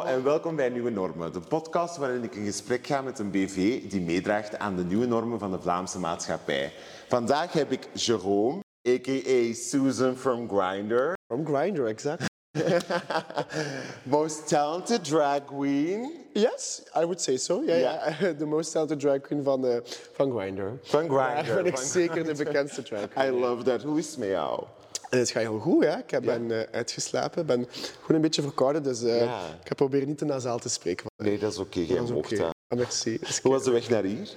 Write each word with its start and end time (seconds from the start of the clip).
Hallo 0.00 0.16
en 0.16 0.24
welkom 0.24 0.56
bij 0.56 0.68
Nieuwe 0.68 0.90
Normen, 0.90 1.32
de 1.32 1.40
podcast 1.40 1.96
waarin 1.96 2.22
ik 2.22 2.34
in 2.34 2.44
gesprek 2.44 2.86
ga 2.86 3.00
met 3.02 3.18
een 3.18 3.30
BV 3.30 3.82
die 3.90 4.00
meedraagt 4.00 4.58
aan 4.58 4.76
de 4.76 4.84
nieuwe 4.84 5.06
normen 5.06 5.38
van 5.38 5.50
de 5.50 5.60
Vlaamse 5.60 5.98
maatschappij. 5.98 6.72
Vandaag 7.08 7.52
heb 7.52 7.70
ik 7.72 7.88
Jerome, 7.94 8.60
a.k.a. 8.88 9.52
Susan 9.54 10.16
from 10.16 10.48
Grindr. 10.48 11.12
From 11.26 11.46
Grindr, 11.46 11.84
exact. 11.86 12.24
Most 14.02 14.48
talented 14.48 15.04
drag 15.04 15.44
queen 15.44 16.12
Yes, 16.32 16.82
I 16.96 17.00
would 17.00 17.20
say 17.20 17.36
so. 17.36 17.62
Ja, 17.66 17.74
Ja. 17.74 18.14
ja. 18.20 18.32
De 18.32 18.46
most 18.46 18.72
talented 18.72 19.00
drag 19.00 19.20
queen 19.20 19.42
van, 19.42 19.66
eh 19.66 19.76
van 20.12 20.30
Grindr. 20.38 20.62
van 20.82 21.00
Grindr. 21.08 21.46
Ja, 21.48 21.54
ben 21.62 21.66
ik 21.66 21.76
Van- 21.78 21.86
zeker 21.86 22.24
de 22.24 22.34
bekendste 22.34 22.82
drag 22.82 23.08
queen. 23.08 23.34
I 23.34 23.40
love 23.40 23.62
that. 23.62 23.82
Hoe 23.82 23.98
is 23.98 24.06
het 24.10 24.18
met 24.18 24.28
jou? 24.28 24.64
En 25.10 25.18
het 25.18 25.30
gaat 25.30 25.42
heel 25.42 25.58
goed, 25.58 25.84
ja. 25.84 25.98
Ik 25.98 26.10
heb 26.10 26.22
ben 26.24 26.50
eh, 26.60 26.66
uitgeslapen, 26.74 27.46
ben 27.46 27.66
gewoon 27.70 28.16
een 28.16 28.20
beetje 28.20 28.42
verkouden, 28.42 28.82
dus 28.82 29.02
eh, 29.02 29.20
Ja. 29.20 29.40
ik 29.62 29.68
heb 29.68 29.76
proberen 29.76 30.08
niet 30.08 30.18
te 30.18 30.24
nasaal 30.24 30.58
te 30.58 30.68
spreken. 30.68 31.06
Nee, 31.16 31.38
dat 31.38 31.52
is 31.52 31.58
oké. 31.58 31.80
Jij 31.80 32.00
mocht 32.00 32.12
oké. 32.12 32.36
dat. 32.36 32.54
Ah, 32.68 32.78
merci. 32.78 33.18
Hoe 33.42 33.52
was 33.52 33.64
de 33.64 33.70
weg 33.70 33.88
naar 33.88 34.02
hier? 34.02 34.30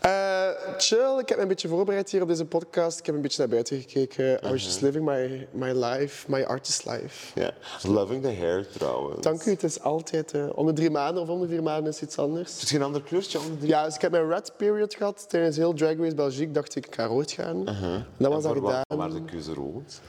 Eh, 0.00 0.48
chill, 0.76 1.18
ik 1.18 1.28
heb 1.28 1.36
me 1.36 1.42
een 1.42 1.48
beetje 1.48 1.68
voorbereid 1.68 2.10
hier 2.10 2.22
op 2.22 2.28
deze 2.28 2.44
podcast. 2.44 2.98
Ik 2.98 3.06
heb 3.06 3.14
een 3.14 3.20
beetje 3.20 3.38
naar 3.38 3.48
buiten 3.48 3.80
gekeken. 3.80 4.46
I 4.46 4.50
was 4.50 4.64
just 4.64 4.80
living 4.80 5.04
my, 5.04 5.48
my 5.52 5.84
life, 5.84 6.30
my 6.30 6.42
artist 6.42 6.84
life. 6.84 7.40
Ja. 7.40 7.52
Loving 7.82 8.22
the 8.22 8.34
hair 8.34 8.68
trouwens. 8.68 9.20
Dank 9.22 9.44
u, 9.44 9.50
het 9.50 9.62
is 9.62 9.80
altijd 9.80 10.34
onder 10.54 10.74
drie 10.74 10.90
maanden 10.90 11.22
of 11.22 11.28
onder 11.28 11.48
vier 11.48 11.62
maanden 11.62 11.92
is 11.92 12.00
iets 12.02 12.18
anders. 12.18 12.52
Is 12.54 12.60
het 12.60 12.68
geen 12.68 12.82
ander 12.82 13.02
kleurtje? 13.02 13.38
Ja, 13.60 13.84
dus 13.84 13.94
ik 13.94 14.00
heb 14.00 14.10
mijn 14.10 14.28
red 14.28 14.52
period 14.56 14.94
gehad 14.94 15.28
tijdens 15.28 15.56
heel 15.56 15.72
Drag 15.72 15.96
Race 15.96 16.14
Belgique. 16.14 16.50
Dacht 16.50 16.76
ik, 16.76 16.86
ik 16.86 16.94
ga 16.94 17.04
rood 17.06 17.32
gaan. 17.32 17.66
En 17.68 18.06
dat 18.18 18.32
was 18.32 18.36
En 18.36 18.42
dat 18.42 18.42
voor 18.42 18.60
wat- 18.60 18.70
gedaan. 18.88 18.98
Waar 18.98 19.10
de 19.10 19.24
keuze 19.24 19.54
rood? 19.54 20.00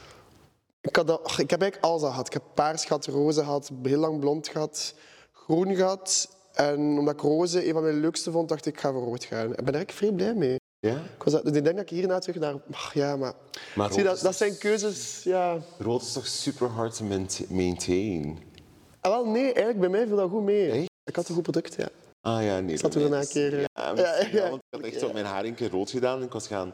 Ik, 0.82 0.96
had 0.96 1.08
dat, 1.08 1.20
ik 1.38 1.50
heb 1.50 1.62
eigenlijk 1.62 1.84
alles 1.92 2.02
al 2.02 2.10
gehad. 2.10 2.28
Ik 2.28 2.34
heb 2.34 2.44
paars 2.54 2.86
gehad, 2.86 3.06
roze 3.06 3.40
gehad, 3.44 3.72
heel 3.84 4.00
lang 4.00 4.20
blond 4.20 4.48
gehad, 4.48 4.94
groen 5.32 5.76
gehad. 5.76 6.30
En 6.54 6.80
omdat 6.80 7.14
ik 7.14 7.22
roze 7.22 7.68
een 7.68 7.74
van 7.74 7.84
mijn 7.84 8.00
leukste 8.00 8.32
vond, 8.32 8.50
dacht 8.50 8.66
ik, 8.66 8.74
ik 8.74 8.80
ga 8.80 8.92
voor 8.92 9.04
rood 9.04 9.24
gaan. 9.24 9.50
Ik 9.50 9.56
ben 9.56 9.68
er 9.68 9.74
eigenlijk 9.74 9.92
vrij 9.92 10.12
blij 10.12 10.34
mee. 10.34 10.60
Ja? 10.80 10.96
Ik, 10.96 11.24
was, 11.24 11.34
ik 11.34 11.54
denk 11.54 11.66
dat 11.66 11.80
ik 11.80 11.90
hierna 11.90 12.20
terug 12.20 12.40
naar... 12.40 12.56
Ach, 12.72 12.94
ja, 12.94 13.16
maar... 13.16 13.34
Maar 13.76 13.94
zie, 13.94 14.04
dat, 14.04 14.20
dat 14.20 14.36
zijn 14.36 14.58
keuzes, 14.58 15.22
ja... 15.24 15.58
Rood 15.78 16.02
is 16.02 16.14
toch 16.14 16.28
super 16.28 16.68
hard 16.68 17.02
maint- 17.02 17.50
maintain? 17.50 18.40
Ah, 19.02 19.12
wel, 19.12 19.26
nee, 19.26 19.44
eigenlijk 19.44 19.80
bij 19.80 19.90
mij 19.90 20.08
viel 20.08 20.16
dat 20.16 20.30
goed 20.30 20.44
mee. 20.44 20.72
Echt? 20.72 20.90
Ik 21.04 21.16
had 21.16 21.28
een 21.30 21.34
goed 21.36 21.44
product, 21.44 21.76
ja. 21.76 21.88
Ah 22.22 22.44
ja, 22.44 22.60
nee. 22.60 22.78
Zat 22.78 22.94
bij 22.94 23.04
er 23.04 23.14
een 23.14 23.28
keer, 23.28 23.54
eh, 23.54 23.64
Ja, 24.34 24.50
want 24.50 24.62
ik 24.70 24.80
had 24.80 24.82
echt 24.82 25.00
zo 25.00 25.14
mijn 25.14 25.26
haar 25.26 25.46
een 25.46 25.56
keer 25.56 25.70
rood 25.70 25.90
gedaan. 25.90 26.24
Ik 26.24 26.32
was, 26.32 26.48
gaan, 26.48 26.74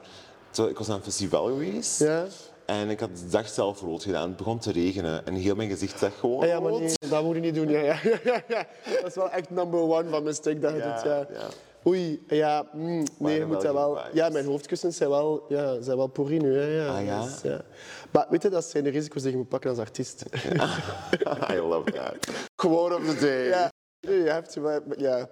ik 0.70 0.78
was 0.78 0.90
aan 0.90 0.96
een 0.96 1.04
festival 1.04 1.46
geweest. 1.46 2.00
Ja. 2.00 2.26
En 2.68 2.90
ik 2.90 3.00
had 3.00 3.10
de 3.18 3.28
dag 3.28 3.48
zelf 3.50 3.82
rood 3.82 4.04
gedaan. 4.04 4.28
Het 4.28 4.38
begon 4.38 4.60
te 4.60 4.72
regenen. 4.72 5.26
En 5.26 5.34
heel 5.34 5.56
mijn 5.56 5.70
gezicht 5.70 6.00
zag 6.00 6.20
gewoon 6.20 6.42
Ah, 6.42 6.48
ja, 6.48 6.60
maar 6.60 6.72
nee, 6.72 6.94
dat 7.10 7.24
moet 7.24 7.36
je 7.36 7.42
niet 7.42 7.56
doen. 7.56 7.68
Ja, 7.70 7.80
ja, 7.80 8.00
ja. 8.48 8.66
Dat 9.02 9.06
is 9.06 9.16
wel 9.16 9.30
echt 9.32 9.50
number 9.50 9.80
one 9.80 10.10
van 10.10 10.24
mistake 10.24 10.60
dat 10.60 10.72
je 10.72 10.78
Ja, 10.78 10.94
doet. 10.94 11.04
Ja. 11.38 11.48
Oei, 11.86 12.24
ja, 12.28 12.66
mm, 12.74 13.04
nee, 13.20 13.40
je 13.40 13.46
moet 13.46 13.62
dat 13.62 13.74
wel. 13.74 13.98
Ja, 14.14 14.30
mijn 14.30 14.46
hoofdkussens 14.46 14.98
zijn 14.98 15.10
wel, 15.10 15.46
ja, 15.50 15.82
zijn 15.82 15.98
wel 15.98 16.08
pourri 16.08 16.38
nu. 16.38 16.58
Hè, 16.58 16.66
ja. 16.84 16.98
Ah, 16.98 17.06
ja? 17.06 17.24
Dus, 17.24 17.42
ja. 17.42 17.62
Maar 18.12 18.26
weet 18.30 18.42
je, 18.42 18.50
dat 18.50 18.66
zijn 18.66 18.84
de 18.84 18.90
risico's 18.90 19.22
die 19.22 19.32
je 19.32 19.38
moet 19.38 19.48
pakken 19.50 19.70
als 19.70 19.80
artiest. 19.80 20.24
I 21.52 21.56
love 21.60 21.92
that. 21.92 22.16
Quote 22.56 22.96
of 22.96 23.06
the 23.06 23.16
day. 23.20 23.46
ja, 23.48 23.70
je 24.00 24.12
hebt 24.30 24.54
wel- 24.56 24.82
ja, 24.98 25.30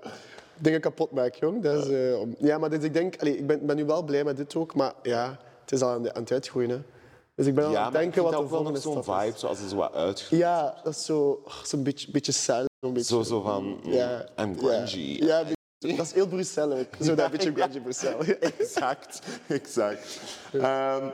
dingen 0.58 0.82
kapot 0.82 1.12
maken, 1.12 1.38
jong. 1.40 1.64
Dat 1.64 1.86
is, 1.88 1.92
eh, 2.12 2.20
om- 2.20 2.36
ja, 2.40 2.58
maar 2.58 2.70
dus 2.70 2.84
ik 2.84 2.94
denk, 2.94 3.16
allee, 3.22 3.38
ik 3.38 3.48
ben, 3.48 3.66
ben 3.66 3.76
nu 3.76 3.86
wel 3.86 4.04
blij 4.04 4.24
met 4.24 4.38
dit 4.38 4.56
ook, 4.56 4.76
maar 4.76 4.94
ja, 5.02 5.40
het 5.62 5.72
is 5.72 5.82
al 5.82 5.90
aan, 5.90 6.04
de- 6.04 6.14
aan 6.14 6.22
het 6.22 6.32
uitgroeien. 6.32 6.70
Hè. 6.70 6.78
Dus 7.36 7.46
ik 7.46 7.56
ben 7.56 7.70
Ja, 7.70 7.78
aan 7.78 7.84
het 7.84 7.94
denken 7.94 8.24
wat 8.24 8.32
de 8.32 8.48
volgende 8.48 8.80
zo'n 8.80 9.04
stap 9.04 9.18
is. 9.18 9.24
vibe, 9.26 9.38
zoals 9.38 9.60
het 9.60 9.70
zo 9.70 9.76
wat 9.76 9.94
uitgroeit. 9.94 10.42
Ja, 10.42 10.80
dat 10.84 10.94
is 10.94 11.06
zo, 11.06 11.42
oh, 11.46 11.64
zo'n 11.64 11.84
beetje, 11.84 12.12
beetje 12.12 12.32
cel. 12.32 12.66
Zo'n 12.80 12.94
beetje. 12.94 13.16
Zo, 13.16 13.22
zo 13.22 13.42
van, 13.42 13.64
mm, 13.66 13.92
Ja. 13.94 14.26
I'm 14.40 14.58
grungy. 14.58 15.24
Ja, 15.26 15.40
ja, 15.80 15.96
dat 15.96 16.06
is 16.06 16.14
heel 16.14 16.28
Brussel 16.28 16.72
ook. 16.72 16.88
Zo 17.02 17.16
dat 17.16 17.32
beetje 17.32 17.52
grungy 17.56 17.80
Brussel. 17.80 18.20
Exact, 18.60 19.20
exact. 19.48 20.20
Ehm, 20.54 21.10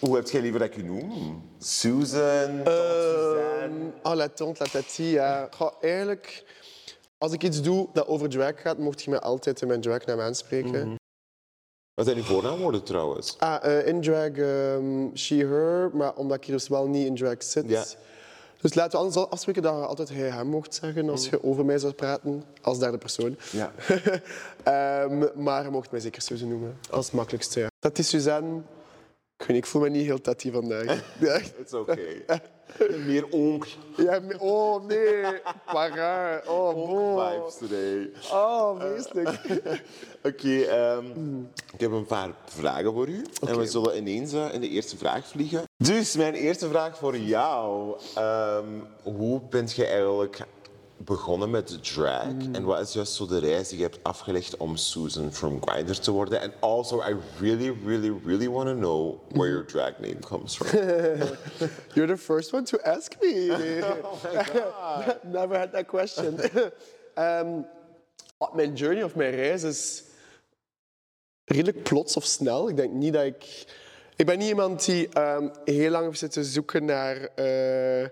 hoe 0.00 0.16
heb 0.16 0.28
jij 0.28 0.40
liever 0.40 0.60
dat 0.60 0.68
ik 0.68 0.76
je 0.76 0.84
noem? 0.84 1.42
Susan? 1.58 2.60
Suzanne? 2.64 3.90
Oh, 4.02 4.14
la 4.14 4.28
tante, 4.28 4.62
la 4.64 4.70
tati, 4.70 5.04
ja. 5.04 5.48
Goh, 5.50 5.72
eigenlijk, 5.80 6.44
als 7.18 7.32
ik 7.32 7.42
iets 7.42 7.62
doe 7.62 7.88
dat 7.92 8.06
over 8.06 8.28
drag 8.28 8.60
gaat, 8.60 8.78
mocht 8.78 9.02
je 9.02 9.10
mij 9.10 9.20
altijd 9.20 9.60
in 9.62 9.68
mijn 9.68 9.80
dragnaam 9.80 10.20
aanspreken. 10.20 10.96
Wat 11.98 12.06
zijn 12.06 12.18
die 12.18 12.28
voornaamwoorden 12.28 12.82
trouwens? 12.82 13.36
Ah, 13.38 13.64
eh, 13.64 13.86
in 13.86 14.00
drag, 14.00 14.30
ehm, 14.30 15.16
she, 15.16 15.34
her, 15.34 15.90
maar 15.92 16.14
omdat 16.14 16.36
ik 16.36 16.44
hier 16.44 16.54
dus 16.54 16.68
wel 16.68 16.86
niet 16.86 17.06
in 17.06 17.14
drag 17.14 17.42
zit. 17.42 17.68
Ja. 17.68 17.84
Dus 18.60 18.74
laten 18.74 18.90
we 18.90 19.04
anders 19.04 19.30
afspreken 19.30 19.62
dat 19.62 19.74
je 19.74 19.86
altijd 19.86 20.08
hij, 20.08 20.30
hem 20.30 20.46
mocht 20.46 20.74
zeggen 20.74 21.08
als 21.08 21.28
je 21.28 21.44
over 21.44 21.64
mij 21.64 21.78
zou 21.78 21.92
praten, 21.92 22.44
als 22.62 22.78
derde 22.78 22.98
persoon. 22.98 23.36
Ja. 23.50 23.72
Ehm, 24.62 25.42
maar 25.42 25.64
je 25.64 25.70
mocht 25.70 25.90
mij 25.90 26.00
zeker 26.00 26.22
Susan 26.22 26.48
noemen, 26.48 26.78
als 26.90 27.06
het 27.06 27.14
makkelijkste. 27.14 27.60
Ja. 27.60 27.68
Tati 27.78 28.02
Suzanne, 28.02 28.60
ik, 29.38 29.46
weet 29.46 29.56
ik 29.56 29.66
voel 29.66 29.82
me 29.82 29.88
niet 29.88 30.04
heel 30.04 30.20
tati 30.20 30.50
vandaag. 30.50 31.02
Ja. 31.20 31.40
It's 31.58 31.72
okay. 31.72 32.24
Meer 33.06 33.26
onkel 33.30 33.70
Ja, 33.96 34.20
me- 34.20 34.38
oh 34.40 34.84
nee, 34.86 35.22
raar. 35.66 36.42
Oh, 36.48 36.74
boh. 36.74 37.30
vibes 37.30 37.56
today. 37.58 38.10
Oh, 38.32 38.80
vreselijk. 38.80 39.40
Oké, 40.28 40.60
ehm, 40.60 41.06
ik 41.72 41.80
heb 41.80 41.90
een 41.90 42.06
paar 42.06 42.30
vragen 42.44 42.92
voor 42.92 43.08
u. 43.08 43.24
En 43.46 43.58
we 43.58 43.66
zullen 43.66 43.96
ineens 43.96 44.32
eh, 44.32 44.54
in 44.54 44.60
de 44.60 44.68
eerste 44.68 44.96
vraag 44.96 45.26
vliegen. 45.26 45.62
Dus 45.76 46.16
mijn 46.16 46.34
eerste 46.34 46.68
vraag 46.68 46.98
voor 46.98 47.16
jou. 47.16 47.96
Ehm, 48.14 48.64
hoe 49.02 49.40
bent 49.50 49.72
je 49.74 49.86
eigenlijk 49.86 50.38
begonnen 50.98 51.50
met 51.50 51.84
drag? 51.84 52.26
En 52.52 52.64
wat 52.64 52.80
is 52.80 52.92
juist 52.92 53.12
zo 53.12 53.26
de 53.26 53.38
reis 53.38 53.68
die 53.68 53.78
je 53.78 53.84
hebt 53.84 53.98
afgelegd 54.02 54.56
om 54.56 54.76
Susan 54.76 55.32
from 55.32 55.62
Grindr 55.62 56.00
te 56.00 56.10
worden? 56.10 56.40
En 56.40 56.52
also, 56.60 57.02
I 57.02 57.16
really, 57.40 57.76
really, 57.84 58.20
really 58.24 58.48
want 58.48 58.68
to 58.68 58.74
know 58.74 59.20
where 59.28 59.50
your 59.50 59.66
drag 59.66 59.98
name 59.98 60.18
comes 60.18 60.56
from. 60.56 60.78
You're 61.94 62.14
the 62.14 62.16
first 62.16 62.52
one 62.52 62.62
to 62.64 62.78
ask 62.82 63.12
me. 63.20 63.46
Never 65.22 65.58
had 65.58 65.72
that 65.72 65.86
question. 65.86 66.38
Wat 68.38 68.54
mijn 68.54 68.74
journey 68.74 69.02
of 69.02 69.14
mijn 69.14 69.34
reis 69.34 69.62
is 69.62 70.02
redelijk 71.44 71.82
plots 71.82 72.16
of 72.16 72.24
snel. 72.24 72.68
Ik 72.68 72.76
denk 72.76 72.92
niet 72.92 73.12
dat 73.12 73.24
ik... 73.24 73.66
Ik 74.16 74.26
ben 74.26 74.38
niet 74.38 74.48
iemand 74.48 74.84
die 74.84 75.08
ehm, 75.08 75.48
heel 75.64 75.90
lang 75.90 76.04
heeft 76.04 76.18
zitten 76.18 76.44
zoeken 76.44 76.84
naar... 76.84 77.16
eh, 77.16 78.08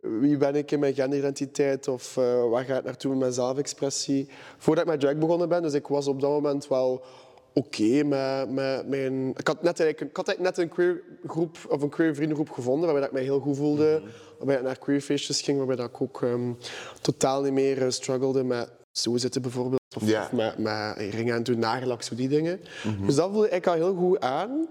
wie 0.00 0.36
ben 0.36 0.54
ik 0.54 0.70
in 0.70 0.78
mijn 0.78 0.94
genderidentiteit 0.94 1.88
of 1.88 2.16
eh, 2.16 2.48
waar 2.50 2.64
ga 2.64 2.76
ik 2.76 2.84
naartoe 2.84 3.10
met 3.10 3.20
mijn 3.20 3.32
zelfexpressie. 3.32 4.28
Voordat 4.58 4.84
ik 4.84 4.90
met 4.90 5.00
drag 5.00 5.16
begonnen 5.16 5.48
ben, 5.48 5.62
dus 5.62 5.74
ik 5.74 5.86
was 5.86 6.06
op 6.06 6.20
dat 6.20 6.30
moment 6.30 6.68
wel 6.68 7.04
oké 7.52 8.02
met, 8.04 8.50
met 8.50 8.88
mijn... 8.88 9.28
Ik 9.36 9.46
had, 9.46 9.62
net, 9.62 9.80
eigenlijk, 9.80 10.10
ik 10.10 10.16
had 10.16 10.28
eigenlijk 10.28 10.56
net 10.56 10.64
een 10.64 10.74
queer 10.74 11.02
groep 11.26 11.56
of 11.68 11.82
een 11.82 11.88
queer 11.88 12.14
vriendengroep 12.14 12.50
gevonden 12.50 12.88
waarbij 12.88 13.06
ik 13.06 13.12
mij 13.12 13.22
heel 13.22 13.40
goed 13.40 13.56
voelde. 13.56 14.02
Waarbij 14.38 14.56
ik 14.56 14.62
naar 14.62 14.78
queerfeestjes 14.78 15.40
ging, 15.40 15.58
waarbij 15.58 15.84
ik 15.84 16.00
ook 16.00 16.22
ehm, 16.22 16.52
totaal 17.00 17.42
niet 17.42 17.52
meer 17.52 17.82
eh, 17.82 17.90
struggelde 17.90 18.44
met 18.44 18.70
zo 18.98 19.16
zitten 19.16 19.42
bijvoorbeeld. 19.42 19.78
Of, 19.96 20.32
met, 20.32 20.58
met 20.58 20.96
ringen 20.96 21.34
aan 21.34 21.42
doen, 21.42 21.58
nagellak, 21.58 22.02
zo 22.02 22.14
die 22.14 22.28
dingen. 22.28 22.60
Dus 23.06 23.14
dat 23.14 23.30
voelde 23.30 23.48
ik 23.48 23.66
al 23.66 23.74
heel 23.74 23.94
goed 23.94 24.20
aan. 24.20 24.68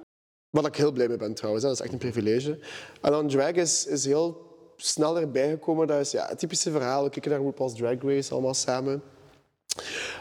Wat 0.50 0.66
ik 0.66 0.75
heel 0.75 0.91
blij 0.91 1.07
mee 1.07 1.18
ben 1.18 1.34
trouwens, 1.34 1.63
hè. 1.63 1.69
dat 1.69 1.79
is 1.79 1.85
echt 1.85 1.94
een 1.94 2.12
privilege. 2.12 2.59
En 3.01 3.12
dan 3.12 3.28
drag 3.28 3.51
is, 3.51 3.85
is 3.85 4.06
heel 4.06 4.49
snel 4.81 5.19
erbij 5.19 5.50
gekomen. 5.50 5.88
Dat 5.88 6.00
is 6.00 6.12
ja, 6.12 6.28
het 6.28 6.40
typische 6.40 6.72
verhaal. 6.72 7.03
We 7.03 7.09
kijken 7.09 7.31
naar 7.31 7.40
RuPaul's 7.41 7.75
Drag 7.75 8.01
Race 8.01 8.31
allemaal 8.31 8.53
samen. 8.53 9.01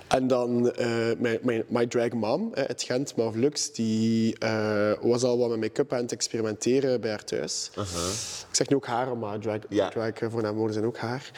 En 0.09 0.27
dan 0.27 0.73
eh, 0.73 0.89
mijn, 1.19 1.39
mijn 1.43 1.65
my 1.69 1.87
drag 1.87 2.13
mom 2.13 2.55
eh, 2.55 2.65
uit 2.65 2.83
Gent, 2.83 3.17
Mav 3.17 3.35
Lux, 3.35 3.73
die 3.73 4.39
eh, 4.39 4.93
was 5.01 5.23
al 5.23 5.39
wat 5.39 5.49
met 5.49 5.61
make-up 5.61 5.93
aan 5.93 6.03
het 6.03 6.13
experimenteren 6.13 7.01
bij 7.01 7.11
haar 7.11 7.25
thuis. 7.25 7.71
Ik 8.49 8.55
zeg 8.57 8.69
nu 8.69 8.77
ook 8.77 8.87
haar, 8.87 9.17
maar 9.17 9.39
drag, 9.39 9.59
Ja. 9.69 9.89
drag 9.89 10.13
voornaamwoorden 10.31 10.75
zijn 10.75 10.87
ook 10.87 10.97
haar. 10.99 11.31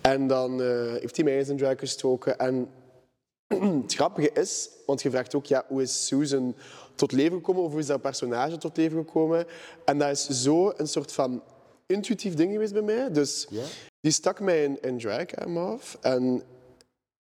En 0.00 0.26
dan 0.26 0.60
heeft 1.00 1.16
hij 1.16 1.24
mij 1.24 1.38
eens 1.38 1.48
in 1.48 1.56
drag 1.56 1.78
gestoken. 1.78 2.38
En 2.38 2.68
het 3.82 3.94
grappige 3.94 4.30
is, 4.32 4.68
want 4.86 5.02
je 5.02 5.10
vraagt 5.10 5.34
ook, 5.34 5.46
ja, 5.46 5.64
hoe 5.68 5.82
is 5.82 6.06
Susan 6.06 6.56
tot 6.94 7.12
leven 7.12 7.36
gekomen 7.36 7.62
of 7.62 7.70
hoe 7.70 7.80
is 7.80 7.86
dat 7.86 8.00
personage 8.00 8.56
tot 8.58 8.76
leven 8.76 8.98
gekomen? 8.98 9.46
En 9.84 9.98
dat 9.98 10.10
is 10.10 10.26
zo 10.28 10.72
een 10.76 10.88
soort 10.88 11.12
van 11.12 11.42
intuïtief 11.92 12.34
ding 12.34 12.52
geweest 12.52 12.72
bij 12.72 12.82
mij. 12.82 13.10
Dus 13.10 13.48
die 14.00 14.12
stak 14.12 14.40
mij 14.40 14.64
in, 14.64 14.82
in 14.82 14.98
drag 14.98 15.34
aan 15.34 15.56
af. 15.56 15.98
En 16.00 16.42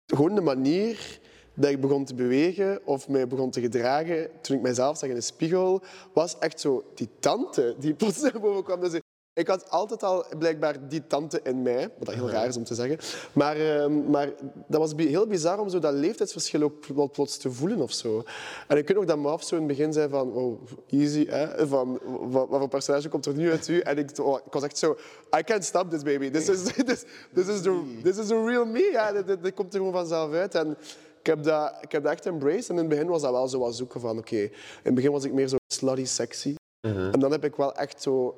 gewoon 0.05 0.35
de 0.35 0.41
manier 0.41 1.19
dat 1.53 1.71
ik 1.71 1.81
begon 1.81 2.05
te 2.05 2.15
bewegen 2.15 2.85
of 2.85 3.07
mij 3.07 3.27
begon 3.27 3.51
te 3.51 3.61
gedragen 3.61 4.29
toen 4.41 4.55
ik 4.55 4.61
mijzelf 4.61 4.97
zag 4.97 5.09
in 5.09 5.15
de 5.15 5.21
spiegel, 5.21 5.81
was 6.13 6.39
echt 6.39 6.59
zo 6.59 6.83
die 6.95 7.09
tante 7.19 7.75
die 7.79 7.93
plots 7.99 8.21
naar 8.21 8.39
boven 8.39 8.63
kwam. 8.63 8.79
Dus 8.79 8.99
Ik 9.35 9.47
had 9.47 9.69
altijd 9.69 10.03
al 10.03 10.25
blijkbaar 10.39 10.87
die 10.87 11.07
tante 11.07 11.39
in 11.43 11.61
mij, 11.61 11.89
wat 11.97 12.05
dat 12.05 12.15
heel 12.15 12.29
raar 12.29 12.47
is 12.47 12.57
om 12.57 12.63
te 12.63 12.75
zeggen. 12.75 12.97
Maar, 13.33 13.57
ehm, 13.57 14.09
maar 14.09 14.29
dat 14.67 14.79
was 14.79 14.93
heel 14.95 15.27
bizar 15.27 15.59
om 15.59 15.69
zo 15.69 15.79
dat 15.79 15.93
leeftijdsverschil 15.93 16.61
ook 16.61 16.85
wel 16.85 17.09
plots 17.09 17.37
te 17.37 17.51
voelen 17.51 17.81
of 17.81 17.91
zo. 17.91 18.23
En 18.67 18.77
ik 18.77 18.87
weet 18.87 18.97
nog 18.97 19.05
dat 19.05 19.17
Maf 19.17 19.43
zo 19.43 19.55
in 19.55 19.61
het 19.61 19.77
begin 19.77 19.93
zei 19.93 20.09
van, 20.09 20.33
oh, 20.33 20.61
easy, 20.89 21.25
hè? 21.27 21.67
Van, 21.67 21.99
wat, 22.03 22.49
wat 22.49 22.59
voor 22.59 22.67
personage 22.67 23.09
komt 23.09 23.25
er 23.25 23.33
nu 23.33 23.51
uit 23.51 23.67
u? 23.67 23.79
En 23.79 23.97
ik, 23.97 24.19
oh, 24.19 24.39
ik 24.45 24.53
was 24.53 24.63
echt 24.63 24.77
zo, 24.77 24.97
I 25.37 25.43
can't 25.43 25.63
stop 25.63 25.89
this 25.89 26.03
baby. 26.03 26.29
This 26.29 26.49
is, 26.49 26.63
this, 26.85 27.03
this 27.33 27.47
is, 27.47 27.61
the, 27.61 27.99
this 28.03 28.17
is 28.17 28.27
the 28.27 28.45
real 28.45 28.65
me. 28.65 28.89
Ja, 28.91 29.11
dit 29.21 29.53
komt 29.53 29.73
er 29.73 29.79
gewoon 29.79 29.93
vanzelf 29.93 30.33
uit. 30.33 30.55
En 30.55 30.77
ik 31.19 31.25
heb, 31.25 31.43
dat, 31.43 31.73
ik 31.81 31.91
heb 31.91 32.03
dat 32.03 32.11
echt 32.11 32.25
embraced. 32.25 32.69
En 32.69 32.75
in 32.75 32.79
het 32.79 32.89
begin 32.89 33.07
was 33.07 33.21
dat 33.21 33.31
wel 33.31 33.47
zo 33.47 33.59
wat 33.59 33.75
zoeken 33.75 33.99
van, 33.99 34.17
oké, 34.17 34.35
in 34.35 34.51
het 34.83 34.95
begin 34.95 35.11
was 35.11 35.23
ik 35.23 35.33
meer 35.33 35.47
zo 35.47 35.55
slutty 35.73 36.05
sexy. 36.05 36.55
En 36.81 37.19
dan 37.19 37.31
heb 37.31 37.43
ik 37.43 37.55
wel 37.55 37.75
echt 37.75 38.01
zo 38.01 38.35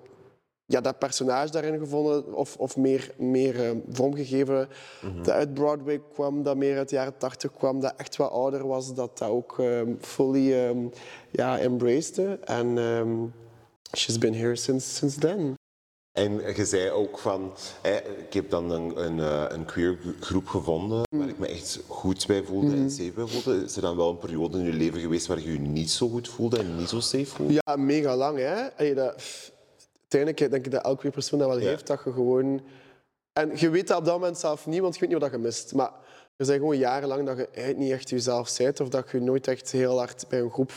ja, 0.69 0.81
dat 0.81 0.99
personage 0.99 1.51
daarin 1.51 1.79
gevonden, 1.79 2.33
of, 2.33 2.55
of 2.57 2.77
meer, 2.77 3.11
meer 3.17 3.63
eh, 3.65 3.71
vormgegeven. 3.89 4.69
Dat 5.15 5.29
uit 5.29 5.53
Broadway 5.53 6.01
kwam, 6.13 6.43
dat 6.43 6.57
meer 6.57 6.77
uit 6.77 6.89
de 6.89 6.95
jaren 6.95 7.17
tachtig 7.17 7.53
kwam, 7.53 7.79
dat 7.79 7.93
echt 7.97 8.15
wat 8.15 8.31
ouder 8.31 8.67
was, 8.67 8.93
dat 8.93 9.17
dat 9.17 9.29
ook 9.29 9.59
ehm, 9.59 9.93
fully 9.99 10.53
ehm, 10.53 10.87
ja, 11.31 11.59
embraced. 11.59 12.39
En 12.43 12.77
ehm, 12.77 13.25
she's 13.97 14.17
been 14.17 14.35
here 14.35 14.55
since, 14.55 14.89
since 14.89 15.19
then. 15.19 15.55
En 16.11 16.55
je 16.55 16.65
zei 16.65 16.89
ook 16.89 17.19
van, 17.19 17.53
ik 18.25 18.33
heb 18.33 18.49
dan 18.49 18.71
een, 18.71 19.03
een, 19.05 19.19
eh, 19.19 19.45
een 19.47 19.65
queer 19.65 19.97
groep 20.19 20.47
gevonden 20.47 21.01
waar 21.17 21.27
ik 21.27 21.39
me 21.39 21.47
echt 21.47 21.79
goed 21.87 22.27
bij 22.27 22.43
voelde 22.43 22.71
en 22.71 22.91
safe 22.91 23.11
bij 23.11 23.27
voelde. 23.27 23.63
Is 23.63 23.75
er 23.75 23.81
dan 23.81 23.97
wel 23.97 24.09
een 24.09 24.17
periode 24.17 24.57
in 24.57 24.65
je 24.65 24.73
leven 24.73 24.99
geweest 24.99 25.27
waar 25.27 25.39
je 25.39 25.51
je 25.51 25.59
niet 25.59 25.91
zo 25.91 26.09
goed 26.09 26.27
voelde 26.27 26.57
en 26.57 26.75
niet 26.77 26.89
zo 26.89 26.99
safe 26.99 27.25
voelde? 27.25 27.53
Ja, 27.53 27.75
mega 27.75 28.15
lang. 28.15 28.37
Hè? 28.37 28.93
Dat, 28.93 29.23
uiteindelijk 30.09 30.51
denk 30.51 30.65
ik 30.65 30.71
dat 30.71 30.83
elke 30.83 31.09
persoon 31.09 31.39
dat 31.39 31.47
wel 31.47 31.59
Ja. 31.59 31.67
heeft. 31.67 31.87
Dat 31.87 32.01
je 32.03 32.11
gewoon... 32.11 32.61
En 33.33 33.51
je 33.55 33.69
weet 33.69 33.87
dat 33.87 33.97
op 33.97 34.05
dat 34.05 34.13
moment 34.13 34.37
zelf 34.37 34.65
niet, 34.65 34.79
want 34.81 34.93
je 34.93 34.99
weet 34.99 35.09
niet 35.09 35.21
wat 35.21 35.31
je 35.31 35.37
mist. 35.37 35.73
Maar 35.73 35.91
er 36.35 36.45
zijn 36.45 36.59
gewoon 36.59 36.77
jarenlang 36.77 37.25
dat 37.25 37.37
je 37.37 37.73
niet 37.77 37.91
echt 37.91 38.09
jezelf 38.09 38.57
bent 38.57 38.79
of 38.79 38.89
dat 38.89 39.11
je 39.11 39.19
nooit 39.19 39.47
echt 39.47 39.71
heel 39.71 39.97
hard 39.97 40.25
bij 40.29 40.39
een 40.39 40.51
groep 40.51 40.71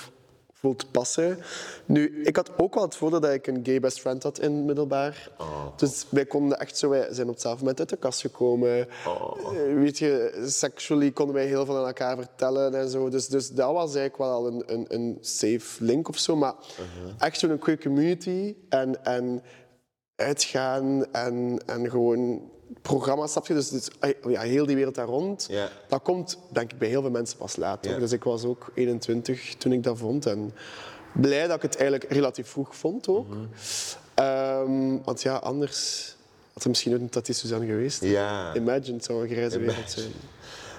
voelt 0.60 0.90
passen. 0.90 1.38
Nu, 1.86 2.22
ik 2.24 2.36
had 2.36 2.50
ook 2.58 2.74
wel 2.74 2.84
het 2.84 2.96
voordeel 2.96 3.20
dat 3.20 3.32
ik 3.32 3.46
een 3.46 3.60
gay 3.62 3.80
best 3.80 4.00
friend 4.00 4.22
had 4.22 4.38
in 4.38 4.64
middelbaar. 4.64 5.30
Dus 5.76 6.06
wij 6.08 6.24
konden 6.26 6.60
echt 6.60 6.76
zo... 6.76 6.88
Wij 6.88 7.06
zijn 7.10 7.26
op 7.26 7.32
hetzelfde 7.32 7.60
moment 7.60 7.78
uit 7.80 7.88
de 7.88 7.96
kast 7.96 8.20
gekomen. 8.20 8.78
Eh, 8.78 9.74
Weet 9.74 9.98
je, 9.98 10.42
sexually 10.46 11.10
konden 11.10 11.34
wij 11.34 11.46
heel 11.46 11.64
veel 11.64 11.76
aan 11.78 11.86
elkaar 11.86 12.16
vertellen 12.16 12.74
en 12.74 12.88
zo. 12.88 13.08
Dus, 13.08 13.26
dus 13.28 13.48
dat 13.48 13.72
was 13.72 13.94
eigenlijk 13.94 14.16
wel 14.16 14.30
al 14.30 14.46
een, 14.46 14.62
een, 14.66 14.84
een 14.88 15.18
safe 15.20 15.84
link 15.84 16.08
of 16.08 16.18
zo. 16.18 16.36
Maar 16.36 16.54
echt 17.18 17.38
zo'n 17.38 17.58
queer 17.58 17.78
community 17.78 18.56
en, 18.68 19.04
en 19.04 19.42
uitgaan 20.16 21.12
en, 21.12 21.60
en 21.66 21.90
gewoon 21.90 22.50
programma's, 22.82 23.32
snap 23.32 23.46
je? 23.46 23.54
Dus, 23.54 23.68
dus 23.68 23.88
ja, 24.28 24.40
heel 24.40 24.66
die 24.66 24.76
wereld 24.76 24.94
daar 24.94 25.06
rond. 25.06 25.46
Ja. 25.50 25.68
Dat 25.88 26.02
komt, 26.02 26.38
denk 26.48 26.72
ik, 26.72 26.78
bij 26.78 26.88
heel 26.88 27.00
veel 27.00 27.10
mensen 27.10 27.38
pas 27.38 27.56
later. 27.56 28.00
Dus 28.00 28.12
ik 28.12 28.24
was 28.24 28.44
ook 28.44 28.70
21 28.74 29.54
toen 29.58 29.72
ik 29.72 29.82
dat 29.82 29.98
vond. 29.98 30.26
En 30.26 30.52
blij 31.12 31.46
dat 31.46 31.56
ik 31.56 31.62
het 31.62 31.76
eigenlijk 31.76 32.12
relatief 32.12 32.48
vroeg 32.48 32.76
vond 32.76 33.08
ook. 33.08 33.26
Ehm, 34.14 34.98
want 35.04 35.22
ja, 35.22 35.36
anders 35.36 36.14
had 36.52 36.62
er 36.62 36.68
misschien 36.68 36.94
ook 36.94 37.00
een 37.00 37.08
Tati 37.08 37.32
Suzanne 37.32 37.66
geweest. 37.66 38.02
Imagine, 38.54 38.96
het 38.96 39.04
zou 39.04 39.22
een 39.22 39.28
grijze 39.28 39.58
wereld 39.58 39.90
zijn. 39.90 40.12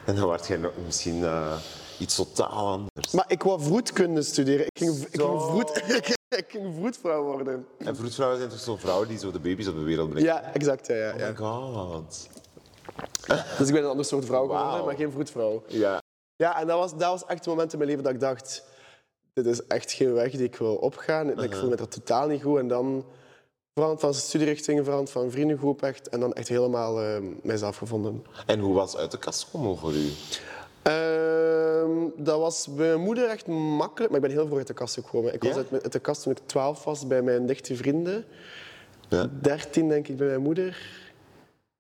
En 0.06 0.16
dan 0.16 0.30
werd 0.30 0.48
jij 0.48 0.60
misschien 0.86 1.24
eh, 1.24 1.58
iets 2.00 2.16
totaal 2.16 2.68
anders. 2.68 3.12
Maar 3.12 3.26
ik 3.28 3.44
wou 3.44 3.62
vroedkunde 3.62 4.22
studeren. 4.22 4.66
Ik 4.66 4.78
ging, 4.78 4.96
ik 4.96 5.22
ging, 5.22 5.42
vroed, 5.42 5.82
ik, 6.38 6.46
ging 6.48 6.76
vroedvrouw 6.76 7.24
worden. 7.24 7.68
En 7.78 7.96
vroedvrouwen 7.96 8.38
zijn 8.38 8.50
toch 8.50 8.60
zo'n 8.60 8.78
vrouwen 8.78 9.08
die 9.08 9.18
zo 9.18 9.32
de 9.32 9.40
baby's 9.40 9.68
op 9.68 9.76
de 9.76 9.82
wereld 9.82 10.10
brengen? 10.10 10.28
Ja, 10.28 10.54
exact. 10.54 10.88
Ja, 10.88 10.96
ja, 10.96 11.10
Oh 11.12 11.18
my 11.18 11.34
god. 11.34 12.30
Dus 13.58 13.68
ik 13.68 13.74
ben 13.74 13.84
een 13.84 13.90
ander 13.90 14.06
soort 14.06 14.26
vrouw 14.26 14.48
geworden, 14.48 14.86
maar 14.86 14.96
geen 14.96 15.12
vroedvrouw. 15.12 15.64
Ja. 15.68 16.02
Ja, 16.36 16.60
en 16.60 16.68
dat 16.68 16.78
was, 16.78 16.92
dat 16.92 17.10
was 17.10 17.26
echt 17.26 17.40
het 17.40 17.48
moment 17.48 17.72
in 17.72 17.78
mijn 17.78 17.90
leven 17.90 18.06
dat 18.06 18.14
ik 18.14 18.20
dacht... 18.20 18.70
Dit 19.34 19.46
is 19.46 19.68
echt 19.68 19.92
geen 19.92 20.14
weg 20.14 20.32
die 20.32 20.44
ik 20.44 20.56
wil 20.56 20.76
opgaan. 20.76 21.42
Ik 21.42 21.56
voel 21.56 21.70
me 21.70 21.76
er 21.76 21.88
totaal 21.88 22.28
niet 22.28 22.42
goed. 22.42 22.60
En 22.60 22.68
dan 22.68 23.06
veranderd 23.74 24.02
van 24.02 24.14
studierichting, 24.14 24.84
veranderd 24.84 25.12
van 25.12 25.32
vriendengroep 25.32 25.82
echt. 25.82 26.10
En 26.10 26.20
dan 26.20 26.34
echt 26.34 26.48
helemaal 26.48 27.02
eh, 27.02 27.22
mijzelf 27.44 27.78
gevonden. 27.78 28.26
En 28.46 28.60
hoe 28.60 28.74
was 28.74 28.98
uit 28.98 29.12
de 29.12 29.18
kast 29.18 29.52
komen 29.52 29.78
voor 29.78 29.94
u? 29.94 30.10
Ehm, 30.84 32.24
dat 32.24 32.40
was 32.40 32.68
bij 32.68 32.88
mijn 32.88 33.02
moeder 33.02 33.30
echt 33.30 33.48
makkelijk, 33.48 34.12
maar 34.12 34.22
ik 34.22 34.28
ben 34.28 34.36
heel 34.36 34.46
vroeg 34.46 34.58
uit 34.58 34.68
de 34.68 34.74
kast 34.74 34.94
gekomen. 34.94 35.34
Ik 35.34 35.44
was 35.44 35.56
uit, 35.56 35.72
uit 35.72 35.92
de 35.92 36.00
kast 36.00 36.24
toen 36.24 36.32
ik 36.32 36.40
12 36.46 36.84
was 36.84 37.08
bij 37.08 37.22
mijn 37.22 37.46
dichte 37.46 37.76
vrienden. 37.76 38.26
Ja. 39.10 39.30
13 39.42 39.90
denk 39.90 40.08
ik 40.08 40.18
bij 40.18 40.28
mijn 40.28 40.42
moeder. 40.42 41.00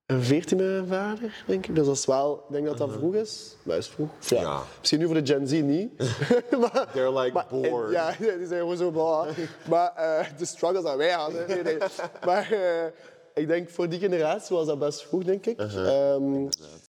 En 0.05 0.23
14 0.23 0.57
bij 0.57 0.65
mijn 0.65 0.87
vader, 0.87 1.43
denk 1.47 1.67
ik. 1.67 1.75
Dus 1.75 1.85
dat 1.85 1.95
is 1.95 2.05
wel, 2.05 2.43
ik 2.47 2.53
denk 2.53 2.65
dat 2.65 2.77
dat 2.77 2.91
vroeg 2.91 3.15
is. 3.15 3.55
Maar 3.63 3.77
is 3.77 3.87
vroeg. 3.87 4.09
Ja. 4.19 4.41
Ja. 4.41 4.61
Misschien 4.79 4.99
nu 4.99 5.05
voor 5.05 5.23
de 5.23 5.33
Gen 5.33 5.47
Z 5.47 5.51
niet. 5.51 5.91
maar, 6.61 6.87
They're 6.93 7.19
like 7.19 7.33
maar, 7.33 7.45
bored. 7.49 7.91
Ja, 7.99 8.15
die 8.19 8.47
zijn 8.47 8.59
gewoon 8.59 8.77
zo 8.77 8.91
blah. 8.91 9.27
Maar 9.69 9.95
eh, 9.95 10.25
de 10.37 10.45
struggles 10.45 10.83
dat 10.83 10.95
wij 10.95 11.11
hadden. 11.11 11.47
Nee, 11.47 11.63
nee. 11.63 11.77
Maar 12.25 12.51
eh, 12.51 12.85
ik 13.33 13.47
denk 13.47 13.69
voor 13.69 13.89
die 13.89 13.99
generatie 13.99 14.55
was 14.55 14.65
dat 14.65 14.79
best 14.79 15.01
vroeg, 15.01 15.23
denk 15.23 15.45
ik. 15.45 15.59
Ehm, 15.59 16.47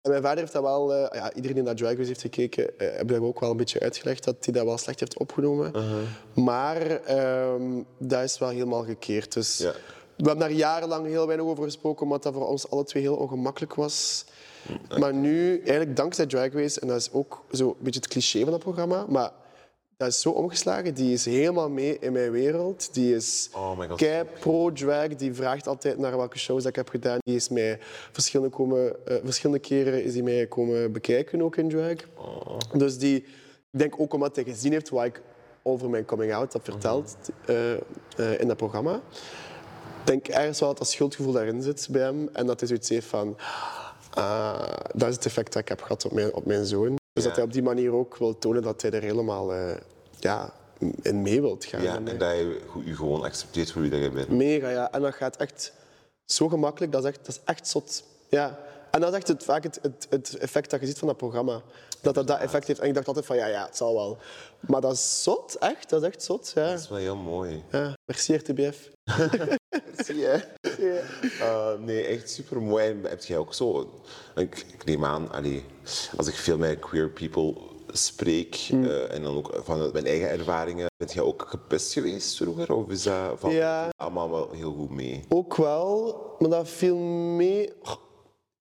en 0.04 0.10
mijn 0.10 0.22
vader 0.24 0.40
heeft 0.40 0.52
dat 0.54 0.62
wel... 0.64 0.94
eh, 0.94 1.20
ja, 1.20 1.34
iedereen 1.34 1.56
die 1.56 1.64
naar 1.66 1.76
Drag 1.76 1.92
Race 1.96 2.08
heeft 2.08 2.22
gekeken, 2.22 2.80
eh, 2.80 2.98
heb 2.98 3.12
ik 3.12 3.22
ook 3.22 3.40
wel 3.40 3.52
een 3.52 3.58
beetje 3.58 3.80
uitgelegd 3.80 4.24
dat 4.24 4.36
hij 4.40 4.54
dat 4.54 4.66
wel 4.66 4.78
slecht 4.78 5.00
heeft 5.00 5.18
opgenomen. 5.20 5.72
Maar 6.34 6.82
ehm, 7.02 7.82
dat 7.98 8.24
is 8.24 8.38
wel 8.38 8.50
helemaal 8.50 8.84
gekeerd. 8.84 9.34
Dus 9.34 9.58
Ja. 9.58 9.72
we 9.72 9.78
hebben 10.16 10.38
daar 10.40 10.52
jarenlang 10.52 11.06
heel 11.08 11.28
weinig 11.28 11.46
over 11.48 11.64
gesproken, 11.64 12.04
omdat 12.04 12.24
dat 12.24 12.34
voor 12.34 12.48
ons 12.48 12.70
alle 12.70 12.84
twee 12.84 13.04
heel 13.04 13.16
ongemakkelijk 13.16 13.74
was. 13.76 14.26
Maar 15.00 15.14
nu, 15.14 15.58
eigenlijk 15.60 15.96
dankzij 15.96 16.26
Drag 16.26 16.54
Race, 16.54 16.80
en 16.80 16.88
dat 16.88 16.98
is 16.98 17.12
ook 17.12 17.44
zo 17.52 17.68
een 17.68 17.76
beetje 17.80 18.00
het 18.00 18.10
cliché 18.10 18.42
van 18.42 18.52
dat 18.52 18.60
programma, 18.60 19.06
maar 19.10 19.32
dat 20.04 20.12
is 20.14 20.22
zo 20.22 20.30
omgeslagen. 20.30 20.94
Die 20.94 21.14
is 21.14 21.26
helemaal 21.26 21.70
mee 21.70 21.98
in 22.00 22.12
mijn 22.12 22.32
wereld. 22.32 22.94
Die 22.94 23.16
is 23.16 23.50
Oh 23.56 23.78
my 23.78 23.88
god. 23.88 23.98
kei 23.98 24.24
pro-drag. 24.40 25.08
Die 25.16 25.34
vraagt 25.34 25.68
altijd 25.68 25.98
naar 25.98 26.18
welke 26.18 26.38
shows 26.38 26.62
dat 26.64 26.70
ik 26.72 26.76
heb 26.76 26.90
gedaan. 26.90 27.18
Die 27.24 27.36
is 27.36 27.50
mij 27.50 27.80
verschillende, 28.12 28.56
komen, 28.56 29.06
eh, 29.06 29.16
verschillende 29.24 29.62
keren 29.62 30.04
is 30.04 30.14
die 30.14 30.24
mij 30.24 30.48
komen 30.48 30.92
bekijken, 30.92 31.42
ook 31.42 31.56
in 31.56 31.70
drag. 31.70 31.96
Dus 32.74 32.98
die, 32.98 33.16
ik 33.72 33.80
denk 33.80 34.00
ook 34.00 34.14
omdat 34.14 34.36
hij 34.36 34.44
gezien 34.46 34.72
heeft 34.72 34.90
wat 34.90 35.06
ik 35.06 35.22
over 35.62 35.90
mijn 35.90 36.06
coming-out 36.06 36.54
heb 36.54 36.64
verteld 36.64 37.16
eh, 37.46 37.74
eh, 37.74 37.80
in 38.40 38.48
dat 38.48 38.58
programma. 38.58 38.96
Ik 40.00 40.10
denk 40.10 40.28
ergens 40.28 40.60
wel 40.60 40.70
dat 40.70 40.78
dat 40.78 40.88
schuldgevoel 40.90 41.34
daarin 41.34 41.62
zit 41.62 41.88
bij 41.92 42.02
hem. 42.02 42.30
En 42.34 42.46
dat 42.46 42.60
hij 42.60 42.68
zoiets 42.68 42.90
heeft 42.90 43.08
van... 43.08 43.38
ah, 44.14 44.74
dat 44.94 45.10
is 45.10 45.16
het 45.16 45.26
effect 45.26 45.54
dat 45.54 45.62
ik 45.62 45.68
heb 45.68 45.82
gehad 45.82 46.06
op 46.06 46.12
mijn, 46.12 46.34
op 46.34 46.46
mijn 46.46 46.66
zoon. 46.66 46.96
Dus 47.14 47.24
Ja. 47.24 47.30
dat 47.30 47.36
hij 47.36 47.46
op 47.46 47.54
die 47.54 47.64
manier 47.64 47.94
ook 47.94 48.18
wil 48.18 48.38
tonen 48.38 48.62
dat 48.62 48.82
hij 48.82 48.92
er 48.92 49.02
helemaal 49.02 49.54
eh, 49.54 49.76
ja, 50.24 50.54
in 51.02 51.22
mee 51.22 51.42
wilt 51.42 51.66
gaan. 51.66 51.81
Ja, 51.81 51.96
En, 51.96 52.08
en 52.08 52.18
dat 52.18 52.31
je 52.31 52.62
je 52.86 52.96
gewoon 52.96 53.24
accepteert 53.24 53.72
voor 53.72 53.81
wie 53.81 53.92
dat 53.92 54.02
je 54.02 54.12
bent. 54.12 54.30
Mega, 54.30 54.70
ja. 54.70 54.92
En 54.92 55.02
dat 55.02 55.14
gaat 55.14 55.38
echt 55.38 55.74
zo 56.25 56.50
gemakkelijk. 56.50 56.92
Dat 56.92 57.04
is 57.04 57.10
echt, 57.10 57.25
dat 57.25 57.36
is 57.36 57.42
echt 57.46 57.68
zot. 57.68 58.04
Ja. 58.30 58.60
En 58.92 59.00
dat 59.00 59.10
is 59.10 59.16
echt 59.16 59.28
het, 59.28 59.44
vaak 59.44 59.64
het, 59.64 59.80
het, 59.81 60.08
het 60.10 60.38
effect 60.38 60.70
dat 60.70 60.80
je 60.80 60.86
ziet 60.86 61.00
van 61.00 61.08
dat 61.08 61.18
programma. 61.18 61.62
Dat 62.01 62.15
dat 62.15 62.27
dat 62.27 62.39
effect 62.39 62.68
heeft. 62.68 62.80
En 62.80 62.88
ik 62.88 62.94
dacht 62.94 63.08
altijd 63.08 63.25
van, 63.25 63.36
ja, 63.36 63.46
ja, 63.46 63.65
het 63.65 63.77
zal 63.77 63.94
wel. 63.94 64.18
Maar 64.60 64.82
dat 64.82 64.94
is 64.94 65.24
zot, 65.24 65.56
echt. 65.56 65.89
Dat 65.89 66.01
is 66.01 66.08
echt 66.08 66.24
zot, 66.24 66.51
ja. 66.56 66.70
Dat 66.70 66.80
is 66.80 66.89
wel 66.89 66.98
heel 66.98 67.15
mooi. 67.15 67.63
ja. 67.72 67.94
Merci, 68.06 68.34
RTBF. 68.36 68.89
Zie 70.06 70.18
je? 70.18 70.44
Eh, 71.39 71.74
nee, 71.80 72.06
echt 72.06 72.30
super 72.30 72.62
mooi. 72.62 72.86
En 72.86 73.03
heb 73.03 73.24
jij 73.24 73.38
ook 73.38 73.53
zo... 73.53 73.89
Ik, 74.36 74.65
ik 74.74 74.86
neem 74.86 75.06
aan, 75.06 75.32
allee, 75.32 75.65
als 76.18 76.27
ik 76.27 76.34
veel 76.34 76.58
met 76.58 76.80
queer 76.80 77.10
people 77.10 77.73
spreek 77.98 78.68
Mm. 78.72 78.86
eh, 78.86 79.14
en 79.14 79.24
dan 79.24 79.36
ook 79.36 79.60
van 79.64 79.90
mijn 79.94 80.06
eigen 80.06 80.30
ervaringen, 80.30 80.88
ben 80.98 81.08
jij 81.14 81.24
ook 81.24 81.46
gepest 81.48 81.94
geweest 81.94 82.36
vroeger? 82.38 82.74
Of 82.74 82.90
is 82.90 83.04
dat 83.04 83.40
van 83.40 83.52
Ja. 83.52 83.90
allemaal 83.96 84.30
wel 84.30 84.52
heel 84.52 84.74
goed 84.74 84.90
mee? 84.90 85.24
Ook 85.30 85.56
wel, 85.56 86.22
maar 86.40 86.50
dat 86.50 86.70
viel 86.70 86.98
mee... 86.98 87.74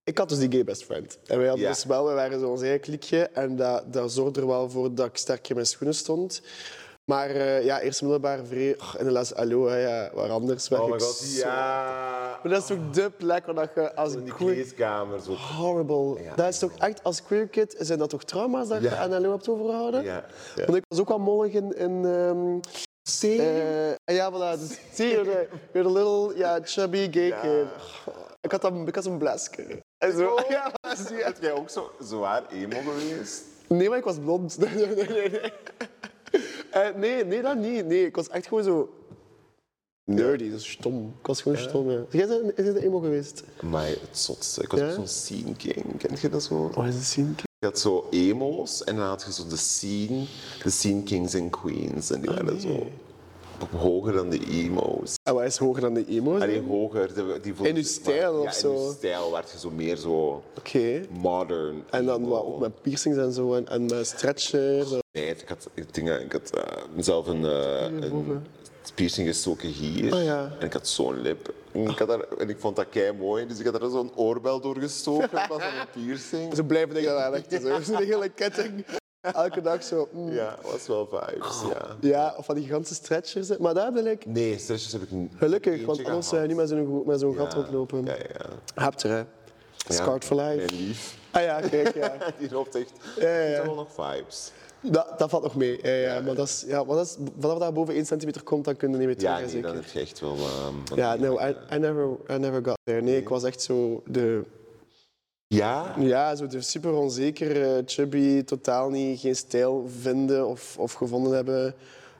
Ik 0.03 0.17
had 0.17 0.29
dus 0.29 0.37
die 0.37 0.51
gay 0.51 0.63
best 0.63 0.83
friend. 0.83 1.19
En 1.25 1.37
wij 1.37 1.47
hadden 1.47 1.65
Ja. 1.65 1.71
dus 1.71 1.85
wel, 1.85 2.05
we 2.07 2.13
waren 2.13 2.39
zo 2.39 2.49
ons 2.49 2.61
eigen 2.61 2.79
klikje. 2.79 3.17
En 3.23 3.55
dat, 3.55 3.93
dat 3.93 4.11
zorgde 4.11 4.41
er 4.41 4.47
wel 4.47 4.69
voor 4.69 4.95
dat 4.95 5.05
ik 5.05 5.17
sterk 5.17 5.49
in 5.49 5.55
mijn 5.55 5.67
schoenen 5.67 5.95
stond. 5.95 6.41
Maar 7.11 7.29
eh, 7.29 7.63
ja, 7.63 7.79
eerst 7.81 8.01
middelbaar 8.01 8.45
vrij... 8.45 8.75
goh, 8.77 8.99
in 8.99 9.05
de 9.05 9.11
les, 9.11 9.31
hallo, 9.31 9.67
hè, 9.67 9.77
ja, 9.77 10.09
waar 10.13 10.29
anders 10.29 10.67
werk 10.67 10.81
Oh 10.81 10.89
my 10.89 10.95
ik 10.95 11.01
god, 11.01 11.15
zo- 11.15 11.47
ja! 11.47 12.39
Maar 12.43 12.51
dat 12.51 12.61
is 12.61 12.67
toch 12.67 12.89
de 12.91 13.09
plek 13.17 13.45
waar 13.45 13.55
dat 13.55 13.69
je 13.75 13.95
als 13.95 14.13
In 14.13 14.23
die 14.23 14.33
queer... 14.33 14.65
Zo. 15.25 15.31
Horrible. 15.33 16.23
Ja. 16.23 16.35
Dat 16.35 16.47
is 16.47 16.59
toch 16.59 16.71
echt, 16.77 17.03
als 17.03 17.23
queer 17.23 17.47
kid, 17.47 17.75
zijn 17.79 17.99
dat 17.99 18.09
toch 18.09 18.23
trauma's 18.23 18.67
dat 18.67 18.81
je 18.81 18.89
Ja. 18.89 18.95
aan 18.97 19.21
LO 19.21 19.31
hebt 19.31 19.49
overgehouden? 19.49 20.03
Ja. 20.03 20.25
ja. 20.55 20.65
Want 20.65 20.77
ik 20.77 20.83
was 20.87 20.99
ook 20.99 21.07
wel 21.07 21.19
mollig 21.19 21.53
in... 21.53 21.77
in 21.77 22.05
ehm, 22.05 22.59
eh, 23.39 24.15
ja, 24.15 24.31
voilà. 24.31 24.59
Dus, 24.59 24.77
zie 24.93 25.07
je, 25.07 25.47
you're 25.73 25.91
little 25.91 26.37
ja, 26.37 26.59
chubby 26.63 27.11
gay 27.11 27.27
Ja. 27.27 27.39
kid. 27.39 27.65
Ik 28.41 28.51
had 28.51 28.61
dat, 28.61 28.73
ik 28.85 28.95
had 28.95 29.03
zo'n 29.03 29.17
blasker. 29.17 29.79
En 29.97 30.17
zo. 30.17 30.37
Ja, 30.49 30.71
zie 31.07 31.15
je. 31.17 31.23
Heb 31.23 31.37
jij 31.41 31.51
ook 31.51 31.69
zo 31.69 31.91
zwaar 31.99 32.43
emo 32.51 32.77
geweest? 32.79 33.41
Nee, 33.67 33.89
maar 33.89 33.97
ik 33.97 34.03
was 34.03 34.17
blond. 34.19 34.57
Nee, 34.75 34.85
nee, 34.87 35.05
nee. 35.29 35.51
Nee. 36.73 36.83
Eh, 36.83 36.95
nee, 36.95 37.25
nee, 37.25 37.41
dat 37.41 37.57
niet. 37.57 37.85
Nee, 37.85 38.05
ik 38.05 38.15
was 38.15 38.29
echt 38.29 38.47
gewoon 38.47 38.63
zo... 38.63 38.93
nerdy, 40.05 40.49
dat 40.51 40.59
is 40.59 40.71
stom. 40.71 41.13
Ik 41.19 41.25
was 41.27 41.41
gewoon 41.41 41.57
stom. 41.57 41.89
Ja. 41.91 42.03
Jij 42.09 42.27
bent, 42.27 42.57
is 42.59 42.73
de 42.73 42.83
emo 42.85 42.99
geweest? 42.99 43.43
Maar 43.61 43.87
het 43.87 43.99
zotste. 44.17 44.61
Ik 44.61 44.71
was 44.71 44.79
Ja? 44.79 44.93
zo'n 44.93 45.07
scene 45.07 45.55
king. 45.55 45.97
Ken 45.97 46.17
je 46.21 46.29
dat 46.29 46.43
zo? 46.43 46.69
Wat 46.73 46.85
is 46.85 46.95
het 46.95 47.03
zien? 47.03 47.35
Je 47.59 47.65
had 47.69 47.79
zo 47.79 48.07
emo's 48.09 48.83
en 48.83 48.95
dan 48.95 49.05
had 49.07 49.23
je 49.25 49.33
zo 49.33 49.47
de 49.47 49.57
scene, 49.57 50.25
de 50.63 50.69
scene 50.69 51.03
kings 51.03 51.33
en 51.33 51.49
queens. 51.49 52.09
En 52.11 52.21
die 52.21 52.29
Ah, 52.29 52.35
waren 52.35 52.61
zo 52.61 52.87
hoger 53.77 54.13
dan 54.13 54.29
de 54.29 54.39
emo's. 54.49 55.13
En 55.23 55.33
wat 55.33 55.43
is 55.43 55.57
hoger 55.57 55.81
dan 55.81 55.93
de 55.93 56.05
emo's? 56.07 56.41
Allee, 56.41 56.59
Oké. 56.59 56.69
hoger. 56.69 57.13
De, 57.13 57.39
die 57.41 57.53
In 57.61 57.75
uw 57.75 57.83
stijl 57.83 58.39
of 58.39 58.43
ja, 58.43 58.51
zo? 58.51 58.71
in 58.73 58.79
uw 58.79 58.91
stijl 58.91 59.31
werd 59.31 59.51
je 59.51 59.59
zo 59.59 59.69
meer 59.69 59.95
zo 59.97 60.43
modern. 61.09 61.83
En 61.89 62.05
dan 62.05 62.27
wat, 62.27 62.43
ook 62.43 62.59
met 62.59 62.81
piercings 62.81 63.17
en 63.17 63.33
zo 63.33 63.53
en, 63.53 63.67
en 63.67 63.85
met 63.85 64.07
stretchers. 64.07 64.89
Nee, 65.11 65.25
ik 65.25 65.47
had, 65.47 65.69
ik, 65.73 65.93
denk, 65.93 66.09
ik 66.09 66.31
had 66.31 66.49
eh, 66.49 66.63
mezelf 66.95 67.27
een, 67.27 67.45
eh, 67.45 67.81
een 67.81 68.43
piercing 68.95 69.27
gestoken 69.27 69.69
hier. 69.69 70.13
Oh, 70.13 70.23
ja. 70.23 70.51
En 70.59 70.65
ik 70.65 70.73
had 70.73 70.87
zo'n 70.87 71.21
lip. 71.21 71.53
En 71.71 71.89
ik, 71.89 71.97
had 71.97 72.07
daar, 72.07 72.19
en 72.37 72.49
ik 72.49 72.59
vond 72.59 72.75
dat 72.75 72.89
kei 72.89 73.11
mooi, 73.13 73.47
dus 73.47 73.59
ik 73.59 73.65
had 73.65 73.81
er 73.81 73.89
zo'n 73.89 74.11
oorbel 74.15 74.59
door 74.59 74.77
gestoken. 74.77 75.29
Dat 75.31 75.47
was 75.47 75.61
een 75.61 75.87
piercing. 76.03 76.55
Zo 76.55 76.63
blijven 76.63 76.93
dingen 76.95 77.25
aan 77.25 77.33
echt. 77.35 77.61
Zo. 77.61 77.81
Zo'n 77.81 78.03
hele 78.03 78.29
ketting. 78.29 78.85
Elke 79.31 79.61
dag 79.61 79.83
zo. 79.83 80.07
mm. 80.11 80.31
Ja, 80.31 80.55
was 80.61 80.87
wel 80.87 81.07
vibes. 81.11 81.61
Ja. 81.69 81.95
Ja, 82.01 82.33
of 82.37 82.45
van 82.45 82.55
die 82.55 82.63
gigantische 82.63 82.95
stretchers. 82.95 83.57
Maar 83.57 83.73
daar 83.73 83.91
ben 83.91 84.07
ik 84.07 84.25
Nee, 84.25 84.57
stretches 84.57 84.91
heb 84.91 85.01
ik 85.01 85.11
niet. 85.11 85.31
gelukkig, 85.37 85.85
want 85.85 86.05
anders 86.05 86.27
zou 86.27 86.41
je 86.41 86.47
niet 86.47 86.57
met 86.57 86.69
zo'n 86.69 87.03
met 87.05 87.19
zo'n 87.19 87.35
gat 87.35 87.51
Ja, 87.53 87.57
rondlopen. 87.57 88.05
Ja, 88.05 88.15
ja. 88.15 88.81
Hebt 88.83 89.03
er, 89.03 89.09
hè. 89.09 89.23
Scarred 89.93 90.23
for 90.25 90.41
life. 90.41 90.75
Lief. 90.75 91.17
Ah 91.31 91.41
ja, 91.43 91.59
kijk, 91.59 91.93
ja. 91.95 92.13
Die 92.39 92.51
loopt 92.51 92.75
echt. 92.75 92.91
Ja, 93.19 93.29
ja, 93.39 93.47
ja. 93.49 93.63
Nog 93.63 93.87
vibes. 93.93 94.51
Dat, 94.81 95.19
dat 95.19 95.29
valt 95.29 95.43
nog 95.43 95.55
mee. 95.55 95.79
Ja, 95.81 95.89
ja, 95.91 96.21
maar 96.21 96.35
dat 96.35 96.47
is, 96.47 96.63
ja, 96.67 96.83
maar 96.83 96.95
dat 96.95 97.05
is, 97.05 97.17
vanaf 97.39 97.57
dat 97.57 97.73
boven 97.73 97.93
1 97.93 98.05
centimeter 98.05 98.43
komt, 98.43 98.65
dan 98.65 98.75
kun 98.75 98.91
je 98.91 98.97
niet 98.97 99.05
meer 99.05 99.17
terug, 99.17 99.33
Ja, 99.33 99.39
nee, 99.39 99.49
zeker. 99.49 99.67
dan 99.67 99.75
heb 99.75 99.85
je 99.85 99.99
echt 99.99 100.19
wel. 100.19 100.35
ehm, 100.35 100.95
Ja, 100.99 101.15
no, 101.15 101.39
I, 101.39 101.55
I, 101.73 101.77
never, 101.77 102.07
I 102.31 102.37
never 102.37 102.61
got 102.65 102.77
there. 102.83 103.01
Nee, 103.01 103.17
ik 103.17 103.29
was 103.29 103.43
echt 103.43 103.61
zo 103.61 104.01
de, 104.05 104.43
Ja? 105.55 105.95
ja, 105.99 106.35
zo 106.35 106.47
de 106.47 106.61
super 106.61 106.93
onzeker, 106.93 107.75
eh, 107.75 107.83
chubby, 107.85 108.43
totaal 108.43 108.89
niet, 108.89 109.19
geen 109.19 109.35
stijl 109.35 109.89
vinden 110.01 110.47
of, 110.47 110.77
of 110.77 110.93
gevonden 110.93 111.33
hebben. 111.33 111.75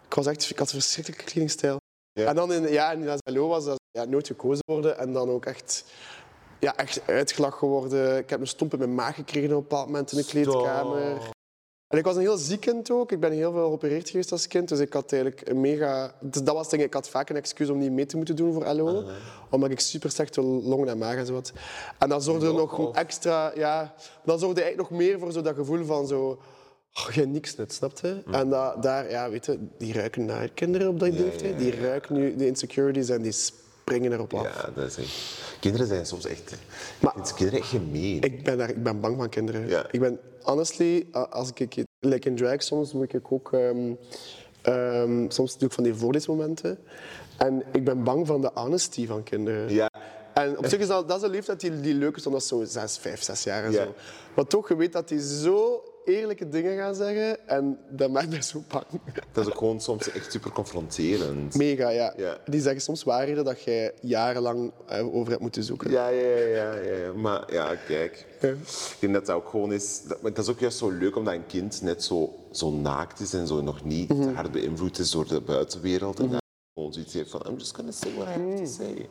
Ik, 0.05 0.13
was 0.13 0.25
echt, 0.25 0.49
ik 0.49 0.59
had 0.59 0.67
een 0.71 0.79
verschrikkelijke 0.81 1.25
kledingstijl. 1.25 1.77
Ja. 2.11 2.27
En 2.27 2.35
dan 2.35 2.53
in, 2.53 2.71
ja, 2.71 2.91
in 2.91 3.05
Lazalo 3.05 3.47
was 3.47 3.65
dat 3.65 3.79
ja, 3.91 4.05
nooit 4.05 4.27
gekozen 4.27 4.63
worden 4.65 4.97
en 4.97 5.13
dan 5.13 5.29
ook 5.29 5.45
echt, 5.45 5.85
ja, 6.59 6.75
echt 6.75 7.01
uitgelachen 7.07 7.57
geworden. 7.57 8.17
Ik 8.17 8.29
heb 8.29 8.39
een 8.39 8.47
stomp 8.47 8.73
in 8.73 8.79
mijn 8.79 8.95
maag 8.95 9.15
gekregen 9.15 9.49
op 9.49 9.55
een 9.55 9.67
bepaald 9.67 9.85
moment 9.85 10.11
in 10.11 10.17
de 10.17 10.25
kleedkamer. 10.25 11.31
En 11.93 12.00
ik 12.00 12.05
was 12.05 12.15
een 12.15 12.21
heel 12.21 12.38
ziek 12.38 12.59
kind 12.59 12.91
ook. 12.91 13.12
Ik 13.12 13.19
ben 13.19 13.31
heel 13.31 13.51
veel 13.51 13.62
geopereerd 13.65 14.09
geweest 14.09 14.31
als 14.31 14.47
kind. 14.47 14.69
Dus 14.69 14.79
ik 14.79 14.93
had 14.93 15.12
eigenlijk 15.12 15.50
een 15.50 15.62
mega... 15.62 16.13
Dus 16.19 16.43
dat 16.43 16.55
was 16.55 16.69
denk 16.69 16.81
ik, 16.81 16.88
ik 16.88 16.93
had 16.93 17.09
vaak 17.09 17.29
een 17.29 17.35
excuus 17.35 17.69
om 17.69 17.77
niet 17.77 17.91
mee 17.91 18.05
te 18.05 18.17
moeten 18.17 18.35
doen 18.35 18.53
voor 18.53 18.73
LO. 18.73 19.03
Omdat 19.50 19.69
ik 19.71 19.79
super 19.79 20.12
slechte 20.12 20.41
longen 20.41 20.88
en 20.88 20.97
maag 20.97 21.15
en 21.15 21.25
zo 21.25 21.33
had. 21.33 21.51
En 22.00 22.09
dan 22.09 22.21
zorgde 22.21 22.47
er 22.47 22.53
nog 22.53 22.77
Of- 22.77 22.95
extra... 22.95 23.51
Ja, 23.55 23.93
dan 24.23 24.39
zorgde 24.39 24.62
eigenlijk 24.62 24.89
nog 24.89 25.00
meer 25.00 25.19
voor 25.19 25.31
zo 25.31 25.41
dat 25.41 25.55
gevoel 25.55 25.85
van 25.85 26.07
zo... 26.07 26.27
Oh, 26.95 27.03
geen 27.05 27.31
niks 27.31 27.55
net, 27.55 27.73
snap 27.73 28.00
je? 28.01 28.23
En 28.31 28.50
dat, 28.50 28.83
daar, 28.83 29.09
ja, 29.09 29.29
weet 29.29 29.45
je, 29.45 29.59
die 29.77 29.93
ruiken 29.93 30.25
naar 30.25 30.50
kinderen 30.50 30.88
op 30.88 31.00
die 31.00 31.12
leeftijd. 31.12 31.57
Die 31.57 31.75
ruiken 31.81 32.15
nu 32.15 32.35
de 32.35 32.47
insecurities 32.47 33.09
en 33.09 33.21
die 33.21 33.35
springen 33.83 34.11
erop 34.11 34.33
af. 34.33 34.43
Ja, 34.43 34.69
dat 34.75 34.85
is 34.85 34.97
echt... 34.97 35.41
Kinderen 35.59 35.87
zijn 35.87 36.05
soms 36.05 36.25
echt... 36.25 36.55
Maar- 36.99 37.33
kinderen 37.35 37.59
echt 37.59 37.69
gemeen. 37.69 38.21
Ik 38.21 38.43
ben, 38.43 38.57
daar, 38.57 38.69
ik 38.69 38.83
ben 38.83 38.99
bang 38.99 39.17
van 39.17 39.29
kinderen. 39.29 39.67
Ja. 39.67 39.85
Ik 39.91 39.99
ben, 39.99 40.19
honestly, 40.41 41.07
als 41.29 41.51
ik, 41.53 41.83
like 41.99 42.29
in 42.29 42.35
drag 42.35 42.63
soms 42.63 42.93
moet 42.93 43.13
ik 43.13 43.31
ook, 43.31 43.53
ehm, 43.53 43.93
ehm, 44.61 45.29
soms 45.29 45.57
doe 45.57 45.67
ik 45.67 45.73
van 45.73 45.83
die 45.83 45.93
voorleesmomenten. 45.93 46.77
En 47.37 47.63
ik 47.71 47.83
ben 47.83 48.03
bang 48.03 48.27
van 48.27 48.41
de 48.41 48.51
honesty 48.53 49.07
van 49.07 49.23
kinderen. 49.23 49.73
Ja. 49.73 49.89
En 50.33 50.57
op 50.57 50.65
zich 50.65 50.79
is 50.79 50.87
dat, 50.87 51.07
dat 51.07 51.17
is 51.17 51.23
een 51.23 51.29
leeftijd 51.29 51.59
die, 51.59 51.81
die 51.81 51.93
leuk 51.93 52.15
is, 52.15 52.25
omdat 52.25 52.49
dat 52.49 52.49
zo 52.49 52.79
zes, 52.79 52.97
vijf, 52.97 53.23
zes 53.23 53.43
jaar 53.43 53.63
en 53.63 53.73
zo. 53.73 53.93
Maar 54.35 54.45
toch, 54.45 54.69
je 54.69 54.75
weet 54.75 54.93
dat 54.93 55.07
die 55.07 55.21
zo 55.21 55.83
eerlijke 56.05 56.50
dingen 56.50 56.77
gaan 56.77 56.95
zeggen 56.95 57.48
en 57.48 57.77
dat 57.89 58.10
maakt 58.12 58.29
mij 58.29 58.41
zo 58.41 58.63
bang. 58.67 58.86
Dat 59.31 59.45
is 59.45 59.51
ook 59.51 59.57
gewoon 59.57 59.81
soms 59.81 60.12
echt 60.12 60.31
super 60.31 60.51
confronterend. 60.51 61.55
Mega, 61.55 61.89
ja. 61.89 62.13
Ja. 62.17 62.38
Die 62.45 62.62
zeggen 62.62 62.81
soms 62.81 63.03
waarheden 63.03 63.45
dat 63.45 63.62
jij 63.62 63.91
jarenlang 64.01 64.72
eh, 64.88 65.15
over 65.15 65.29
hebt 65.29 65.41
moeten 65.41 65.63
zoeken. 65.63 65.91
Ja, 65.91 66.07
ja, 66.07 66.27
ja, 66.38 66.74
ja, 66.74 66.95
ja. 66.95 67.13
Maar 67.13 67.53
ja, 67.53 67.75
kijk. 67.75 68.25
Ik 68.41 68.95
denk 69.00 69.13
dat 69.13 69.25
dat 69.25 69.36
ook 69.36 69.50
gewoon 69.50 69.74
is... 69.74 70.01
Dat, 70.07 70.22
maar 70.22 70.33
dat 70.33 70.43
is 70.45 70.51
ook 70.51 70.60
juist 70.60 70.77
zo 70.77 70.89
leuk 70.89 71.15
omdat 71.15 71.33
een 71.33 71.45
kind 71.45 71.81
net 71.81 72.03
zo, 72.03 72.33
zo 72.51 72.72
naakt 72.72 73.19
is 73.19 73.33
en 73.33 73.48
zo 73.48 73.62
nog 73.62 73.83
niet 73.83 74.10
Mhm. 74.10 74.33
hard 74.33 74.51
beïnvloed 74.51 75.00
is 75.00 75.12
door 75.12 75.27
de 75.27 75.41
buitenwereld. 75.41 76.19
En 76.19 76.29
dat 76.29 76.41
gewoon 76.74 76.93
zoiets 76.93 77.13
heeft 77.13 77.29
van, 77.29 77.41
I'm 77.50 77.57
just 77.57 77.75
gonna 77.75 77.91
say 77.91 78.13
what 78.13 78.27
I 78.27 78.29
have 78.29 78.39
Mhm. 78.43 78.57
to 78.57 78.65
say. 78.65 79.07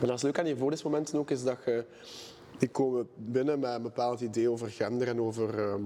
En 0.00 0.06
dat 0.06 0.16
is 0.16 0.22
leuk 0.22 0.38
aan 0.38 0.44
die 0.44 0.56
voorleesmomenten 0.56 1.18
ook, 1.18 1.30
is 1.30 1.42
dat 1.42 1.56
je... 1.64 1.84
Die 2.58 2.68
komen 2.68 3.08
binnen 3.16 3.58
met 3.58 3.74
een 3.74 3.82
bepaald 3.82 4.20
idee 4.20 4.50
over 4.50 4.70
gender 4.70 5.08
en 5.08 5.20
over 5.20 5.58
ehm, 5.58 5.84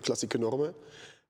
klassieke 0.00 0.38
normen. 0.38 0.74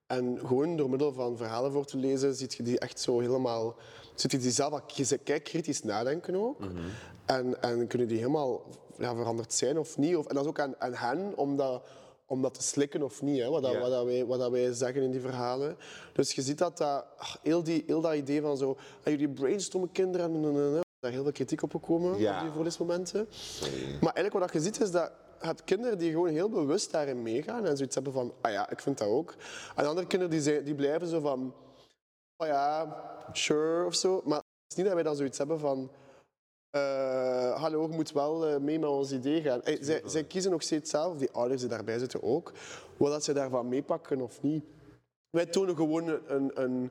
En 0.06 0.38
gewoon 0.46 0.76
door 0.76 0.90
middel 0.90 1.12
van 1.12 1.36
verhalen 1.36 1.72
voor 1.72 1.84
te 1.84 1.96
lezen, 1.96 2.34
ziet 2.34 2.54
je 2.54 2.62
die 2.62 2.78
echt 2.78 3.00
zo 3.00 3.20
helemaal... 3.20 3.76
Zit 4.14 4.30
je 4.30 4.38
die 4.38 4.50
zelf 4.50 4.82
je 4.86 5.18
kijk 5.18 5.44
kritisch 5.44 5.82
nadenken 5.82 6.34
ook. 6.34 6.60
En, 7.26 7.62
en 7.62 7.86
kunnen 7.86 8.08
die 8.08 8.18
helemaal 8.18 8.62
ja, 8.98 9.14
veranderd 9.14 9.52
zijn 9.52 9.78
of 9.78 9.96
niet. 9.98 10.16
Of, 10.16 10.26
en 10.26 10.34
dat 10.34 10.44
is 10.44 10.48
ook 10.48 10.60
aan, 10.60 10.74
aan 10.78 10.94
hen 10.94 11.36
om 11.36 11.56
dat, 11.56 11.82
om 12.26 12.42
dat 12.42 12.54
te 12.54 12.62
slikken 12.62 13.02
of 13.02 13.22
niet, 13.22 13.40
hè, 13.40 13.48
wat, 13.48 13.62
dat, 13.62 13.78
wat, 13.78 13.90
dat 13.90 14.04
wij, 14.04 14.26
wat 14.26 14.38
dat 14.38 14.50
wij 14.50 14.72
zeggen 14.72 15.02
in 15.02 15.10
die 15.10 15.20
verhalen. 15.20 15.76
Dus 16.12 16.32
je 16.32 16.42
ziet 16.42 16.58
dat, 16.58 16.78
dat 16.78 17.04
heel, 17.42 17.62
die, 17.62 17.82
heel 17.86 18.00
dat 18.00 18.14
idee 18.14 18.40
van 18.40 18.56
zo... 18.56 18.76
ah, 19.04 19.12
jullie 19.12 19.28
brainstormen 19.28 19.92
kinderen... 19.92 20.80
daar 21.00 21.10
heel 21.10 21.22
veel 21.22 21.32
kritiek 21.32 21.62
op 21.62 21.70
gekomen, 21.70 22.18
Ja. 22.18 22.36
op 22.36 22.42
die 22.42 22.52
voorleesmomenten. 22.52 23.28
Maar 24.00 24.12
eigenlijk 24.14 24.32
wat 24.32 24.52
je 24.52 24.60
ziet 24.60 24.80
is 24.80 24.90
dat 24.90 25.12
je 25.40 25.46
hebt 25.46 25.64
kinderen 25.64 25.98
die 25.98 26.10
gewoon 26.10 26.28
heel 26.28 26.48
bewust 26.48 26.90
daarin 26.90 27.22
meegaan 27.22 27.66
en 27.66 27.76
zoiets 27.76 27.94
hebben 27.94 28.12
van, 28.12 28.34
ah 28.40 28.52
ja, 28.52 28.70
ik 28.70 28.80
vind 28.80 28.98
dat 28.98 29.08
ook. 29.08 29.34
En 29.76 29.86
andere 29.86 30.06
kinderen 30.06 30.34
die, 30.34 30.42
zijn, 30.42 30.64
die 30.64 30.74
blijven 30.74 31.08
zo 31.08 31.20
van, 31.20 31.54
oh 32.36 32.46
ja, 32.46 32.96
sure 33.32 33.84
of 33.86 33.94
zo. 33.94 34.22
Maar 34.24 34.36
het 34.36 34.70
is 34.70 34.76
niet 34.76 34.84
dat 34.86 34.94
wij 34.94 35.02
dan 35.02 35.16
zoiets 35.16 35.38
hebben 35.38 35.58
van, 35.60 35.90
eh, 36.70 37.60
hallo, 37.60 37.82
je 37.82 37.88
moet 37.96 38.12
wel 38.12 38.46
eh, 38.46 38.56
mee 38.58 38.78
met 38.78 38.88
ons 38.88 39.12
idee 39.12 39.42
gaan. 39.42 39.60
Hey, 39.64 39.78
zij, 39.80 40.02
zij 40.04 40.24
kiezen 40.24 40.50
nog 40.50 40.62
steeds 40.62 40.90
zelf, 40.90 41.16
die 41.16 41.30
ouders 41.30 41.60
die 41.60 41.70
daarbij 41.70 41.98
zitten 41.98 42.22
ook, 42.22 42.52
wat 42.96 43.10
dat 43.10 43.24
ze 43.24 43.32
daarvan 43.32 43.68
meepakken 43.68 44.20
of 44.20 44.42
niet. 44.42 44.64
Wij 45.30 45.46
tonen 45.46 45.76
gewoon 45.76 46.08
een, 46.26 46.50
een, 46.62 46.90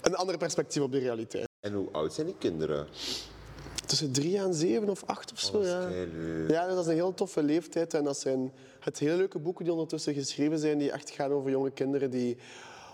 een 0.00 0.14
ander 0.14 0.38
perspectief 0.38 0.82
op 0.82 0.92
de 0.92 0.98
realiteit. 0.98 1.47
En 1.60 1.72
hoe 1.72 1.88
oud 1.92 2.12
zijn 2.12 2.26
die 2.26 2.36
kinderen? 2.38 2.86
Tussen 3.86 4.12
drie 4.12 4.38
en 4.38 4.54
zeven 4.54 4.88
of 4.88 5.04
acht 5.04 5.32
of 5.32 5.40
zo, 5.40 5.52
Dat 5.52 5.62
is 5.62 5.68
ja. 5.70 5.88
Ja, 6.48 6.66
dat 6.66 6.78
is 6.78 6.86
een 6.86 6.94
heel 6.94 7.14
toffe 7.14 7.42
leeftijd. 7.42 7.94
En 7.94 8.04
dat 8.04 8.18
zijn 8.18 8.52
het 8.80 8.98
hele 8.98 9.16
leuke 9.16 9.38
boeken 9.38 9.64
die 9.64 9.72
ondertussen 9.72 10.14
geschreven 10.14 10.58
zijn, 10.58 10.78
die 10.78 10.90
echt 10.90 11.10
gaan 11.10 11.30
over 11.30 11.50
jonge 11.50 11.70
kinderen 11.70 12.10
die 12.10 12.36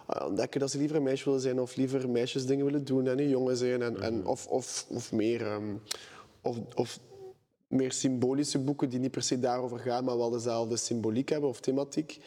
eh, 0.06 0.26
ontdekken 0.26 0.60
dat 0.60 0.70
ze 0.70 0.78
liever 0.78 0.96
een 0.96 1.02
meisje 1.02 1.24
willen 1.24 1.40
zijn 1.40 1.60
of 1.60 1.76
liever 1.76 2.08
meisjesdingen 2.08 2.64
willen 2.64 2.84
doen 2.84 3.06
en 3.06 3.18
een 3.18 3.28
jongen 3.28 3.56
zijn. 3.56 3.82
En, 3.82 4.02
en, 4.02 4.26
of, 4.26 4.46
of, 4.46 4.86
of, 4.88 5.12
meer, 5.12 5.46
ehm, 5.46 5.74
of, 6.42 6.56
of 6.74 7.00
meer 7.68 7.92
symbolische 7.92 8.58
boeken 8.58 8.88
die 8.88 8.98
niet 8.98 9.10
per 9.10 9.22
se 9.22 9.38
daarover 9.38 9.78
gaan, 9.78 10.04
maar 10.04 10.16
wel 10.16 10.30
dezelfde 10.30 10.76
symboliek 10.76 11.28
hebben 11.28 11.48
of 11.48 11.60
thematiek. 11.60 12.20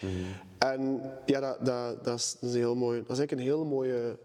En 0.58 1.01
ja, 1.25 1.39
dat, 1.39 1.65
dat, 1.65 2.03
dat, 2.03 2.20
is, 2.20 2.38
dat 2.39 2.50
is 2.50 2.56
heel 2.56 2.75
mooi. 2.75 2.98
Dat 3.01 3.12
is 3.12 3.17
eigenlijk 3.17 3.41
een 3.41 3.56
heel, 3.56 3.65
mooie, 3.65 4.17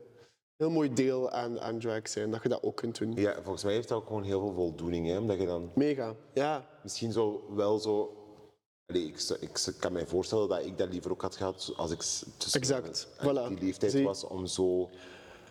heel 0.62 0.70
mooi 0.70 0.92
deel 0.92 1.30
aan, 1.30 1.60
aan 1.60 1.78
drag 1.78 2.08
zijn, 2.08 2.30
dat 2.30 2.42
je 2.42 2.48
dat 2.48 2.62
ook 2.62 2.76
kunt 2.76 2.98
doen. 2.98 3.12
Ja, 3.14 3.34
volgens 3.42 3.64
mij 3.64 3.72
heeft 3.72 3.88
dat 3.88 3.98
ook 3.98 4.06
gewoon 4.06 4.22
heel 4.22 4.40
veel 4.40 4.52
voldoening, 4.52 5.06
hè, 5.06 5.18
omdat 5.18 5.38
je 5.38 5.46
dan 5.46 5.70
Mega, 5.74 6.14
ja. 6.34 6.66
misschien 6.82 7.12
zo 7.12 7.44
wel 7.54 7.78
zo. 7.78 8.16
Allee, 8.86 9.06
ik, 9.06 9.20
ik 9.40 9.74
kan 9.78 9.92
me 9.92 10.06
voorstellen 10.06 10.48
dat 10.48 10.64
ik 10.64 10.78
dat 10.78 10.88
liever 10.92 11.10
ook 11.10 11.22
had 11.22 11.36
gehad 11.36 11.72
als 11.76 11.90
ik 11.90 11.98
tussen 11.98 12.60
Exact, 12.60 13.08
voilà. 13.18 13.48
die 13.48 13.60
leeftijd 13.60 13.92
Zie. 13.92 14.04
was 14.04 14.24
om 14.24 14.46
zo 14.46 14.90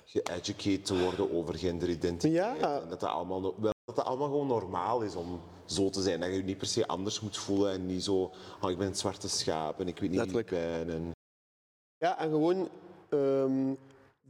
geëducated 0.05 0.85
te 0.85 0.99
worden 1.03 1.31
over 1.31 1.57
genderidentiteit. 1.57 2.59
Ja. 2.59 2.81
En 2.81 2.89
dat 2.89 2.99
dat, 2.99 3.09
allemaal, 3.09 3.41
wel, 3.41 3.73
dat 3.85 3.95
dat 3.95 4.05
allemaal 4.05 4.27
gewoon 4.27 4.47
normaal 4.47 5.01
is 5.01 5.15
om 5.15 5.41
zo 5.65 5.89
te 5.89 6.01
zijn. 6.01 6.19
Dat 6.19 6.29
je 6.29 6.35
je 6.35 6.43
niet 6.43 6.57
per 6.57 6.67
se 6.67 6.87
anders 6.87 7.19
moet 7.19 7.37
voelen 7.37 7.71
en 7.71 7.85
niet 7.85 8.03
zo, 8.03 8.31
oh, 8.61 8.69
ik 8.69 8.77
ben 8.77 8.87
het 8.87 8.99
zwarte 8.99 9.29
schaap 9.29 9.79
en 9.79 9.87
ik 9.87 9.99
weet 9.99 10.09
niet 10.09 10.19
Letterlijk. 10.19 10.49
wie 10.49 10.59
ik 10.59 10.85
ben. 10.85 10.95
En, 10.95 11.11
Ja, 11.97 12.19
en 12.19 12.29
gewoon 12.29 12.69
ehm, 13.09 13.73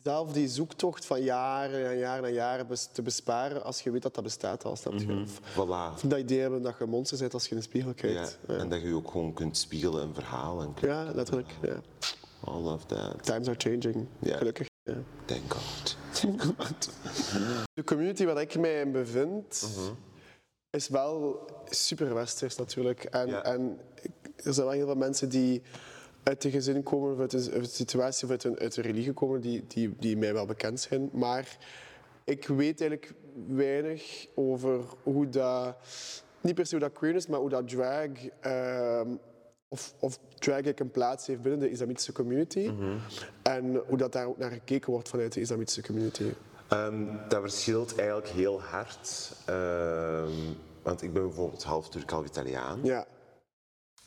zelf 0.03 0.31
die 0.33 0.47
zoektocht 0.47 1.05
van 1.05 1.21
jaren 1.23 1.89
en 1.89 1.97
jaren 1.97 2.25
en 2.25 2.33
jaren 2.33 2.67
te 2.91 3.01
besparen 3.01 3.63
als 3.63 3.81
je 3.81 3.91
weet 3.91 4.01
dat 4.01 4.15
dat 4.15 4.23
bestaat 4.23 4.63
al, 4.65 4.75
snap 4.75 4.93
je? 4.93 5.23
Voilà. 5.53 5.93
of 5.93 6.01
dat 6.03 6.19
idee 6.19 6.39
hebben 6.39 6.61
dat 6.61 6.75
je 6.77 6.83
een 6.83 6.89
monster 6.89 7.17
bent 7.17 7.33
als 7.33 7.43
je 7.43 7.49
in 7.51 7.57
de 7.57 7.63
spiegel 7.63 7.93
kijkt. 7.93 8.37
Ja, 8.47 8.53
En 8.55 8.69
dat 8.69 8.81
je 8.81 8.87
je 8.87 8.95
ook 8.95 9.11
gewoon 9.11 9.33
kunt 9.33 9.57
spiegelen 9.57 10.01
en 10.03 10.13
verhalen. 10.13 10.73
Ja, 10.81 11.11
letterlijk. 11.13 11.49
Ja. 11.61 11.75
I 12.47 12.51
love 12.51 12.85
that. 12.85 13.23
Times 13.23 13.47
are 13.47 13.57
changing, 13.57 14.07
gelukkig. 14.23 14.69
Thank 15.25 15.53
God. 15.53 15.95
Thank 16.11 16.41
God. 16.41 16.89
De 17.73 17.83
community 17.83 18.25
waar 18.25 18.41
ik 18.41 18.57
mij 18.59 18.81
in 18.81 18.91
bevind, 18.91 19.67
is 20.69 20.87
wel 20.87 21.45
super 21.69 22.13
westers 22.13 22.55
natuurlijk. 22.55 23.03
En, 23.03 23.27
Ja. 23.27 23.43
en 23.43 23.79
er 24.35 24.53
zijn 24.53 24.65
wel 24.65 24.75
heel 24.75 24.85
veel 24.85 24.95
mensen 24.95 25.29
die 25.29 25.61
uit 26.23 26.43
een 26.43 26.51
gezin 26.51 26.83
komen, 26.83 27.13
of 27.13 27.19
uit 27.19 27.33
een, 27.33 27.51
uit 27.51 27.61
een 27.61 27.65
situatie 27.65 28.25
of 28.25 28.31
uit 28.31 28.43
een, 28.43 28.59
uit 28.59 28.77
een 28.77 28.83
religie 28.83 29.13
komen 29.13 29.41
die, 29.41 29.63
die, 29.67 29.95
die 29.99 30.17
mij 30.17 30.33
wel 30.33 30.45
bekend 30.45 30.79
zijn. 30.79 31.09
Maar 31.13 31.57
ik 32.23 32.47
weet 32.47 32.81
eigenlijk 32.81 33.13
weinig 33.47 34.27
over 34.35 34.79
hoe 35.03 35.29
dat, 35.29 35.75
niet 36.41 36.55
per 36.55 36.65
se 36.65 36.75
hoe 36.75 36.87
dat 36.87 36.93
queer 36.93 37.15
is, 37.15 37.27
maar 37.27 37.39
hoe 37.39 37.49
dat 37.49 37.67
drag, 37.67 38.09
ehm, 38.39 39.09
of, 39.67 39.93
of 39.99 40.17
drag 40.17 40.53
eigenlijk 40.53 40.79
een 40.79 40.91
plaats 40.91 41.27
heeft 41.27 41.41
binnen 41.41 41.59
de 41.59 41.69
islamitische 41.69 42.11
community. 42.11 42.71
En 43.41 43.81
hoe 43.87 43.97
dat 43.97 44.11
daar 44.11 44.25
ook 44.25 44.37
naar 44.37 44.51
gekeken 44.51 44.91
wordt 44.91 45.09
vanuit 45.09 45.33
de 45.33 45.39
islamitische 45.39 45.81
community. 45.81 46.31
Ehm, 46.67 47.05
dat 47.27 47.41
verschilt 47.41 47.97
eigenlijk 47.97 48.27
heel 48.27 48.61
hard. 48.61 49.31
Ehm, 49.45 50.31
want 50.81 51.01
ik 51.01 51.13
ben 51.13 51.23
bijvoorbeeld 51.23 51.63
half 51.63 51.89
Turk, 51.89 52.09
half 52.09 52.25
Italiaan. 52.25 52.79
Ja, 52.83 53.05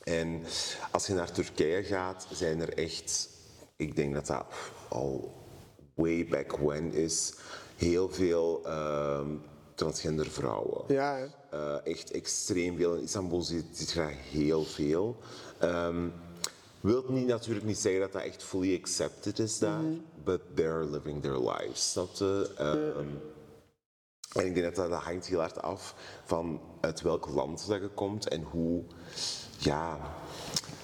En 0.04 0.42
als 0.90 1.06
je 1.06 1.14
naar 1.14 1.32
Turkije 1.32 1.82
gaat, 1.82 2.26
zijn 2.32 2.60
er 2.60 2.78
echt, 2.78 3.28
ik 3.76 3.96
denk 3.96 4.14
dat 4.14 4.26
dat 4.26 4.44
al 4.88 5.34
way 5.94 6.26
back 6.26 6.56
when 6.56 6.92
is, 6.92 7.34
heel 7.76 8.08
veel 8.08 8.60
ehm, 8.64 9.28
transgender 9.74 10.30
vrouwen. 10.30 10.84
ja. 10.88 11.28
Eh, 11.50 11.86
echt 11.86 12.10
extreem 12.10 12.76
veel. 12.76 12.94
In 12.94 13.02
Istanbul 13.02 13.42
zit, 13.42 13.94
daar 13.94 14.14
heel 14.30 14.64
veel. 14.64 15.16
Ehm 15.58 16.08
wilt 16.84 17.08
niet, 17.08 17.26
natuurlijk 17.26 17.66
niet 17.66 17.78
zeggen 17.78 18.00
dat 18.00 18.12
dat 18.12 18.22
echt 18.22 18.42
fully 18.42 18.76
accepted 18.76 19.38
is 19.38 19.58
daar, 19.58 19.82
but 20.24 20.40
they're 20.54 20.84
living 20.90 21.22
their 21.22 21.38
lives. 21.38 21.90
Snap 21.90 22.14
je? 22.14 22.50
Ehm, 22.56 23.08
en 24.32 24.46
ik 24.46 24.54
denk 24.54 24.66
dat 24.66 24.74
dat, 24.74 24.90
dat 24.90 25.02
hangt 25.02 25.26
heel 25.26 25.38
hard 25.38 25.62
af 25.62 25.94
van 26.24 26.60
uit 26.80 27.00
welk 27.00 27.28
land 27.28 27.66
dat 27.68 27.80
je 27.80 27.88
komt 27.88 28.28
en 28.28 28.42
hoe, 28.42 28.84
ja... 29.64 29.98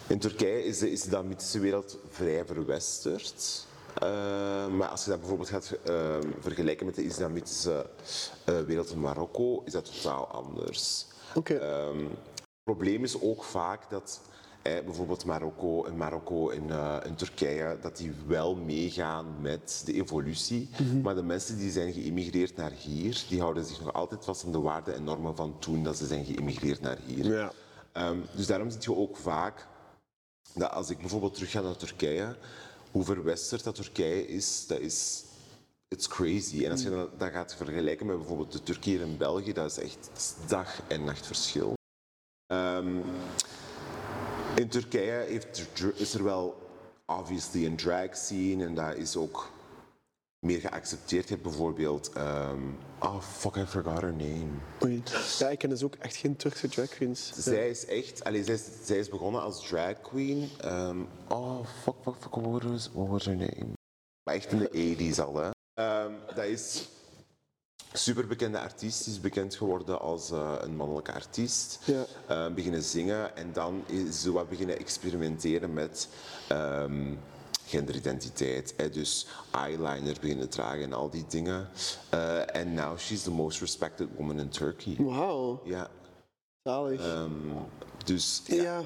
In 0.06 0.18
Turkije 0.18 0.64
is 0.64 0.78
de 0.78 0.90
islamitische 0.90 1.60
wereld 1.60 1.98
vrij 2.08 2.44
verwesterd. 2.44 3.66
Eh, 3.94 4.66
maar 4.66 4.88
als 4.88 5.04
je 5.04 5.10
dat 5.10 5.18
bijvoorbeeld 5.18 5.48
gaat 5.48 5.78
eh, 5.84 6.16
vergelijken 6.40 6.86
met 6.86 6.94
de 6.94 7.04
islamitische 7.04 7.86
eh, 8.44 8.60
wereld 8.60 8.90
in 8.90 9.00
Marokko, 9.00 9.62
is 9.64 9.72
dat 9.72 10.02
totaal 10.02 10.26
anders. 10.26 11.06
Oké. 11.34 11.54
Ehm, 11.54 11.98
het 11.98 12.64
probleem 12.64 13.04
is 13.04 13.20
ook 13.20 13.44
vaak 13.44 13.90
dat 13.90 14.20
eh, 14.62 14.72
bijvoorbeeld 14.84 15.24
Marokko 15.24 15.84
en 15.84 15.96
Marokko 15.96 16.50
en, 16.50 16.70
eh, 16.70 16.96
Turkije, 17.16 17.78
dat 17.80 17.96
die 17.96 18.12
wel 18.26 18.56
meegaan 18.56 19.26
met 19.40 19.82
de 19.84 19.92
evolutie. 19.92 20.68
Maar 21.02 21.14
de 21.14 21.22
mensen 21.22 21.58
die 21.58 21.70
zijn 21.70 21.92
geïmigreerd 21.92 22.56
naar 22.56 22.70
hier, 22.70 23.24
die 23.28 23.40
houden 23.40 23.64
zich 23.64 23.80
nog 23.80 23.92
altijd 23.92 24.24
vast 24.24 24.44
aan 24.44 24.52
de 24.52 24.60
waarden 24.60 24.94
en 24.94 25.04
normen 25.04 25.36
van 25.36 25.58
toen 25.58 25.82
dat 25.82 25.96
ze 25.96 26.06
zijn 26.06 26.24
geïmigreerd 26.24 26.80
naar 26.80 26.98
hier. 27.06 27.24
Ja. 27.24 27.52
Ehm, 27.92 28.18
dus 28.34 28.46
daarom 28.46 28.70
zie 28.70 28.80
je 28.80 28.96
ook 28.96 29.16
vaak 29.16 29.66
dat 30.54 30.70
als 30.70 30.90
ik 30.90 30.98
bijvoorbeeld 30.98 31.34
terug 31.34 31.50
ga 31.50 31.60
naar 31.60 31.76
Turkije, 31.76 32.36
hoe 32.90 33.04
verwesterd 33.04 33.64
dat 33.64 33.74
Turkije 33.74 34.26
is, 34.26 34.66
dat 34.66 34.78
is 34.78 35.24
it's 35.88 36.08
crazy. 36.08 36.64
En 36.64 36.70
als 36.70 36.82
je 36.82 37.08
dat, 37.16 37.30
gaat 37.30 37.56
vergelijken 37.56 38.06
met 38.06 38.16
bijvoorbeeld 38.16 38.52
de 38.52 38.62
Turkije 38.62 38.98
in 38.98 39.16
België, 39.16 39.52
dat 39.52 39.70
is 39.70 39.78
echt 39.78 40.36
dag 40.48 40.82
en 40.88 41.04
nacht 41.04 41.26
verschil. 41.26 41.74
Ehm, 42.46 42.96
in 44.54 44.68
Turkije 44.68 45.10
heeft, 45.10 45.68
is 45.94 46.14
er 46.14 46.24
wel 46.24 46.68
obviously 47.06 47.66
een 47.66 47.76
drag 47.76 48.16
scene 48.16 48.64
en 48.64 48.74
dat 48.74 48.96
is 48.96 49.16
ook 49.16 49.50
meer 50.40 50.60
geaccepteerd. 50.60 51.28
Hebt 51.28 51.42
bijvoorbeeld, 51.42 52.12
ehm 52.12 52.62
oh 52.98 53.20
fuck, 53.20 53.56
I 53.56 53.64
forgot 53.66 54.00
her 54.00 54.12
name. 54.12 54.48
Oei. 54.84 55.02
Ja, 55.38 55.48
ik 55.48 55.58
ken 55.58 55.68
dus 55.68 55.82
ook 55.82 55.94
echt 55.94 56.16
geen 56.16 56.36
Turkse 56.36 56.68
drag 56.68 56.88
queens. 56.88 57.32
Zij 57.36 57.70
is 57.70 57.86
echt, 57.86 58.24
allee, 58.24 58.44
zij, 58.44 58.54
is, 58.54 58.64
zij 58.84 58.98
is 58.98 59.08
begonnen 59.08 59.42
als 59.42 59.68
drag 59.68 60.00
queen. 60.00 60.48
Ehm, 60.60 61.00
oh, 61.28 61.66
fuck, 61.82 61.94
fuck, 62.02 62.14
fuck, 62.20 62.34
what 62.34 62.62
was, 62.62 62.90
what 62.92 63.08
was 63.08 63.24
her 63.24 63.36
name? 63.36 63.72
Maar 64.22 64.34
echt 64.34 64.52
in 64.52 64.58
de 64.58 64.96
80s 65.12 65.20
al, 65.20 65.36
hè. 65.36 65.50
Ehm, 65.74 66.12
dat 66.34 66.44
is 66.44 66.88
super 67.92 68.26
bekende 68.26 68.60
artiest. 68.60 69.04
Die 69.04 69.12
is 69.12 69.20
bekend 69.20 69.54
geworden 69.54 70.00
als 70.00 70.30
eh, 70.30 70.54
een 70.60 70.76
mannelijke 70.76 71.12
artiest. 71.12 71.78
Ja. 71.84 72.50
Beginnen 72.50 72.82
zingen 72.82 73.36
en 73.36 73.52
dan 73.52 73.84
is 73.86 74.22
ze 74.22 74.32
wat 74.32 74.48
beginnen 74.48 74.78
experimenteren 74.78 75.72
met 75.72 76.08
genderidentiteit. 77.70 78.74
Hè. 78.76 78.90
Dus 78.90 79.26
eyeliner 79.50 80.16
beginnen 80.20 80.48
dragen 80.48 80.82
en 80.82 80.92
al 80.92 81.10
die 81.10 81.24
dingen. 81.28 81.68
Eh, 82.10 82.56
En 82.56 82.74
now 82.74 82.98
she's 82.98 83.22
the 83.22 83.30
most 83.30 83.60
respected 83.60 84.08
woman 84.16 84.38
in 84.38 84.48
Turkey. 84.48 84.96
Wauw, 84.98 85.60
Ja. 85.64 85.90
zalig. 86.62 87.00
Ehm, 87.00 87.30
dus 88.04 88.42
Ja. 88.46 88.80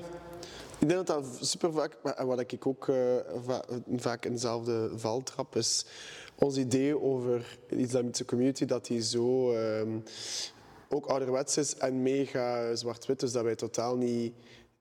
Ik 0.79 0.89
denk 0.91 1.07
dat 1.07 1.25
dat 1.25 1.47
super 1.47 1.73
vaak, 1.73 1.97
wat 2.25 2.41
ik 2.53 2.67
ook 2.67 2.89
eh, 2.89 2.97
va- 3.45 3.65
vaak 3.97 4.25
in 4.25 4.33
dezelfde 4.33 4.91
val 4.95 5.23
trap, 5.23 5.57
is 5.57 5.87
ons 6.35 6.57
idee 6.57 7.01
over 7.01 7.59
de 7.69 7.77
islamitische 7.77 8.25
community, 8.25 8.65
dat 8.65 8.87
die 8.87 9.03
zo 9.03 9.53
ehm, 9.53 9.99
ook 10.89 11.07
ouderwets 11.07 11.57
is 11.57 11.77
en 11.77 12.03
mega 12.03 12.75
zwart-wit, 12.75 13.21
dus 13.21 13.33
dat 13.33 13.43
wij 13.45 13.55
totaal 13.55 13.97
niet, 13.97 14.35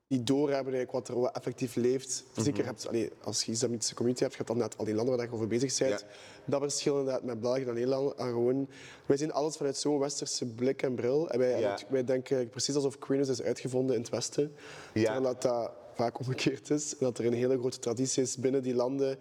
niet 0.06 0.26
doorhebben 0.26 0.74
eigenlijk 0.74 1.08
wat 1.08 1.08
er 1.08 1.30
effectief 1.32 1.74
leeft. 1.74 2.24
Zeker 2.36 2.64
hebt, 2.64 2.88
allee, 2.88 3.10
als 3.22 3.42
je 3.42 3.52
islamitische 3.52 3.94
community 3.94 4.22
hebt, 4.22 4.36
je 4.36 4.42
hebt 4.44 4.58
dan 4.58 4.68
net 4.68 4.78
al 4.78 4.84
die 4.84 4.94
landen 4.94 5.16
waar 5.16 5.26
je 5.26 5.32
over 5.32 5.46
bezig 5.46 5.78
bent. 5.78 6.00
Ja. 6.00 6.06
Dat 6.44 6.60
verschil 6.60 6.98
inderdaad 6.98 7.22
met 7.22 7.40
België 7.40 7.62
en 7.64 7.74
Nederland. 7.74 8.14
En 8.14 8.26
gewoon, 8.26 8.68
wij 9.06 9.16
zien 9.16 9.32
alles 9.32 9.56
vanuit 9.56 9.76
zo'n 9.76 9.98
westerse 9.98 10.46
blik 10.46 10.82
en 10.82 10.94
bril. 10.94 11.30
En 11.30 11.38
wij, 11.38 11.60
Ja. 11.60 11.78
wij 11.88 12.04
denken 12.04 12.48
precies 12.48 12.74
alsof 12.74 12.98
queerness 12.98 13.30
is 13.30 13.42
uitgevonden 13.42 13.94
in 13.96 14.00
het 14.00 14.10
Westen. 14.10 14.52
Ja. 14.94 15.02
Terwijl 15.02 15.22
dat, 15.22 15.42
dat 15.42 15.70
vaak 15.94 16.18
omgekeerd 16.18 16.70
is. 16.70 16.92
En 16.92 16.98
dat 17.00 17.18
er 17.18 17.26
een 17.26 17.32
hele 17.32 17.58
grote 17.58 17.78
traditie 17.78 18.22
is 18.22 18.36
binnen 18.36 18.62
die 18.62 18.74
landen 18.74 19.18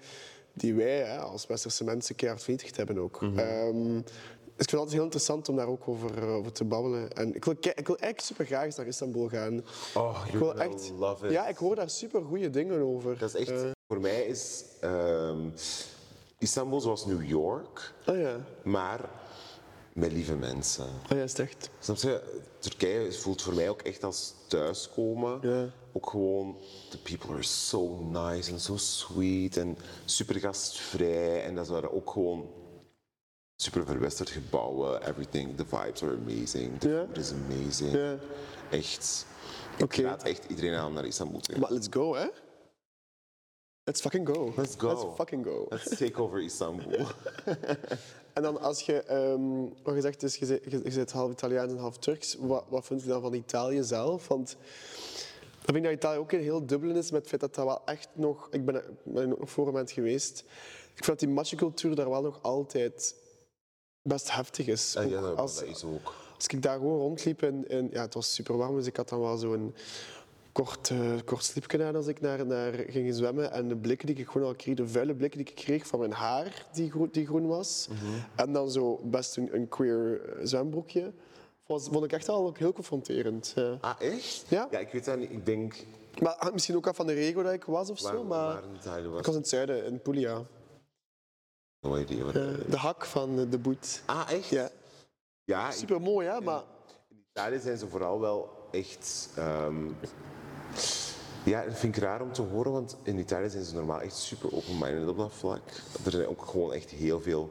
die 0.54 0.74
wij 0.74 0.98
hè, 0.98 1.18
als 1.18 1.48
westerse 1.48 1.84
mensen 1.84 2.16
keihard 2.16 2.44
vernietigd 2.44 2.78
hebben 2.78 2.98
ook. 2.98 3.22
Mhm. 3.22 3.38
Ehm, 3.40 4.02
ik 4.64 4.70
vind 4.70 4.72
het 4.72 4.80
altijd 4.80 4.94
heel 4.96 5.04
interessant 5.04 5.50
om 5.50 5.56
daar 5.56 5.68
ook 5.68 5.88
over, 5.88 6.18
eh, 6.18 6.36
over 6.36 6.52
te 6.52 6.64
babbelen. 6.64 7.12
En 7.12 7.36
ik 7.36 7.46
wil, 7.46 7.54
ik 7.54 7.88
wil 7.88 7.98
eigenlijk 7.98 8.20
super 8.20 8.46
graag 8.46 8.64
eens 8.66 8.76
naar 8.76 8.88
Istanbul 8.88 9.28
gaan. 9.28 9.64
Oh, 9.96 10.24
ik 10.28 10.34
wil 10.40 10.56
echt, 10.56 10.92
love 10.98 11.26
it. 11.26 11.32
Ja, 11.32 11.48
ik 11.48 11.58
hoor 11.58 11.76
daar 11.76 11.90
super 11.90 12.22
goede 12.24 12.50
dingen 12.50 12.82
over. 12.82 13.18
Dat 13.18 13.34
is 13.34 13.48
echt, 13.48 13.62
Eh, 13.62 13.72
voor 13.88 14.00
mij 14.02 14.24
is 14.26 14.64
ehm, 14.80 15.40
Istanbul 16.38 16.82
zoals 16.82 17.06
New 17.06 17.28
York, 17.30 17.94
oh 18.08 18.18
ja, 18.18 18.38
maar 18.64 19.10
met 19.94 20.12
lieve 20.12 20.36
mensen. 20.36 20.86
oh 21.12 21.18
ja, 21.18 21.24
is 21.24 21.34
echt. 21.34 21.70
Snap 21.80 21.98
je? 21.98 22.22
Turkije 22.60 23.12
voelt 23.12 23.42
voor 23.42 23.54
mij 23.54 23.70
ook 23.70 23.82
echt 23.82 24.04
als 24.04 24.34
thuiskomen. 24.48 25.40
Ja. 25.42 25.70
Ook 25.92 26.10
gewoon, 26.10 26.58
the 26.90 26.98
people 27.02 27.34
are 27.34 27.44
so 27.44 28.00
nice 28.12 28.52
en 28.52 28.60
so 28.60 28.78
sweet 28.78 29.58
en 29.58 29.78
super 30.06 30.36
gastvrij. 30.40 31.44
En 31.44 31.56
dat 31.56 31.68
waren 31.68 31.94
ook 31.94 32.10
gewoon 32.10 32.50
super 33.56 33.86
verwesterd 33.86 34.30
gebouwen. 34.30 35.08
Everything, 35.08 35.58
the 35.58 35.66
vibes 35.66 36.04
are 36.04 36.16
amazing. 36.16 36.80
The 36.80 37.06
food 37.08 37.18
is 37.18 37.32
amazing. 37.32 38.20
Echt. 38.70 39.26
Ik 39.78 39.96
raad 39.96 40.24
echt 40.24 40.46
iedereen 40.50 40.74
aan 40.74 40.88
om 40.88 40.94
naar 40.94 41.06
Istanbul 41.06 41.40
te 41.40 41.52
gaan. 41.52 41.62
Maar 41.62 41.72
let's 41.72 41.88
go, 41.90 42.16
hè? 42.16 42.28
Let's 43.84 44.02
fucking 44.02 44.28
go. 44.28 44.54
Let's 44.56 44.76
go. 44.78 44.88
Let's 44.88 45.16
fucking 45.16 45.46
go. 45.46 45.66
Let's 45.70 45.98
take 45.98 46.22
over 46.22 46.44
Istanbul. 46.44 47.06
En 48.34 48.44
dan 48.44 48.62
als 48.62 48.82
je, 48.82 49.04
ehm, 49.04 49.60
wat 49.84 49.94
gezegd 49.94 50.24
is, 50.24 50.36
je 50.36 50.46
zit, 50.46 50.64
je, 50.94 51.06
half 51.12 51.32
Italiaans 51.32 51.72
en 51.72 51.78
half 51.78 51.98
Turks. 51.98 52.36
Wat, 52.40 52.66
wat 52.70 52.86
vind 52.86 53.02
je 53.02 53.08
dan 53.08 53.22
van 53.22 53.34
Italië 53.34 53.84
zelf? 53.84 54.28
Want 54.28 54.58
ik 55.66 55.74
vind 55.74 55.84
dat 55.84 55.94
Italië 55.94 56.18
ook 56.18 56.32
een 56.32 56.42
heel 56.42 56.66
dubbel 56.66 56.96
is 56.96 57.12
met 57.12 57.20
het 57.20 57.30
feit 57.30 57.42
dat 57.42 57.56
dat 57.56 57.66
wel 57.66 57.82
echt 57.86 58.08
nog... 58.14 58.48
Ik 58.52 58.66
ben, 58.66 58.84
ben 59.04 59.36
voor 59.40 59.68
een 59.68 59.74
maand 59.74 59.92
geweest. 59.92 60.40
Ik 60.96 61.04
vind 61.04 61.06
dat 61.06 61.20
die 61.20 61.30
macho-cultuur 61.30 61.96
daar 61.96 62.10
wel 62.10 62.22
nog 62.22 62.40
altijd 62.42 63.16
best 64.04 64.32
heftig 64.32 64.68
is. 64.68 64.94
Ja, 65.08 65.20
Ook 65.22 65.38
als, 65.38 65.56
dat 65.60 65.68
is 65.68 65.84
ook. 65.84 66.14
als 66.36 66.48
ik 66.48 66.62
daar 66.62 66.78
gewoon 66.78 66.98
rondliep 67.00 67.42
en, 67.42 67.68
en 67.68 67.90
ja, 67.92 68.02
het 68.02 68.14
was 68.14 68.34
super 68.34 68.58
warm, 68.58 68.76
dus 68.76 68.86
ik 68.88 68.96
had 68.98 69.10
dan 69.10 69.20
wel 69.20 69.38
zo'n 69.38 69.76
kort, 70.52 70.90
eh, 70.90 71.12
kort 71.26 71.44
slipje 71.44 71.84
aan 71.84 71.96
als 71.96 72.08
ik 72.08 72.22
naar, 72.22 72.46
naar 72.46 72.74
ging 72.74 73.14
zwemmen. 73.14 73.52
En 73.52 73.68
de 73.68 73.76
blikken 73.76 74.08
die 74.08 74.16
ik 74.16 74.28
gewoon 74.28 74.48
al 74.48 74.56
kreeg, 74.56 74.76
de 74.76 74.88
vuile 74.88 75.16
blikken 75.16 75.40
die 75.44 75.48
ik 75.50 75.56
kreeg 75.56 75.88
van 75.88 76.00
mijn 76.00 76.12
haar, 76.12 76.66
die, 76.74 76.92
groen, 76.92 77.10
die 77.12 77.26
groen 77.26 77.48
was. 77.48 77.88
En 78.36 78.54
dan 78.54 78.72
zo 78.72 79.00
best 79.04 79.38
een, 79.38 79.56
een 79.56 79.68
queer 79.70 80.22
eh, 80.22 80.46
zwembroekje. 80.46 81.12
Was, 81.66 81.88
vond 81.92 82.06
ik 82.06 82.12
echt 82.12 82.30
al 82.30 82.46
ook 82.46 82.58
heel 82.58 82.74
confronterend. 82.74 83.52
Ja. 83.56 83.78
Ah, 83.82 84.02
echt? 84.02 84.46
Ja. 84.48 84.68
Ja, 84.72 84.80
ik 84.80 84.92
weet 84.92 85.06
dat 85.06 85.18
niet. 85.18 85.32
Ik 85.32 85.46
denk... 85.46 85.76
Maar 86.22 86.50
misschien 86.54 86.76
ook 86.76 86.88
af 86.88 86.96
van 86.96 87.08
de 87.08 87.14
regio 87.14 87.44
dat 87.44 87.54
ik 87.54 87.64
was 87.64 87.90
of 87.90 88.02
Waar, 88.02 88.14
zo. 88.14 88.24
Maar 88.24 88.54
waar 88.54 88.64
in 88.64 88.76
Italië 88.76 89.08
was 89.08 89.20
ik 89.20 89.26
was 89.26 89.36
in 89.36 89.42
het 89.42 89.50
zuiden, 89.50 89.86
in 89.86 90.02
Puglia. 90.02 90.42
Eh, 91.84 92.70
de 92.70 92.78
hak 92.78 93.06
van 93.06 93.40
eh, 93.40 93.46
de 93.50 93.58
boet. 93.58 94.02
Ah, 94.06 94.32
echt? 94.32 94.48
Ja. 94.48 94.70
Ja, 95.44 95.72
Super 95.72 96.02
mooi, 96.02 96.28
hè? 96.28 96.42
Maar 96.42 96.62
in 97.10 97.26
Italië 97.30 97.60
zijn 97.60 97.78
ze 97.78 97.88
vooral 97.88 98.20
wel 98.20 98.68
echt... 98.72 99.30
ehm, 99.36 99.86
ja, 101.44 101.66
dat 101.66 101.80
vind 101.80 101.96
ik 101.96 102.04
raar 102.04 102.22
om 102.22 102.32
te 102.32 102.42
horen, 102.42 102.72
want 102.72 102.98
in 103.04 103.18
Italië 103.18 103.50
zijn 103.50 103.64
ze 103.64 103.74
normaal 103.74 104.02
echt 104.02 104.16
super 104.16 104.54
open-minded 104.54 105.08
op 105.08 105.18
dat 105.18 105.34
vlak. 105.34 105.62
Er 106.06 106.12
zijn 106.12 106.28
ook 106.28 106.46
gewoon 106.46 106.74
echt 106.74 106.90
heel 106.90 107.22
veel... 107.22 107.50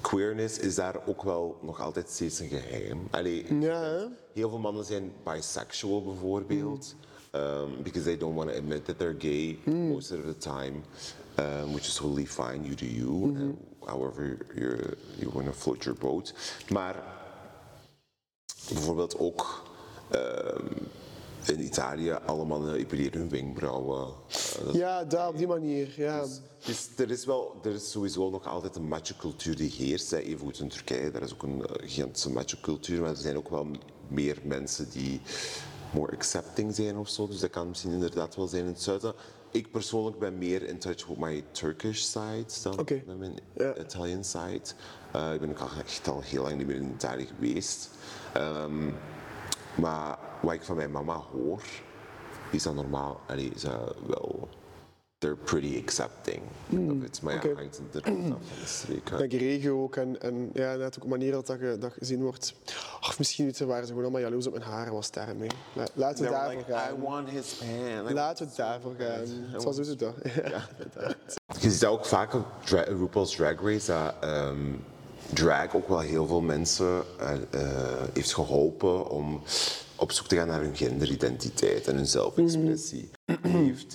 Queerness 0.00 0.58
is 0.58 0.74
daar 0.74 1.06
ook 1.06 1.22
wel 1.22 1.58
nog 1.62 1.80
altijd 1.80 2.08
steeds 2.08 2.38
een 2.38 2.48
geheim. 2.48 3.08
Allee, 3.10 3.60
ja? 3.60 4.08
Heel 4.32 4.48
veel 4.48 4.58
mannen 4.58 4.84
zijn 4.84 5.12
bisexual 5.24 6.02
bijvoorbeeld. 6.04 6.94
um, 7.34 7.82
because 7.82 8.04
they 8.04 8.16
don't 8.16 8.34
want 8.36 8.50
to 8.50 8.56
admit 8.56 8.84
that 8.84 8.98
they're 8.98 9.16
gay 9.18 9.58
most 9.64 10.12
of 10.12 10.24
the 10.24 10.36
time, 10.36 10.82
um, 11.38 11.72
which 11.72 11.86
is 11.86 11.94
totally 11.94 12.26
fine. 12.26 12.64
You 12.64 12.74
do 12.74 12.86
you, 12.86 13.34
and 13.36 13.56
however 13.86 14.36
you're, 14.54 14.96
you 15.18 15.30
want 15.32 15.46
to 15.46 15.52
float 15.52 15.84
your 15.84 15.98
boat. 15.98 16.34
Maar 16.68 17.02
bijvoorbeeld 18.72 19.18
ook 19.18 19.62
ehm, 20.10 20.66
in 21.46 21.60
Italië, 21.64 22.10
alle 22.26 22.44
mannen 22.44 22.74
epileren 22.74 23.20
hun 23.20 23.28
wenkbrauwen. 23.30 24.08
Eh, 24.66 24.74
Ja, 24.74 25.04
daar 25.04 25.28
op 25.28 25.36
die 25.36 25.46
manier. 25.46 25.92
Ja. 25.96 26.24
dus 26.64 26.88
er 26.96 27.10
is, 27.10 27.24
wel, 27.24 27.56
er 27.64 27.72
is 27.74 27.90
sowieso 27.90 28.30
nog 28.30 28.46
altijd 28.46 28.76
een 28.76 28.88
macho-cultuur 28.88 29.56
die 29.56 29.70
heerst. 29.70 30.12
Even 30.12 30.38
goed 30.38 30.58
in 30.58 30.68
Turkije, 30.68 31.10
daar 31.10 31.22
is 31.22 31.32
ook 31.32 31.42
een 31.42 31.66
eh, 31.66 31.88
gigantische 31.88 32.30
macho-cultuur. 32.30 33.00
Maar 33.00 33.10
er 33.10 33.16
zijn 33.16 33.36
ook 33.36 33.48
wel 33.48 33.66
meer 34.08 34.38
mensen 34.42 34.90
die 34.90 35.20
more 35.92 36.12
accepting 36.12 36.74
zijn 36.74 36.96
of 36.96 37.08
zo. 37.08 37.26
Dus 37.26 37.40
dat 37.40 37.50
kan 37.50 37.68
misschien 37.68 37.92
inderdaad 37.92 38.36
wel 38.36 38.46
zijn 38.46 38.62
in 38.62 38.68
het 38.68 38.82
zuiden. 38.82 39.14
Ik 39.50 39.70
persoonlijk 39.70 40.18
ben 40.18 40.38
meer 40.38 40.62
in 40.62 40.78
touch 40.78 41.06
with 41.06 41.18
my 41.18 41.44
Turkish 41.50 42.00
side 42.00 42.46
dan 42.62 42.86
met 43.06 43.18
mijn. 43.18 43.38
Italian 43.78 44.24
side. 44.24 44.62
Eh, 45.12 45.34
ik 45.34 45.40
ben 45.40 45.50
ook 45.50 45.58
al 45.58 45.68
echt 45.78 46.08
al 46.08 46.20
heel 46.20 46.42
lang 46.42 46.56
niet 46.56 46.66
meer 46.66 46.76
in 46.76 46.92
Italië 46.94 47.26
geweest. 47.26 47.90
Ehm, 48.32 48.90
maar 49.74 50.18
wat 50.42 50.52
ik 50.52 50.62
van 50.62 50.76
mijn 50.76 50.90
mama 50.90 51.16
hoor, 51.16 51.62
is 52.50 52.62
dat 52.62 52.74
normaal. 52.74 53.20
Allee, 53.26 53.50
is 53.54 53.62
dat 53.62 53.96
wel 54.06 54.48
they're 55.22 55.36
pretty 55.44 55.78
accepting 55.82 56.40
of 56.70 57.04
it. 57.04 57.22
Maar 57.22 57.32
ja, 57.34 57.38
oké. 57.38 57.54
hangt 57.54 57.78
inderdaad 57.78 58.12
af 58.14 58.20
van 58.28 58.38
de 58.60 58.66
streek. 58.66 59.10
hè. 59.10 59.22
Ik 59.22 59.30
denk 59.30 59.42
regio 59.42 59.82
ook 59.82 59.96
en, 59.96 60.20
en 60.20 60.50
ja, 60.52 60.74
net 60.74 60.96
ook 60.98 61.04
een 61.04 61.10
manier 61.10 61.32
dat 61.32 61.46
dat, 61.46 61.58
ge- 61.58 61.76
dat 61.78 61.92
gezien 61.92 62.22
wordt. 62.22 62.54
Of 63.00 63.18
misschien 63.18 63.44
weten, 63.44 63.66
waren 63.66 63.82
ze 63.82 63.88
gewoon 63.88 64.02
allemaal 64.04 64.20
jaloers 64.22 64.46
op 64.46 64.52
mijn 64.52 64.64
haren, 64.64 64.92
was 64.92 65.10
daarmee. 65.10 65.48
La- 65.72 65.84
Laten 65.94 66.24
we 66.24 66.30
daarvoor 66.30 66.58
like, 66.58 66.72
gaan. 66.72 66.94
I 66.94 67.00
want 67.02 67.30
his 67.30 67.54
pen. 67.54 68.06
I 68.10 68.12
Laten 68.14 68.46
we 68.46 68.52
daarvoor 68.56 68.94
gaan. 68.98 69.60
Zoals 69.60 69.78
is 69.78 69.88
het 69.88 69.98
dan? 69.98 70.14
Ja. 70.50 70.68
Je 71.60 71.70
ziet 71.70 71.84
ook 71.86 72.06
vaak 72.06 72.34
op 72.34 72.46
dra 72.64 72.82
RuPaul's 72.82 73.34
Drag 73.36 73.60
Race, 73.62 73.86
dat 73.92 74.14
ehm, 74.20 74.56
drag 75.34 75.74
ook 75.76 75.88
wel 75.88 75.98
heel 76.00 76.26
veel 76.26 76.40
mensen 76.40 77.02
eh, 77.18 77.32
eh, 77.50 78.02
heeft 78.12 78.34
geholpen 78.34 79.08
om 79.10 79.42
op 79.96 80.12
zoek 80.12 80.26
te 80.26 80.36
gaan 80.36 80.46
naar 80.46 80.60
hun 80.60 80.76
genderidentiteit 80.76 81.88
en 81.88 81.96
hun 81.96 82.06
zelfexpressie. 82.06 83.10
Heeft 83.42 83.94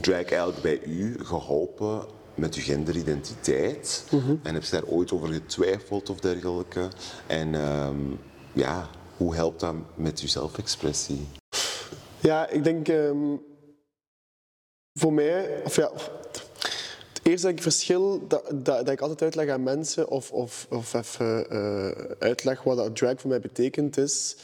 drag 0.00 0.24
eigenlijk 0.24 0.62
bij 0.62 0.80
u 0.84 1.24
geholpen 1.24 2.06
met 2.34 2.54
uw 2.54 2.62
genderidentiteit? 2.62 4.04
En 4.42 4.54
heb 4.54 4.62
je 4.62 4.70
daar 4.70 4.84
ooit 4.84 5.12
over 5.12 5.28
getwijfeld 5.28 6.10
of 6.10 6.20
dergelijke? 6.20 6.88
En 7.26 7.54
ehm, 7.54 8.00
ja, 8.52 8.88
hoe 9.16 9.34
helpt 9.34 9.60
dat 9.60 9.74
met 9.94 10.20
uw 10.20 10.28
zelfexpressie? 10.28 11.28
Ja, 12.20 12.48
ik 12.48 12.64
denk 12.64 12.88
ehm, 12.88 13.36
voor 14.92 15.12
mij, 15.12 15.60
of 15.64 15.76
ja, 15.76 15.90
het 17.12 17.20
eerste 17.22 17.46
denk 17.46 17.58
ik 17.58 17.62
verschil 17.62 18.26
dat, 18.28 18.44
dat, 18.44 18.64
dat 18.64 18.88
ik 18.88 19.00
altijd 19.00 19.22
uitleg 19.22 19.48
aan 19.48 19.62
mensen 19.62 20.08
of, 20.08 20.30
of, 20.32 20.66
of 20.70 20.94
even 20.94 21.50
eh, 21.50 21.90
uitleg 22.18 22.62
wat 22.62 22.76
dat 22.76 22.96
drag 22.96 23.20
voor 23.20 23.30
mij 23.30 23.40
betekent 23.40 23.96
is. 23.96 24.36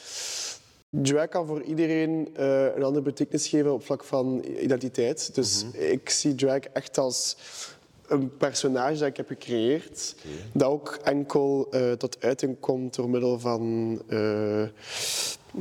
Drag 1.00 1.28
kan 1.28 1.46
voor 1.46 1.62
iedereen 1.62 2.28
eh, 2.34 2.64
een 2.76 2.82
andere 2.82 3.04
betekenis 3.04 3.48
geven 3.48 3.72
op 3.72 3.84
vlak 3.84 4.04
van 4.04 4.44
identiteit. 4.60 5.34
Dus 5.34 5.64
ik 5.72 6.10
zie 6.10 6.34
drag 6.34 6.58
echt 6.58 6.98
als 6.98 7.36
een 8.06 8.36
personage 8.36 8.98
dat 8.98 9.08
ik 9.08 9.16
heb 9.16 9.28
gecreëerd, 9.28 10.14
dat 10.52 10.68
ook 10.68 10.98
enkel 11.02 11.66
eh, 11.70 11.92
tot 11.92 12.16
uiting 12.20 12.60
komt 12.60 12.94
door 12.94 13.10
middel 13.10 13.38
van 13.38 14.02
eh, 14.08 14.62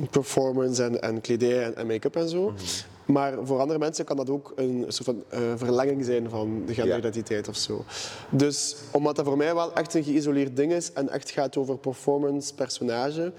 performance 0.09 0.83
en, 0.83 1.01
en 1.01 1.21
kledij 1.21 1.63
en, 1.63 1.75
en 1.75 1.87
make-up 1.87 2.15
en 2.15 2.29
zo. 2.29 2.53
Maar 3.05 3.33
voor 3.43 3.59
andere 3.59 3.79
mensen 3.79 4.05
kan 4.05 4.17
dat 4.17 4.29
ook 4.29 4.53
een 4.55 4.85
soort 4.87 5.05
van 5.05 5.23
verlenging 5.57 6.05
zijn 6.05 6.29
van 6.29 6.63
de 6.65 6.73
genderidentiteit 6.73 7.47
of 7.47 7.55
zo. 7.55 7.85
Dus 8.29 8.75
omdat 8.91 9.15
dat 9.15 9.25
voor 9.25 9.37
mij 9.37 9.55
wel 9.55 9.73
echt 9.73 9.93
een 9.93 10.03
geïsoleerd 10.03 10.55
ding 10.55 10.71
is 10.71 10.93
en 10.93 11.09
echt 11.09 11.29
gaat 11.29 11.57
over 11.57 11.77
performance, 11.77 12.53
personage, 12.53 13.33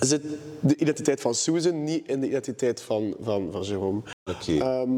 zit 0.00 0.22
de 0.60 0.76
identiteit 0.76 1.20
van 1.20 1.34
Susan 1.34 1.84
niet 1.84 2.08
in 2.08 2.20
de 2.20 2.26
identiteit 2.26 2.80
van, 2.82 3.14
van, 3.20 3.48
van 3.52 3.62
Jerome. 3.62 4.02
Ehm, 4.46 4.90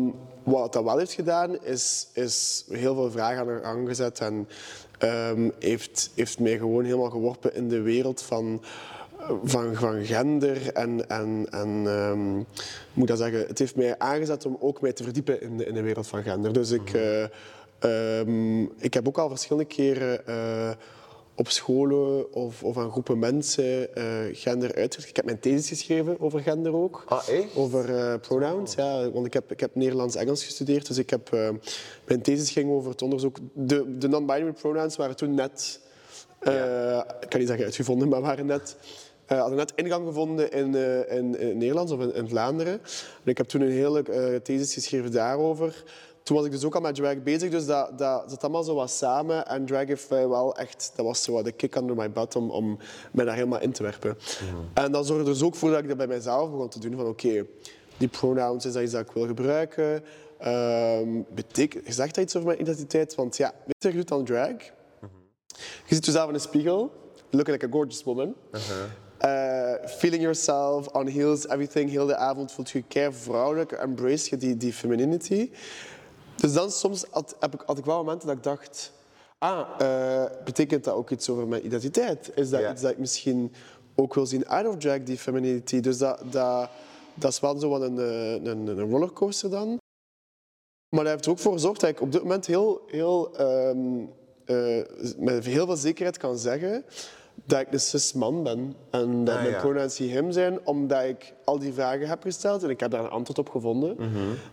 wat 0.43 0.73
dat 0.73 0.85
wel 0.85 0.99
heeft 0.99 1.13
gedaan, 1.13 1.63
is, 1.63 2.09
is 2.13 2.65
heel 2.69 2.95
veel 2.95 3.11
vragen 3.11 3.39
aan 3.39 3.47
de 3.47 3.61
gang 3.63 3.89
gezet 3.89 4.21
en 4.21 4.49
ehm, 4.99 5.51
heeft, 5.59 6.11
heeft 6.15 6.39
mij 6.39 6.59
gewoon 6.59 6.85
helemaal 6.85 7.11
geworpen 7.11 7.55
in 7.55 7.69
de 7.69 7.81
wereld 7.81 8.23
van, 8.23 8.63
van, 9.45 9.75
van 9.75 10.05
gender. 10.05 10.73
En, 10.73 11.09
en, 11.09 11.47
en 11.51 11.83
ehm, 11.87 12.35
moet 12.93 13.09
dat 13.09 13.19
zeggen? 13.19 13.47
Het 13.47 13.59
heeft 13.59 13.77
mij 13.77 13.99
aangezet 13.99 14.47
om 14.47 14.57
ook 14.61 14.81
mij 14.81 14.93
te 14.93 15.03
verdiepen 15.03 15.41
in 15.41 15.57
de, 15.57 15.67
in 15.67 15.75
de 15.75 15.83
wereld 15.83 16.07
van 16.07 16.23
gender. 16.23 16.53
Dus 16.53 16.71
ik, 16.71 16.93
eh, 16.93 17.23
ehm, 17.79 18.63
ik 18.63 18.95
heb 18.95 19.09
ook 19.09 19.19
al 19.19 19.29
verschillende 19.29 19.69
keren. 19.69 20.27
eh, 20.27 20.71
op 21.37 21.49
scholen 21.49 22.33
of, 22.33 22.63
of 22.63 22.79
aan 22.79 22.91
groepen 22.91 23.19
mensen 23.19 23.95
eh, 23.95 24.05
gender 24.33 24.75
uitgelegd. 24.75 25.11
Ik 25.11 25.17
heb 25.17 25.25
mijn 25.25 25.41
thesis 25.41 25.69
geschreven 25.69 26.21
over 26.21 26.41
gender 26.41 26.75
ook. 26.75 27.05
Ah, 27.07 27.29
echt? 27.29 27.57
Over 27.57 27.97
eh, 27.97 28.21
pronouns, 28.21 28.75
ja. 28.75 29.11
Want 29.11 29.27
ik 29.27 29.33
heb, 29.33 29.51
ik 29.51 29.61
heb 29.61 29.75
Nederlands-Engels 29.75 30.45
gestudeerd. 30.45 30.87
Dus 30.87 30.99
ik 30.99 31.11
heb, 31.11 31.33
eh, 31.33 31.49
mijn 32.07 32.23
thesis 32.23 32.51
ging 32.51 32.71
over 32.71 32.91
het 32.91 33.03
onderzoek... 33.03 33.37
De, 33.53 33.99
de 33.99 34.09
non-binary 34.09 34.53
pronouns 34.53 34.97
waren 34.97 35.17
toen 35.17 35.35
net... 35.35 35.81
Ik 37.21 37.29
kan 37.29 37.39
niet 37.39 37.49
zeggen 37.49 37.65
uitgevonden, 37.65 38.09
maar 38.09 38.21
waren 38.21 38.47
net... 38.47 38.77
eh, 39.27 39.39
hadden 39.39 39.57
net 39.57 39.73
ingang 39.75 40.07
gevonden 40.07 40.53
in, 40.53 40.75
in, 41.09 41.39
in 41.39 41.59
Nederlands 41.59 41.93
of 41.93 42.01
in, 42.01 42.15
in 42.15 42.29
Vlaanderen. 42.29 42.73
En 43.25 43.31
ik 43.31 43.37
heb 43.37 43.47
toen 43.47 43.61
een 43.61 43.71
hele 43.71 44.41
thesis 44.43 44.75
geschreven 44.75 45.13
daarover. 45.13 45.85
Toen 46.25 46.37
was 46.37 46.45
ik 46.45 46.51
dus 46.51 46.65
ook 46.65 46.75
al 46.75 46.81
met 46.81 46.95
drag 46.95 47.23
bezig, 47.23 47.51
dus 47.51 47.67
dat, 47.67 47.99
dat 47.99 48.25
zat 48.31 48.43
allemaal 48.43 48.63
zo 48.63 48.75
wat 48.75 48.91
samen. 48.91 49.47
En 49.47 49.67
drag 49.67 49.87
heeft 49.87 50.11
mij 50.11 50.29
wel 50.29 50.57
echt... 50.57 50.93
Dat 50.97 51.07
was 51.07 51.23
zo 51.23 51.43
de 51.43 51.53
kick 51.53 51.75
under 51.75 51.97
my 51.97 52.11
butt 52.11 52.37
om, 52.37 52.51
om 52.51 52.79
mij 53.13 53.25
daar 53.25 53.35
helemaal 53.35 53.61
in 53.61 53.73
te 53.73 53.83
werpen. 53.83 54.17
En 54.75 54.93
dat 54.93 55.07
zorgde 55.07 55.25
dus 55.25 55.43
ook 55.43 55.55
voor 55.55 55.71
dat 55.71 55.79
ik 55.79 55.89
dat 55.89 55.97
bij 55.97 56.07
mezelf 56.07 56.51
begon 56.51 56.69
te 56.69 56.79
doen. 56.79 56.97
Van 56.97 57.07
oké, 57.07 57.47
die 57.97 58.09
pronouns, 58.09 58.65
is 58.65 58.73
dat 58.73 58.83
iets 58.83 58.93
dat 58.93 59.01
ik 59.01 59.11
wil 59.13 59.27
gebruiken? 59.27 60.03
Ehm 60.39 61.23
betekent, 61.35 61.95
zegt 61.95 62.15
dat 62.15 62.25
iets 62.25 62.37
over 62.37 62.49
mijn 62.49 62.61
identiteit? 62.61 63.15
Want 63.15 63.37
ja, 63.37 63.55
je 63.79 63.93
doet 63.93 64.09
dan 64.09 64.25
drag. 64.25 64.51
Je 65.87 65.95
ziet 65.95 66.07
jezelf 66.07 66.29
in 66.29 66.35
een 66.35 66.41
spiegel. 66.41 66.91
Looking 67.31 67.61
like 67.61 67.67
a 67.67 67.71
gorgeous 67.71 68.03
woman. 68.03 68.35
Uh, 69.25 69.73
feeling 69.87 70.23
yourself 70.23 70.89
on 70.89 71.07
heels, 71.07 71.49
everything. 71.49 71.91
Heel 71.91 72.07
de 72.07 72.17
avond 72.17 72.53
voelt 72.53 72.71
je 72.71 72.83
kei 72.83 73.13
vrouwelijk. 73.13 73.73
Embrace 73.73 74.31
je 74.31 74.37
die, 74.37 74.57
die 74.57 74.73
femininity. 74.73 75.51
Dus 76.37 76.53
dan 76.53 76.71
soms 76.71 77.05
had, 77.11 77.37
heb 77.41 77.55
ik, 77.55 77.63
had 77.67 77.79
ik 77.79 77.85
wel 77.85 77.97
momenten 77.97 78.29
dat 78.29 78.37
ik 78.37 78.43
dacht... 78.43 78.93
Ah, 79.39 79.69
eh, 79.79 80.31
betekent 80.45 80.85
dat 80.85 80.95
ook 80.95 81.11
iets 81.11 81.29
over 81.29 81.47
mijn 81.47 81.65
identiteit? 81.67 82.31
Is 82.35 82.51
dat 82.51 82.61
Ja. 82.61 82.73
iets 82.73 82.81
dat 82.83 82.91
ik 82.91 82.99
misschien 82.99 83.53
ook 83.95 84.15
wil 84.15 84.27
zien 84.27 84.47
out 84.47 84.67
of 84.67 84.77
drag, 84.77 85.03
die 85.03 85.19
femininity? 85.19 85.81
Dus 85.81 85.99
dat, 85.99 86.21
dat, 86.31 86.69
dat 87.15 87.31
is 87.33 87.41
wel 87.41 87.59
zo 87.59 87.69
wat 87.69 87.81
een, 87.81 87.99
eh, 87.99 88.33
een, 88.33 88.67
een 88.67 88.91
rollercoaster 88.91 89.51
dan. 89.51 89.79
Maar 90.89 91.05
dat 91.05 91.13
heeft 91.13 91.25
er 91.25 91.31
ook 91.31 91.39
voor 91.39 91.53
gezorgd 91.53 91.81
dat 91.81 91.91
ik 91.91 92.01
op 92.01 92.13
dit 92.13 92.23
moment 92.23 92.47
heel, 92.47 92.83
heel, 92.87 93.37
ehm, 93.37 94.05
eh, 94.45 94.83
met 95.17 95.45
heel 95.45 95.67
veel 95.67 95.77
zekerheid 95.77 96.17
kan 96.17 96.39
zeggen 96.39 96.85
dat 97.47 97.61
ik 97.61 97.73
een 97.73 97.81
cis 97.81 98.13
man 98.13 98.43
ben. 98.43 98.75
En 98.91 99.25
dat 99.25 99.35
Ah, 99.35 99.41
mijn 99.43 99.55
ja. 99.55 99.61
pronouns 99.61 99.97
die 99.97 100.13
hem 100.13 100.33
zijn, 100.33 100.67
omdat 100.67 101.03
ik 101.05 101.33
al 101.45 101.59
die 101.59 101.73
vragen 101.73 102.09
heb 102.09 102.23
gesteld 102.23 102.63
en 102.63 102.71
ik 102.71 102.81
heb 102.81 102.91
daar 102.91 103.05
een 103.05 103.11
antwoord 103.11 103.39
op 103.39 103.49
gevonden. 103.49 103.97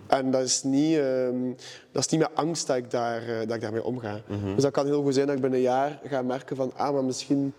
En 0.07 0.31
dat 0.31 0.41
is, 0.41 0.63
niet, 0.63 0.97
ehm, 0.97 1.51
dat 1.91 2.03
is 2.05 2.07
niet 2.07 2.19
met 2.19 2.29
angst 2.33 2.67
dat 2.67 2.77
ik, 2.77 2.91
daar, 2.91 3.21
eh, 3.27 3.37
dat 3.47 3.55
ik 3.55 3.61
daarmee 3.61 3.83
omga. 3.83 4.21
Dus 4.55 4.63
dat 4.63 4.71
kan 4.71 4.85
heel 4.85 5.01
goed 5.03 5.13
zijn 5.13 5.25
dat 5.27 5.35
ik 5.35 5.41
binnen 5.41 5.59
een 5.59 5.65
jaar 5.65 5.99
ga 6.03 6.21
merken 6.21 6.55
van 6.55 6.71
ah, 6.75 6.93
maar 6.93 7.03
misschien 7.03 7.53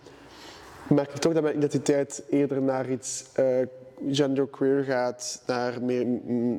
merk 0.89 1.09
ik 1.09 1.17
toch 1.17 1.33
dat 1.33 1.43
mijn 1.43 1.57
identiteit 1.57 2.23
eerder 2.29 2.61
naar 2.61 2.89
iets 2.89 3.23
eh, 3.33 3.45
genderqueer 4.11 4.83
gaat, 4.83 5.41
naar, 5.47 5.83
meer, 5.83 6.05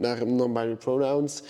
naar 0.01 0.27
non-binary 0.27 0.75
pronouns. 0.77 1.43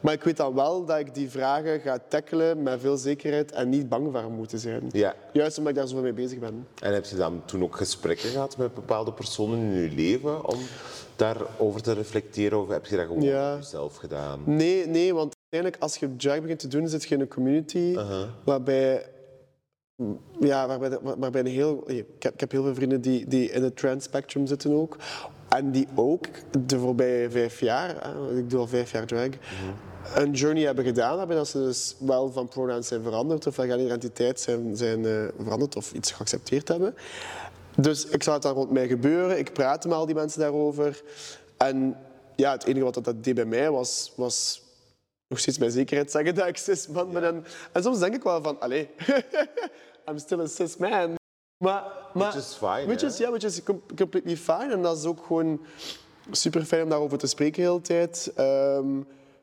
Maar 0.00 0.12
ik 0.12 0.22
weet 0.22 0.36
dan 0.36 0.54
wel 0.54 0.84
dat 0.84 0.98
ik 0.98 1.14
die 1.14 1.30
vragen 1.30 1.80
ga 1.80 1.98
tackelen 2.08 2.62
met 2.62 2.80
veel 2.80 2.96
zekerheid 2.96 3.52
en 3.52 3.68
niet 3.68 3.88
bang 3.88 4.08
voor 4.12 4.30
moeten 4.30 4.58
zijn. 4.58 4.88
Ja. 4.92 5.14
Juist 5.32 5.58
omdat 5.58 5.72
ik 5.72 5.78
daar 5.78 5.88
zo 5.88 6.00
mee 6.00 6.12
bezig 6.12 6.38
ben. 6.38 6.66
En 6.80 6.92
heb 6.94 7.04
je 7.04 7.16
dan 7.16 7.42
toen 7.44 7.62
ook 7.62 7.76
gesprekken 7.76 8.28
gehad 8.28 8.56
met 8.56 8.74
bepaalde 8.74 9.12
personen 9.12 9.58
in 9.58 9.80
je 9.82 9.90
leven 9.94 10.46
om 10.48 10.58
daarover 11.16 11.82
te 11.82 11.92
reflecteren? 11.92 12.60
Of 12.62 12.68
heb 12.68 12.86
je 12.86 12.96
dat 12.96 13.06
gewoon 13.06 13.22
op 13.22 13.58
jezelf 13.60 13.96
gedaan? 13.96 14.40
Nee, 14.44 14.86
nee, 14.86 15.14
want 15.14 15.34
uiteindelijk 15.48 15.82
als 15.82 15.96
je 15.96 16.16
drag 16.16 16.40
begint 16.40 16.58
te 16.58 16.68
doen, 16.68 16.88
zit 16.88 17.02
je 17.04 17.14
in 17.14 17.20
een 17.20 17.28
community 17.28 17.96
waarbij, 18.44 19.06
ja, 20.40 20.66
waarbij, 20.66 20.88
de- 20.88 21.00
waarbij 21.18 21.40
een 21.40 21.46
heel, 21.46 21.82
ik, 21.90 22.06
heb, 22.18 22.32
ik 22.32 22.40
heb 22.40 22.50
heel 22.50 22.62
veel 22.62 22.74
vrienden 22.74 23.00
die, 23.00 23.26
die 23.28 23.50
in 23.50 23.62
het 23.62 23.76
trans 23.76 24.04
spectrum 24.04 24.46
zitten 24.46 24.72
ook. 24.72 24.96
En 25.56 25.70
die 25.70 25.86
ook 25.94 26.26
de 26.66 26.78
voorbije 26.78 27.30
vijf 27.30 27.60
jaar, 27.60 27.96
hè, 28.02 28.38
ik 28.38 28.50
doe 28.50 28.60
al 28.60 28.66
vijf 28.66 28.92
jaar 28.92 29.06
drag, 29.06 29.28
een 30.14 30.32
journey 30.32 30.64
hebben 30.64 30.84
gedaan 30.84 31.18
hebben 31.18 31.36
dat 31.36 31.48
ze 31.48 31.58
dus 31.58 31.96
wel 31.98 32.32
van 32.32 32.48
pronouns 32.48 32.88
zijn 32.88 33.02
veranderd 33.02 33.46
of 33.46 33.54
van 33.54 33.80
identiteit 33.80 34.40
zijn, 34.40 34.76
zijn 34.76 35.06
eh, 35.06 35.24
veranderd 35.42 35.76
of 35.76 35.92
iets 35.92 36.12
geaccepteerd 36.12 36.68
hebben. 36.68 36.94
Dus 37.76 38.06
ik 38.06 38.22
zag 38.22 38.34
het 38.34 38.42
dan 38.42 38.54
rond 38.54 38.70
mij 38.70 38.86
gebeuren. 38.86 39.38
Ik 39.38 39.52
praatte 39.52 39.88
met 39.88 39.96
al 39.96 40.06
die 40.06 40.14
mensen 40.14 40.40
daarover. 40.40 41.02
En 41.56 41.96
ja, 42.36 42.52
het 42.52 42.64
enige 42.64 42.84
wat 42.84 42.94
dat, 42.94 43.04
dat 43.04 43.24
deed 43.24 43.34
bij 43.34 43.44
mij 43.44 43.70
was, 43.70 44.12
was 44.16 44.62
nog 45.28 45.38
steeds 45.38 45.58
mijn 45.58 45.70
zekerheid 45.70 46.10
zeggen 46.10 46.34
dat 46.34 46.46
ik 46.46 46.56
cis 46.56 46.86
man 46.88 47.12
ben. 47.12 47.24
En, 47.24 47.44
en 47.72 47.82
soms 47.82 47.98
denk 47.98 48.14
ik 48.14 48.22
wel 48.22 48.42
van, 48.42 48.60
allee, 48.60 48.88
I'm 50.08 50.18
still 50.18 50.40
a 50.40 50.46
cis 50.46 50.76
man. 50.76 51.20
Maar, 51.62 51.84
maar, 52.14 52.36
is 52.36 52.54
fine, 52.54 52.86
Which 52.86 53.02
is, 53.02 53.18
ja, 53.18 53.28
which 53.30 53.44
is 53.44 53.62
com- 53.62 53.82
completely 53.96 54.36
fine. 54.36 54.72
En 54.72 54.82
dat 54.82 54.98
is 54.98 55.04
ook 55.04 55.24
gewoon 55.26 55.60
super 56.30 56.64
fijn 56.64 56.82
om 56.82 56.88
daarover 56.88 57.18
te 57.18 57.26
spreken 57.26 57.62
de 57.62 57.68
hele 57.68 57.80
tijd. 57.80 58.32
Ehm, 58.34 58.96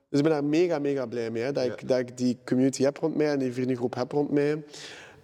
dus 0.10 0.20
ik 0.20 0.24
ben 0.24 0.32
daar 0.32 0.44
mega, 0.44 0.80
mega 0.80 1.06
blij 1.06 1.32
mee. 1.32 1.44
Hè, 1.44 1.52
dat, 1.52 1.66
ik, 1.66 1.88
dat 1.88 2.00
ik 2.00 2.18
die 2.18 2.38
community 2.46 2.84
heb 2.84 2.98
rond 2.98 3.16
mij 3.16 3.32
en 3.32 3.40
die 3.40 3.54
vriendengroep 3.54 3.96
heb 3.96 4.12
rond 4.12 4.32
mij. 4.32 4.64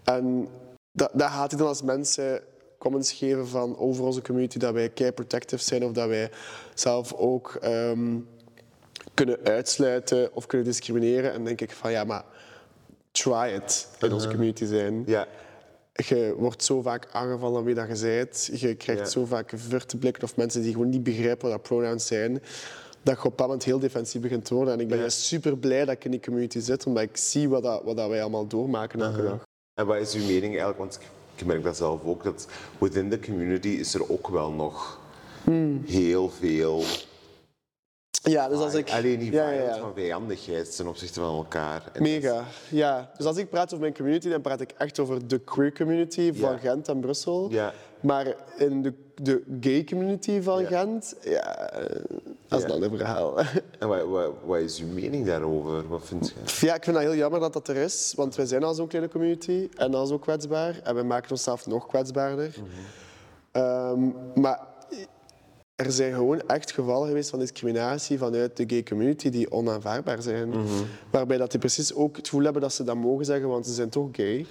En 0.04 0.48
dat, 0.92 1.10
dat 1.14 1.30
haat 1.30 1.52
ik 1.52 1.58
dan 1.58 1.68
als 1.68 1.82
mensen 1.82 2.42
comments 2.78 3.12
geven 3.12 3.48
van 3.48 3.78
over 3.78 4.04
onze 4.04 4.22
community 4.22 4.58
dat 4.58 4.74
wij 4.74 4.90
kei 4.90 5.12
protective 5.12 5.64
zijn 5.64 5.86
of 5.86 5.92
dat 5.92 6.08
wij 6.08 6.32
zelf 6.74 7.14
ook 7.14 7.58
ehm, 7.62 8.18
kunnen 9.14 9.38
uitsluiten 9.44 10.34
of 10.34 10.46
kunnen 10.46 10.68
discrimineren. 10.68 11.30
En 11.30 11.36
dan 11.36 11.46
denk 11.46 11.62
ik 11.62 11.72
van 11.72 11.92
ja, 11.92 12.04
maar 12.04 12.24
try 13.12 13.54
it 13.56 13.88
in 14.00 14.14
onze 14.14 14.28
community 14.28 14.66
zijn. 14.66 15.04
Ja. 15.06 15.28
Je 16.04 16.34
wordt 16.38 16.64
zo 16.64 16.82
vaak 16.82 17.08
aangevallen 17.12 17.58
aan 17.58 17.64
wie 17.64 17.76
dat 17.76 18.00
je 18.00 18.06
bent. 18.06 18.50
Je 18.54 18.76
krijgt 18.76 19.02
Ja. 19.02 19.08
zo 19.10 19.26
vaak 19.26 19.52
verte 19.56 19.98
blikken 19.98 20.24
of 20.24 20.36
mensen 20.36 20.62
die 20.62 20.72
gewoon 20.72 20.90
niet 20.90 21.04
begrijpen 21.04 21.42
wat 21.50 21.52
dat 21.58 21.62
pronouns 21.68 22.06
zijn. 22.08 22.42
Dat 23.04 23.16
je 23.22 23.24
op 23.28 23.40
een 23.40 23.46
moment 23.46 23.64
heel 23.64 23.80
defensief 23.80 24.22
begint 24.22 24.46
te 24.46 24.54
worden. 24.54 24.74
En 24.74 24.80
ik 24.80 24.88
ben 24.88 24.98
Ja. 25.00 25.10
super 25.10 25.58
blij 25.58 25.86
dat 25.86 25.96
ik 25.96 26.06
in 26.06 26.12
die 26.12 26.20
community 26.20 26.60
zit, 26.60 26.86
omdat 26.86 27.04
ik 27.04 27.18
zie 27.18 27.50
wat, 27.50 27.64
dat, 27.64 27.84
wat 27.84 27.98
dat 27.98 28.10
wij 28.10 28.22
allemaal 28.22 28.48
doormaken 28.48 29.02
elke 29.02 29.22
dag. 29.24 29.44
En 29.74 29.86
wat 29.86 29.98
is 29.98 30.14
uw 30.14 30.22
mening 30.26 30.44
eigenlijk? 30.44 30.78
Want 30.78 30.96
ik- 30.96 31.08
ik 31.36 31.46
merk 31.46 31.64
dat 31.64 31.78
zelf 31.78 32.04
ook, 32.04 32.24
dat 32.24 32.48
within 32.80 33.10
the 33.10 33.20
community 33.20 33.68
is 33.68 33.94
er 33.94 34.10
ook 34.12 34.28
wel 34.28 34.52
nog 34.52 35.00
Hmm. 35.44 35.84
heel 35.88 36.30
veel... 36.30 36.84
Ja, 38.24 38.50
dus 38.50 38.60
als 38.60 38.74
ik... 38.74 38.92
Alleen 38.92 39.20
die 39.20 39.32
ja, 39.32 39.50
ja, 39.50 39.78
van 39.78 39.92
vijandigheid 39.96 40.76
ten 40.76 40.88
opzichte 40.88 41.20
van 41.20 41.36
elkaar. 41.36 41.84
En 41.94 42.02
Mega, 42.02 42.44
ja. 42.70 43.12
Dus 43.18 43.26
als 43.26 43.38
ik 43.38 43.50
praat 43.50 43.66
over 43.66 43.80
mijn 43.80 43.94
community, 43.94 44.30
dan 44.30 44.42
praat 44.42 44.62
ik 44.62 44.72
echt 44.78 45.00
over 45.00 45.28
de 45.28 45.40
queer 45.40 45.74
community 45.74 46.34
van 46.34 46.52
Ja. 46.52 46.58
Gent 46.58 46.88
en 46.88 47.00
Brussel. 47.00 47.48
Ja. 47.50 47.74
Maar 48.00 48.36
in 48.58 48.82
de, 48.82 48.94
de 49.16 49.44
gay 49.62 49.84
community 49.84 50.42
van 50.42 50.62
Ja. 50.62 50.68
Gent, 50.68 51.16
ja, 51.22 51.70
eh, 51.70 51.96
dat 52.48 52.60
is 52.60 52.66
een 52.66 52.72
ander 52.72 52.90
verhaal. 52.90 53.38
En 53.80 53.88
wat, 53.88 54.04
wat, 54.08 54.32
wat 54.46 54.60
is 54.60 54.80
uw 54.80 54.88
mening 54.88 55.26
daarover? 55.26 55.88
Wat 55.88 56.02
vind 56.06 56.28
je? 56.46 56.66
Ja, 56.66 56.76
ik 56.76 56.84
vind 56.84 56.96
dat 56.96 57.06
heel 57.06 57.16
jammer 57.16 57.40
dat 57.40 57.54
dat 57.54 57.68
er 57.68 57.76
is, 57.76 58.14
want 58.16 58.36
wij 58.36 58.46
zijn 58.46 58.64
al 58.64 58.74
zo'n 58.74 58.88
kleine 58.88 59.10
community 59.12 59.70
en 59.76 59.94
al 59.94 60.06
zo 60.06 60.18
kwetsbaar. 60.18 60.80
En 60.84 60.96
we 60.96 61.04
maken 61.04 61.32
onszelf 61.32 61.66
nog 61.66 61.88
kwetsbaarder. 61.88 62.56
Ehm, 63.52 64.00
maar 64.36 64.60
er 65.76 65.92
zijn 65.92 66.14
gewoon 66.14 66.42
echt 66.48 66.72
gevallen 66.72 67.08
geweest 67.08 67.30
van 67.30 67.40
discriminatie 67.40 68.18
vanuit 68.18 68.58
de 68.58 68.64
gay 68.68 68.84
community 68.84 69.30
die 69.30 69.52
onaanvaardbaar 69.52 70.22
zijn. 70.22 70.54
Waarbij 71.12 71.38
dat 71.38 71.52
die 71.52 71.60
precies 71.60 71.94
ook 71.94 72.16
het 72.16 72.26
gevoel 72.28 72.44
hebben 72.44 72.62
dat 72.62 72.74
ze 72.74 72.84
dat 72.84 72.96
mogen 72.96 73.26
zeggen, 73.26 73.48
want 73.50 73.66
ze 73.68 73.74
zijn 73.74 73.90
toch 73.90 74.10
gay. 74.12 74.46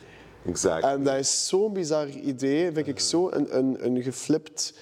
Exact. 0.47 0.85
En 0.85 1.05
dat 1.05 1.17
is 1.19 1.49
zo'n 1.49 1.73
bizar 1.73 2.09
idee, 2.09 2.73
vind 2.73 2.87
ik 2.87 3.01
zo 3.01 3.31
een, 3.31 3.57
een, 3.59 3.85
een 3.87 4.03
geflipt 4.03 4.75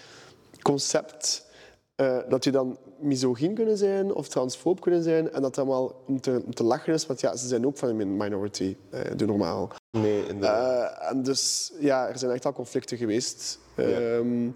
concept. 0.62 1.46
eh, 1.94 2.18
dat 2.28 2.44
je 2.44 2.50
dan 2.50 2.78
misogyn 3.02 3.54
kunnen 3.54 3.76
zijn 3.76 4.14
of 4.14 4.28
transfoob 4.28 4.80
kunnen 4.80 5.02
zijn 5.02 5.30
en 5.30 5.42
dat 5.42 5.58
allemaal 5.58 5.94
om 6.06 6.20
te, 6.20 6.42
om 6.44 6.54
te 6.54 6.64
lachen 6.64 6.92
is, 6.92 7.06
want 7.06 7.20
ja, 7.20 7.36
ze 7.36 7.46
zijn 7.46 7.66
ook 7.66 7.76
van 7.76 8.00
een 8.00 8.16
minority, 8.16 8.76
eh, 8.90 9.00
doe 9.16 9.26
normaal. 9.26 9.70
nee, 9.90 10.26
inderdaad. 10.26 11.00
Eh, 11.00 11.10
en 11.10 11.22
dus 11.22 11.72
ja, 11.80 12.08
er 12.08 12.18
zijn 12.18 12.32
echt 12.32 12.46
al 12.46 12.52
conflicten 12.52 12.96
geweest. 12.96 13.58
Ehm, 13.74 14.50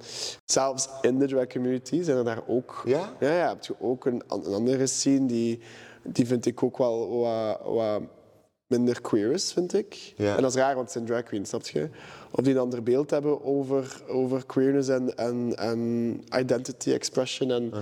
zelfs 0.44 0.88
in 1.00 1.18
de 1.18 1.26
drag 1.26 1.46
community 1.46 2.02
zijn 2.02 2.16
er 2.16 2.24
daar 2.24 2.42
ook. 2.46 2.82
Ja? 2.84 3.12
Ja, 3.20 3.32
ja 3.32 3.48
heb 3.48 3.64
je 3.64 3.74
ook 3.80 4.04
een 4.04 4.22
andere 4.28 4.86
scene 4.86 5.26
die, 5.26 5.60
die 6.02 6.26
vind 6.26 6.46
ik 6.46 6.62
ook 6.62 6.78
wel 6.78 7.18
wat, 7.18 7.60
wat 7.64 8.02
minder 8.66 9.00
queer 9.00 9.32
is, 9.32 9.52
vind 9.52 9.74
ik. 9.74 10.14
Ja. 10.16 10.36
En 10.36 10.42
dat 10.42 10.50
is 10.50 10.56
raar, 10.56 10.74
want 10.74 10.80
het 10.80 10.92
zijn 10.92 11.04
drag 11.04 11.22
queens, 11.22 11.48
snap 11.48 11.66
je? 11.66 11.88
Of 12.30 12.44
die 12.44 12.54
een 12.54 12.60
ander 12.60 12.82
beeld 12.82 13.10
hebben 13.10 13.44
over, 13.44 14.02
over 14.08 14.46
queerness 14.46 14.88
en, 14.88 15.16
en, 15.16 15.56
en 15.56 16.22
identity 16.38 16.92
expression. 16.92 17.50
En 17.50 17.72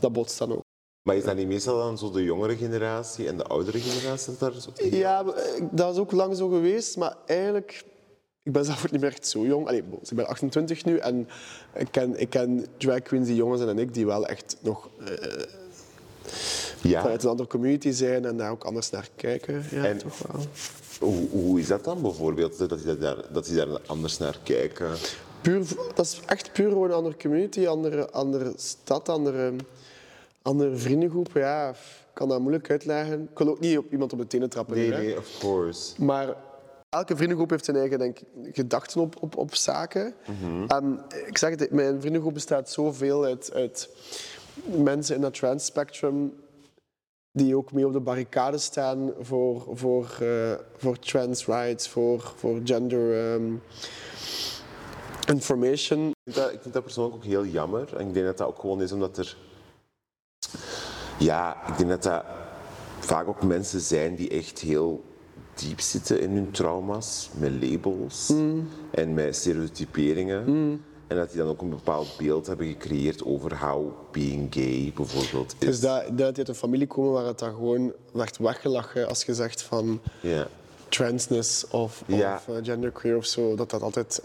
dat 0.00 0.12
botst 0.12 0.38
dan 0.38 0.52
ook. 0.52 0.62
maar 1.02 1.16
is 1.16 1.24
dat 1.24 1.36
niet 1.36 1.46
meestal 1.46 1.78
dan 1.78 1.98
zo 1.98 2.10
de 2.10 2.22
jongere 2.22 2.56
generatie 2.56 3.28
en 3.28 3.36
de 3.36 3.44
oudere 3.44 3.78
generatie 3.78 4.34
daar 4.38 4.52
zo 4.60 4.72
tegen? 4.72 4.98
Ja, 4.98 5.24
eh, 5.24 5.62
dat 5.70 5.94
is 5.94 6.00
ook 6.00 6.12
lang 6.12 6.36
zo 6.36 6.48
geweest, 6.48 6.96
maar 6.96 7.16
eigenlijk... 7.26 7.84
Ik 8.44 8.52
ben 8.52 8.64
zelf 8.64 8.84
ook 8.84 8.90
niet 8.90 9.00
meer 9.00 9.10
echt 9.10 9.26
zo 9.26 9.44
jong. 9.46 9.66
Allee, 9.66 9.82
ik 10.02 10.16
ben 10.16 10.26
28 10.26 10.84
nu 10.84 10.96
en 10.96 11.28
ik 11.74 11.88
ken, 11.90 12.20
ik 12.20 12.30
ken 12.30 12.66
drag 12.76 13.02
queens 13.02 13.26
die 13.26 13.36
jonger 13.36 13.56
zijn 13.56 13.68
dan 13.68 13.78
ik, 13.78 13.94
die 13.94 14.06
wel 14.06 14.26
echt 14.26 14.56
nog 14.60 14.88
eh, 14.98 15.42
Ja. 16.82 17.00
vanuit 17.00 17.22
een 17.22 17.28
andere 17.30 17.48
community 17.48 17.90
zijn 17.90 18.24
en 18.24 18.36
daar 18.36 18.50
ook 18.50 18.64
anders 18.64 18.90
naar 18.90 19.08
kijken. 19.16 19.64
Ja, 19.70 19.84
En- 19.84 19.98
toch 19.98 20.18
wel. 20.18 20.40
Hoe, 21.00 21.28
hoe 21.30 21.60
is 21.60 21.66
dat 21.66 21.84
dan 21.84 22.02
bijvoorbeeld, 22.02 22.58
dat 22.68 22.82
die 22.82 22.98
daar, 22.98 23.16
dat 23.32 23.44
die 23.46 23.56
daar 23.56 23.80
anders 23.86 24.18
naar 24.18 24.38
kijken? 24.42 24.90
Puur, 25.40 25.64
dat 25.94 26.04
is 26.06 26.20
echt 26.26 26.52
puur 26.52 26.68
gewoon 26.68 26.88
een 26.88 26.96
andere 26.96 27.16
community, 27.16 27.66
andere, 27.66 28.10
andere 28.10 28.52
stad, 28.56 29.08
andere, 29.08 29.52
andere 30.42 30.76
vriendengroep. 30.76 31.28
Ja, 31.34 31.68
ik 31.68 31.76
kan 32.12 32.28
dat 32.28 32.40
moeilijk 32.40 32.70
uitleggen. 32.70 33.28
Ik 33.32 33.38
wil 33.38 33.48
ook 33.48 33.60
niet 33.60 33.78
op 33.78 33.92
iemand 33.92 34.12
op 34.12 34.18
de 34.18 34.26
tenen 34.26 34.50
trappen. 34.50 34.76
Nee, 34.76 34.90
nee, 34.90 35.18
of 35.18 35.28
course. 35.40 36.04
Maar 36.04 36.34
elke 36.88 37.16
vriendengroep 37.16 37.50
heeft 37.50 37.64
zijn 37.64 37.76
eigen 37.76 37.98
denk, 37.98 38.18
gedachten 38.52 39.00
op, 39.00 39.16
op, 39.22 39.36
op 39.36 39.54
zaken. 39.54 40.14
En 40.68 41.00
ik 41.26 41.38
zeg 41.38 41.50
het, 41.50 41.70
mijn 41.70 42.00
vriendengroep 42.00 42.34
bestaat 42.34 42.70
zoveel 42.70 43.24
uit, 43.24 43.50
uit 43.54 43.88
mensen 44.64 45.14
in 45.14 45.20
dat 45.20 45.34
trans 45.34 45.64
spectrum 45.64 46.32
die 47.32 47.56
ook 47.56 47.72
mee 47.72 47.86
op 47.86 47.92
de 47.92 48.00
barricade 48.00 48.58
staan 48.58 49.12
voor, 49.20 49.66
voor, 49.72 50.16
eh, 50.20 50.52
voor 50.76 50.98
trans 50.98 51.46
rights, 51.46 51.88
voor, 51.88 52.32
voor 52.36 52.60
gender 52.64 53.32
ehm, 53.32 53.54
information. 55.26 56.08
Ik 56.08 56.14
vind, 56.24 56.36
dat, 56.36 56.52
ik 56.52 56.62
vind 56.62 56.74
dat 56.74 56.82
persoonlijk 56.82 57.16
ook 57.16 57.24
heel 57.24 57.46
jammer. 57.46 57.96
En 57.96 58.06
ik 58.06 58.14
denk 58.14 58.26
dat 58.26 58.38
dat 58.38 58.48
ook 58.48 58.58
gewoon 58.58 58.82
is 58.82 58.92
omdat 58.92 59.18
er... 59.18 59.36
Ja, 61.18 61.66
ik 61.68 61.76
denk 61.76 61.90
dat 61.90 62.02
dat 62.02 62.24
vaak 62.98 63.28
ook 63.28 63.42
mensen 63.42 63.80
zijn 63.80 64.14
die 64.14 64.28
echt 64.28 64.58
heel 64.58 65.04
diep 65.54 65.80
zitten 65.80 66.20
in 66.20 66.30
hun 66.30 66.50
trauma's. 66.50 67.30
Met 67.38 67.52
labels 67.62 68.32
en 68.90 69.14
met 69.14 69.36
stereotyperingen. 69.36 70.44
En 71.12 71.18
dat 71.18 71.28
die 71.28 71.38
dan 71.38 71.48
ook 71.48 71.60
een 71.60 71.70
bepaald 71.70 72.16
beeld 72.18 72.46
hebben 72.46 72.66
gecreëerd 72.66 73.24
over 73.24 73.58
how 73.58 73.92
being 74.10 74.54
gay 74.54 74.92
bijvoorbeeld 74.94 75.54
is. 75.58 75.66
Dus 75.66 75.80
dat, 75.80 76.04
dat 76.06 76.16
die 76.16 76.38
uit 76.38 76.48
een 76.48 76.54
familie 76.54 76.86
komen 76.86 77.12
waar 77.12 77.24
het 77.24 77.38
dan 77.38 77.54
gewoon 77.54 77.92
werd 78.12 78.38
weggelachen 78.38 79.08
als 79.08 79.24
je 79.24 79.34
zegt 79.34 79.62
van 79.62 80.00
transness 80.88 81.68
of, 81.68 82.02
of 82.08 82.18
eh, 82.18 82.36
genderqueer 82.62 83.16
of 83.16 83.26
zo, 83.26 83.54
dat 83.54 83.70
dat 83.70 83.82
altijd... 83.82 84.20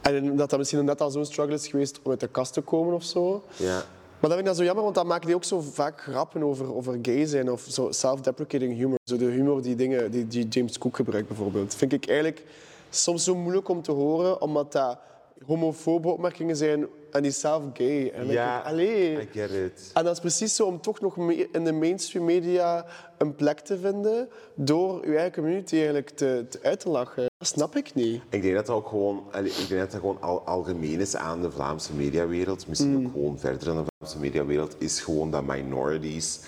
En 0.00 0.36
dat 0.36 0.50
dat 0.50 0.58
misschien 0.58 0.84
net 0.84 1.00
al 1.00 1.10
zo'n 1.10 1.24
struggle 1.24 1.54
is 1.54 1.66
geweest 1.66 2.00
om 2.02 2.10
uit 2.10 2.20
de 2.20 2.28
kast 2.28 2.52
te 2.52 2.60
komen 2.60 2.94
of 2.94 3.04
zo. 3.04 3.42
Maar 3.58 4.30
dat 4.30 4.30
vind 4.30 4.38
ik 4.38 4.44
dan 4.44 4.54
zo 4.54 4.64
jammer, 4.64 4.82
want 4.82 4.94
dan 4.94 5.06
maken 5.06 5.26
die 5.26 5.34
ook 5.34 5.44
zo 5.44 5.60
vaak 5.60 6.00
grappen 6.00 6.42
over, 6.42 6.74
over 6.74 6.98
gay 7.02 7.26
zijn 7.26 7.50
of 7.50 7.66
zo 7.68 7.92
self-deprecating 7.92 8.76
humor. 8.76 8.98
Zo 9.04 9.16
de 9.16 9.24
humor 9.24 9.62
die, 9.62 9.74
dingen, 9.76 10.10
die, 10.10 10.26
die 10.26 10.48
James 10.48 10.78
Cook 10.78 10.96
gebruikt 10.96 11.28
bijvoorbeeld. 11.28 11.74
Vind 11.74 11.92
ik 11.92 12.08
eigenlijk 12.08 12.44
soms 12.90 13.24
zo 13.24 13.34
moeilijk 13.34 13.68
om 13.68 13.82
te 13.82 13.92
horen, 13.92 14.40
omdat 14.40 14.72
dat 14.72 14.98
homofobe 15.46 16.08
opmerkingen 16.08 16.56
zijn 16.56 16.86
en 17.10 17.22
die 17.22 17.30
zelf 17.30 17.62
gay. 17.72 18.10
En 18.10 18.26
Ja, 18.26 18.58
ik, 18.60 18.66
allee. 18.66 19.20
I 19.20 19.28
get 19.32 19.50
it. 19.50 19.90
En 19.94 20.04
dat 20.04 20.12
is 20.12 20.20
precies 20.20 20.54
zo 20.54 20.66
om 20.66 20.80
toch 20.80 21.00
nog 21.00 21.16
in 21.52 21.64
de 21.64 21.72
mainstream 21.72 22.24
media 22.24 22.86
een 23.18 23.34
plek 23.34 23.58
te 23.60 23.78
vinden 23.78 24.28
door 24.54 25.06
je 25.08 25.16
eigen 25.16 25.32
community 25.32 25.74
eigenlijk 25.74 26.08
te, 26.08 26.46
te 26.48 26.58
uit 26.62 26.80
te 26.80 26.88
lachen. 26.88 27.26
Dat 27.38 27.48
snap 27.48 27.76
ik 27.76 27.94
niet. 27.94 28.22
Ik 28.28 28.42
denk 28.42 28.54
dat 28.54 28.66
dat 28.66 28.76
ook 28.76 28.88
gewoon, 28.88 29.22
allee, 29.30 29.50
ik 29.50 29.68
denk 29.68 29.80
dat 29.80 29.90
dat 29.90 30.00
gewoon 30.00 30.20
al, 30.20 30.40
algemeen 30.42 31.00
is 31.00 31.16
aan 31.16 31.42
de 31.42 31.50
Vlaamse 31.50 31.94
mediawereld. 31.94 32.66
Misschien 32.68 33.06
ook 33.06 33.12
gewoon 33.12 33.38
verder 33.38 33.64
dan 33.64 33.76
de 33.76 33.90
Vlaamse 33.96 34.18
mediawereld. 34.18 34.74
Is 34.78 35.00
gewoon 35.00 35.30
dat 35.30 35.44
minorities 35.44 36.40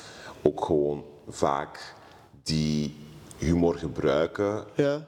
ook 0.43 0.65
gewoon 0.65 1.05
vaak 1.29 1.95
die 2.43 2.97
humor 3.37 3.75
gebruiken 3.75 4.65
Ja. 4.75 5.07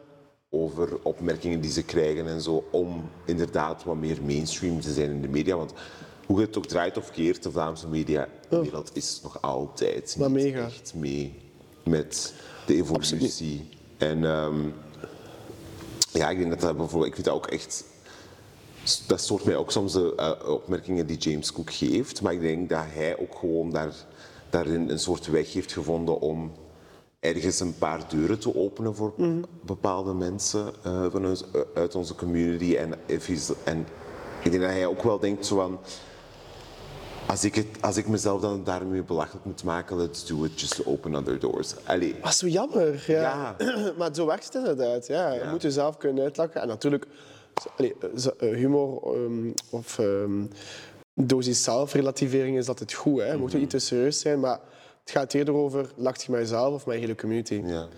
Over 0.54 0.98
opmerkingen 1.02 1.60
die 1.60 1.70
ze 1.70 1.82
krijgen 1.82 2.26
en 2.28 2.40
zo. 2.40 2.64
Om 2.70 3.10
inderdaad 3.24 3.84
wat 3.84 3.96
meer 3.96 4.18
mainstream 4.22 4.80
te 4.80 4.92
zijn 4.92 5.10
in 5.10 5.22
de 5.22 5.28
media. 5.28 5.56
Want 5.56 5.72
hoe 6.26 6.40
je 6.40 6.46
het 6.46 6.56
ook 6.56 6.66
draait 6.66 6.96
of 6.96 7.10
keert, 7.10 7.42
de 7.42 7.50
Vlaamse 7.50 7.88
mediawereld 7.88 8.90
is 8.92 9.20
nog 9.22 9.42
altijd 9.42 10.16
Maar 10.18 10.30
niet 10.30 10.44
mega. 10.44 10.64
echt 10.64 10.94
mee 10.94 11.34
met 11.84 12.34
de 12.66 12.74
evolutie. 12.74 13.68
En 13.98 14.24
ehm, 14.24 14.68
ja, 16.12 16.30
ik 16.30 16.38
denk 16.38 16.50
dat 16.50 16.60
dat 16.60 16.76
bijvoorbeeld, 16.76 17.06
ik 17.06 17.14
vind 17.14 17.26
dat 17.26 17.34
ook 17.36 17.46
echt. 17.46 17.84
Dat 19.06 19.20
stoort 19.20 19.44
mij 19.44 19.56
ook 19.56 19.70
soms 19.70 19.92
de 19.92 20.14
eh, 20.16 20.48
opmerkingen 20.48 21.06
die 21.06 21.16
James 21.18 21.52
Cook 21.52 21.72
geeft. 21.72 22.22
Maar 22.22 22.32
ik 22.32 22.40
denk 22.40 22.68
dat 22.68 22.84
hij 22.88 23.18
ook 23.18 23.34
gewoon 23.34 23.70
daar, 23.70 23.94
daarin 24.50 24.88
een 24.88 24.98
soort 24.98 25.26
weg 25.26 25.52
heeft 25.52 25.72
gevonden 25.72 26.20
om 26.20 26.52
ergens 27.22 27.60
een 27.60 27.78
paar 27.78 28.08
deuren 28.08 28.38
te 28.38 28.54
openen 28.54 28.94
voor 28.94 29.12
bepaalde 29.64 30.12
mensen 30.12 30.72
eh, 30.82 31.06
van 31.10 31.26
ons, 31.26 31.44
eh, 31.52 31.60
uit 31.74 31.94
onze 31.94 32.14
community. 32.14 32.76
En, 32.76 32.94
en 33.64 33.86
ik 34.42 34.50
denk 34.50 34.62
dat 34.62 34.70
hij 34.70 34.86
ook 34.86 35.02
wel 35.02 35.18
denkt 35.18 35.46
zo 35.46 35.56
van... 35.56 35.80
Als 37.26 37.44
ik, 37.44 37.54
het, 37.54 37.66
als 37.80 37.96
ik 37.96 38.08
mezelf 38.08 38.40
dan 38.40 38.64
daarmee 38.64 39.02
belachelijk 39.02 39.44
moet 39.44 39.64
maken, 39.64 39.96
let's 39.96 40.26
do 40.26 40.44
it 40.44 40.60
just 40.60 40.74
to 40.74 40.82
open 40.84 41.14
other 41.14 41.38
doors. 41.38 41.74
Allee, 41.84 42.14
Dat 42.20 42.30
is 42.30 42.38
zo 42.38 42.46
jammer. 42.46 43.04
Ja. 43.06 43.56
maar 43.98 44.14
zo 44.14 44.26
werkt 44.26 44.44
het 44.44 44.54
inderdaad. 44.54 45.06
Ja. 45.06 45.32
Je 45.32 45.48
moet 45.50 45.62
jezelf 45.62 45.96
kunnen 45.96 46.22
uitlachen. 46.24 46.60
En 46.60 46.68
natuurlijk, 46.68 47.06
allee, 47.76 47.94
eh, 48.38 48.54
humor 48.54 49.14
ehm, 49.14 49.50
of 49.70 49.98
ehm 49.98 50.44
dosis 51.14 51.62
zelfrelativering 51.62 52.56
is 52.56 52.68
altijd 52.68 52.92
goed. 52.92 53.20
Hè. 53.20 53.32
Je 53.32 53.38
moet 53.38 53.54
ook 53.54 53.60
niet 53.60 53.70
te 53.70 53.78
serieus 53.78 54.20
zijn, 54.20 54.40
maar 54.40 54.60
het 55.04 55.10
gaat 55.12 55.34
eerder 55.34 55.54
over, 55.54 55.92
lacht 55.96 56.22
je 56.22 56.30
met 56.32 56.40
jezelf 56.40 56.74
of 56.74 56.86
met 56.86 56.94
je 56.94 57.00
hele 57.00 57.14
community? 57.14 57.62
ja. 57.66 57.88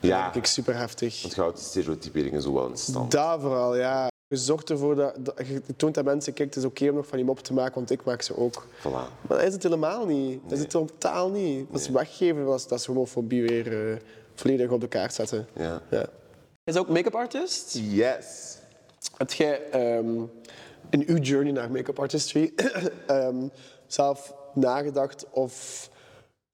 Dat 0.00 0.10
Ja, 0.10 0.22
vind 0.24 0.36
ik 0.44 0.46
super 0.46 0.76
heftig. 0.76 1.22
want 1.22 1.34
houdt 1.34 1.58
stereotyperingen 1.58 2.42
zo 2.42 2.52
wel 2.52 2.68
in 2.68 2.76
stand. 2.76 3.10
Daar 3.10 3.40
vooral, 3.40 3.76
ja. 3.76 4.08
Je 4.28 4.36
zorgt 4.36 4.70
ervoor 4.70 4.94
dat, 4.94 5.14
dat 5.24 5.34
je 5.46 5.62
toont 5.76 5.98
aan 5.98 6.04
mensen, 6.04 6.32
kijk, 6.32 6.48
het 6.48 6.58
is 6.58 6.64
oké 6.64 6.88
om 6.88 6.94
nog 6.94 7.06
van 7.06 7.16
die 7.16 7.26
mop 7.26 7.38
te 7.40 7.52
maken, 7.52 7.74
want 7.74 7.90
ik 7.90 8.04
maak 8.04 8.22
ze 8.22 8.36
ook. 8.36 8.66
Voilà. 8.78 8.82
Maar 8.90 9.28
dat 9.38 9.42
is 9.42 9.52
het 9.52 9.62
helemaal 9.62 10.06
niet. 10.06 10.40
Dat 10.42 10.52
is 10.52 10.58
het 10.58 10.70
totaal 10.70 11.30
niet. 11.30 11.66
Dat 11.72 11.80
is 11.80 11.88
weggeven, 11.88 12.44
dat 12.44 12.58
is, 12.58 12.66
dat 12.66 12.78
is 12.78 12.86
homofobie 12.86 13.42
weer 13.42 13.90
eh, 13.92 13.96
volledig 14.34 14.70
op 14.70 14.80
de 14.80 14.88
kaart 14.88 15.14
zetten. 15.14 15.48
Ja. 15.52 15.82
Ja. 15.90 16.06
Is 16.64 16.76
ook 16.76 16.88
make-up 16.88 17.14
artist? 17.14 17.78
Yes. 17.82 18.56
Heb 19.16 19.32
jij 19.32 19.70
ehm, 19.70 20.20
in 20.90 21.04
uw 21.06 21.16
journey 21.18 21.52
naar 21.52 21.70
make-up 21.70 21.98
artistry 21.98 22.52
ehm, 23.06 23.48
zelf 23.86 24.34
nagedacht 24.54 25.26
of 25.30 25.88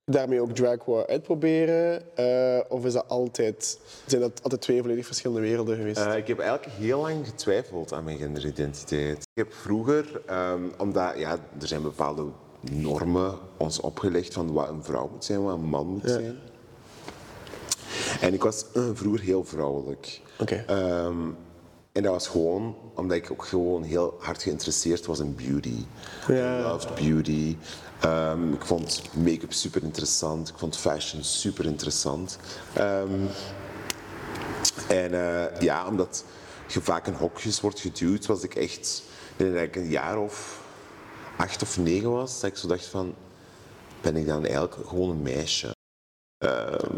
daarmee 0.04 0.40
ook 0.40 0.54
drag 0.54 0.84
wou 0.84 1.06
uitproberen? 1.06 2.16
Eh, 2.16 2.60
of 2.68 2.84
is 2.84 2.92
dat 2.92 3.08
altijd, 3.08 3.78
zijn 4.06 4.20
dat 4.20 4.42
altijd 4.42 4.60
twee 4.60 4.80
volledig 4.80 5.06
verschillende 5.06 5.42
werelden 5.42 5.76
geweest? 5.76 5.98
Eh, 5.98 6.16
ik 6.16 6.26
heb 6.26 6.38
eigenlijk 6.38 6.72
heel 6.78 7.00
lang 7.00 7.26
getwijfeld 7.26 7.92
aan 7.92 8.04
mijn 8.04 8.18
genderidentiteit. 8.18 9.18
Ik 9.18 9.44
heb 9.44 9.52
vroeger, 9.52 10.22
ehm, 10.26 10.62
omdat 10.78 11.18
ja, 11.18 11.38
er 11.60 11.66
zijn 11.66 11.82
bepaalde 11.82 12.24
normen 12.70 13.38
ons 13.56 13.80
opgelegd 13.80 14.32
van 14.32 14.52
wat 14.52 14.68
een 14.68 14.84
vrouw 14.84 15.08
moet 15.12 15.24
zijn, 15.24 15.42
wat 15.42 15.54
een 15.54 15.64
man 15.64 15.86
moet 15.86 16.10
zijn. 16.10 16.38
En 18.20 18.34
ik 18.34 18.42
was 18.42 18.64
eh, 18.72 18.82
vroeger 18.92 19.20
heel 19.20 19.44
vrouwelijk. 19.44 20.20
Oké. 20.38 20.64
Ehm, 20.66 21.28
en 21.92 22.02
dat 22.02 22.12
was 22.12 22.28
gewoon 22.28 22.76
omdat 22.94 23.16
ik 23.16 23.30
ook 23.30 23.44
gewoon 23.44 23.82
heel 23.82 24.14
hard 24.18 24.42
geïnteresseerd 24.42 25.06
was 25.06 25.18
in 25.18 25.34
beauty. 25.34 25.76
Ja. 26.28 26.58
I 26.58 26.62
loved 26.62 26.94
beauty. 26.94 27.56
Ehm, 28.02 28.52
ik 28.52 28.64
vond 28.64 29.02
make-up 29.14 29.52
super 29.52 29.82
interessant. 29.82 30.48
Ik 30.48 30.54
vond 30.58 30.76
fashion 30.76 31.24
super 31.24 31.64
interessant. 31.64 32.38
Ehm, 32.74 33.26
en 34.88 35.14
eh, 35.14 35.60
ja, 35.60 35.86
omdat 35.86 36.24
je 36.68 36.80
vaak 36.80 37.06
in 37.06 37.12
hokjes 37.14 37.60
wordt 37.60 37.80
geduwd, 37.80 38.26
was 38.26 38.42
ik 38.42 38.54
echt, 38.54 39.02
denk 39.36 39.56
ik 39.56 39.76
een 39.76 39.88
jaar 39.88 40.18
of 40.18 40.60
acht 41.36 41.62
of 41.62 41.78
negen 41.78 42.10
was, 42.10 42.40
dat 42.40 42.50
ik 42.50 42.56
zo 42.56 42.68
dacht 42.68 42.86
van, 42.86 43.14
ben 44.00 44.16
ik 44.16 44.26
dan 44.26 44.42
eigenlijk 44.44 44.74
gewoon 44.88 45.10
een 45.10 45.22
meisje? 45.22 45.70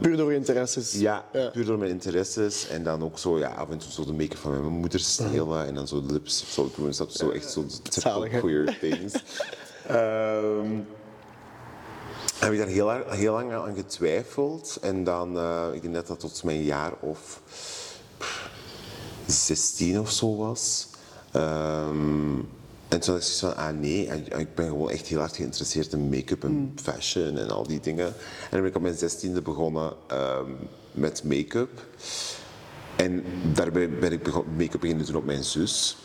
Puur 0.01 0.17
door 0.17 0.31
je 0.31 0.37
interesses. 0.39 0.93
Ja, 0.93 1.25
Ja. 1.33 1.49
puur 1.51 1.65
door 1.65 1.79
mijn 1.79 1.91
interesses. 1.91 2.69
En 2.69 2.83
dan 2.85 3.03
ook 3.03 3.19
zo, 3.19 3.39
ja, 3.39 3.49
af 3.49 3.71
en 3.71 3.79
toe 3.79 3.91
zo 3.93 4.05
de 4.05 4.13
make-up 4.13 4.37
van 4.39 4.51
mijn 4.51 4.73
moeder 4.73 5.01
stelen. 5.01 5.67
En 5.67 5.75
dan 5.75 5.89
zo 5.89 6.07
de 6.07 6.13
lips 6.13 6.53
zo 6.55 6.71
doen. 6.77 6.89
Is 6.89 6.97
dat 6.97 7.13
zo 7.13 7.31
echt 7.31 7.51
zo 7.51 8.25
hè? 8.25 8.39
queer 8.39 8.79
things. 8.81 9.13
Ehm 9.89 10.79
heb 12.39 12.53
ik 12.53 12.59
daar 12.59 12.67
heel, 12.69 12.87
lang- 12.87 13.11
heel 13.11 13.33
lang 13.33 13.53
aan 13.53 13.75
getwijfeld. 13.75 14.79
En 14.83 15.05
dan, 15.05 15.39
eh, 15.39 15.67
ik 15.73 15.83
denk 15.83 15.95
dat 15.95 16.07
dat 16.07 16.21
tot 16.21 16.45
mijn 16.45 16.63
jaar 16.63 16.93
of 17.01 17.41
pff, 18.19 18.51
16 19.27 20.01
of 20.01 20.11
zo 20.11 20.37
was. 20.37 20.87
Ehm, 21.33 22.39
en 22.89 23.01
toen 23.01 23.15
had 23.15 23.23
ik 23.23 23.33
van, 23.39 23.57
ah 23.57 23.79
nee, 23.79 24.07
ik- 24.07 24.55
ben 24.55 24.67
gewoon 24.69 24.91
echt 24.91 25.07
heel 25.07 25.19
hard 25.19 25.37
geïnteresseerd 25.37 25.93
in 25.93 26.09
make-up 26.09 26.45
en 26.45 26.73
fashion 26.83 27.39
en 27.39 27.51
al 27.51 27.67
die 27.67 27.81
dingen. 27.81 28.07
En 28.07 28.15
dan 28.51 28.61
ben 28.61 28.69
ik 28.71 28.77
op 28.77 28.83
mijn 28.83 28.95
16e 28.99 29.43
begonnen 29.43 29.93
ehm, 30.07 30.51
met 30.93 31.25
make-up. 31.25 31.87
En 32.97 33.25
daarbij 33.53 33.91
ben 33.91 34.13
ik 34.13 34.27
make-up 34.57 34.81
beginnen 34.81 35.07
doen 35.07 35.17
op 35.17 35.25
mijn 35.25 35.45
zus. 35.45 35.97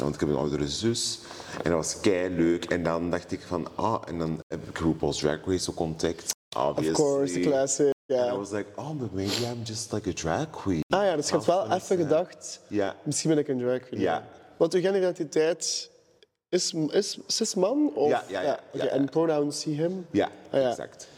Want 0.00 0.14
ik 0.14 0.20
heb 0.20 0.28
een 0.28 0.36
oudere 0.36 0.68
zus. 0.68 1.20
En 1.62 1.70
dat 1.70 1.72
was 1.72 2.00
kei 2.00 2.28
leuk. 2.34 2.64
En 2.64 2.82
dan 2.82 3.10
dacht 3.10 3.32
ik 3.32 3.40
van, 3.40 3.68
ah, 3.74 4.02
en 4.06 4.18
dan 4.18 4.40
heb 4.48 4.68
ik 4.68 4.78
RuPaul's 4.78 5.18
Drag 5.18 5.38
Race 5.46 5.70
ook 5.70 5.78
ontdekt. 5.80 6.32
Obviously. 6.56 6.90
Of 7.04 7.10
course, 7.10 7.32
the 7.34 7.40
classic. 7.40 7.92
En 8.06 8.32
I 8.34 8.36
was 8.36 8.50
like, 8.50 8.66
oh, 8.76 8.90
but 8.90 9.12
maybe 9.12 9.32
I'm 9.32 9.62
just 9.64 9.92
like 9.92 10.08
a 10.08 10.12
drag 10.12 10.50
queen. 10.50 10.80
Ah 10.88 11.04
ja, 11.04 11.16
dus 11.16 11.26
je 11.28 11.32
hebt 11.34 11.46
wel 11.46 11.70
even 11.72 11.96
gedacht, 11.96 12.60
Ja. 12.68 12.96
misschien 13.02 13.30
ben 13.30 13.38
ik 13.38 13.48
een 13.48 13.58
drag 13.58 13.80
queen. 13.80 14.00
Ja. 14.00 14.26
Want 14.56 14.74
uw 14.74 14.80
genderidentiteit 14.80 15.90
is, 16.48 16.72
is 16.90 17.18
cis 17.26 17.54
man? 17.54 17.90
Of? 17.94 18.08
Ja, 18.08 18.24
ja, 18.28 18.42
ja, 18.42 18.58
ja. 18.72 18.84
En 18.86 19.08
pronouns 19.08 19.64
he, 19.64 19.70
him? 19.70 20.06
Ja, 20.10 20.30
Ah, 20.50 20.60
ja. 20.60 20.68
exact. 20.70 21.08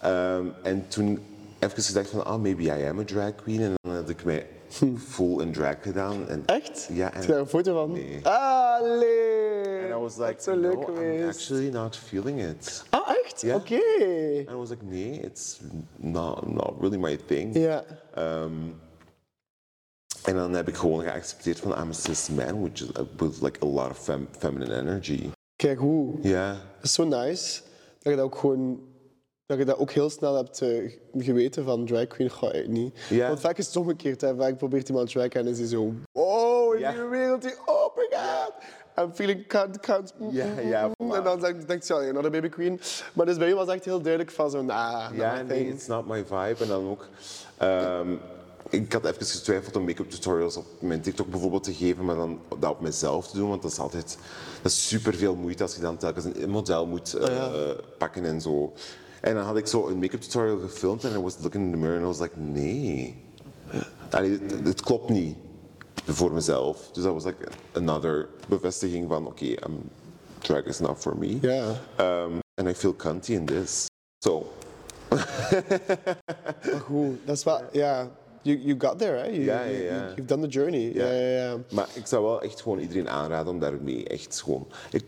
Ehm, 0.00 0.46
en 0.62 0.88
toen 0.88 1.24
even 1.58 1.82
gedacht 1.82 2.08
van, 2.08 2.24
ah, 2.24 2.40
maybe 2.40 2.62
I 2.62 2.88
am 2.88 2.98
a 2.98 3.04
drag 3.04 3.34
queen. 3.34 3.60
En 3.60 3.74
dan 3.82 3.94
had 3.94 4.08
ik 4.08 4.24
mij 4.24 4.46
full 4.98 5.40
in 5.40 5.52
drag 5.52 5.76
gedaan. 5.82 6.28
En, 6.28 6.42
Echt? 6.46 6.88
Ja. 6.92 7.10
Heb 7.12 7.22
je 7.22 7.28
daar 7.28 7.38
een 7.40 7.46
foto 7.46 7.74
van? 7.74 7.92
Nee. 7.92 8.02
Nee. 8.04 9.82
And 9.84 9.90
I 9.90 9.94
was 10.02 10.16
like, 10.16 10.34
is 10.36 10.44
zo 10.44 10.56
leuk 10.56 10.74
no, 10.74 10.80
I'm 10.80 10.94
geweest. 10.94 11.28
actually 11.38 11.68
not 11.70 11.96
feeling 11.96 12.42
it. 12.42 12.84
Ah, 12.90 13.08
echt? 13.24 13.40
Ja. 13.40 13.54
Oké. 13.56 13.74
And 14.46 14.50
I 14.50 14.54
was 14.54 14.68
like, 14.68 14.84
nee, 14.84 15.20
it's 15.20 15.60
not, 15.96 16.46
not 16.54 16.74
really 16.80 16.96
my 16.98 17.16
thing. 17.26 17.56
Ja. 17.58 17.84
Ehm, 18.14 18.52
en 20.24 20.34
dan 20.34 20.52
heb 20.52 20.68
ik 20.68 20.74
gewoon 20.76 21.00
geaccepteerd 21.02 21.58
van, 21.60 21.70
I'm 21.82 21.88
a 21.88 21.92
cis 21.92 22.28
man 22.28 22.62
with, 22.62 22.78
just, 22.78 22.92
with 23.16 23.40
like 23.42 23.58
a 23.62 23.66
lot 23.66 23.90
of 23.90 23.98
fem- 23.98 24.28
feminine 24.38 24.74
energy. 24.80 25.30
Kijk 25.56 25.78
hoe. 25.78 26.14
Ja. 26.22 26.50
Dat 26.52 26.84
is 26.84 26.92
zo 26.92 27.04
nice 27.04 27.60
dat 28.02 28.12
je 28.12 28.16
dat 28.16 28.24
ook 28.24 28.36
gewoon 28.38 28.80
dat 29.46 29.58
je 29.58 29.64
dat 29.64 29.78
ook 29.78 29.90
heel 29.90 30.10
snel 30.10 30.34
hebt 30.34 30.60
eh, 30.60 30.92
geweten 31.18 31.64
van 31.64 31.86
drag 31.86 32.06
queen 32.06 32.30
ga 32.30 32.52
ik 32.52 32.68
niet. 32.68 32.98
Ja. 33.08 33.26
Want 33.28 33.40
vaak 33.40 33.58
is 33.58 33.66
het 33.66 33.76
omgekeerd. 33.76 34.20
Hè. 34.20 34.36
Vaak 34.36 34.56
probeert 34.56 34.88
iemand 34.88 35.10
drag 35.10 35.28
en 35.28 35.46
is 35.46 35.58
hij 35.58 35.66
zo 35.66 35.92
wow, 36.12 36.72
een 36.74 36.80
Ja. 36.80 36.90
nieuwe 36.92 37.08
wereld 37.08 37.42
die 37.42 37.54
open 37.66 38.06
gaat. 38.10 38.52
I'm 38.98 39.12
feeling 39.14 39.46
cunt, 39.46 39.80
cunt. 39.80 40.12
mm, 40.18 40.28
Ja, 40.32 40.44
mm, 40.46 40.68
ja, 40.68 40.90
mm. 40.98 41.14
En 41.14 41.22
dan 41.24 41.40
denkt 41.66 41.86
ze, 41.86 41.94
ja, 41.94 42.00
you're 42.00 42.12
not 42.12 42.24
a 42.24 42.30
baby 42.30 42.48
queen. 42.48 42.80
Maar 43.12 43.26
dus 43.26 43.36
bij 43.36 43.48
u 43.48 43.54
was 43.54 43.68
echt 43.68 43.84
heel 43.84 44.00
duidelijk 44.00 44.32
van 44.32 44.50
zo, 44.50 44.62
not 44.62 44.70
Ja, 45.14 45.42
nee, 45.42 45.68
it's 45.68 45.86
not 45.86 46.06
my 46.06 46.24
vibe. 46.24 46.56
En 46.62 46.68
dan 46.68 46.88
ook... 46.88 47.08
ehm, 47.56 48.14
ik 48.70 48.92
had 48.92 49.04
even 49.04 49.26
getwijfeld 49.26 49.76
om 49.76 49.84
make-up 49.84 50.10
tutorials 50.10 50.56
op 50.56 50.64
mijn 50.78 51.00
TikTok 51.00 51.30
bijvoorbeeld 51.30 51.62
te 51.64 51.74
geven, 51.74 52.04
maar 52.04 52.16
dan 52.16 52.40
dat 52.58 52.70
op 52.70 52.80
mezelf 52.80 53.26
te 53.28 53.36
doen, 53.36 53.48
want 53.48 53.62
dat 53.62 53.70
is 53.70 53.78
altijd 53.78 54.18
dat 54.62 54.72
is 54.72 54.88
super 54.88 55.14
veel 55.14 55.34
moeite 55.34 55.62
als 55.62 55.74
je 55.74 55.80
dan 55.80 55.96
telkens 55.96 56.24
een 56.24 56.50
model 56.50 56.86
moet 56.86 57.14
eh, 57.14 57.70
pakken 57.98 58.24
en 58.24 58.40
zo. 58.40 58.72
En 59.26 59.34
dan 59.34 59.44
had 59.44 59.56
ik 59.56 59.66
zo 59.66 59.86
een 59.86 59.98
make-up 59.98 60.20
tutorial 60.20 60.58
gefilmd 60.58 61.04
en 61.04 61.12
I 61.18 61.22
was 61.22 61.36
looking 61.40 61.64
in 61.64 61.70
the 61.70 61.76
mirror 61.76 61.96
en 61.96 62.02
I 62.02 62.06
was 62.06 62.18
like, 62.20 62.38
nee. 62.38 63.24
Allee, 64.10 64.30
het, 64.30 64.64
het 64.66 64.80
klopt 64.80 65.08
niet 65.08 65.36
voor 66.06 66.32
mezelf. 66.32 66.90
Dus 66.92 67.02
dat 67.02 67.12
was 67.12 67.24
like 67.24 67.48
another 67.72 68.28
bevestiging 68.48 69.08
van, 69.08 69.26
oké, 69.26 69.44
I'm 69.44 69.90
drag 70.38 70.64
is 70.64 70.78
not 70.78 70.98
for 70.98 71.16
me. 71.18 71.38
Ja. 71.40 71.66
Um, 72.00 72.38
and 72.54 72.68
I 72.68 72.74
feel 72.74 72.94
cunty 72.94 73.32
in 73.32 73.44
this. 73.46 73.86
So, 74.24 74.46
Maar 75.08 76.80
goed, 76.84 77.16
dat 77.26 77.36
is 77.36 77.44
wel, 77.44 77.60
ja, 77.72 78.10
you, 78.42 78.58
you 78.58 78.74
got 78.80 78.98
there, 78.98 79.16
hè? 79.16 79.24
You, 79.26 79.44
Ja, 79.44 79.62
ja, 79.64 79.70
you- 79.70 79.84
ja. 79.84 80.04
You've 80.06 80.24
done 80.24 80.42
the 80.42 80.48
journey. 80.48 80.94
Ja. 80.94 81.10
Ja, 81.10 81.28
ja, 81.42 81.56
Maar 81.72 81.88
ik 81.94 82.06
zou 82.06 82.24
wel 82.24 82.42
echt 82.42 82.60
gewoon 82.60 82.78
iedereen 82.78 83.08
aanraden 83.08 83.52
om 83.52 83.58
daarmee 83.60 84.08
echt 84.08 84.40
gewoon... 84.42 84.66
Ik, 84.90 85.04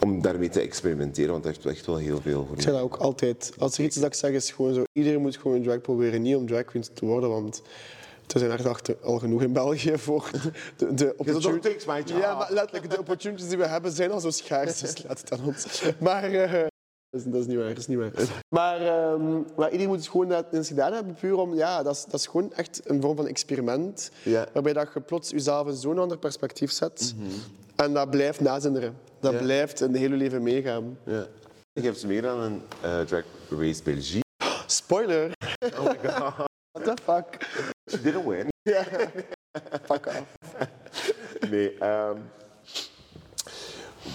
om 0.00 0.22
daarmee 0.22 0.48
te 0.48 0.60
experimenteren, 0.60 1.30
want 1.30 1.42
dat 1.42 1.52
heeft 1.54 1.66
echt 1.76 1.86
wel 1.86 1.96
heel 1.96 2.20
veel 2.20 2.44
voor 2.46 2.56
Ik 2.56 2.62
zeg 2.62 2.72
dat 2.72 2.82
ook 2.82 2.96
altijd. 2.96 3.52
Als 3.58 3.78
er 3.78 3.84
iets 3.84 3.96
is 3.96 4.02
dat 4.02 4.12
ik 4.12 4.18
zeg, 4.18 4.30
is 4.30 4.50
gewoon 4.50 4.74
zo, 4.74 4.84
iedereen 4.92 5.20
moet 5.20 5.36
gewoon 5.36 5.62
drag 5.62 5.80
proberen. 5.80 6.22
Niet 6.22 6.36
om 6.36 6.46
drag 6.46 6.64
queen 6.64 6.84
te 6.94 7.06
worden, 7.06 7.30
want 7.30 7.62
er 8.32 8.38
zijn 8.38 8.50
er 8.50 8.68
achter 8.68 8.96
al 9.02 9.18
genoeg 9.18 9.42
in 9.42 9.52
België 9.52 9.98
voor 9.98 10.30
de, 10.76 10.94
de 10.94 11.14
opportunities. 11.16 11.84
Ja, 12.06 12.34
maar 12.34 12.52
letterlijk, 12.52 12.90
de 12.90 12.98
opportunities 12.98 13.48
die 13.48 13.58
we 13.58 13.66
hebben 13.66 13.92
zijn 13.92 14.10
al 14.10 14.20
zo 14.20 14.30
schaars, 14.30 14.80
dus 14.80 15.04
laat 15.04 15.20
het 15.20 15.32
aan 15.32 15.44
ons. 15.46 15.82
Maar 15.98 16.24
eh, 16.32 16.66
dat, 17.10 17.20
is, 17.20 17.24
dat 17.24 17.40
is 17.40 17.46
niet 17.46 17.56
waar, 17.56 17.68
dat 17.68 17.78
is 17.78 17.86
niet 17.86 17.98
waar. 17.98 18.12
Maar, 18.48 18.80
ehm, 18.80 19.40
maar 19.56 19.70
iedereen 19.70 19.88
moet 19.88 20.08
gewoon 20.08 20.28
dat 20.28 20.46
eens 20.52 20.68
gedaan 20.68 20.92
hebben, 20.92 21.14
puur 21.14 21.36
om, 21.36 21.54
ja, 21.54 21.82
dat 21.82 21.94
is, 21.94 22.04
dat 22.04 22.20
is 22.20 22.26
gewoon 22.26 22.52
echt 22.52 22.80
een 22.84 23.00
vorm 23.00 23.16
van 23.16 23.26
experiment. 23.26 24.10
Ja. 24.22 24.46
Waarbij 24.52 24.72
dat 24.72 24.88
je 24.94 25.00
plots 25.00 25.30
jezelf 25.30 25.66
in 25.66 25.74
zo'n 25.74 25.98
ander 25.98 26.18
perspectief 26.18 26.70
zet. 26.72 27.14
En 27.76 27.92
dat 27.92 28.10
blijft 28.10 28.40
nazinderen. 28.40 28.96
Dat 29.26 29.34
Ja. 29.34 29.40
blijft 29.46 29.78
de 29.92 29.98
hele 29.98 30.16
leven 30.16 30.42
meegaan. 30.42 30.98
Ja. 31.04 31.26
Ik 31.72 31.82
heb 31.84 31.94
ze 31.94 32.06
meer 32.06 32.28
aan 32.28 32.40
een 32.40 32.62
eh, 32.82 33.00
Drag 33.00 33.22
Race 33.50 33.82
Belgique. 33.82 34.22
Spoiler! 34.66 35.30
Oh 35.78 35.84
my 35.84 35.98
god. 36.10 36.34
What 36.72 36.96
the 36.96 37.02
fuck? 37.02 37.48
She 37.90 38.02
didn't 38.02 38.24
win. 38.26 38.46
Ja. 38.72 38.84
Fuck 39.84 40.06
off. 40.06 40.22
Nee, 41.50 41.78
ehm 41.78 42.16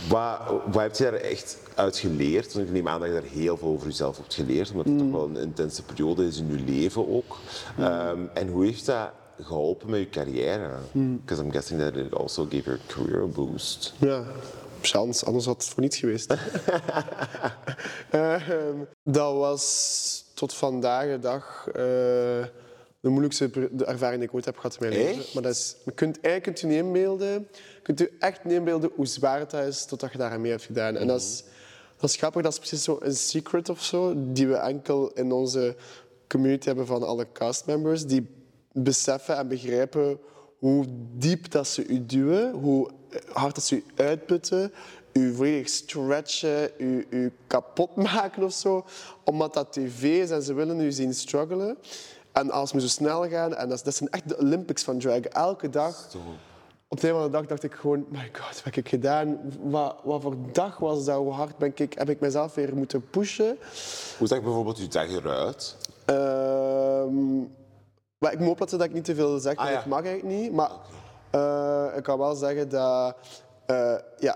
wat, 0.09 0.39
wat 0.71 0.81
heb 0.81 0.95
je 0.95 1.03
daar 1.03 1.13
echt 1.13 1.57
uit 1.75 1.97
geleerd? 1.97 2.53
Want 2.53 2.65
ik 2.67 2.73
neem 2.73 2.87
aan 2.87 2.99
dat 2.99 3.07
je 3.09 3.13
daar 3.13 3.23
heel 3.31 3.57
veel 3.57 3.67
over 3.67 3.87
jezelf 3.87 4.17
hebt 4.17 4.33
geleerd, 4.33 4.71
omdat 4.71 4.85
het 4.85 4.97
toch 4.97 5.11
wel 5.11 5.23
een 5.25 5.35
intense 5.37 5.83
periode 5.83 6.25
is 6.27 6.37
in 6.39 6.47
je 6.57 6.63
leven 6.71 7.07
ook. 7.09 7.37
Ehm, 7.77 8.19
en 8.33 8.47
hoe 8.47 8.65
heeft 8.65 8.85
dat 8.85 9.09
geholpen 9.41 9.89
met 9.89 9.99
je 9.99 10.09
carrière? 10.09 10.69
Because 10.93 11.43
I'm 11.43 11.51
guessing 11.51 11.79
that 11.81 11.95
it 11.95 12.15
also 12.15 12.43
gave 12.43 12.63
your 12.63 12.79
career 12.87 13.21
a 13.21 13.25
boost. 13.27 13.93
Ja, 13.99 14.23
chance, 14.81 15.25
anders 15.25 15.45
had 15.45 15.63
het 15.63 15.73
voor 15.73 15.81
niets 15.81 15.97
geweest. 15.97 16.33
Ehm, 18.09 18.77
dat 19.03 19.35
was 19.35 20.25
tot 20.33 20.53
vandaag 20.53 21.05
de 21.05 21.19
dag 21.19 21.67
eh, 21.67 21.73
de 22.99 23.09
moeilijkste 23.09 23.49
de 23.71 23.85
ervaring 23.85 24.19
die 24.19 24.29
ik 24.29 24.35
ooit 24.35 24.45
heb 24.45 24.55
gehad 24.55 24.73
in 24.73 24.79
mijn 24.79 24.93
leven. 24.93 25.23
Maar 25.33 25.43
dat 25.43 25.51
is, 25.51 25.75
je 25.85 25.91
kunt 25.91 26.19
eigenlijk 26.21 26.43
kunt 26.43 26.59
je 26.59 26.67
niet 26.67 26.85
inbeelden, 26.85 27.47
kunt 27.83 27.99
je 27.99 28.11
echt 28.19 28.43
niet 28.43 28.53
inbeelden 28.53 28.91
hoe 28.95 29.05
zwaar 29.05 29.39
het 29.39 29.53
is 29.53 29.85
totdat 29.85 30.11
je 30.11 30.17
daar 30.17 30.31
aan 30.31 30.41
mee 30.41 30.51
hebt 30.51 30.63
gedaan. 30.63 30.95
En 30.95 31.07
dat 31.07 31.21
is, 31.21 31.43
dat 31.97 32.09
is 32.09 32.15
grappig, 32.15 32.41
dat 32.41 32.51
is 32.51 32.57
precies 32.57 32.83
zo 32.83 32.97
een 33.01 33.15
secret 33.15 33.69
of 33.69 33.83
zo, 33.83 34.13
die 34.17 34.47
we 34.47 34.55
enkel 34.55 35.11
in 35.13 35.31
onze 35.31 35.75
community 36.27 36.67
hebben 36.67 36.85
van 36.85 37.03
alle 37.03 37.27
castmembers, 37.33 38.05
die 38.05 38.27
beseffen 38.71 39.37
en 39.37 39.47
begrijpen 39.47 40.19
hoe 40.57 40.85
diep 41.17 41.51
dat 41.51 41.67
ze 41.67 41.85
u 41.85 42.05
duwen, 42.05 42.51
hoe 42.51 42.89
hard 43.33 43.55
dat 43.55 43.63
ze 43.63 43.75
u 43.75 43.83
uitputten, 43.95 44.73
u 45.13 45.33
volledig 45.35 45.69
stretchen, 45.69 46.69
u, 46.77 47.07
u 47.09 47.33
kapot 47.47 47.95
maken 47.95 48.43
of 48.43 48.53
zo, 48.53 48.85
omdat 49.23 49.53
dat 49.53 49.73
tv 49.73 50.03
is 50.03 50.29
en 50.29 50.41
ze 50.41 50.53
willen 50.53 50.79
u 50.79 50.91
zien 50.91 51.13
struggelen. 51.13 51.77
En 52.31 52.51
als 52.51 52.71
we 52.71 52.81
zo 52.81 52.87
snel 52.87 53.29
gaan, 53.29 53.55
en 53.55 53.69
dat, 53.69 53.81
dat 53.83 53.95
zijn 53.95 54.09
echt 54.09 54.29
de 54.29 54.37
Olympics 54.39 54.83
van 54.83 54.99
drag, 54.99 55.19
elke 55.19 55.69
dag. 55.69 56.07
Op 56.87 56.97
het 56.97 57.03
einde 57.05 57.19
van 57.19 57.31
de 57.31 57.37
dag 57.37 57.45
dacht 57.47 57.63
ik 57.63 57.73
gewoon, 57.73 58.05
my 58.09 58.29
god, 58.33 58.55
wat 58.55 58.61
heb 58.63 58.75
ik 58.75 58.89
gedaan? 58.89 59.39
Wat, 59.61 59.95
wat 60.03 60.21
voor 60.21 60.35
dag 60.51 60.77
was 60.77 61.05
dat? 61.05 61.17
Hoe 61.17 61.31
hard 61.31 61.57
ben 61.57 61.71
ik, 61.75 61.93
heb 61.93 62.09
ik 62.09 62.19
mezelf 62.19 62.53
weer 62.55 62.75
moeten 62.75 63.09
pushen? 63.09 63.57
Hoe 64.17 64.27
zag 64.27 64.41
bijvoorbeeld 64.41 64.77
je 64.77 64.87
dag 64.87 65.07
eruit? 65.09 65.75
Ehm, 66.05 67.37
maar 68.17 68.33
ik 68.33 68.39
moet 68.39 68.49
opletten 68.49 68.77
dat 68.77 68.87
ik 68.87 68.93
niet 68.93 69.05
te 69.05 69.15
veel 69.15 69.39
zeg, 69.39 69.55
want 69.55 69.67
Ah, 69.67 69.73
ja. 69.73 69.79
ik 69.79 69.85
mag 69.85 70.03
eigenlijk 70.03 70.39
niet. 70.41 70.51
Maar 70.51 70.71
eh, 71.31 71.85
ik 71.97 72.03
kan 72.03 72.17
wel 72.17 72.35
zeggen 72.35 72.69
dat 72.69 73.15
eh, 73.65 73.95
ja, 74.19 74.35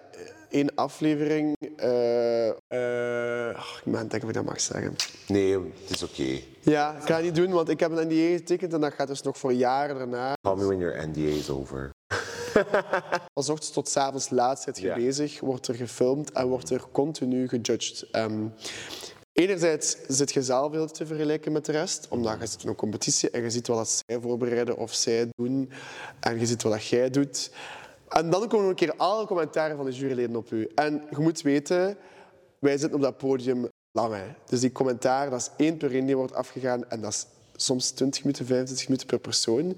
één 0.50 0.76
aflevering. 0.76 1.56
eh, 1.78 3.56
ach, 3.56 3.82
ik 3.86 3.92
ben 3.92 4.08
denken 4.08 4.22
of 4.22 4.28
ik 4.28 4.34
dat 4.34 4.44
mag 4.46 4.62
zeggen. 4.62 4.96
Nee, 5.28 5.54
het 5.60 5.90
is 5.90 6.04
oké. 6.04 6.40
Ja, 6.62 6.96
ik 6.96 7.02
ga 7.04 7.16
het 7.16 7.24
niet 7.24 7.36
doen, 7.36 7.52
want 7.52 7.70
ik 7.70 7.80
heb 7.80 7.92
een 7.92 8.08
NDA 8.08 8.38
getekend 8.38 8.74
en 8.74 8.82
dat 8.82 8.94
gaat 8.94 9.08
dus 9.08 9.22
nog 9.22 9.38
voor 9.38 9.54
jaren 9.54 9.98
daarna. 9.98 10.34
Call 10.42 10.56
me 10.56 10.66
when 10.66 10.78
your 10.78 11.08
NDA 11.08 11.20
is 11.38 11.50
over. 11.50 11.90
Van 13.34 13.44
ochtends 13.54 13.72
tot 13.72 13.90
's 13.90 13.98
avonds 13.98 14.30
laat 14.30 14.62
zit 14.62 14.80
je 14.80 14.94
bezig, 14.94 15.40
wordt 15.40 15.68
er 15.68 15.76
gefilmd 15.76 16.32
en 16.32 16.48
wordt 16.48 16.70
er 16.70 16.82
continu 16.92 17.48
gejudged. 17.48 18.08
Ehm, 18.12 18.46
enerzijds 19.36 19.98
zit 20.08 20.34
je 20.34 20.44
zelf 20.44 20.72
heel 20.72 20.88
te 20.88 21.06
vergelijken 21.06 21.52
met 21.52 21.66
de 21.66 21.72
rest, 21.72 22.08
omdat 22.10 22.40
je 22.40 22.48
zit 22.48 22.64
in 22.64 22.70
een 22.70 22.76
competitie 22.76 23.30
en 23.30 23.42
je 23.42 23.50
ziet 23.50 23.68
wat 23.68 24.04
zij 24.06 24.20
voorbereiden 24.20 24.78
of 24.78 24.94
zij 24.94 25.28
doen 25.36 25.72
en 26.20 26.40
je 26.40 26.46
ziet 26.46 26.64
wat 26.64 26.72
dat 26.72 26.88
jij 26.88 27.10
doet. 27.10 27.52
En 28.10 28.30
dan 28.30 28.48
komen 28.48 28.70
een 28.70 28.76
keer 28.76 28.94
alle 28.98 29.26
commentaren 29.26 29.76
van 29.76 29.86
de 29.86 29.92
juryleden 29.92 30.36
op 30.36 30.52
u. 30.52 30.72
En 30.76 31.04
je 31.10 31.20
moet 31.20 31.42
weten, 31.42 31.98
wij 32.60 32.78
zitten 32.78 32.98
op 32.98 33.02
dat 33.02 33.18
podium 33.18 33.68
lang. 33.92 34.14
Hè. 34.14 34.26
Dus 34.46 34.60
die 34.60 34.72
commentaar, 34.72 35.30
dat 35.30 35.40
is 35.40 35.66
één 35.66 35.78
per 35.78 35.94
één 35.94 36.06
die 36.06 36.18
wordt 36.18 36.34
afgegaan 36.34 36.90
en 36.90 37.02
dat 37.02 37.12
is 37.12 37.26
soms 37.56 37.90
20 37.90 38.24
minuten, 38.24 38.46
25 38.46 38.88
minuten 38.88 39.08
per 39.08 39.20
persoon. 39.20 39.76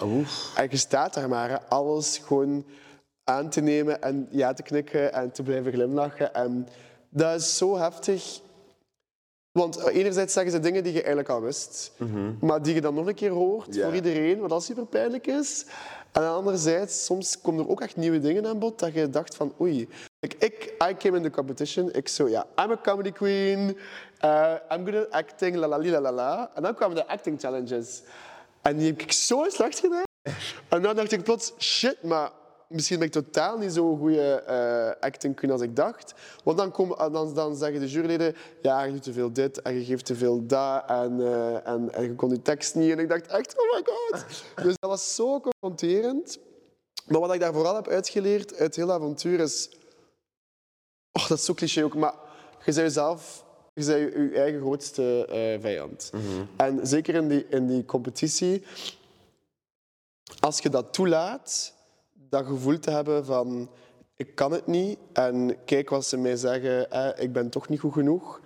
En 0.55 0.67
je 0.69 0.77
staat 0.77 1.13
daar 1.13 1.29
maar, 1.29 1.49
hè, 1.49 1.61
alles 1.61 2.17
gewoon 2.17 2.65
aan 3.23 3.49
te 3.49 3.61
nemen 3.61 4.01
en 4.01 4.27
ja 4.31 4.53
te 4.53 4.63
knikken 4.63 5.13
en 5.13 5.31
te 5.31 5.43
blijven 5.43 5.71
glimlachen. 5.73 6.33
En 6.33 6.67
dat 7.09 7.39
is 7.39 7.57
zo 7.57 7.77
heftig. 7.77 8.45
Want 9.57 9.87
enerzijds 9.87 10.33
zeggen 10.33 10.51
ze 10.51 10.59
dingen 10.59 10.83
die 10.83 10.93
je 10.93 10.99
eigenlijk 10.99 11.29
al 11.29 11.41
wist, 11.41 11.91
maar 12.39 12.61
die 12.61 12.73
je 12.73 12.81
dan 12.81 12.93
nog 12.93 13.07
een 13.07 13.15
keer 13.15 13.31
hoort 13.31 13.79
voor 13.81 13.95
iedereen, 13.95 14.39
wat 14.39 14.49
dat 14.49 14.63
super 14.63 14.85
pijnlijk 14.85 15.27
is. 15.27 15.65
En 16.11 16.27
anderzijds, 16.27 17.05
soms 17.05 17.41
komen 17.41 17.63
er 17.63 17.69
ook 17.69 17.81
echt 17.81 17.95
nieuwe 17.95 18.19
dingen 18.19 18.45
aan 18.45 18.59
bod 18.59 18.79
dat 18.79 18.93
je 18.93 19.09
dacht 19.09 19.35
van 19.35 19.53
oei. 19.61 19.89
Ik, 20.19 20.33
ik 20.33 20.73
I 20.89 20.95
came 20.97 21.17
in 21.17 21.23
the 21.23 21.29
competition, 21.29 21.93
ik 21.93 22.07
zo 22.07 22.27
ja, 22.29 22.45
I'm 22.63 22.71
a 22.71 22.79
comedy 22.83 23.11
queen, 23.11 23.77
uh, 24.25 24.53
I'm 24.71 24.85
good 24.85 24.95
at 24.95 25.11
acting, 25.11 25.55
la 25.55 25.67
la 25.67 25.77
la 25.77 26.01
la 26.01 26.11
la. 26.11 26.51
En 26.55 26.61
dan 26.61 26.75
kwamen 26.75 26.95
de 26.95 27.07
acting 27.07 27.39
challenges. 27.39 28.01
En 28.61 28.77
die 28.77 28.87
heb 28.87 29.01
ik 29.01 29.11
zo 29.11 29.45
slecht 29.49 29.79
gedaan. 29.79 30.03
En 30.69 30.81
dan 30.81 30.95
dacht 30.95 31.11
ik 31.11 31.23
plots, 31.23 31.53
shit, 31.59 32.03
maar 32.03 32.31
misschien 32.67 32.97
ben 32.97 33.07
ik 33.07 33.13
totaal 33.13 33.57
niet 33.57 33.71
zo'n 33.71 33.97
goede 33.97 34.41
eh, 34.41 35.01
acting 35.03 35.35
queen 35.35 35.51
als 35.51 35.61
ik 35.61 35.75
dacht. 35.75 36.13
Want 36.43 36.57
dan, 36.57 36.71
komen, 36.71 37.11
dan, 37.11 37.33
dan 37.33 37.55
zeggen 37.55 37.79
de 37.79 37.87
juryleden, 37.87 38.35
ja, 38.61 38.83
je 38.83 38.91
doet 38.91 39.03
te 39.03 39.13
veel 39.13 39.33
dit 39.33 39.61
en 39.61 39.73
je 39.73 39.85
geeft 39.85 40.05
te 40.05 40.15
veel 40.15 40.45
dat 40.45 40.83
en, 40.87 41.21
eh, 41.21 41.67
en, 41.67 41.93
en 41.93 42.03
je 42.03 42.15
kon 42.15 42.29
die 42.29 42.41
tekst 42.41 42.75
niet. 42.75 42.91
En 42.91 42.99
ik 42.99 43.09
dacht 43.09 43.27
echt, 43.27 43.57
oh 43.57 43.75
my 43.75 43.83
god. 43.85 44.25
Dus 44.55 44.75
dat 44.79 44.89
was 44.89 45.15
zo 45.15 45.39
confronterend. 45.39 46.39
Maar 47.07 47.19
wat 47.19 47.33
ik 47.33 47.39
daar 47.39 47.53
vooral 47.53 47.75
heb 47.75 47.87
uitgeleerd 47.87 48.55
uit 48.55 48.75
heel 48.75 48.91
avontuur 48.91 49.39
is... 49.39 49.69
Oh, 51.11 51.27
dat 51.27 51.37
is 51.37 51.45
zo 51.45 51.53
cliché 51.53 51.83
ook, 51.83 51.95
maar 51.95 52.13
je 52.57 52.63
bent 52.65 52.75
jezelf... 52.75 53.45
Je 53.73 53.85
bent 53.85 54.13
je, 54.13 54.29
je 54.31 54.39
eigen 54.39 54.59
grootste 54.59 55.25
eh, 55.25 55.61
vijand. 55.61 56.11
En 56.57 56.87
zeker 56.87 57.15
in 57.15 57.27
die, 57.27 57.47
in 57.49 57.67
die 57.67 57.85
competitie, 57.85 58.63
als 60.39 60.59
je 60.59 60.69
dat 60.69 60.93
toelaat, 60.93 61.73
dat 62.29 62.45
gevoel 62.45 62.79
te 62.79 62.91
hebben 62.91 63.25
van 63.25 63.69
ik 64.15 64.35
kan 64.35 64.51
het 64.51 64.67
niet 64.67 64.97
en 65.13 65.55
kijk 65.65 65.89
wat 65.89 66.05
ze 66.05 66.17
mij 66.17 66.35
zeggen, 66.35 66.91
eh, 66.91 67.23
ik 67.23 67.33
ben 67.33 67.49
toch 67.49 67.69
niet 67.69 67.79
goed 67.79 67.93
genoeg, 67.93 68.41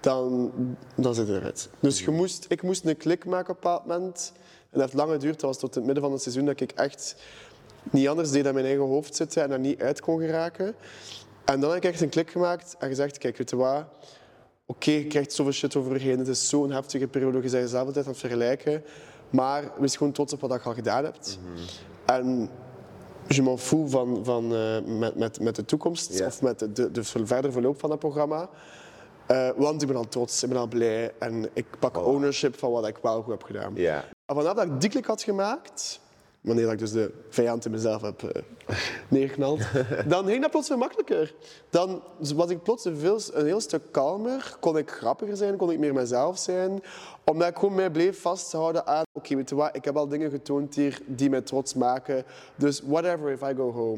dan, 0.00 0.52
dan 0.94 1.14
zit 1.14 1.28
het 1.28 1.36
eruit. 1.36 1.68
Dus 1.80 2.04
je 2.04 2.10
moest, 2.10 2.46
ik 2.48 2.62
moest 2.62 2.84
een 2.84 2.96
klik 2.96 3.24
maken 3.24 3.50
op 3.50 3.56
een 3.56 3.62
bepaald 3.62 3.86
moment. 3.86 4.32
En 4.36 4.78
dat 4.78 4.80
heeft 4.80 4.94
lang 4.94 5.10
geduurd, 5.10 5.40
dat 5.40 5.50
was 5.50 5.58
tot 5.58 5.74
het 5.74 5.84
midden 5.84 6.02
van 6.02 6.12
het 6.12 6.22
seizoen 6.22 6.44
dat 6.44 6.60
ik 6.60 6.72
echt 6.72 7.16
niet 7.90 8.08
anders 8.08 8.30
deed 8.30 8.44
dan 8.44 8.54
mijn 8.54 8.66
eigen 8.66 8.84
hoofd 8.84 9.14
zitten 9.14 9.42
en 9.42 9.48
daar 9.48 9.58
niet 9.58 9.80
uit 9.80 10.00
kon 10.00 10.20
geraken. 10.20 10.74
En 11.44 11.60
dan 11.60 11.70
heb 11.70 11.84
ik 11.84 11.90
echt 11.90 12.00
een 12.00 12.08
klik 12.08 12.30
gemaakt 12.30 12.76
en 12.78 12.88
gezegd, 12.88 13.18
kijk, 13.18 13.36
weet 13.36 13.50
je 13.50 13.56
wat, 13.56 13.84
oké, 14.66 14.90
je 14.90 15.06
krijgt 15.06 15.32
zoveel 15.32 15.52
shit 15.52 15.76
over 15.76 15.92
je 15.92 15.98
heen. 15.98 16.18
Het 16.18 16.28
is 16.28 16.48
zo'n 16.48 16.70
heftige 16.70 17.06
periode. 17.06 17.36
Je 17.36 17.42
bent 17.42 17.52
jezelf 17.52 17.86
altijd 17.86 18.04
aan 18.04 18.10
het 18.10 18.20
vergelijken. 18.20 18.84
Maar 19.30 19.72
wees 19.78 19.96
gewoon 19.96 20.12
trots 20.12 20.32
op 20.32 20.40
wat 20.40 20.52
je 20.52 20.68
al 20.68 20.74
gedaan 20.74 21.04
hebt. 21.04 21.38
En 22.06 22.50
je 23.28 23.42
m'en 23.42 23.58
fout 23.58 23.90
van, 23.90 24.24
van, 24.24 24.54
eh, 24.54 24.80
met, 24.98 25.16
met, 25.16 25.40
met 25.40 25.56
de 25.56 25.64
toekomst 25.64 26.18
Ja. 26.18 26.26
of 26.26 26.42
met 26.42 26.58
de, 26.58 26.72
de, 26.72 26.90
de 26.90 27.04
verdere 27.04 27.50
verloop 27.52 27.80
van 27.80 27.90
het 27.90 27.98
programma. 27.98 28.48
Eh, 29.26 29.48
want 29.56 29.82
ik 29.82 29.88
ben 29.88 29.96
al 29.96 30.08
trots, 30.08 30.42
ik 30.42 30.48
ben 30.48 30.58
al 30.58 30.66
blij 30.66 31.12
en 31.18 31.48
ik 31.52 31.66
pak 31.78 31.96
ownership 32.06 32.58
van 32.58 32.70
wat 32.70 32.86
ik 32.86 32.96
wel 33.02 33.22
goed 33.22 33.32
heb 33.32 33.42
gedaan. 33.42 33.72
Ja. 33.74 34.04
En 34.26 34.34
vanaf 34.36 34.54
dat 34.54 34.64
ik 34.64 34.80
die 34.80 34.90
klik 34.90 35.06
had 35.06 35.22
gemaakt, 35.22 36.00
wanneer 36.40 36.64
dat 36.64 36.72
ik 36.72 36.78
dus 36.78 36.92
de 36.92 37.12
vijand 37.28 37.64
in 37.64 37.70
mezelf 37.70 38.02
heb 38.02 38.44
neergeknald, 39.08 39.60
dan 40.06 40.26
ging 40.26 40.42
dat 40.42 40.50
plots 40.50 40.68
weer 40.68 40.78
makkelijker. 40.78 41.34
Dan 41.70 42.02
was 42.34 42.50
ik 42.50 42.62
plots 42.62 42.84
een, 42.84 42.96
veel, 42.96 43.20
een 43.32 43.46
heel 43.46 43.60
stuk 43.60 43.82
kalmer, 43.90 44.56
kon 44.60 44.78
ik 44.78 44.90
grappiger 44.90 45.36
zijn, 45.36 45.56
kon 45.56 45.70
ik 45.70 45.78
meer 45.78 45.94
mezelf 45.94 46.38
zijn, 46.38 46.82
omdat 47.24 47.48
ik 47.48 47.56
gewoon 47.58 47.74
mij 47.74 47.90
bleef 47.90 48.20
vasthouden 48.20 48.86
aan, 48.86 49.04
oké, 49.26 49.36
weet 49.36 49.48
je 49.48 49.54
wat, 49.54 49.76
ik 49.76 49.84
heb 49.84 49.96
al 49.96 50.08
dingen 50.08 50.30
getoond 50.30 50.74
hier 50.74 51.00
die 51.06 51.30
mij 51.30 51.40
trots 51.40 51.74
maken, 51.74 52.24
dus 52.56 52.80
whatever 52.84 53.30
if 53.30 53.40
I 53.42 53.54
go 53.56 53.72
home. 53.72 53.96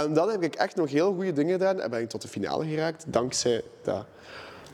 En 0.00 0.12
dan 0.14 0.30
heb 0.30 0.42
ik 0.42 0.54
echt 0.54 0.76
nog 0.76 0.90
heel 0.90 1.14
goede 1.14 1.32
dingen 1.32 1.52
gedaan 1.52 1.80
en 1.80 1.90
ben 1.90 2.00
ik 2.00 2.08
tot 2.08 2.22
de 2.22 2.28
finale 2.28 2.66
geraakt, 2.66 3.04
dankzij 3.12 3.62
dat. 3.82 4.06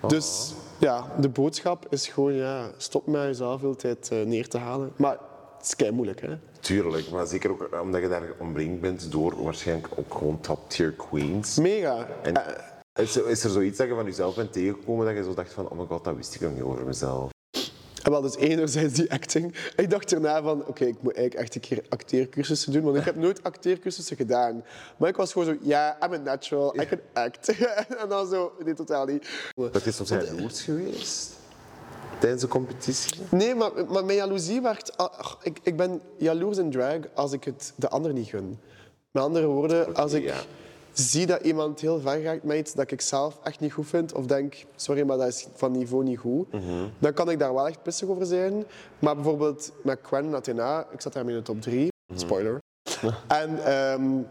Dus 0.09 0.55
ja, 0.79 1.07
de 1.21 1.29
boodschap 1.29 1.87
is 1.91 2.09
gewoon, 2.09 2.33
ja, 2.33 2.71
stop 2.77 3.07
met 3.07 3.23
jezelf 3.23 3.61
veel 3.61 3.77
tijd 3.77 4.09
eh, 4.13 4.23
neer 4.25 4.49
te 4.49 4.59
halen. 4.59 4.93
Maar 4.97 5.19
het 5.57 5.67
is 5.67 5.77
kei 5.77 5.91
moeilijk, 5.91 6.21
hè? 6.21 6.37
Tuurlijk, 6.61 7.11
maar 7.11 7.27
zeker 7.27 7.51
ook 7.51 7.69
omdat 7.83 8.01
je 8.03 8.09
daar 8.09 8.23
omringd 8.39 8.81
bent 8.81 9.11
door 9.13 9.43
waarschijnlijk 9.45 9.89
ook 9.97 10.15
gewoon 10.15 10.41
top-tier 10.41 10.93
queens. 10.93 11.59
Mega. 11.59 12.07
En 12.23 12.35
is, 12.95 13.17
er- 13.17 13.29
is 13.29 13.45
er 13.45 13.51
zoiets 13.51 13.79
dat 13.79 13.87
je 13.89 13.95
van 13.95 14.05
jezelf 14.05 14.35
bent 14.35 14.53
tegengekomen 14.53 15.07
dat 15.07 15.15
je 15.17 15.23
zo 15.23 15.35
dacht 15.35 15.53
van, 15.53 15.69
oh 15.69 15.79
my 15.79 15.87
god, 15.87 16.05
dat 16.05 16.17
wist 16.17 16.35
ik 16.35 16.41
nog 16.41 16.53
niet 16.53 16.63
over 16.63 16.85
mezelf? 16.87 17.31
En 18.05 18.11
wel, 18.11 18.21
dus 18.21 18.37
enerzijds 18.37 18.95
die 18.95 19.13
acting. 19.13 19.55
Ik 19.77 19.91
dacht 19.91 20.13
erna 20.13 20.43
van, 20.43 20.67
oké, 20.67 20.85
ik 20.85 21.03
moet 21.03 21.15
eigenlijk 21.15 21.47
echt 21.47 21.55
een 21.55 21.61
keer 21.61 21.85
acteercursussen 21.89 22.73
doen, 22.73 22.83
want 22.83 22.97
ik 22.97 23.05
heb 23.05 23.17
nooit 23.17 23.43
acteercursussen 23.43 24.17
gedaan. 24.17 24.65
Maar 24.97 25.09
ik 25.09 25.17
was 25.17 25.33
gewoon 25.33 25.47
zo, 25.47 25.57
ja, 25.61 25.99
I'm 26.05 26.13
a 26.13 26.17
natural, 26.17 26.81
I 26.81 26.87
can 26.87 27.01
act. 27.13 27.49
en 28.03 28.09
dan 28.09 28.27
zo, 28.27 28.53
nee, 28.65 28.75
totaal 28.75 29.07
niet. 29.07 29.29
Dat 29.55 29.87
is 29.87 29.97
soms 29.97 30.09
jaloers 30.09 30.63
geweest 30.63 31.43
tijdens 32.19 32.43
de 32.43 32.49
competitie. 32.49 33.17
Nee, 33.31 33.55
maar, 33.55 33.71
maar 33.89 34.05
mijn 34.05 34.19
jaloezie 34.19 34.61
werd... 34.61 34.97
ach, 34.97 35.39
ik, 35.43 35.59
ik 35.63 35.77
ben 35.77 36.01
jaloers 36.19 36.59
in 36.59 36.71
drag 36.71 36.99
als 37.15 37.33
ik 37.33 37.45
het 37.45 37.73
de 37.77 37.89
ander 37.89 38.13
niet 38.13 38.29
gun. 38.29 38.59
Met 39.11 39.23
andere 39.23 39.47
woorden, 39.47 39.95
als 39.95 40.13
ik 40.13 40.23
ja. 40.23 40.37
Zie 40.95 41.27
dat 41.27 41.43
iemand 41.43 41.81
heel 41.81 42.01
ver 42.01 42.21
gaat 42.21 42.43
met 42.43 42.57
iets 42.57 42.75
dat 42.75 42.91
ik 42.91 43.01
zelf 43.01 43.39
echt 43.43 43.61
niet 43.61 43.73
goed 43.73 43.87
vind, 43.87 44.13
of 44.13 44.27
denk, 44.27 44.65
sorry, 44.77 45.03
maar 45.03 45.17
dat 45.17 45.27
is 45.27 45.47
van 45.55 45.73
niveau 45.73 46.05
niet 46.05 46.19
goed, 46.19 46.47
dan 46.99 47.13
kan 47.13 47.31
ik 47.31 47.39
daar 47.39 47.55
wel 47.55 47.69
echt 47.69 47.83
pissig 47.83 48.09
over 48.09 48.27
zijn. 48.27 48.65
Maar 48.99 49.15
bijvoorbeeld 49.15 49.73
met 49.83 50.01
Quen 50.01 50.25
en 50.25 50.35
Athena, 50.35 50.87
ik 50.93 51.01
zat 51.01 51.13
daarmee 51.13 51.35
in 51.35 51.41
de 51.41 51.47
top 51.47 51.61
drie, 51.61 51.89
spoiler. 52.15 52.59
en 53.29 53.65
ehm, 53.65 54.23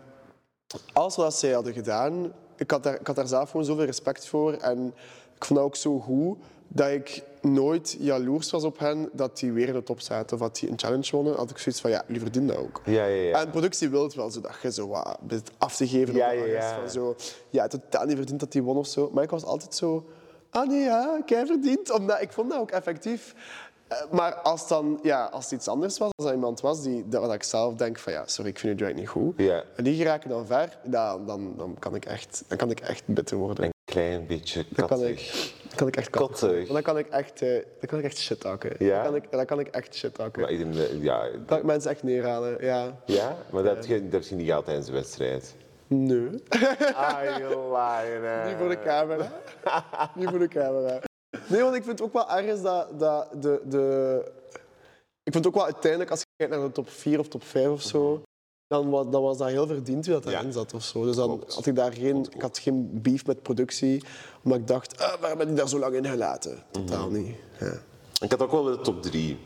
alles 0.94 1.16
wat 1.16 1.36
zij 1.36 1.52
hadden 1.52 1.74
gedaan, 1.74 2.34
ik 2.56 2.72
had, 2.72 2.84
daar, 2.84 3.00
ik 3.00 3.08
had 3.08 3.16
daar 3.16 3.28
zelf 3.28 3.50
gewoon 3.50 3.66
zoveel 3.66 3.86
respect 3.86 4.28
voor. 4.28 4.54
En 4.54 4.94
ik 5.36 5.46
vond 5.46 5.60
dat 5.60 5.68
ook 5.68 5.76
zo 5.76 6.00
goed 6.00 6.38
dat 6.74 6.90
ik 6.90 7.24
nooit 7.42 7.96
jaloers 8.00 8.52
was 8.52 8.64
op 8.64 8.80
hen 8.80 9.10
dat 9.12 9.38
die 9.40 9.52
weer 9.52 9.68
in 9.68 9.74
de 9.74 9.84
top 9.84 10.02
zaten 10.02 10.36
of 10.36 10.42
dat 10.42 10.56
die 10.60 10.70
een 10.70 10.80
challenge 10.80 11.12
wonnen. 11.12 11.36
Had 11.36 11.50
ik 11.50 11.58
zoiets 11.58 11.82
van, 11.82 11.90
ja, 11.90 12.04
jullie 12.06 12.22
verdienen 12.22 12.56
dat 12.56 12.64
ook. 12.64 12.82
Ja, 12.86 13.06
ja, 13.06 13.22
ja. 13.22 13.42
En 13.42 13.50
productie 13.50 13.90
wil 13.90 14.04
het 14.04 14.14
wel, 14.14 14.32
zodat 14.32 14.56
je 14.62 14.72
zo 14.72 14.88
wat 14.88 15.18
bent 15.22 15.52
af 15.58 15.76
te 15.76 15.88
geven 15.88 16.14
Ja, 16.16 16.34
op 16.34 16.46
ja. 16.46 16.80
Van 16.80 16.90
zo, 16.90 17.16
ja, 17.50 17.68
totaal 17.68 18.06
niet 18.06 18.16
verdient 18.16 18.40
dat 18.40 18.52
die 18.52 18.64
won 18.64 18.78
of 18.78 18.88
zo. 18.88 19.10
Maar 19.14 19.24
ik 19.24 19.30
was 19.30 19.44
altijd 19.44 19.76
zo, 19.76 20.06
ah 20.50 20.68
nee, 20.68 20.84
ja, 20.84 21.22
kei 21.26 21.46
verdient. 21.46 21.92
Omdat 21.92 22.22
ik 22.22 22.32
vond 22.32 22.50
dat 22.50 22.60
ook 22.60 22.72
effectief. 22.72 23.36
Eh, 23.94 24.12
Maar 24.12 24.34
als, 24.34 24.68
dan, 24.68 25.00
ja, 25.04 25.26
als 25.26 25.44
het 25.44 25.54
iets 25.54 25.68
anders 25.68 25.98
was, 25.98 26.10
als 26.16 26.28
er 26.28 26.34
iemand 26.34 26.62
was 26.62 26.82
die, 26.84 27.08
dat 27.08 27.22
wat 27.22 27.34
ik 27.34 27.44
zelf 27.44 27.76
denk 27.76 28.00
van 28.00 28.14
ja, 28.14 28.24
sorry, 28.28 28.50
ik 28.50 28.60
vind 28.60 28.72
je 28.72 28.78
direct 28.78 28.98
niet 29.00 29.10
goed. 29.10 29.34
Ja. 29.38 29.64
En 29.76 29.84
die 29.84 29.96
geraken 29.96 30.30
dan 30.30 30.46
ver, 30.46 30.78
dan, 30.84 31.26
dan, 31.26 31.54
dan, 31.58 31.76
kan, 31.80 31.96
ik 31.96 32.06
echt, 32.06 32.44
dan 32.48 32.58
kan 32.58 32.70
ik 32.72 32.80
echt 32.80 33.04
bitter 33.06 33.38
worden. 33.38 33.64
Een 33.66 33.72
klein 33.86 34.28
beetje 34.28 34.66
Dan 34.70 34.88
kan 34.88 34.98
kattig. 35.00 35.34
ik, 35.44 35.54
dan 35.68 35.78
kan 35.78 35.88
ik 35.88 35.96
echt 35.96 36.10
kattig 36.10 36.40
Kattig. 36.40 36.68
Dan 36.68 36.82
kan 36.82 36.98
ik 36.98 37.08
echt, 37.08 37.42
eh, 37.42 37.50
dan 37.80 37.90
kan 37.90 38.00
ik 38.00 38.06
echt 38.06 38.18
shit 38.18 38.44
hakken. 38.44 38.76
Ja? 38.80 38.96
Dan, 39.04 39.12
kan 39.12 39.16
ik, 39.16 39.32
dan 39.32 39.46
kan 39.46 39.60
ik 39.60 39.68
echt 39.68 39.96
shit 39.96 40.18
hakken. 40.18 40.42
Maar 40.42 40.74
dat- 40.76 40.90
ja, 41.02 41.22
Dan 41.30 41.46
kan 41.46 41.58
ik 41.58 41.64
mensen 41.64 41.92
echt 41.92 42.04
neerhalen, 42.04 42.58
ja. 42.66 42.96
ja, 43.06 43.38
maar 43.52 43.64
dat 43.64 43.76
heb 43.76 43.86
je, 43.86 44.04
dat 44.04 44.12
heb 44.12 44.24
je 44.24 44.36
niet 44.36 44.48
gehad 44.48 44.66
tijdens 44.66 44.86
de 44.88 44.92
wedstrijd. 44.94 45.56
Nee. 45.88 46.30
Ah, 46.96 47.20
je 47.38 47.68
liar. 47.72 48.46
Niet 48.48 48.56
voor 48.58 48.70
de 48.70 48.82
camera. 48.84 49.32
Niet 50.16 50.30
voor 50.30 50.40
de 50.40 50.48
camera. 50.48 51.00
Nee, 51.48 51.62
want 51.62 51.76
ik 51.76 51.84
vind 51.84 52.00
het 52.00 52.02
ook 52.08 52.14
wel 52.14 52.30
ergens 52.30 52.62
dat, 52.62 53.00
dat 53.00 53.28
de, 53.42 53.62
de... 53.66 54.22
Ik 55.24 55.32
vind 55.32 55.36
het 55.36 55.48
ook 55.48 55.54
wel 55.54 55.64
uiteindelijk, 55.64 56.12
als 56.12 56.20
je 56.20 56.26
kijkt 56.36 56.54
naar 56.54 56.64
de 56.68 56.72
top 56.72 56.90
4 56.90 57.20
of 57.20 57.28
top 57.28 57.44
5 57.44 57.68
of 57.70 57.82
zo, 57.82 58.22
dan 58.68 58.90
was, 58.90 59.06
dan 59.10 59.22
was 59.22 59.38
dat 59.38 59.48
heel 59.48 59.68
verdiend 59.68 60.06
wie 60.06 60.14
dat 60.20 60.32
Ja. 60.32 60.40
erin 60.40 60.52
zat 60.54 60.74
of 60.74 60.84
zo. 60.84 61.06
Dus 61.06 61.16
dan 61.16 61.28
Klopt. 61.28 61.54
had 61.54 61.66
ik 61.66 61.76
daar 61.76 61.94
geen, 61.94 62.28
ik 62.34 62.42
had 62.42 62.58
geen 62.58 62.90
beef 63.02 63.26
met 63.26 63.42
productie, 63.42 64.04
omdat 64.44 64.60
ik 64.60 64.68
dacht, 64.68 65.00
ah, 65.00 65.20
waarom 65.20 65.38
ben 65.38 65.50
ik 65.50 65.56
daar 65.56 65.70
zo 65.70 65.80
lang 65.80 65.96
in 65.96 66.06
gelaten? 66.06 66.64
Totaal 66.72 67.10
niet. 67.10 67.36
Ja. 67.60 67.74
Ik 68.20 68.32
had 68.32 68.42
ook 68.42 68.52
wel 68.52 68.64
de 68.64 68.80
top 68.82 69.02
3. 69.02 69.38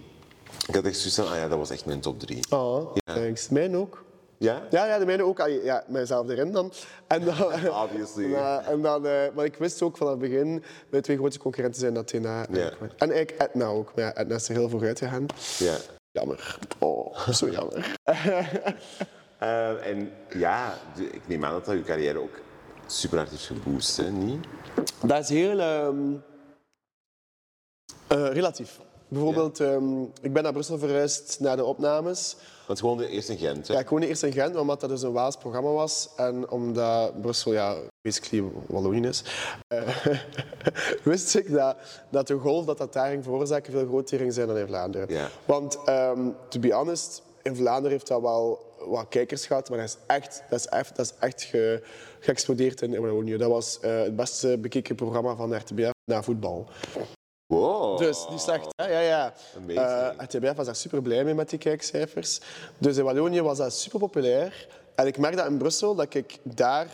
Ik 0.68 0.76
had 0.76 0.84
echt 0.86 0.98
zoiets 0.98 1.16
van, 1.16 1.28
ah 1.28 1.36
ja, 1.36 1.48
dat 1.48 1.58
was 1.58 1.70
echt 1.70 1.86
mijn 1.86 2.00
top 2.02 2.20
3. 2.20 2.40
Oh, 2.50 2.96
thanks. 3.04 3.50
Mijn 3.50 3.78
ook. 3.78 4.04
Ja? 4.38 4.62
Ja, 4.70 4.86
ja, 4.86 4.98
de 5.00 5.06
mijne 5.06 5.24
ook. 5.24 5.40
Ah, 5.40 5.64
Ja, 5.64 5.84
mijzelf 5.88 6.30
erin 6.30 6.52
dan. 6.52 6.72
En 7.08 7.26
dan, 7.26 7.44
Obviously. 7.84 8.30
Ja, 8.40 8.62
en 8.64 8.82
dan, 8.82 9.06
eh, 9.06 9.22
maar 9.36 9.46
ik 9.46 9.56
wist 9.56 9.82
ook 9.82 9.98
van 9.98 10.08
het 10.10 10.20
begin, 10.20 10.64
mijn 10.90 11.04
twee 11.04 11.18
grootste 11.18 11.40
concurrenten 11.42 11.80
zijn 11.80 11.98
Athena 11.98 12.46
en, 12.48 12.56
Ja. 12.56 12.72
en 12.98 13.12
eigenlijk 13.12 13.32
Etna 13.42 13.66
ook. 13.66 13.96
Maar 13.96 14.04
ja, 14.06 14.14
Etna 14.14 14.36
is 14.36 14.50
er 14.50 14.56
heel 14.56 14.70
vooruit 14.70 15.00
gegaan. 15.00 15.26
Ja. 15.58 15.76
Jammer. 16.12 16.60
Oh, 16.80 17.28
zo 17.30 17.50
jammer. 17.50 17.86
Eh, 19.38 19.88
en 19.88 20.12
ja, 20.30 20.74
ik 21.12 21.28
neem 21.28 21.46
aan 21.46 21.52
dat 21.52 21.66
dat 21.66 21.76
je 21.76 21.84
carrière 21.84 22.20
ook 22.22 22.40
super 22.88 23.18
hard 23.18 23.30
heeft 23.30 23.46
geboost, 23.46 23.98
hè? 23.98 24.10
Niet? 24.10 24.46
Dat 25.04 25.20
is 25.24 25.30
heel 25.30 25.60
ehm, 25.60 26.14
eh, 28.08 28.28
relatief. 28.32 28.80
Bijvoorbeeld, 29.08 29.60
ehm, 29.60 30.02
ik 30.22 30.34
ben 30.34 30.44
naar 30.44 30.52
Brussel 30.52 30.78
verhuisd 30.78 31.40
na 31.40 31.56
de 31.56 31.64
opnames. 31.64 32.36
Want 32.68 32.80
gewoon 32.80 32.98
de 32.98 33.08
eerste 33.08 33.32
in 33.32 33.38
Gent, 33.38 33.68
hè? 33.68 33.74
Ja, 33.74 33.80
ik 33.80 33.90
woonde 33.90 34.08
eerst 34.08 34.24
in 34.24 34.32
Gent, 34.32 34.56
omdat 34.56 34.80
dat 34.80 34.90
dus 34.90 35.02
een 35.02 35.12
Waals 35.12 35.38
programma 35.38 35.70
was. 35.70 36.10
En 36.16 36.50
omdat 36.50 37.22
Brussel, 37.22 37.54
ja, 37.54 37.76
basically 38.02 38.52
Wallonië 38.68 39.08
is, 39.08 39.24
eh, 39.68 39.98
wist 41.04 41.36
ik 41.36 41.52
dat, 41.52 41.78
dat 42.10 42.28
de 42.28 42.38
golf 42.38 42.66
dat 42.66 42.78
dat 42.78 42.94
daar 42.94 43.10
ging 43.10 43.24
veroorzaken 43.24 43.72
veel 43.72 43.86
groter 43.86 44.18
ging 44.18 44.34
zijn 44.34 44.48
dan 44.48 44.58
in 44.58 44.68
Vlaanderen. 44.68 45.14
Ja. 45.14 45.30
Want, 45.46 45.78
ehm 45.86 46.30
to 46.50 46.60
be 46.60 46.74
honest, 46.74 47.22
in 47.42 47.56
Vlaanderen 47.56 47.92
heeft 47.92 48.08
dat 48.08 48.22
wel 48.22 48.66
wat 48.80 49.06
kijkers 49.10 49.46
gehad, 49.46 49.70
maar 49.70 49.78
dat 49.78 49.88
is 49.88 49.98
echt, 50.08 50.44
dat 50.50 50.60
is 50.60 50.66
echt, 50.66 50.96
dat 50.96 51.06
is 51.06 51.14
echt 51.20 51.44
ge, 51.44 51.84
geëxplodeerd 52.20 52.82
in 52.82 53.02
Wallonië. 53.02 53.38
Dat 53.38 53.50
was 53.50 53.80
eh, 53.80 54.02
het 54.02 54.16
beste 54.16 54.58
bekeken 54.58 54.96
programma 54.96 55.36
van 55.36 55.50
de 55.50 55.56
RTBF 55.56 55.92
na 56.06 56.24
voetbal. 56.24 56.68
Wow. 57.48 57.98
Dus 57.98 58.26
niet 58.30 58.40
slecht, 58.42 58.68
hè? 58.76 58.86
Ja, 58.88 59.00
ja. 59.00 59.34
Eh, 59.68 60.10
RTBF 60.26 60.54
was 60.56 60.66
daar 60.66 60.76
super 60.76 61.02
blij 61.02 61.24
mee 61.24 61.34
met 61.34 61.50
die 61.50 61.60
kijkcijfers. 61.60 62.40
Dus 62.78 62.98
in 62.98 63.04
Wallonië 63.04 63.42
was 63.42 63.58
dat 63.58 63.74
super 63.74 64.00
populair. 64.00 64.68
En 64.96 65.08
ik 65.08 65.18
merk 65.18 65.36
dat 65.38 65.46
in 65.48 65.58
Brussel, 65.58 65.96
dat 65.96 66.14
ik 66.14 66.38
daar 66.44 66.88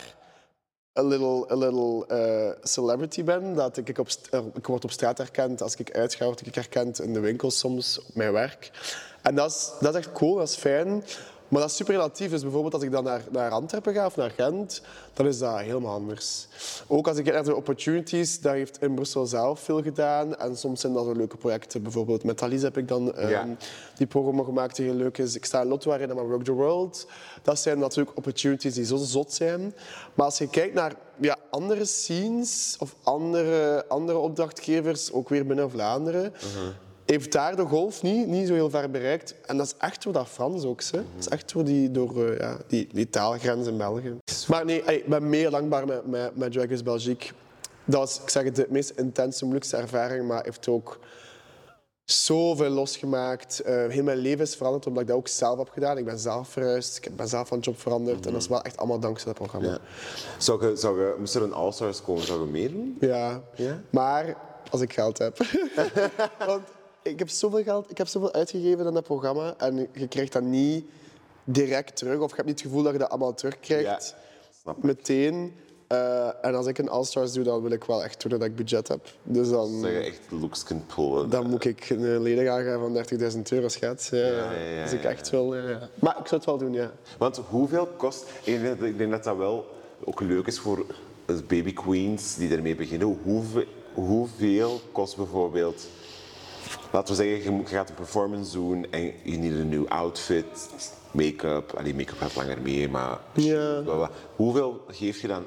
een 0.94 1.08
little, 1.08 1.52
a 1.52 1.56
little 1.56 2.06
eh, 2.08 2.52
celebrity 2.64 3.24
ben. 3.24 3.54
Dat 3.56 3.78
ik, 3.78 3.98
op, 3.98 4.10
st- 4.10 4.28
eh, 4.32 4.40
ik 4.54 4.68
word 4.68 4.84
op 4.84 4.92
straat 4.92 5.18
herkend. 5.18 5.62
Als 5.62 5.76
ik 5.76 5.92
uitga, 5.96 6.26
word 6.26 6.46
ik 6.48 6.56
herkend 6.56 7.00
in 7.02 7.14
de 7.14 7.20
winkel 7.20 7.52
soms, 7.52 8.00
op 8.00 8.16
mijn 8.16 8.32
werk. 8.32 8.72
En 9.22 9.36
dat 9.36 9.50
is, 9.52 9.72
dat 9.80 9.94
is 9.96 10.00
echt 10.06 10.12
cool, 10.12 10.36
dat 10.36 10.48
is 10.50 10.56
fijn. 10.56 11.04
Maar 11.54 11.62
dat 11.62 11.72
is 11.72 11.78
super 11.78 11.94
relatief. 11.94 12.30
Dus 12.30 12.42
bijvoorbeeld 12.42 12.74
als 12.74 12.84
ik 12.84 12.92
dan 12.92 13.04
naar, 13.04 13.22
naar 13.32 13.52
Antwerpen 13.52 13.94
ga 13.94 14.06
of 14.06 14.16
naar 14.16 14.30
Gent, 14.30 14.82
dan 15.14 15.28
is 15.28 15.38
dat 15.38 15.60
helemaal 15.60 15.94
anders. 15.94 16.48
Ook 16.88 17.08
als 17.08 17.18
ik 17.18 17.24
kijk 17.24 17.36
naar 17.36 17.46
de 17.46 17.56
opportunities, 17.56 18.42
daar 18.42 18.56
heeft 18.56 18.82
in 18.82 18.96
Brussel 18.96 19.26
zelf 19.26 19.60
veel 19.60 19.82
gedaan. 19.82 20.36
En 20.36 20.58
soms 20.58 20.82
zijn 20.82 20.94
dat 20.94 21.06
zo 21.06 21.12
leuke 21.12 21.38
projecten. 21.38 21.84
Bijvoorbeeld 21.84 22.24
met 22.24 22.38
Thalys 22.38 22.62
heb 22.62 22.78
ik 22.78 22.88
dan 22.88 23.16
ehm, 23.16 23.30
Ja. 23.30 23.48
die 23.98 24.08
programma 24.08 24.44
gemaakt 24.44 24.76
die 24.76 24.86
heel 24.86 24.96
leuk 24.96 25.18
is. 25.18 25.36
Ik 25.36 25.46
sta 25.46 25.62
in 25.62 25.68
Lotto 25.68 25.92
in, 25.92 26.16
maar 26.16 26.26
Rock 26.26 26.44
the 26.44 26.52
World. 26.52 27.08
Dat 27.42 27.60
zijn 27.60 27.80
natuurlijk 27.80 28.18
opportunities 28.18 28.74
die 28.74 28.86
zo 28.86 28.98
zot 28.98 29.34
zijn. 29.34 29.76
Maar 30.14 30.26
als 30.26 30.38
je 30.38 30.50
kijkt 30.50 30.74
naar 30.74 30.94
ja, 31.20 31.38
andere 31.50 31.86
scenes 31.86 32.76
of 32.80 32.96
andere, 33.04 33.86
andere 33.88 34.18
opdrachtgevers, 34.18 35.12
ook 35.12 35.30
weer 35.30 35.46
binnen 35.46 35.70
Vlaanderen, 35.70 36.34
heeft 37.06 37.32
daar 37.32 37.56
de 37.56 37.66
golf 37.66 38.02
niet, 38.02 38.28
niet 38.28 38.48
zo 38.48 38.54
heel 38.54 38.70
ver 38.70 38.92
bereikt. 38.92 39.36
En 39.46 39.58
dat 39.58 39.66
is 39.66 39.74
echt 39.78 40.04
door 40.04 40.14
dat 40.14 40.28
Frans 40.28 40.64
ook. 40.64 40.84
Hè. 40.84 40.92
Dat 40.92 41.04
is 41.20 41.28
echt 41.28 41.54
door 41.54 41.64
die, 41.64 41.92
door, 41.92 42.26
eh, 42.26 42.40
ja, 42.40 42.58
die, 42.68 42.88
die 42.92 43.10
taalgrens 43.10 43.68
in 43.68 43.78
België. 43.78 44.18
Maar 44.48 44.66
nee, 44.66 44.84
ik 44.84 45.08
ben 45.08 45.30
meer 45.30 45.50
dankbaar 45.50 45.86
met, 45.86 46.08
met, 46.08 46.36
met 46.36 46.52
Drag 46.52 46.70
Race 46.70 46.84
Belgique. 46.84 47.32
Dat 47.86 48.00
was, 48.00 48.22
ik 48.22 48.30
zeg 48.30 48.44
het, 48.44 48.56
de 48.56 48.68
meest 48.70 48.90
intense, 48.90 49.44
moeilijkste 49.44 49.78
ervaring, 49.78 50.28
maar 50.28 50.44
heeft 50.44 50.68
ook 50.68 51.00
zoveel 52.06 52.70
losgemaakt. 52.70 53.60
Eh, 53.60 53.88
heel 53.88 54.04
mijn 54.04 54.18
leven 54.18 54.46
is 54.46 54.56
veranderd 54.56 54.88
omdat 54.88 55.02
ik 55.02 55.08
dat 55.08 55.18
ook 55.18 55.28
zelf 55.28 55.58
heb 55.58 55.70
gedaan. 55.70 55.98
Ik 55.98 56.06
ben 56.06 56.20
zelf 56.20 56.48
verhuisd, 56.48 57.06
ik 57.06 57.16
ben 57.16 57.28
zelf 57.28 57.48
van 57.48 57.60
job 57.60 57.80
veranderd. 57.80 58.26
En 58.26 58.32
dat 58.32 58.42
is 58.42 58.48
wel 58.48 58.62
echt 58.62 58.78
allemaal 58.78 59.00
dankzij 59.00 59.26
dat 59.26 59.36
programma. 59.36 59.68
Ja. 59.68 59.80
Zou 60.38 60.68
je, 60.68 60.76
zou 60.76 61.00
je, 61.00 61.16
moest 61.20 61.36
er 61.36 61.44
een 61.44 61.54
All-Stars 61.54 62.02
komen, 62.02 62.26
zou 62.26 62.46
je 62.46 62.52
meedoen? 62.52 62.98
Ja. 63.00 63.42
Ja? 63.56 63.82
Maar 63.90 64.36
als 64.70 64.82
ik 64.82 64.94
geld 64.94 65.18
heb. 65.18 65.38
Want 66.48 66.62
ik 67.04 67.20
heb 67.20 67.30
zoveel 67.30 67.64
geld, 67.64 67.92
ik 67.92 67.98
heb 67.98 68.08
zoveel 68.08 68.34
uitgegeven 68.34 68.86
aan 68.86 68.94
dat 68.94 69.04
programma 69.04 69.54
en 69.58 69.88
je 69.94 70.08
krijgt 70.08 70.34
dat 70.34 70.44
niet 70.44 70.86
direct 71.44 71.96
terug. 71.96 72.20
Of 72.20 72.30
je 72.30 72.36
hebt 72.36 72.48
niet 72.48 72.60
het 72.60 72.68
gevoel 72.68 72.84
dat 72.84 72.94
je 72.94 73.00
dat 73.00 73.10
allemaal 73.10 73.34
terugkrijgt 73.34 74.16
Ja, 74.66 74.76
meteen. 74.82 75.54
Eh, 75.88 76.28
en 76.42 76.56
als 76.56 76.66
ik 76.66 76.78
een 76.78 76.90
All-Stars 76.90 77.32
doe, 77.32 77.44
dan 77.44 77.62
wil 77.62 77.72
ik 77.72 77.84
wel 77.84 78.04
echt 78.04 78.22
doen 78.22 78.32
dat 78.32 78.44
ik 78.44 78.56
budget 78.56 78.88
heb. 78.88 79.08
Dus 79.24 79.50
dan, 79.50 79.82
Dat 79.82 79.92
je 79.92 79.98
echt 79.98 80.20
looks 80.30 80.64
kunt 80.64 80.88
pullen. 80.96 81.30
dan 81.30 81.50
moet 81.50 81.66
ik 81.66 81.90
een 81.90 82.22
lening 82.22 82.50
aangaan 82.50 82.80
van 82.80 82.94
30.000 83.36 83.42
euro, 83.50 83.68
schat. 83.68 84.08
Ja, 84.12 84.18
ja, 84.18 84.52
ja, 84.52 84.82
Als 84.82 84.92
ik 84.92 85.04
echt 85.04 85.30
wil, 85.30 85.56
ja, 85.56 85.70
ja. 85.70 85.90
Maar 86.00 86.18
ik 86.20 86.28
zou 86.28 86.36
het 86.36 86.46
wel 86.46 86.58
doen, 86.58 86.74
ja. 86.74 86.92
Want 87.18 87.38
hoeveel 87.50 87.88
kost... 87.98 88.26
Ik 88.44 88.62
denk, 88.62 88.80
dat, 88.80 88.88
ik 88.88 88.98
denk 88.98 89.12
dat 89.12 89.24
dat 89.24 89.38
wel 89.38 89.66
ook 90.04 90.22
leuk 90.22 90.48
is 90.48 90.60
voor 90.60 90.86
baby 91.48 91.74
queens 91.74 92.36
die 92.36 92.52
ermee 92.56 92.76
beginnen. 92.76 93.18
Hoeveel, 93.24 93.66
hoeveel 93.94 94.82
kost 94.92 95.16
bijvoorbeeld... 95.18 95.88
Laten 96.92 97.16
we 97.16 97.24
zeggen, 97.24 97.58
je 97.58 97.66
gaat 97.66 97.90
een 97.90 97.96
performance 97.96 98.52
doen 98.54 98.92
en 98.92 99.02
je 99.02 99.38
niet 99.38 99.52
een 99.52 99.70
nieuw 99.70 99.88
outfit, 99.88 100.70
make-up. 101.12 101.74
Allee, 101.78 101.96
make-up 101.96 102.18
gaat 102.18 102.36
langer 102.36 102.62
mee, 102.62 102.90
maar... 102.90 103.20
Ja. 103.34 103.82
bla, 103.82 103.96
bla. 103.96 104.10
Hoeveel 104.36 104.86
geef 104.88 105.22
je 105.22 105.28
dan 105.28 105.46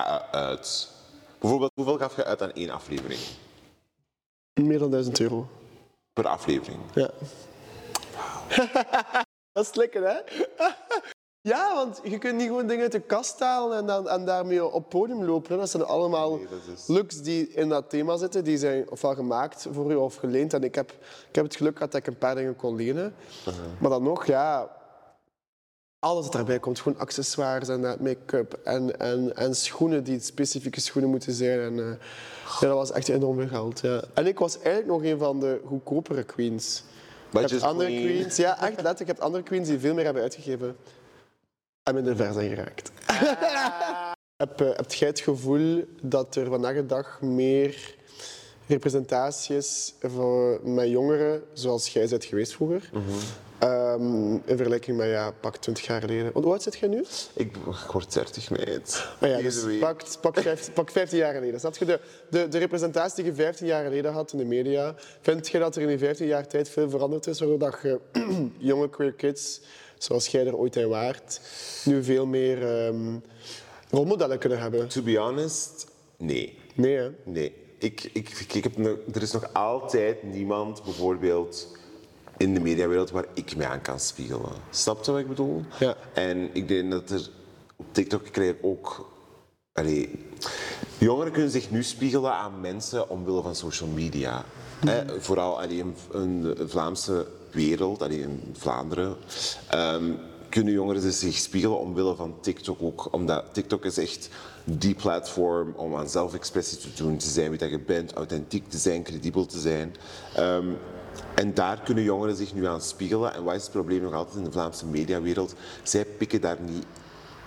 uh, 0.00 0.18
uit? 0.30 0.90
Bijvoorbeeld, 1.38 1.72
hoeveel 1.74 1.98
gaf 1.98 2.16
je 2.16 2.24
uit 2.24 2.42
aan 2.42 2.52
één 2.52 2.70
aflevering? 2.70 3.20
Meer 4.60 4.78
dan 4.78 4.90
1000 4.90 5.20
euro. 5.20 5.46
Per 6.12 6.26
aflevering. 6.26 6.80
Ja. 6.94 7.10
dat 9.52 9.64
is 9.64 9.74
lekker, 9.74 10.02
hè? 10.08 10.16
ja, 11.46 11.74
want 11.74 12.00
je 12.02 12.18
kunt 12.18 12.36
niet 12.36 12.46
gewoon 12.46 12.66
dingen 12.66 12.82
uit 12.82 12.92
de 12.92 13.00
kast 13.00 13.40
halen 13.40 13.78
en, 13.78 13.86
dan, 13.86 14.08
en 14.08 14.24
daarmee 14.24 14.64
op 14.66 14.88
podium 14.88 15.24
lopen. 15.24 15.58
Dat 15.58 15.70
zijn 15.70 15.84
allemaal 15.84 16.36
Nee, 16.36 16.46
dat 16.50 16.76
is- 16.78 16.86
looks 16.86 17.20
die 17.22 17.48
in 17.48 17.68
dat 17.68 17.90
thema 17.90 18.16
zitten. 18.16 18.44
Die 18.44 18.58
zijn 18.58 18.90
ofwel 18.90 19.14
gemaakt 19.14 19.66
voor 19.70 19.92
u 19.92 19.94
of 19.94 20.14
geleend. 20.14 20.52
En 20.52 20.62
ik 20.62 20.74
heb, 20.74 20.90
ik 21.28 21.34
heb 21.34 21.44
het 21.44 21.56
geluk 21.56 21.76
gehad 21.76 21.92
dat 21.92 22.00
ik 22.00 22.06
een 22.06 22.18
paar 22.18 22.34
dingen 22.34 22.56
kon 22.56 22.76
lenen. 22.76 23.14
Maar 23.80 23.90
dan 23.90 24.02
nog, 24.02 24.26
ja... 24.26 24.70
Alles 25.98 26.24
wat 26.24 26.32
daarbij 26.32 26.58
komt, 26.58 26.80
gewoon 26.80 26.98
accessoires 26.98 27.68
en 27.68 27.80
make-up 27.80 28.58
en, 28.64 28.98
en, 29.00 29.36
en 29.36 29.54
schoenen 29.54 30.04
die 30.04 30.20
specifieke 30.20 30.80
schoenen 30.80 31.10
moeten 31.10 31.32
zijn. 31.32 31.60
En, 31.60 31.78
eh, 31.78 31.90
ja, 32.60 32.66
dat 32.66 32.76
was 32.76 32.92
echt 32.92 33.08
enorm 33.08 33.38
veel 33.38 33.48
geld. 33.48 33.80
Ja. 33.80 34.02
En 34.14 34.26
ik 34.26 34.38
was 34.38 34.54
eigenlijk 34.56 34.86
nog 34.86 35.02
een 35.12 35.18
van 35.18 35.40
de 35.40 35.60
goedkopere 35.66 36.22
queens. 36.22 36.82
Je 37.32 37.38
hebt 37.38 37.62
andere 37.62 37.88
queen. 37.90 38.02
queens, 38.02 38.36
ja, 38.36 38.50
echt 38.50 38.60
letterlijk. 38.60 38.98
Je 38.98 39.04
hebt 39.04 39.20
andere 39.20 39.42
queens 39.42 39.68
die 39.68 39.78
veel 39.78 39.94
meer 39.94 40.04
hebben 40.04 40.22
uitgegeven 40.22 40.76
en 41.84 41.94
minder 41.94 42.16
ver 42.16 42.32
zijn 42.32 42.48
geraakt. 42.48 42.92
heb, 44.42 44.60
eh, 44.60 44.76
heb 44.76 44.92
jij 44.92 45.08
het 45.08 45.20
gevoel 45.20 45.84
dat 46.02 46.36
er 46.36 46.46
vandaag 46.46 46.74
de 46.74 46.86
dag 46.86 47.20
meer 47.20 47.94
representatie 48.66 49.56
is 49.56 49.94
voor, 50.00 50.60
met 50.62 50.88
jongeren, 50.88 51.42
zoals 51.52 51.88
jij 51.88 52.08
bent 52.08 52.24
geweest 52.24 52.54
vroeger, 52.54 52.90
Ehm, 53.64 54.32
in 54.32 54.56
vergelijking 54.56 54.96
met 54.96 55.08
ja, 55.08 55.30
pak 55.40 55.56
20 55.56 55.86
jaar 55.86 56.00
geleden. 56.00 56.32
Want 56.32 56.44
hoe 56.44 56.52
oud 56.52 56.62
zit 56.62 56.76
jij 56.76 56.88
nu? 56.88 57.04
Ik, 57.34 57.56
ik 57.56 57.90
word 57.92 58.12
30 58.12 58.50
meid. 58.50 59.06
Ah 59.20 59.28
ja, 59.28 59.40
dus 59.40 59.78
pak, 59.80 60.02
pak, 60.20 60.40
15, 60.40 60.72
pak 60.72 60.90
15 60.90 61.18
jaar 61.18 61.34
geleden. 61.34 61.60
Snap 61.60 61.76
je 61.76 61.84
de, 61.84 62.00
de, 62.30 62.48
de 62.48 62.58
representatie 62.58 63.22
die 63.22 63.32
je 63.32 63.38
15 63.38 63.66
jaar 63.66 63.84
geleden 63.84 64.12
had 64.12 64.32
in 64.32 64.38
de 64.38 64.44
media? 64.44 64.94
Vind 65.20 65.48
je 65.48 65.58
dat 65.58 65.76
er 65.76 65.82
in 65.82 65.88
die 65.88 65.98
15 65.98 66.26
jaar 66.26 66.46
tijd 66.46 66.68
veel 66.68 66.90
veranderd 66.90 67.26
is, 67.26 67.38
waardoor 67.38 67.58
dat 67.58 67.78
je 67.82 68.00
jonge 68.58 68.90
queer 68.90 69.12
kids, 69.12 69.60
zoals 69.98 70.26
jij 70.26 70.46
er 70.46 70.56
ooit 70.56 70.76
in 70.76 70.88
waart, 70.88 71.40
nu 71.84 72.04
veel 72.04 72.26
meer 72.26 72.86
ehm, 72.86 73.18
rolmodellen 73.90 74.38
kunnen 74.38 74.58
hebben? 74.58 74.88
To 74.88 75.02
be 75.02 75.16
honest, 75.16 75.86
nee. 76.16 76.58
Nee, 76.74 76.96
hè? 76.96 77.10
Nee. 77.24 77.54
Ik, 77.78 78.10
ik, 78.12 78.46
ik 78.52 78.62
heb 78.62 78.76
nog, 78.76 78.96
er 79.12 79.22
is 79.22 79.32
nog 79.32 79.52
altijd 79.52 80.22
niemand 80.22 80.84
bijvoorbeeld 80.84 81.76
in 82.36 82.54
de 82.54 82.60
mediawereld 82.60 83.10
waar 83.10 83.26
ik 83.34 83.56
me 83.56 83.66
aan 83.66 83.80
kan 83.80 84.00
spiegelen. 84.00 84.52
Snap 84.70 85.04
je 85.04 85.10
wat 85.10 85.20
ik 85.20 85.28
bedoel? 85.28 85.62
Ja. 85.78 85.96
En 86.14 86.50
ik 86.52 86.68
denk 86.68 86.90
dat 86.90 87.10
er 87.10 87.30
op 87.76 87.86
TikTok 87.92 88.22
krijg 88.30 88.50
ik 88.50 88.58
ook. 88.62 89.12
Allee, 89.72 90.10
jongeren 90.98 91.32
kunnen 91.32 91.50
zich 91.50 91.70
nu 91.70 91.82
spiegelen 91.82 92.32
aan 92.32 92.60
mensen 92.60 93.08
omwille 93.08 93.42
van 93.42 93.54
social 93.54 93.88
media. 93.88 94.44
Vooral 95.18 95.60
allee, 95.60 95.84
de 96.10 96.68
Vlaamse 96.68 97.26
wereld, 97.54 98.02
allee, 98.02 98.20
in 98.20 98.40
Vlaanderen, 98.52 99.16
ehm, 99.68 100.12
kunnen 100.48 100.72
jongeren 100.72 101.12
zich 101.12 101.36
spiegelen 101.36 101.78
omwille 101.78 102.14
van 102.14 102.34
TikTok 102.40 102.82
ook. 102.82 103.08
Omdat 103.10 103.44
TikTok 103.52 103.84
is 103.84 103.98
echt 103.98 104.28
die 104.64 104.94
platform 104.94 105.72
om 105.76 105.96
aan 105.96 106.08
zelfexpressie 106.08 106.78
te 106.78 107.02
doen, 107.02 107.16
te 107.16 107.28
zijn 107.28 107.50
wie 107.50 107.58
dat 107.58 107.70
je 107.70 107.80
bent, 107.80 108.12
authentiek 108.12 108.68
te 108.68 108.78
zijn, 108.78 109.02
credibel 109.02 109.46
te 109.46 109.58
zijn. 109.58 109.94
Ehm, 110.34 110.68
en 111.34 111.54
daar 111.54 111.80
kunnen 111.80 112.04
jongeren 112.04 112.36
zich 112.36 112.54
nu 112.54 112.66
aan 112.66 112.80
spiegelen. 112.80 113.34
En 113.34 113.44
wat 113.44 113.54
is 113.54 113.62
het 113.62 113.70
probleem 113.70 114.02
nog 114.02 114.12
altijd 114.12 114.36
in 114.36 114.44
de 114.44 114.52
Vlaamse 114.52 114.86
mediawereld? 114.86 115.54
Zij 115.82 116.04
pikken 116.04 116.40
daar 116.40 116.58
niet, 116.60 116.86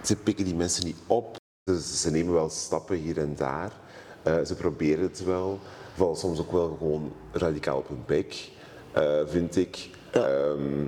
ze 0.03 0.16
pikken 0.16 0.45
die 0.45 0.55
mensen 0.55 0.86
niet 0.86 0.97
op. 1.08 1.36
Ze, 1.66 1.82
ze 1.82 2.12
nemen 2.12 2.34
wel 2.34 2.49
stappen 2.49 2.97
hier 2.97 3.18
en 3.18 3.36
daar. 3.36 3.72
Eh, 4.24 4.45
ze 4.45 4.55
proberen 4.55 5.03
het 5.03 5.24
wel. 5.24 5.60
Vallen 5.95 6.18
soms 6.18 6.39
ook 6.39 6.51
wel 6.51 6.76
gewoon 6.78 7.14
radicaal 7.32 7.78
op 7.78 7.88
hun 7.88 8.03
bek, 8.05 8.49
eh, 8.91 9.20
vind 9.26 9.55
ik. 9.55 9.89
Ehm, 10.12 10.86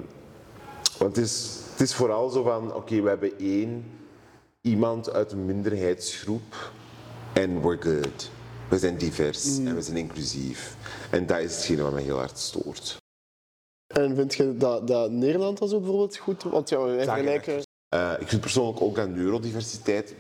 want 0.98 1.16
het 1.16 1.26
is, 1.26 1.60
het 1.72 1.82
is 1.82 1.94
vooral 1.94 2.30
zo 2.30 2.44
van, 2.44 2.74
oké, 2.74 3.02
we 3.02 3.10
hebben 3.10 3.38
één 3.38 3.86
iemand 4.62 5.12
uit 5.12 5.32
een 5.32 5.46
minderheidsgroep 5.46 6.72
en 7.34 7.62
we're 7.62 7.82
good. 7.82 8.30
We 8.70 8.78
zijn 8.78 8.98
divers 8.98 9.58
en 9.58 9.76
we 9.76 9.82
zijn 9.82 9.98
inclusief. 9.98 10.76
En 11.12 11.26
dat 11.26 11.40
is 11.40 11.56
hetgene 11.56 11.82
wat 11.82 11.94
mij 11.94 12.04
heel 12.04 12.18
hard 12.18 12.38
stoort. 12.38 12.98
En 13.88 14.16
vind 14.16 14.34
je 14.34 14.58
dat, 14.58 14.88
dat 14.88 15.12
Nederland 15.12 15.58
dat 15.58 15.70
zo 15.70 15.80
bijvoorbeeld 15.80 16.18
goed? 16.18 16.44
Want 16.44 16.70
ja, 16.70 16.82
wij 16.82 17.04
vergelijken... 17.04 17.62
Eh, 17.90 18.14
ik 18.20 18.28
vind 18.28 18.42
persoonlijk 18.42 18.82
ook 18.82 18.96
dat 18.96 19.10
neurodiversiteit 19.10 20.16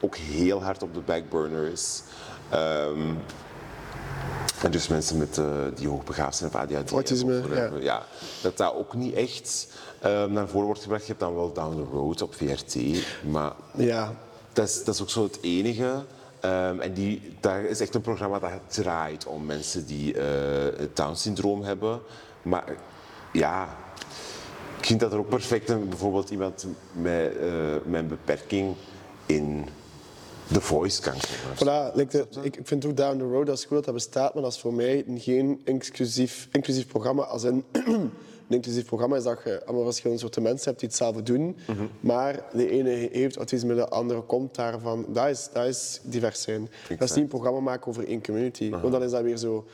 ook 0.00 0.16
heel 0.16 0.62
hard 0.62 0.82
op 0.82 0.94
de 0.94 1.00
backburner 1.00 1.72
is. 1.72 2.02
Ehm, 2.50 3.14
en 4.62 4.70
dus 4.70 4.88
mensen 4.88 5.18
met, 5.18 5.38
eh, 5.38 5.44
die 5.74 5.88
hoogbegaafd 5.88 6.36
zijn 6.36 6.50
of 6.50 6.56
ADHD 6.56 6.90
Autisme, 6.90 7.38
of 7.38 7.46
whatever, 7.46 7.82
ja. 7.82 8.06
dat 8.42 8.56
dat 8.56 8.74
ook 8.74 8.94
niet 8.94 9.14
echt 9.14 9.68
eh, 10.00 10.24
naar 10.24 10.48
voren 10.48 10.66
wordt 10.66 10.82
gebracht. 10.82 11.02
Je 11.02 11.08
hebt 11.08 11.20
dan 11.20 11.34
wel 11.34 11.52
Down 11.52 11.76
the 11.76 11.96
Road 11.96 12.22
op 12.22 12.34
VRT, 12.34 12.76
maar 13.30 13.52
Ja, 13.76 14.14
dat 14.52 14.68
is, 14.68 14.84
dat 14.84 14.94
is 14.94 15.02
ook 15.02 15.10
zo 15.10 15.22
het 15.22 15.38
enige. 15.40 16.04
Ehm, 16.40 16.80
en 16.80 16.92
die, 16.92 17.36
daar 17.40 17.64
is 17.64 17.80
echt 17.80 17.94
een 17.94 18.00
programma 18.00 18.38
dat 18.38 18.50
draait 18.66 19.26
om 19.26 19.46
mensen 19.46 19.86
die 19.86 20.14
eh, 20.14 20.24
het 20.76 20.96
Down-syndroom 20.96 21.62
hebben. 21.62 22.00
Maar 22.42 22.76
ja, 23.32 23.76
ik 24.78 24.86
vind 24.86 25.00
dat 25.00 25.12
er 25.12 25.18
ook 25.18 25.28
perfect 25.28 25.68
een, 25.68 25.88
bijvoorbeeld 25.88 26.30
iemand 26.30 26.66
met, 26.92 27.32
met 27.84 28.00
een 28.00 28.08
beperking 28.08 28.74
in 29.26 29.68
The 30.52 30.60
Voice 30.60 31.00
kan 31.02 31.12
komen. 31.12 31.56
Voilà, 31.56 31.94
like 31.96 32.10
de- 32.30 32.40
ik, 32.42 32.56
ik 32.56 32.66
vind 32.66 32.84
ook 32.86 32.96
Down 32.96 33.18
the 33.18 33.24
Road, 33.24 33.46
dat 33.46 33.58
is 33.58 33.64
goed 33.64 33.76
dat 33.76 33.84
dat 33.84 33.94
bestaat, 33.94 34.34
maar 34.34 34.42
dat 34.42 34.52
is 34.52 34.58
voor 34.58 34.74
mij 34.74 35.04
geen 35.14 35.60
inclusief, 35.64 36.48
inclusief 36.52 36.86
programma. 36.86 37.22
Als 37.22 37.42
een 37.50 37.64
inclusief 38.48 38.84
programma 38.84 39.16
is 39.16 39.22
dat 39.22 39.40
je 39.44 39.64
allemaal 39.64 39.84
verschillende 39.84 40.20
soorten 40.20 40.42
mensen 40.42 40.64
hebt 40.68 40.78
die 40.80 40.88
hetzelfde 40.88 41.22
doen, 41.22 41.56
maar 42.00 42.44
de 42.52 42.70
ene 42.70 42.90
heeft 43.12 43.36
autisme, 43.36 43.74
de 43.74 43.88
andere 43.88 44.20
komt 44.22 44.54
daarvan. 44.54 45.06
Dat 45.08 45.28
is, 45.28 45.48
dat 45.52 45.66
is 45.66 46.00
divers 46.02 46.42
zijn. 46.42 46.70
Dat 46.88 47.08
is 47.08 47.14
niet 47.14 47.24
een 47.24 47.28
programma 47.30 47.60
maken 47.60 47.86
over 47.86 48.06
één 48.08 48.22
community, 48.22 48.70
want 48.80 48.92
dan 48.92 49.02
is 49.02 49.10
dat 49.10 49.22
weer 49.22 49.36
zo 49.36 49.64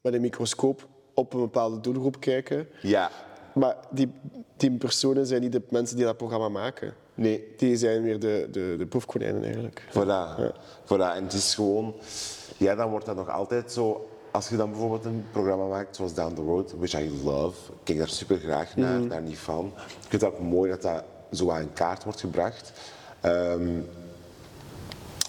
met 0.00 0.14
een 0.14 0.20
microscoop 0.20 0.88
op 1.14 1.32
een 1.34 1.40
bepaalde 1.40 1.80
doelgroep 1.80 2.20
kijken. 2.20 2.68
Ja, 2.82 3.10
Maar 3.54 3.76
die, 3.90 4.08
die 4.56 4.70
personen 4.70 5.26
zijn 5.26 5.40
niet 5.40 5.52
de 5.52 5.62
mensen 5.70 5.96
die 5.96 6.04
dat 6.04 6.16
programma 6.16 6.48
maken. 6.48 6.94
Nee, 7.16 7.54
Die 7.56 7.76
zijn 7.76 8.02
weer 8.02 8.20
de, 8.20 8.48
de, 8.50 8.74
de 8.78 8.86
proefkonijnen 8.86 9.44
eigenlijk. 9.44 9.82
Voilà. 9.90 10.54
voilà. 10.84 11.14
En 11.14 11.22
het 11.22 11.32
is 11.32 11.54
gewoon, 11.54 11.94
ja, 12.56 12.74
dan 12.74 12.90
wordt 12.90 13.06
dat 13.06 13.16
nog 13.16 13.30
altijd 13.30 13.72
zo. 13.72 14.08
Als 14.30 14.48
je 14.48 14.56
dan 14.56 14.70
bijvoorbeeld 14.70 15.04
een 15.04 15.24
programma 15.30 15.66
maakt 15.66 15.96
zoals 15.96 16.14
Down 16.14 16.34
the 16.34 16.42
Road, 16.42 16.74
which 16.78 17.00
I 17.00 17.10
love, 17.24 17.72
ik 17.72 17.78
kijk 17.84 17.98
daar 17.98 18.08
super 18.08 18.38
graag 18.38 18.76
naar, 18.76 19.08
daar 19.08 19.22
niet 19.22 19.38
van. 19.38 19.72
Ik 19.76 20.08
vind 20.08 20.22
het 20.22 20.32
ook 20.32 20.40
mooi 20.40 20.70
dat 20.70 20.82
dat 20.82 21.04
zo 21.32 21.50
aan 21.50 21.72
kaart 21.72 22.04
wordt 22.04 22.20
gebracht. 22.20 22.72
Ehm, 23.20 23.80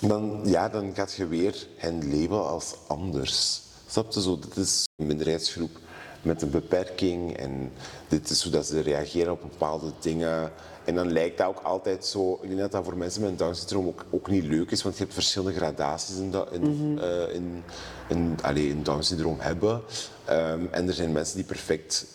dan, 0.01 0.41
ja, 0.45 0.69
dan 0.69 0.95
gaat 0.95 1.13
je 1.13 1.27
weer 1.27 1.67
hen 1.77 2.09
labelen 2.19 2.47
als 2.47 2.75
anders. 2.88 3.61
Snap 3.88 4.11
je 4.11 4.21
zo? 4.21 4.39
Dit 4.39 4.57
is 4.57 4.85
een 4.95 5.07
minderheidsgroep 5.07 5.79
met 6.21 6.41
een 6.41 6.49
beperking 6.49 7.38
en 7.38 7.71
dit 8.07 8.29
is 8.29 8.43
hoe 8.43 8.51
dat 8.51 8.65
ze 8.65 8.79
reageren 8.81 9.31
op 9.31 9.41
bepaalde 9.41 9.91
dingen. 9.99 10.51
En 10.88 10.95
dan 10.95 11.11
lijkt 11.11 11.38
dat 11.38 11.47
ook 11.47 11.59
altijd 11.63 12.05
zo. 12.05 12.39
Ik 12.41 12.47
denk 12.47 12.59
dat 12.59 12.71
dat 12.71 12.83
voor 12.83 12.97
mensen 12.97 13.21
met 13.21 13.29
een 13.29 13.38
Down-syndroom 13.38 13.88
ook, 13.88 14.05
ook 14.09 14.29
niet 14.29 14.43
leuk 14.43 14.71
is, 14.71 14.83
want 14.83 14.95
je 14.97 15.01
hebt 15.03 15.13
verschillende 15.13 15.57
gradaties 15.57 16.17
in, 16.17 16.31
dat- 16.31 16.51
in, 16.51 16.99
eh, 17.01 17.33
in, 17.35 17.63
in, 18.09 18.38
allee, 18.41 18.69
in 18.69 18.83
Down-syndroom 18.83 19.39
hebben. 19.39 19.81
Ehm, 20.25 20.65
en 20.71 20.88
er 20.88 20.93
zijn 20.93 21.11
mensen 21.11 21.35
die 21.35 21.45
perfect 21.45 22.05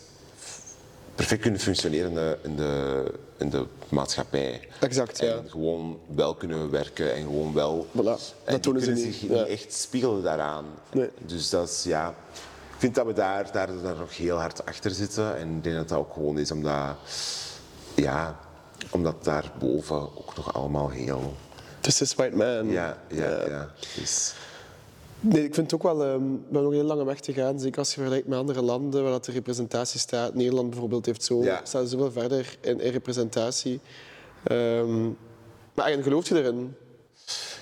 perfect 1.15 1.41
kunnen 1.41 1.59
functioneren 1.59 2.09
in 2.09 2.15
de, 2.15 2.37
in 2.43 2.55
de, 2.55 3.03
in 3.37 3.49
de 3.49 3.65
maatschappij. 3.89 4.67
Exact, 4.79 5.19
ja. 5.19 5.35
En 5.35 5.49
gewoon 5.49 5.99
wel 6.15 6.35
kunnen 6.35 6.69
werken 6.71 7.13
en 7.13 7.21
gewoon 7.21 7.53
wel... 7.53 7.87
Voilà, 7.91 8.03
dat 8.03 8.33
en 8.43 8.53
die 8.53 8.59
tonen 8.59 8.81
ze 8.81 8.91
niet, 8.91 9.03
zich 9.03 9.21
ja. 9.21 9.27
niet 9.39 9.47
echt 9.47 9.73
spiegelen 9.73 10.23
daaraan. 10.23 10.65
Nee. 10.91 11.09
Dus 11.25 11.49
dat 11.49 11.69
is, 11.69 11.83
ja... 11.83 12.09
Ik 12.73 12.79
vind 12.89 12.95
dat 12.95 13.05
we 13.05 13.13
daar, 13.13 13.51
daar, 13.51 13.67
daar 13.83 13.95
nog 13.95 14.17
heel 14.17 14.37
hard 14.37 14.65
achter 14.65 14.91
zitten. 14.91 15.37
En 15.37 15.55
ik 15.57 15.63
denk 15.63 15.75
dat 15.75 15.89
dat 15.89 15.97
ook 15.97 16.13
gewoon 16.13 16.37
is 16.39 16.51
omdat... 16.51 16.95
Ja, 17.95 18.39
omdat 18.91 19.23
daarboven 19.23 19.95
ook 20.01 20.35
nog 20.35 20.53
allemaal 20.53 20.89
heel... 20.89 21.33
This 21.81 22.01
is 22.01 22.15
white 22.15 22.35
man. 22.35 22.67
Ja, 22.69 22.97
ja, 23.09 23.47
ja. 23.47 23.71
Dus, 23.99 24.33
Nee, 25.19 25.43
ik 25.43 25.53
vind 25.53 25.71
het 25.71 25.73
ook 25.81 25.83
wel... 25.93 26.03
ehm, 26.03 26.19
we 26.21 26.29
hebben 26.43 26.61
nog 26.61 26.63
een 26.71 26.73
heel 26.77 26.83
lange 26.83 27.05
weg 27.05 27.19
te 27.19 27.33
gaan. 27.33 27.59
Zeker 27.59 27.77
als 27.79 27.89
je 27.89 27.95
vergelijkt 27.95 28.27
met 28.27 28.37
andere 28.39 28.61
landen 28.61 29.03
waar 29.03 29.11
dat 29.11 29.25
de 29.25 29.31
representatie 29.31 29.99
staat. 29.99 30.33
Nederland 30.33 30.69
bijvoorbeeld 30.69 31.05
heeft 31.05 31.23
zo, 31.23 31.43
Ja. 31.43 31.61
staat 31.63 31.89
zoveel 31.89 32.11
verder 32.11 32.57
in, 32.61 32.79
in 32.79 32.91
representatie. 32.91 33.79
Ehm, 34.43 35.03
maar 35.73 35.85
en 35.85 36.03
geloof 36.03 36.29
je 36.29 36.37
erin? 36.37 36.75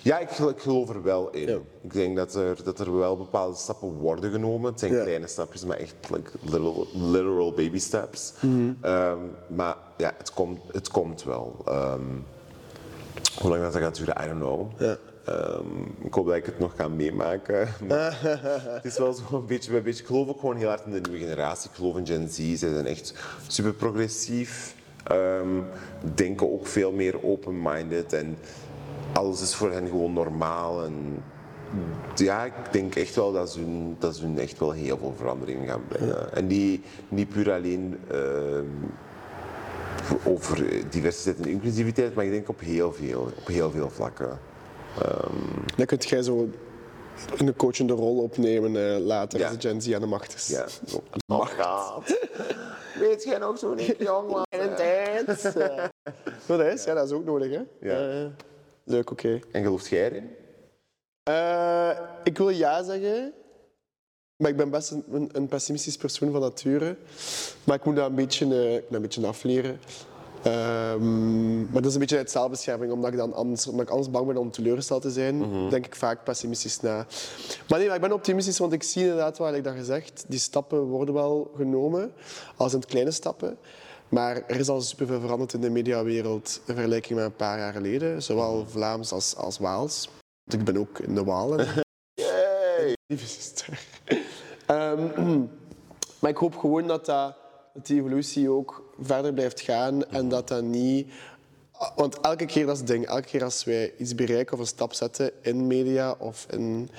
Ja, 0.03 0.19
ik, 0.19 0.29
gel- 0.29 0.49
ik 0.49 0.59
geloof 0.59 0.89
er 0.89 1.03
wel 1.03 1.29
in. 1.29 1.47
Ja. 1.47 1.57
Ik 1.81 1.93
denk 1.93 2.15
dat 2.15 2.35
er, 2.35 2.63
dat 2.63 2.79
er 2.79 2.97
wel 2.97 3.17
bepaalde 3.17 3.55
stappen 3.57 3.93
worden 3.93 4.31
genomen. 4.31 4.71
Het 4.71 4.79
zijn 4.79 4.93
Ja. 4.93 5.01
kleine 5.03 5.27
stapjes, 5.27 5.65
maar 5.65 5.77
echt 5.77 5.95
like, 6.09 6.29
literal, 6.43 6.87
literal 6.93 7.51
baby 7.53 7.79
steps. 7.79 8.33
Mhm. 8.41 8.71
Ehm, 8.81 9.17
maar 9.47 9.75
ja, 10.01 10.13
het 10.17 10.33
komt, 10.33 10.59
het 10.71 10.89
komt 10.89 11.23
wel. 11.23 11.61
Ehm, 11.65 12.01
hoe 13.39 13.49
lang 13.49 13.61
dat 13.61 13.75
gaat 13.75 13.97
duren, 13.97 14.23
I 14.23 14.27
don't 14.27 14.39
know. 14.39 14.71
Ja. 14.79 14.97
Ehm, 15.25 15.81
ik 16.03 16.13
hoop 16.13 16.25
dat 16.27 16.35
ik 16.35 16.45
het 16.45 16.59
nog 16.59 16.73
ga 16.75 16.87
meemaken. 16.87 17.67
Het 18.75 18.85
is 18.85 18.97
wel 18.97 19.13
zo 19.13 19.37
een 19.37 19.45
beetje 19.45 19.71
bij 19.71 19.81
beetje. 19.81 20.01
Ik 20.01 20.07
geloof 20.07 20.27
ook 20.27 20.39
gewoon 20.39 20.55
heel 20.55 20.67
hard 20.67 20.85
in 20.85 20.91
de 20.91 20.99
nieuwe 20.99 21.25
generatie. 21.25 21.69
Ik 21.69 21.75
geloof 21.75 21.97
in 21.97 22.05
Gen 22.05 22.29
Z. 22.29 22.37
Ze 22.37 22.55
zijn 22.55 22.85
echt 22.85 23.13
super 23.47 23.73
progressief. 23.73 24.75
Ehm, 25.03 25.61
denken 26.15 26.51
ook 26.51 26.67
veel 26.67 26.91
meer 26.91 27.23
open-minded. 27.23 28.13
En 28.13 28.37
alles 29.13 29.41
is 29.41 29.55
voor 29.55 29.71
hen 29.71 29.87
gewoon 29.87 30.13
normaal. 30.13 30.83
En 30.83 31.23
ja, 32.15 32.45
ik 32.45 32.53
denk 32.71 32.95
echt 32.95 33.15
wel 33.15 33.31
dat 33.31 33.51
ze 33.51 33.59
hun, 33.59 33.95
dat 33.99 34.15
ze 34.15 34.25
hun 34.25 34.39
echt 34.39 34.59
wel 34.59 34.71
heel 34.71 34.97
veel 34.97 35.13
verandering 35.17 35.69
gaan 35.69 35.83
brengen. 35.87 36.33
En 36.33 36.47
die 36.47 36.81
niet 37.09 37.29
puur 37.29 37.51
alleen 37.51 37.99
over 40.25 40.89
diversiteit 40.89 41.37
en 41.39 41.45
inclusiviteit, 41.51 42.15
maar 42.15 42.25
ik 42.25 42.31
denk 42.31 42.49
op 42.49 42.59
heel 42.59 42.93
veel, 42.93 43.31
op 43.39 43.47
heel 43.47 43.71
veel 43.71 43.89
vlakken. 43.89 44.39
Dan 45.75 45.85
kunt 45.85 46.09
jij 46.09 46.21
zo 46.21 46.49
een 47.37 47.55
coachende 47.55 47.93
rol 47.93 48.17
opnemen 48.17 48.75
eh, 48.95 48.99
later 48.99 49.39
Ja. 49.39 49.47
als 49.47 49.57
de 49.57 49.67
Gen 49.69 49.81
Z 49.81 49.93
aan 49.93 50.01
de 50.01 50.07
macht 50.07 50.33
is. 50.35 50.47
Ja. 50.47 50.65
Oh 51.27 51.45
god. 51.47 52.17
Weet 52.99 53.23
jij 53.23 53.37
nog 53.37 53.57
toen 53.59 53.79
ik 53.79 54.01
jong 54.01 54.31
was? 54.31 54.43
En 54.49 54.75
tijd. 54.75 55.25
dat 56.45 56.59
is, 56.61 56.83
ja, 56.83 56.93
dat 56.93 57.05
is 57.05 57.11
ook 57.11 57.25
nodig, 57.25 57.51
hè? 57.51 57.61
Ja. 57.89 58.09
Eh, 58.09 58.25
leuk, 58.83 59.11
oké. 59.11 59.39
En 59.51 59.63
gelooft 59.63 59.87
jij 59.87 60.05
erin? 60.05 60.29
Eh, 61.23 61.99
ik 62.23 62.37
wil 62.37 62.49
ja 62.49 62.83
zeggen, 62.83 63.33
Maar 64.41 64.49
ik 64.49 64.57
ben 64.57 64.69
best 64.69 64.91
een, 64.91 65.29
een, 65.31 65.47
pessimistisch 65.47 65.97
persoon 65.97 66.31
van 66.31 66.41
nature. 66.41 66.97
Maar 67.63 67.75
ik 67.75 67.85
moet 67.85 67.95
dat 67.95 68.09
een 68.09 68.15
beetje, 68.15 68.45
eh, 68.45 68.75
ik 68.75 68.83
een 68.89 69.01
beetje 69.01 69.27
afleren. 69.27 69.79
Ehm, 70.43 71.61
maar 71.61 71.81
dat 71.81 71.85
is 71.85 71.93
een 71.93 71.99
beetje 71.99 72.17
uit 72.17 72.31
zelfbescherming, 72.31 72.91
omdat 72.91 73.11
ik, 73.11 73.17
dan 73.17 73.33
anders, 73.33 73.67
omdat 73.67 73.85
ik 73.85 73.91
anders 73.91 74.09
bang 74.09 74.27
ben 74.27 74.37
om 74.37 74.51
teleurgesteld 74.51 75.01
te 75.01 75.11
zijn, 75.11 75.69
denk 75.69 75.85
ik 75.85 75.95
vaak 75.95 76.23
pessimistisch 76.23 76.79
na. 76.79 77.05
Maar 77.67 77.79
nee, 77.79 77.87
maar 77.87 77.95
ik 77.95 78.01
ben 78.01 78.11
optimistisch, 78.11 78.57
want 78.57 78.73
ik 78.73 78.83
zie 78.83 79.01
inderdaad, 79.01 79.37
wat 79.37 79.53
ik 79.53 79.63
dat 79.63 79.75
gezegd, 79.75 80.25
die 80.27 80.39
stappen 80.39 80.81
worden 80.81 81.13
wel 81.13 81.51
genomen, 81.55 82.11
als 82.55 82.73
in 82.73 82.79
het 82.79 82.89
kleine 82.89 83.11
stappen. 83.11 83.57
Maar 84.09 84.43
er 84.47 84.59
is 84.59 84.69
al 84.69 84.81
superveel 84.81 85.19
veranderd 85.19 85.53
in 85.53 85.61
de 85.61 85.69
mediawereld 85.69 86.61
in 86.65 86.73
vergelijking 86.73 87.19
met 87.19 87.27
een 87.27 87.35
paar 87.35 87.57
jaar 87.57 87.73
geleden, 87.73 88.23
zowel 88.23 88.65
Vlaams 88.67 89.11
als, 89.11 89.35
als 89.35 89.57
Waals. 89.57 90.09
Want 90.43 90.59
ik 90.59 90.73
ben 90.73 90.81
ook 90.81 90.99
in 90.99 91.15
de 91.15 91.23
Walen. 91.23 91.67
Yay! 93.11 93.17
Lieve 93.17 93.27
zuster. 93.27 93.79
Ehm, 94.65 95.39
maar 96.19 96.29
ik 96.29 96.37
hoop 96.37 96.57
gewoon 96.57 96.87
dat, 96.87 97.05
dat, 97.05 97.35
dat 97.73 97.85
die 97.85 97.99
evolutie 97.99 98.49
ook 98.49 98.93
verder 99.01 99.33
blijft 99.33 99.61
gaan 99.61 100.05
en 100.05 100.29
dat 100.29 100.47
dat 100.47 100.63
niet... 100.63 101.11
Want 101.95 102.19
elke 102.19 102.45
keer, 102.45 102.65
dat 102.65 102.73
is 102.73 102.79
het 102.79 102.87
ding, 102.87 103.05
elke 103.05 103.27
keer 103.27 103.43
als 103.43 103.63
wij 103.63 103.93
iets 103.97 104.15
bereiken 104.15 104.53
of 104.53 104.59
een 104.59 104.65
stap 104.65 104.93
zetten 104.93 105.31
in 105.41 105.67
media 105.67 106.15
of 106.17 106.45
in, 106.49 106.89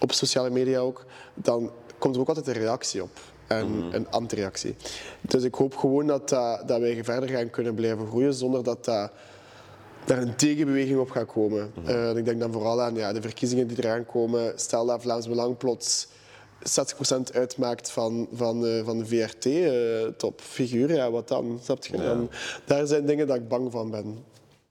op 0.00 0.12
sociale 0.12 0.50
media 0.50 0.78
ook, 0.78 1.04
dan 1.34 1.70
komt 1.98 2.14
er 2.14 2.20
ook 2.20 2.28
altijd 2.28 2.46
een 2.46 2.62
reactie 2.62 3.02
op. 3.02 3.20
En 3.46 3.88
een 3.92 4.10
antireactie. 4.10 4.76
Dus 5.20 5.42
ik 5.42 5.54
hoop 5.54 5.76
gewoon 5.76 6.06
dat, 6.06 6.28
dat, 6.28 6.68
dat 6.68 6.80
wij 6.80 7.04
verder 7.04 7.28
gaan 7.28 7.50
kunnen 7.50 7.74
blijven 7.74 8.06
groeien 8.06 8.34
zonder 8.34 8.64
dat 8.64 8.84
dat 8.84 9.10
daar 10.04 10.18
een 10.18 10.36
tegenbeweging 10.36 10.98
op 10.98 11.10
gaat 11.10 11.26
komen. 11.26 11.72
Eh, 11.84 12.16
ik 12.16 12.24
denk 12.24 12.40
dan 12.40 12.52
vooral 12.52 12.82
aan 12.82 12.94
ja, 12.94 13.12
de 13.12 13.22
verkiezingen 13.22 13.66
die 13.66 13.76
eraan 13.78 14.06
komen. 14.06 14.52
Stel 14.56 14.86
dat 14.86 15.02
Vlaams 15.02 15.28
Belang 15.28 15.56
plots 15.56 16.06
60% 16.62 17.32
uitmaakt 17.32 17.90
van, 17.90 18.28
van, 18.32 18.66
eh, 18.66 18.84
van 18.84 18.98
de 18.98 19.06
VRT, 19.06 19.46
eh, 19.46 20.88
ja, 20.88 21.10
wat 21.10 21.28
dan? 21.28 21.60
Snap 21.62 21.84
je? 21.84 21.96
Dan, 21.96 22.30
daar 22.64 22.86
zijn 22.86 23.06
dingen 23.06 23.26
dat 23.26 23.36
ik 23.36 23.48
bang 23.48 23.72
van 23.72 23.90
ben. 23.90 24.24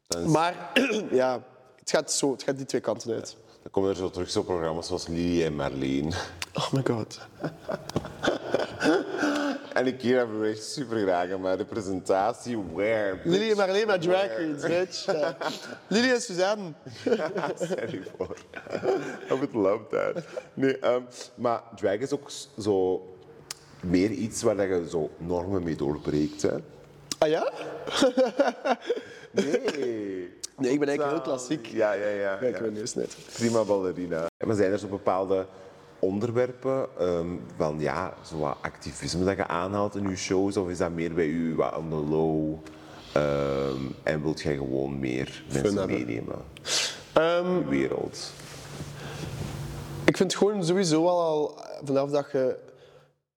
Is- 0.08 0.26
Maar 0.32 0.72
ja, 1.12 1.44
het 1.80 1.90
gaat, 1.90 2.12
zo, 2.12 2.32
het 2.32 2.44
gaat 2.44 2.58
die 2.58 2.66
twee 2.66 2.82
kanten 2.82 3.14
uit. 3.14 3.36
Dan 3.64 3.72
komen 3.72 3.90
er 3.90 3.96
zo 3.96 4.10
terug 4.10 4.30
zo 4.30 4.44
programma's 4.44 4.88
zoals 4.88 5.08
Lily 5.08 5.44
en 5.46 5.56
Marleen. 5.56 6.14
Oh 6.54 6.72
my 6.72 6.82
god. 6.86 7.20
En 9.74 9.88
ik 9.88 10.02
hier 10.02 10.18
hebben 10.18 10.40
we 10.40 10.48
echt 10.48 10.64
super 10.64 10.98
graag, 10.98 11.38
maar 11.38 11.58
de 11.58 11.66
presentatie, 11.66 12.58
where? 12.74 13.20
Lily 13.24 13.50
en 13.52 13.58
Marleen 13.58 13.88
met 13.88 14.02
drag 14.02 14.34
queens, 14.34 14.62
bitch. 14.62 15.06
Ja. 15.06 15.38
Lily 15.88 16.12
en 16.12 16.22
Suzanne. 16.22 16.72
Sorry 17.70 18.04
voor. 18.18 18.38
I 19.32 19.34
would 19.34 19.54
love 19.54 19.84
that. 19.90 20.24
Nee, 20.54 20.80
ehm, 20.80 21.02
maar 21.36 21.62
drag 21.76 21.98
is 21.98 22.12
ook 22.12 22.32
zo 22.60 23.08
meer 23.82 24.12
iets 24.12 24.42
waar 24.42 24.56
dat 24.56 24.68
je 24.68 24.86
zo 24.90 25.10
normen 25.18 25.64
mee 25.64 25.76
doorbreekt. 25.76 26.42
Hè? 26.42 26.56
Ah 27.18 27.30
ja? 27.30 27.52
Nee. 29.32 30.34
Nee, 30.58 30.72
ik 30.72 30.80
ben 30.80 30.88
eigenlijk 30.88 31.18
heel 31.18 31.34
klassiek. 31.34 31.66
Ja, 31.66 31.94
ja, 31.94 32.08
ja. 32.08 32.38
Ja. 32.42 32.60
mijn 32.60 32.74
neus 32.74 32.94
net. 32.94 33.18
Prima 33.34 33.64
ballerina. 33.64 34.26
Maar 34.46 34.56
zijn 34.56 34.72
er 34.72 34.80
zo 34.80 34.88
bepaalde 34.88 35.46
onderwerpen 36.00 36.88
ehm, 37.00 37.28
van 37.58 37.80
ja, 37.80 38.14
zo 38.26 38.38
wat 38.38 38.58
activisme 38.62 39.26
dat 39.26 39.36
je 39.36 39.48
aanhaalt 39.48 39.96
in 39.96 40.10
je 40.10 40.16
shows? 40.16 40.58
Of 40.58 40.70
is 40.70 40.78
dat 40.78 40.92
meer 40.92 41.14
bij 41.14 41.28
u 41.28 41.56
wat 41.56 41.78
on 41.78 41.90
the 41.90 41.96
low? 41.96 42.58
ehm, 43.14 43.82
en 44.04 44.22
wilt 44.22 44.42
jij 44.42 44.56
gewoon 44.56 45.00
meer 45.00 45.44
mensen 45.52 45.88
meenemen 45.88 46.42
in 47.14 47.60
de 47.60 47.66
wereld? 47.70 48.32
Ik 50.06 50.18
vind 50.18 50.36
gewoon 50.36 50.66
sowieso 50.66 51.08
al, 51.08 51.22
al 51.22 51.58
vanaf 51.84 52.10
dat 52.10 52.32
je 52.32 52.56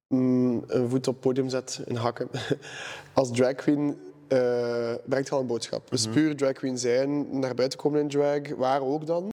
mm, 0.09 0.65
een 0.67 0.89
voet 0.89 1.09
op 1.09 1.15
het 1.15 1.23
podium 1.23 1.49
zet 1.49 1.83
in 1.85 1.97
hakken, 1.97 2.29
als 3.13 3.31
drag 3.33 3.55
queen 3.55 3.99
eh, 4.29 4.95
brengt 5.05 5.31
al 5.31 5.41
een 5.41 5.47
boodschap. 5.47 5.91
Dus 5.91 6.09
puur 6.09 6.37
drag 6.37 6.53
queen 6.53 6.79
zijn, 6.79 7.39
naar 7.39 7.55
buiten 7.55 7.79
komen 7.79 8.01
in 8.01 8.09
drag, 8.09 8.41
waar 8.57 8.83
ook 8.83 9.07
dan, 9.07 9.29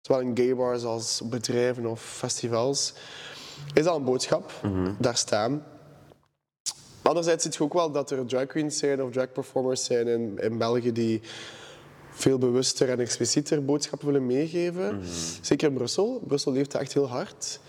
zowel 0.00 0.22
in 0.22 0.36
gay 0.36 0.56
bars 0.56 0.84
als 0.84 1.22
bedrijven 1.24 1.86
of 1.86 2.02
festivals, 2.02 2.94
is 3.74 3.86
al 3.86 3.96
een 3.96 4.04
boodschap. 4.04 4.52
Daar 4.98 5.16
staan. 5.16 5.64
Anderzijds 7.02 7.42
zie 7.42 7.52
je 7.52 7.60
ook 7.60 7.72
wel 7.72 7.90
dat 7.90 8.10
er 8.10 8.26
drag 8.26 8.46
queens 8.46 8.78
zijn 8.78 9.02
of 9.02 9.10
drag 9.10 9.32
performers 9.32 9.84
zijn 9.84 10.06
in, 10.08 10.38
in 10.38 10.58
België 10.58 10.92
die 10.92 11.20
veel 12.10 12.38
bewuster 12.38 12.88
en 12.88 13.00
explicieter 13.00 13.64
boodschappen 13.64 14.06
willen 14.06 14.26
meegeven. 14.26 15.02
Zeker 15.40 15.68
in 15.68 15.74
Brussel. 15.74 16.22
Brussel 16.26 16.52
leeft 16.52 16.74
echt 16.74 16.92
heel 16.92 17.08
hard. 17.08 17.60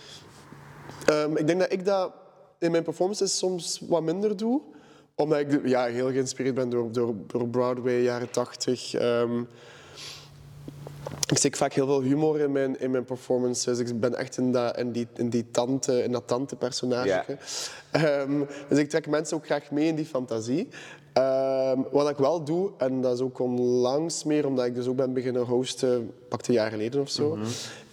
Ehm, 1.05 1.35
ik 1.35 1.47
denk 1.47 1.59
dat 1.59 1.71
ik 1.71 1.85
dat 1.85 2.11
in 2.59 2.71
mijn 2.71 2.83
performances 2.83 3.37
soms 3.37 3.81
wat 3.87 4.03
minder 4.03 4.37
doe. 4.37 4.61
Omdat 5.15 5.39
ik 5.39 5.67
ja, 5.67 5.85
heel 5.85 6.11
geïnspireerd 6.11 6.55
ben 6.55 6.69
door, 6.69 6.91
door, 6.91 7.15
door 7.27 7.47
Broadway, 7.47 8.01
jaren 8.01 8.29
tachtig. 8.29 8.93
Ehm, 8.93 9.39
ik 11.29 11.37
steek 11.37 11.55
vaak 11.55 11.73
heel 11.73 11.85
veel 11.85 12.01
humor 12.01 12.39
in 12.39 12.51
mijn, 12.51 12.79
in 12.79 12.91
mijn 12.91 13.05
performances. 13.05 13.79
Ik 13.79 13.99
ben 13.99 14.15
echt 14.15 14.37
in 14.37 14.51
dat, 14.51 14.77
in 14.77 14.91
die, 14.91 15.07
in 15.15 15.29
die 15.29 15.51
tante, 15.51 16.03
in 16.03 16.11
dat 16.11 16.27
tante-personage. 16.27 17.37
Ehm, 17.91 18.43
dus 18.69 18.77
ik 18.77 18.89
trek 18.89 19.07
mensen 19.07 19.37
ook 19.37 19.45
graag 19.45 19.71
mee 19.71 19.87
in 19.87 19.95
die 19.95 20.05
fantasie. 20.05 20.67
Ehm, 21.13 21.81
wat 21.91 22.09
ik 22.09 22.17
wel 22.17 22.43
doe, 22.43 22.71
en 22.77 23.01
dat 23.01 23.13
is 23.13 23.21
ook 23.21 23.39
onlangs 23.39 24.23
meer, 24.23 24.45
omdat 24.47 24.65
ik 24.65 24.75
dus 24.75 24.87
ook 24.87 24.95
ben 24.95 25.13
beginnen 25.13 25.41
hosten, 25.41 26.13
pakte 26.29 26.49
een 26.49 26.55
jaar 26.55 26.71
geleden 26.71 27.01
of 27.01 27.09
zo, 27.09 27.37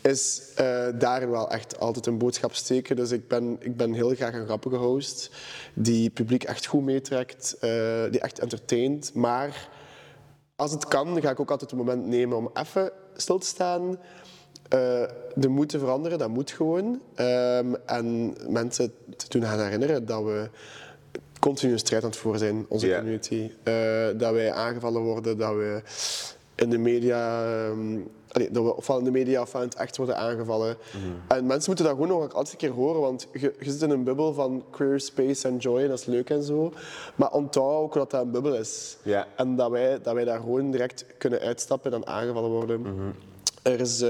is 0.03 0.42
eh 0.57 0.86
daarin 0.98 1.30
wel 1.30 1.51
echt 1.51 1.80
altijd 1.80 2.07
een 2.07 2.18
boodschap 2.18 2.55
steken. 2.55 2.96
Dus 2.96 3.11
ik 3.11 3.28
ben, 3.28 3.57
ik 3.61 3.76
ben 3.76 3.92
heel 3.92 4.14
graag 4.14 4.34
een 4.34 4.44
grappige 4.44 4.76
host, 4.76 5.30
die 5.74 6.05
het 6.05 6.14
publiek 6.14 6.44
echt 6.44 6.66
goed 6.66 6.84
meetrekt, 6.84 7.57
eh, 7.61 7.70
die 8.11 8.20
echt 8.20 8.38
entertaint, 8.38 9.14
maar 9.14 9.68
als 10.57 10.70
het 10.72 10.88
kan, 10.88 11.20
ga 11.22 11.30
ik 11.30 11.40
ook 11.40 11.51
altijd 11.51 11.70
een 11.70 11.76
moment 11.76 12.07
nemen 12.07 12.36
om 12.36 12.51
even 12.55 12.92
stil 13.16 13.38
te 13.38 13.46
staan. 13.46 13.98
eh, 14.68 15.03
de 15.34 15.48
moed 15.48 15.68
te 15.68 15.78
veranderen, 15.78 16.18
dat 16.18 16.28
moet 16.28 16.51
gewoon. 16.51 17.01
Ehm, 17.14 17.74
en 17.86 18.36
mensen 18.48 18.92
te 19.16 19.26
doen 19.28 19.42
gaan 19.42 19.61
herinneren 19.61 20.07
dat 20.07 20.24
we 20.24 20.51
continu 21.40 21.72
een 21.72 21.78
strijd 21.78 22.03
aan 22.03 22.09
het 22.11 22.18
voeren 22.18 22.40
zijn, 22.40 22.66
onze 22.68 22.86
community. 22.96 23.51
Dat 24.16 24.32
wij 24.32 24.53
aangevallen 24.53 25.03
worden, 25.03 25.38
dat 25.38 25.55
we 25.55 25.82
in 26.55 26.70
de 26.70 26.78
media... 26.78 27.44
allee, 28.33 28.51
dat 28.51 28.64
we 28.64 28.76
ofwel 28.76 28.99
in 28.99 29.05
de 29.05 29.11
media 29.11 29.47
het 29.53 29.74
echt 29.74 29.97
worden 29.97 30.16
aangevallen. 30.16 30.76
En 31.28 31.47
mensen 31.47 31.66
moeten 31.66 31.85
dat 31.85 31.95
gewoon 31.95 32.09
nog 32.09 32.33
altijd 32.33 32.53
een 32.53 32.59
keer 32.59 32.70
horen, 32.70 33.01
want 33.01 33.26
je, 33.33 33.55
je 33.61 33.70
zit 33.70 33.83
in 33.83 33.91
een 33.91 34.05
bubbel 34.05 34.33
van 34.33 34.64
queer 34.70 35.01
space 35.01 35.49
en 35.49 35.57
joy, 35.57 35.83
en 35.83 35.89
dat 35.89 35.99
is 35.99 36.05
leuk 36.05 36.31
en 36.31 36.43
zo. 36.43 36.72
Maar 37.14 37.33
onthoud 37.33 37.83
ook 37.83 37.95
dat 37.95 38.11
dat 38.11 38.22
een 38.22 38.31
bubbel 38.31 38.55
is. 38.55 38.97
En 39.37 39.57
dat 39.57 39.70
wij, 39.70 40.01
dat 40.03 40.14
wij 40.14 40.24
daar 40.24 40.41
gewoon 40.41 40.70
direct 40.70 41.05
kunnen 41.18 41.41
uitstappen 41.41 41.93
en 41.93 42.01
dan 42.01 42.09
aangevallen 42.09 42.51
worden. 42.51 43.14
Er 43.62 43.81
is, 43.81 44.01
eh, 44.01 44.09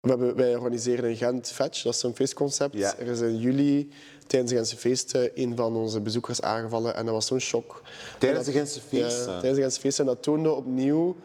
we 0.00 0.08
hebben, 0.08 0.36
wij 0.36 0.56
organiseren 0.56 1.10
in 1.10 1.16
Gent 1.16 1.48
Fetch, 1.48 1.82
dat 1.82 1.94
is 1.94 2.02
een 2.02 2.14
feestconcept. 2.14 2.76
Ja. 2.76 2.94
Er 2.98 3.06
is 3.06 3.20
in 3.20 3.38
juli 3.38 3.90
tijdens 4.26 4.50
de 4.50 4.56
Gentse 4.56 4.76
feesten 4.76 5.30
een 5.34 5.56
van 5.56 5.76
onze 5.76 6.00
bezoekers 6.00 6.42
aangevallen 6.42 6.94
en 6.94 7.04
dat 7.04 7.14
was 7.14 7.26
zo'n 7.26 7.38
shock. 7.38 7.82
Tijdens 8.18 8.46
En 8.46 8.52
de 8.52 8.58
Gentse 8.58 8.80
feesten? 8.80 9.32
Ja, 9.32 9.38
tijdens 9.38 9.54
de 9.54 9.60
Gentse 9.60 9.80
feesten. 9.80 10.06
En 10.06 10.10
dat 10.12 10.22
toonde 10.22 10.52
opnieuw 10.52 11.16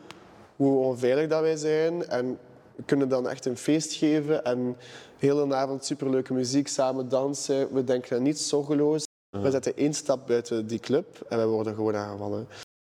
hoe 0.59 0.83
onveilig 0.83 1.27
dat 1.27 1.41
wij 1.41 1.55
zijn. 1.55 2.07
En 2.07 2.39
we 2.75 2.83
kunnen 2.85 3.09
dan 3.09 3.29
echt 3.29 3.45
een 3.45 3.57
feest 3.57 3.93
geven 3.93 4.43
en 4.43 4.77
de 5.19 5.25
hele 5.25 5.55
avond 5.55 5.85
superleuke 5.85 6.33
muziek, 6.33 6.67
samen 6.67 7.09
dansen. 7.09 7.73
We 7.73 7.83
denken 7.83 8.17
aan 8.17 8.23
niets 8.23 8.47
zorgeloos. 8.47 9.03
We 9.29 9.51
zetten 9.51 9.77
één 9.77 9.93
stap 9.93 10.27
buiten 10.27 10.67
die 10.67 10.79
club 10.79 11.25
en 11.29 11.39
we 11.39 11.45
worden 11.45 11.75
gewoon 11.75 11.95
aangevallen. 11.95 12.47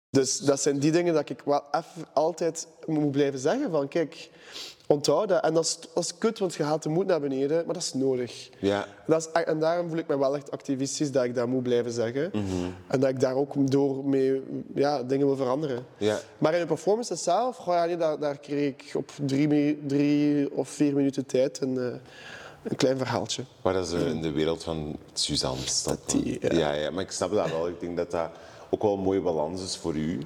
Dus 0.09 0.37
dat 0.37 0.61
zijn 0.61 0.79
die 0.79 0.91
dingen 0.91 1.13
dat 1.13 1.29
ik 1.29 1.41
wel 1.45 1.63
even 1.71 2.07
altijd 2.13 2.67
moet 2.85 3.11
blijven 3.11 3.39
zeggen 3.39 3.71
van 3.71 3.87
kijk, 3.87 4.29
dat. 5.01 5.31
En 5.31 5.53
dat 5.53 5.63
is, 5.63 5.77
dat 5.93 6.03
is 6.03 6.17
kut, 6.17 6.39
want 6.39 6.53
je 6.53 6.63
haalt 6.63 6.83
de 6.83 6.89
moed 6.89 7.05
naar 7.05 7.19
beneden, 7.19 7.65
maar 7.65 7.73
dat 7.73 7.83
is 7.83 7.93
nodig. 7.93 8.49
Ja. 8.59 8.85
Dat 9.07 9.31
is, 9.33 9.43
en 9.43 9.59
daarom 9.59 9.89
voel 9.89 9.97
ik 9.97 10.07
me 10.07 10.17
wel 10.17 10.35
echt 10.35 10.51
activistisch 10.51 11.11
dat 11.11 11.23
ik 11.23 11.35
dat 11.35 11.47
moet 11.47 11.63
blijven 11.63 11.91
zeggen. 11.91 12.29
Mhm. 12.33 12.45
En 12.87 12.99
dat 12.99 13.09
ik 13.09 13.19
daar 13.19 13.35
ook 13.35 13.71
door 13.71 14.05
mee 14.05 14.43
ja, 14.75 15.03
dingen 15.03 15.27
wil 15.27 15.35
veranderen. 15.35 15.85
Ja. 15.97 16.19
Maar 16.37 16.53
in 16.53 16.59
de 16.59 16.65
performance 16.65 17.15
zelf, 17.15 17.57
goh, 17.57 17.73
ja, 17.73 17.85
nee, 17.85 17.97
daar, 17.97 18.19
daar 18.19 18.37
kreeg 18.37 18.67
ik 18.67 18.91
op 18.95 19.11
drie, 19.25 19.79
drie 19.85 20.55
of 20.55 20.69
vier 20.69 20.93
minuten 20.93 21.25
tijd 21.25 21.61
een, 21.61 21.77
eh, 21.77 21.85
een 22.63 22.75
klein 22.75 22.97
verhaaltje. 22.97 23.43
Maar 23.61 23.73
dat 23.73 23.87
is 23.87 23.93
eh, 23.93 24.07
in 24.07 24.21
de 24.21 24.31
wereld 24.31 24.63
van 24.63 24.97
Suzanne 25.13 25.65
stappen. 25.65 26.21
die, 26.21 26.37
ja. 26.41 26.57
ja. 26.57 26.71
Ja, 26.73 26.91
maar 26.91 27.03
ik 27.03 27.11
snap 27.11 27.33
dat 27.33 27.49
wel. 27.49 27.67
Ik 27.67 27.79
denk 27.79 27.97
dat 27.97 28.11
dat 28.11 28.29
ook 28.69 28.81
wel 28.81 28.93
een 28.93 28.99
mooie 28.99 29.21
balans 29.21 29.63
is 29.63 29.77
voor 29.77 29.95
u. 29.95 30.19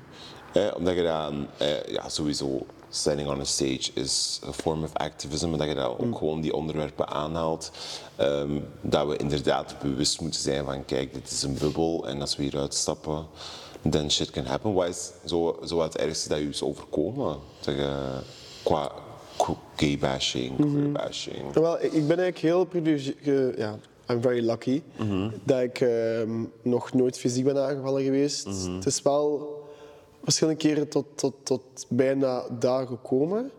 Omdat 0.76 0.96
je 0.96 1.04
dan 1.04 1.48
eh, 1.58 1.86
ja, 1.86 2.10
sowieso 2.10 2.66
standing 2.90 3.30
on 3.30 3.40
a 3.40 3.44
stage 3.44 3.92
is 3.94 4.40
a 4.48 4.52
form 4.54 4.84
of 4.84 4.94
activism. 4.94 5.58
Dat 5.58 5.68
je 5.68 5.76
dan 5.76 5.86
ook 5.86 6.02
Mm. 6.02 6.16
gewoon 6.16 6.42
die 6.42 6.54
onderwerpen 6.54 7.08
aanhaalt. 7.08 7.72
Ehm, 8.16 8.60
dat 8.82 9.08
we 9.08 9.18
inderdaad 9.18 9.76
bewust 9.82 10.22
moeten 10.22 10.42
zijn 10.42 10.66
van 10.66 10.86
kijk, 10.86 11.14
dit 11.14 11.32
is 11.32 11.44
een 11.44 11.58
bubbel. 11.60 12.08
En 12.08 12.22
als 12.22 12.36
we 12.36 12.44
hieruit 12.44 12.74
stappen, 12.74 13.26
then 13.90 14.12
shit 14.12 14.30
can 14.30 14.46
happen. 14.46 14.74
Wat 14.74 14.88
is 14.88 15.12
zo, 15.26 15.60
zo 15.66 15.82
het 15.82 15.98
ergste 15.98 16.30
dat 16.30 16.40
u 16.40 16.50
is 16.50 16.64
overkomen? 16.64 17.38
Dat 17.62 17.76
je, 17.76 18.20
qua 18.64 18.92
gay 19.76 19.98
bashing, 19.98 20.56
queer 20.56 20.92
bashing. 20.92 21.54
Wel, 21.54 21.76
ik 21.84 21.92
ben 21.92 22.18
eigenlijk 22.20 22.38
heel 22.38 22.66
privilegieerd. 22.66 23.58
Ja, 23.58 23.78
I'm 24.10 24.22
very 24.22 24.46
lucky 24.50 24.82
dat 25.44 25.62
ik 25.62 25.80
ehm, 25.82 26.44
nog 26.62 26.94
nooit 26.94 27.18
fysiek 27.18 27.44
ben 27.44 27.64
aangevallen 27.64 28.04
geweest. 28.04 28.46
Het 28.76 28.86
is 28.86 29.02
wel 29.02 29.56
verschillende 30.28 30.60
keren 30.62 30.88
tot, 30.88 31.06
tot, 31.16 31.36
tot 31.44 31.86
bijna 31.90 32.44
daar 32.60 32.88
gekomen. 32.88 33.52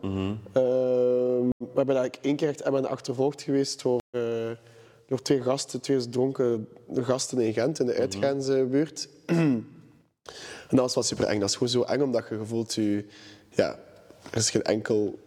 Ehm, 0.53 1.49
we 1.59 1.75
hebben 1.75 1.97
eigenlijk 1.97 2.25
één 2.25 2.37
keer 2.37 2.49
echt 2.49 2.63
hebben 2.63 2.89
achtervolgd 2.89 3.43
geweest 3.43 3.83
door, 3.83 4.01
eh, 4.11 4.51
door 5.07 5.23
twee 5.23 5.43
gasten, 5.43 5.81
twee 5.81 6.09
dronken 6.09 6.69
gasten 6.95 7.39
in 7.39 7.53
Gent 7.53 7.81
in 7.81 7.87
de 7.87 7.95
uitgaansbuurt. 7.95 9.09
en 9.27 9.67
dat 10.69 10.81
was 10.81 10.95
wel 10.95 11.05
super 11.05 11.25
eng. 11.25 11.41
Dat 11.41 11.49
is 11.49 11.55
gewoon 11.55 11.69
zo 11.69 11.83
eng 11.83 12.01
omdat 12.01 12.29
je 12.29 12.37
gevoelt 12.37 12.75
je, 12.75 13.05
ja, 13.51 13.79
er 14.31 14.37
is 14.37 14.51
geen 14.51 14.63
enkel 14.63 15.19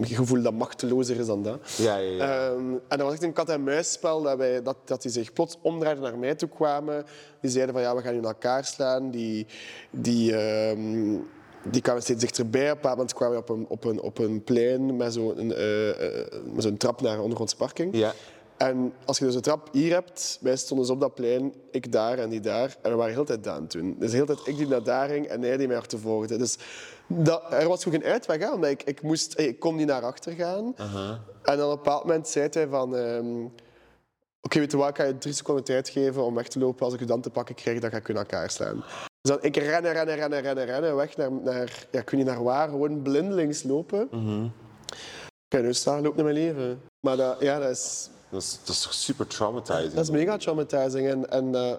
gevoel 0.00 0.42
dat 0.42 0.52
machtelozer 0.52 1.18
is 1.18 1.26
dan 1.26 1.42
dat. 1.42 1.70
Ja, 1.76 1.96
ja, 1.96 2.10
ja. 2.10 2.50
Ehm, 2.50 2.72
en 2.72 2.98
dat 2.98 3.00
was 3.00 3.12
echt 3.12 3.22
een 3.22 3.32
kat-en-muisspel 3.32 4.22
dat, 4.22 4.36
wij, 4.36 4.62
dat, 4.62 4.76
dat 4.84 5.02
die 5.02 5.10
zich 5.10 5.32
plots 5.32 5.58
omdraaiden 5.62 6.02
naar 6.02 6.18
mij 6.18 6.34
toe 6.34 6.48
kwamen. 6.48 7.04
Die 7.40 7.50
zeiden 7.50 7.74
van 7.74 7.82
ja, 7.82 7.96
we 7.96 8.02
gaan 8.02 8.12
nu 8.12 8.18
in 8.18 8.24
elkaar 8.24 8.64
slaan. 8.64 9.10
Die, 9.10 9.46
die, 9.90 10.36
ehm, 10.36 11.16
die 11.64 11.82
kwamen 11.82 12.02
steeds 12.02 12.20
dichterbij. 12.20 12.62
Op 12.62 12.68
een 12.68 12.74
bepaald 12.74 12.96
moment 12.96 13.14
kwamen 13.14 13.36
we 13.36 13.42
op 13.42 13.48
een, 13.48 13.66
op 13.68 13.84
een, 13.84 14.00
op 14.00 14.18
een 14.18 14.44
plein 14.44 14.96
met 14.96 15.12
zo'n 15.12 15.52
eh, 15.52 15.86
met 16.52 16.62
zo'n 16.62 16.76
trap 16.76 17.00
naar 17.00 17.14
een 17.14 17.20
ondergrondse 17.20 17.56
parking. 17.56 17.96
Ja. 17.96 18.12
En 18.56 18.92
als 19.04 19.18
je 19.18 19.24
dus 19.24 19.34
een 19.34 19.40
trap 19.40 19.68
hier 19.72 19.92
hebt, 19.92 20.38
wij 20.40 20.56
stonden 20.56 20.86
dus 20.86 20.94
op 20.94 21.00
dat 21.00 21.14
plein, 21.14 21.54
ik 21.70 21.92
daar 21.92 22.18
en 22.18 22.28
die 22.28 22.40
daar. 22.40 22.76
En 22.82 22.90
we 22.90 22.96
waren 22.96 23.14
de 23.14 23.20
hele 23.20 23.40
tijd 23.40 23.48
aan 23.48 23.62
het 23.62 23.72
doen. 23.72 23.96
Dus 23.98 24.10
de 24.10 24.16
hele 24.16 24.34
tijd 24.34 24.46
ik 24.46 24.56
die 24.56 24.66
naar 24.66 24.82
daar 24.82 25.08
ging 25.08 25.26
en 25.26 25.42
hij 25.42 25.56
die 25.56 25.66
mij 25.66 25.76
achtervolgde. 25.76 26.36
Dus 26.36 26.58
dat, 27.08 27.52
er 27.52 27.68
was 27.68 27.82
gewoon 27.82 28.00
geen 28.00 28.10
uitweg, 28.10 28.50
omdat 28.50 28.70
ik, 28.70 28.82
ik, 28.82 29.02
moest, 29.02 29.38
ik 29.38 29.58
kon 29.58 29.76
niet 29.76 29.86
naar 29.86 30.02
achter 30.02 30.32
gaan. 30.32 30.74
En 31.42 31.56
dan 31.56 31.66
op 31.66 31.70
een 31.70 31.82
bepaald 31.82 32.04
moment 32.04 32.28
zei 32.28 32.48
hij 32.50 32.68
van... 32.68 32.96
ehm, 32.96 33.44
Oké, 34.40 34.58
weet 34.58 34.70
je 34.70 34.76
wat, 34.76 34.88
ik 34.88 34.96
ga 34.96 35.04
je 35.04 35.18
drie 35.18 35.34
seconden 35.34 35.64
tijd 35.64 35.88
geven 35.88 36.24
om 36.24 36.34
weg 36.34 36.48
te 36.48 36.58
lopen. 36.58 36.84
Als 36.84 36.94
ik 36.94 37.00
je 37.00 37.06
dan 37.06 37.20
te 37.20 37.30
pakken 37.30 37.54
krijg, 37.54 37.80
dan 37.80 37.90
ga 37.90 37.96
ik 37.96 38.06
je 38.06 38.12
in 38.12 38.18
elkaar 38.18 38.50
slaan. 38.50 38.84
Dus 39.20 39.32
dan 39.32 39.38
ik 39.40 39.56
rennen, 39.56 39.92
rennen, 39.92 40.14
rennen, 40.14 40.40
rennen, 40.40 40.64
rennen, 40.64 40.96
weg 40.96 41.16
naar, 41.16 41.32
naar 41.32 41.86
ja, 41.90 42.00
ik 42.00 42.10
weet 42.10 42.12
niet 42.12 42.24
naar 42.24 42.42
waar, 42.42 42.68
gewoon 42.68 43.02
blindelings 43.02 43.62
lopen. 43.62 44.08
Ik 45.48 45.56
ga 45.56 45.60
nu 45.60 45.74
staan, 45.74 46.02
loop 46.02 46.14
naar 46.14 46.24
mijn 46.24 46.36
leven. 46.36 46.82
Maar 47.00 47.16
dat, 47.16 47.40
ja, 47.40 47.58
dat 47.58 47.70
is, 47.70 48.10
Dat 48.30 48.42
is, 48.42 48.58
dat 48.64 48.68
is 48.74 48.82
toch 48.82 48.92
super 48.92 49.26
traumatizing? 49.26 49.92
dat 49.92 50.04
is 50.04 50.10
mega 50.10 50.36
traumatizing. 50.36 51.08
En, 51.08 51.30
en, 51.30 51.54
eh, 51.54 51.74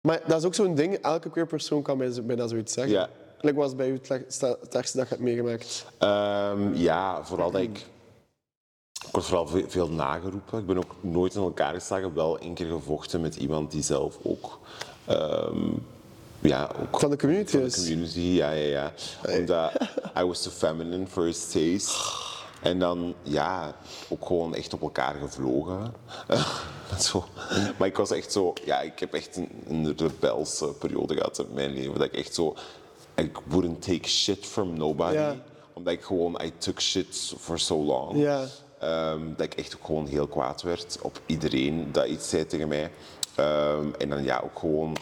maar 0.00 0.20
dat 0.26 0.38
is 0.38 0.44
ook 0.44 0.54
zo'n 0.54 0.74
ding, 0.74 0.94
elke 0.94 1.30
queer 1.30 1.46
persoon 1.46 1.82
kan 1.82 1.96
mij 1.96 2.36
dat 2.36 2.50
zoiets 2.50 2.72
zeggen. 2.72 2.92
Ja. 2.92 3.08
Like, 3.40 3.56
wat 3.56 3.64
was 3.64 3.74
bij 3.76 3.88
u 3.88 3.92
het 3.92 4.10
ergste 4.10 4.58
dat 4.70 4.88
je 4.90 5.04
hebt 5.08 5.20
meegemaakt? 5.20 5.84
Ehm, 5.98 6.74
ja, 6.74 7.24
vooral 7.24 7.50
dat 7.50 7.60
ik... 7.60 7.86
Ik 9.06 9.12
word 9.14 9.24
vooral 9.24 9.46
ve- 9.46 9.64
veel 9.68 9.88
nageroepen. 9.88 10.58
Ik 10.58 10.66
ben 10.66 10.76
ook 10.76 10.94
nooit 11.00 11.34
in 11.34 11.42
elkaar 11.42 11.74
geslagen. 11.74 12.14
Wel 12.14 12.38
één 12.38 12.54
keer 12.54 12.66
gevochten 12.66 13.20
met 13.20 13.36
iemand 13.36 13.70
die 13.70 13.82
zelf 13.82 14.18
ook... 14.22 14.58
ehm, 15.04 15.70
ja, 16.40 16.70
ook 16.82 17.00
Van 17.00 17.10
de 17.10 17.16
community 17.16 17.50
van 17.58 17.68
de 17.68 17.74
community, 17.74 18.20
ja, 18.20 18.50
ja, 18.50 18.66
ja. 18.68 18.92
Omdat 19.38 19.72
I 20.18 20.24
was 20.24 20.42
too 20.42 20.52
feminine 20.52 21.06
for 21.06 21.24
his 21.24 21.50
taste. 21.50 22.26
En 22.62 22.78
dan, 22.78 23.14
ja, 23.22 23.74
ook 24.08 24.26
gewoon 24.26 24.54
echt 24.54 24.72
op 24.74 24.82
elkaar 24.82 25.14
gevlogen. 25.14 25.94
zo. 27.00 27.24
Maar 27.78 27.88
ik 27.88 27.96
was 27.96 28.10
echt 28.10 28.32
zo... 28.32 28.52
Ja, 28.64 28.80
ik 28.80 28.98
heb 28.98 29.14
echt 29.14 29.36
een, 29.36 29.48
een 29.68 29.94
rebelse 29.96 30.66
periode 30.66 31.14
gehad 31.14 31.38
in 31.38 31.46
mijn 31.54 31.70
leven. 31.74 31.92
Dat 31.94 32.02
ik 32.02 32.14
echt 32.14 32.34
zo... 32.34 32.54
I 33.20 33.30
wouldn't 33.46 33.82
take 33.82 34.08
shit 34.08 34.46
from 34.46 34.76
nobody. 34.76 35.38
Omdat 35.72 35.92
ik 35.92 36.02
gewoon... 36.02 36.40
I 36.44 36.52
took 36.58 36.80
shit 36.80 37.34
for 37.38 37.58
so 37.58 37.76
long. 37.76 38.16
Ehm, 38.78 39.20
dat 39.36 39.46
ik 39.46 39.54
echt 39.54 39.76
ook 39.76 39.84
gewoon 39.84 40.06
heel 40.06 40.26
kwaad 40.26 40.62
werd 40.62 40.98
op 41.02 41.20
iedereen 41.26 41.92
dat 41.92 42.06
iets 42.06 42.28
zei 42.28 42.46
tegen 42.46 42.68
mij. 42.68 42.90
Ehm, 43.34 43.92
en 43.98 44.08
dan 44.08 44.22
ja, 44.22 44.40
ook 44.44 44.58
gewoon 44.58 44.96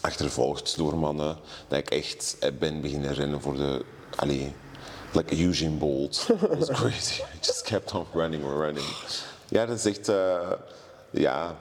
achtervolgd 0.00 0.76
door 0.76 0.98
mannen. 0.98 1.36
Dat 1.68 1.78
ik 1.78 1.90
echt 1.90 2.36
eh, 2.40 2.50
ben 2.58 2.80
beginnen 2.80 3.14
rennen 3.14 3.40
voor 3.40 3.56
de... 3.56 3.84
Allee, 4.16 4.52
like 5.12 5.36
Usain 5.36 5.78
Bolt. 5.78 6.26
It 6.52 6.58
was 6.58 6.68
crazy. 6.68 7.20
I 7.20 7.38
just 7.40 7.62
kept 7.62 7.94
on 7.94 8.06
running 8.14 8.44
and 8.44 8.58
running. 8.58 8.86
Ja, 9.48 9.66
dat 9.66 9.76
is 9.78 9.84
echt... 9.84 10.08
eh, 10.08 10.50
ja, 11.10 11.56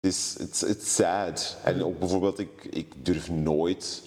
is 0.00 0.36
it's, 0.38 0.62
it's 0.62 0.94
sad. 0.94 1.56
En 1.64 1.84
ook 1.84 1.98
bijvoorbeeld, 1.98 2.38
ik, 2.38 2.64
ik 2.70 3.04
durf 3.04 3.30
nooit... 3.30 4.02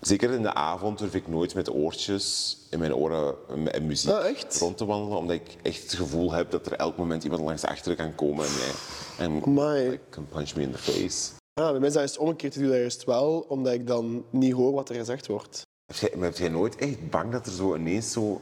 Zeker 0.00 0.30
in 0.30 0.42
de 0.42 0.54
avond 0.54 0.98
durf 0.98 1.14
ik 1.14 1.28
nooit 1.28 1.54
met 1.54 1.70
oortjes 1.70 2.56
in 2.70 2.78
mijn 2.78 2.94
oren 2.94 3.34
en- 3.72 3.86
muziek 3.86 4.10
Ah, 4.10 4.26
echt? 4.26 4.58
rond 4.58 4.76
te 4.76 4.84
wandelen. 4.84 5.18
Omdat 5.18 5.36
ik 5.36 5.56
echt 5.62 5.82
het 5.82 5.92
gevoel 5.94 6.32
heb 6.32 6.50
dat 6.50 6.66
er 6.66 6.72
elk 6.72 6.96
moment 6.96 7.24
iemand 7.24 7.42
langs 7.42 7.64
achteren 7.64 7.96
kan 7.96 8.14
komen 8.14 8.44
en 8.46 8.50
mij 8.58 9.26
en 9.26 9.42
Amai. 9.44 9.88
like, 9.90 10.00
can 10.10 10.26
punch 10.28 10.54
me 10.54 10.62
in 10.62 10.72
the 10.72 10.78
face. 10.78 11.30
Ah, 11.54 11.70
bij 11.70 11.78
mij 11.78 11.88
is 11.88 11.92
dat 11.94 12.02
juist 12.02 12.18
omgekeerd. 12.18 12.54
Ik 12.54 12.60
doe 12.60 12.70
dat 12.70 12.78
juist 12.80 13.04
wel, 13.04 13.44
omdat 13.48 13.72
ik 13.72 13.86
dan 13.86 14.24
niet 14.30 14.52
hoor 14.52 14.72
wat 14.72 14.88
er 14.88 14.94
gezegd 14.94 15.26
wordt. 15.26 15.62
Heb 15.86 15.96
jij, 15.96 16.10
maar 16.18 16.28
heb 16.28 16.36
jij 16.38 16.48
nooit 16.48 16.76
echt 16.76 17.10
bang 17.10 17.32
dat 17.32 17.46
er 17.46 17.52
zo 17.52 17.74
ineens 17.76 18.12
zo... 18.12 18.40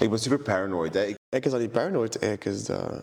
Ik 0.00 0.10
ben 0.10 0.18
super 0.18 0.38
paranoid. 0.38 0.94
Hè. 0.94 1.00
Ik, 1.04 1.16
Eigenlijk 1.30 1.44
is 1.44 1.50
dat 1.50 1.60
niet 1.60 1.72
paranoid, 1.72 2.18
eigenlijk 2.18 2.56
is 2.56 2.64
dat 2.64 3.02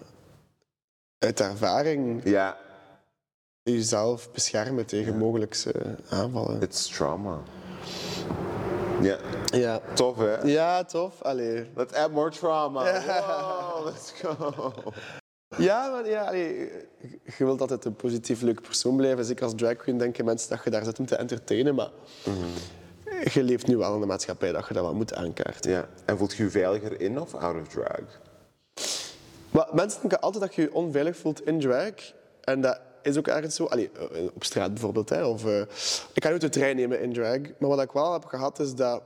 uit 1.20 1.39
ervaring 1.39 2.22
ja, 2.24 2.57
jezelf 3.74 4.32
beschermen 4.32 4.86
tegen 4.86 5.18
mogelijkse 5.18 5.74
aanvallen. 6.09 6.61
it's 6.61 6.88
trauma. 6.88 7.39
Ja, 9.01 9.18
Ja. 9.45 9.82
tof 9.93 10.18
hè? 10.18 10.41
Ja, 10.41 10.84
tof. 10.84 11.22
Allee. 11.22 11.70
Let's 11.76 11.93
add 11.93 12.11
more 12.11 12.30
trauma. 12.30 12.84
Wow, 13.05 13.86
let's 13.86 14.11
go. 14.22 14.53
Ja, 15.57 15.89
maar 15.89 16.07
ja, 16.09 16.24
allee, 16.24 16.72
je 17.38 17.45
wilt 17.45 17.61
altijd 17.61 17.86
een 17.86 17.95
positief, 17.95 18.41
leuke 18.41 18.61
persoon 18.61 18.95
blijven. 18.95 19.26
Zeker 19.26 19.43
als 19.43 19.53
drag 19.55 19.76
queen 19.76 19.97
denken 19.97 20.26
mensen 20.26 20.49
dat 20.49 20.63
je 20.63 20.70
daar 20.70 20.84
zit 20.84 20.99
om 20.99 21.05
te 21.05 21.15
entertainen. 21.15 21.76
Maar 21.76 21.89
je 23.34 23.43
leeft 23.43 23.68
nu 23.68 23.78
wel 23.78 23.95
in 23.95 24.01
een 24.01 24.07
maatschappij 24.07 24.51
dat 24.51 24.68
je 24.68 24.74
dat 24.74 24.84
wel 24.84 24.93
moet 24.95 25.13
aankaarten. 25.13 25.72
Ja. 25.72 25.88
En 26.05 26.18
voelt 26.18 26.34
je 26.36 26.43
je 26.43 26.49
veiliger 26.49 27.01
in 27.01 27.20
of 27.22 27.34
out 27.36 27.61
of 27.61 27.68
drag? 27.68 27.99
Maar 29.51 29.68
mensen 29.72 29.99
denken 30.01 30.20
altijd 30.20 30.43
dat 30.43 30.55
je 30.55 30.61
je 30.61 30.74
onveilig 30.74 31.18
voelt 31.18 31.45
in 31.45 31.59
drag. 31.59 31.93
En 32.43 32.61
dat 32.61 32.80
is 33.07 33.17
ook 33.17 33.27
ergens 33.27 33.55
zo. 33.55 33.65
Allee, 33.65 33.89
eh, 33.91 34.23
op 34.33 34.43
straat 34.43 34.73
bijvoorbeeld. 34.73 35.09
Hè, 35.09 35.25
of, 35.25 35.45
eh, 35.45 35.61
ik 36.13 36.23
ga 36.23 36.29
nu 36.29 36.37
de 36.37 36.49
trein 36.49 36.75
nemen 36.75 37.01
in 37.01 37.13
drag. 37.13 37.39
Maar 37.59 37.69
wat 37.69 37.81
ik 37.81 37.91
wel 37.91 38.13
heb 38.13 38.25
gehad 38.25 38.59
is 38.59 38.75
dat... 38.75 39.03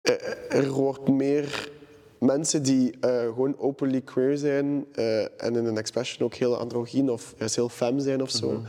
eh, 0.00 0.54
er 0.54 0.70
wordt 0.70 1.08
meer 1.08 1.70
mensen 2.18 2.62
die 2.62 2.98
eh, 3.00 3.22
gewoon 3.24 3.58
openly 3.58 4.00
queer 4.00 4.36
zijn 4.36 4.86
eh, 4.92 5.22
en 5.22 5.56
in 5.56 5.64
een 5.64 5.78
expression 5.78 6.24
ook 6.26 6.34
heel 6.34 6.56
androgyn 6.56 7.10
of 7.10 7.34
heel 7.38 7.68
femme 7.68 8.00
zijn 8.00 8.22
of 8.22 8.30
zo, 8.30 8.62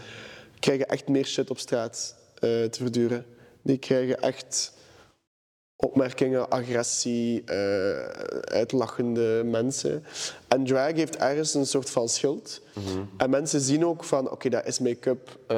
krijgen 0.60 0.88
echt 0.88 1.08
meer 1.08 1.26
shit 1.26 1.50
op 1.50 1.58
straat 1.58 2.16
eh, 2.34 2.40
te 2.64 2.70
verduren. 2.82 3.26
Die 3.62 3.78
krijgen 3.78 4.22
echt 4.22 4.74
opmerkingen, 5.82 6.50
agressie, 6.50 7.44
eh, 7.44 8.00
uitlachende 8.42 9.42
mensen. 9.46 10.04
En 10.48 10.66
drag 10.66 10.92
heeft 10.92 11.18
ergens 11.18 11.54
een 11.54 11.66
soort 11.66 11.90
van 11.90 12.10
schild. 12.10 12.62
En 13.18 13.30
mensen 13.30 13.62
zien 13.62 13.86
ook 13.86 14.04
van, 14.04 14.32
oké, 14.32 14.50
dat 14.50 14.68
is 14.68 14.80
make-up, 14.80 15.38
eh 15.48 15.58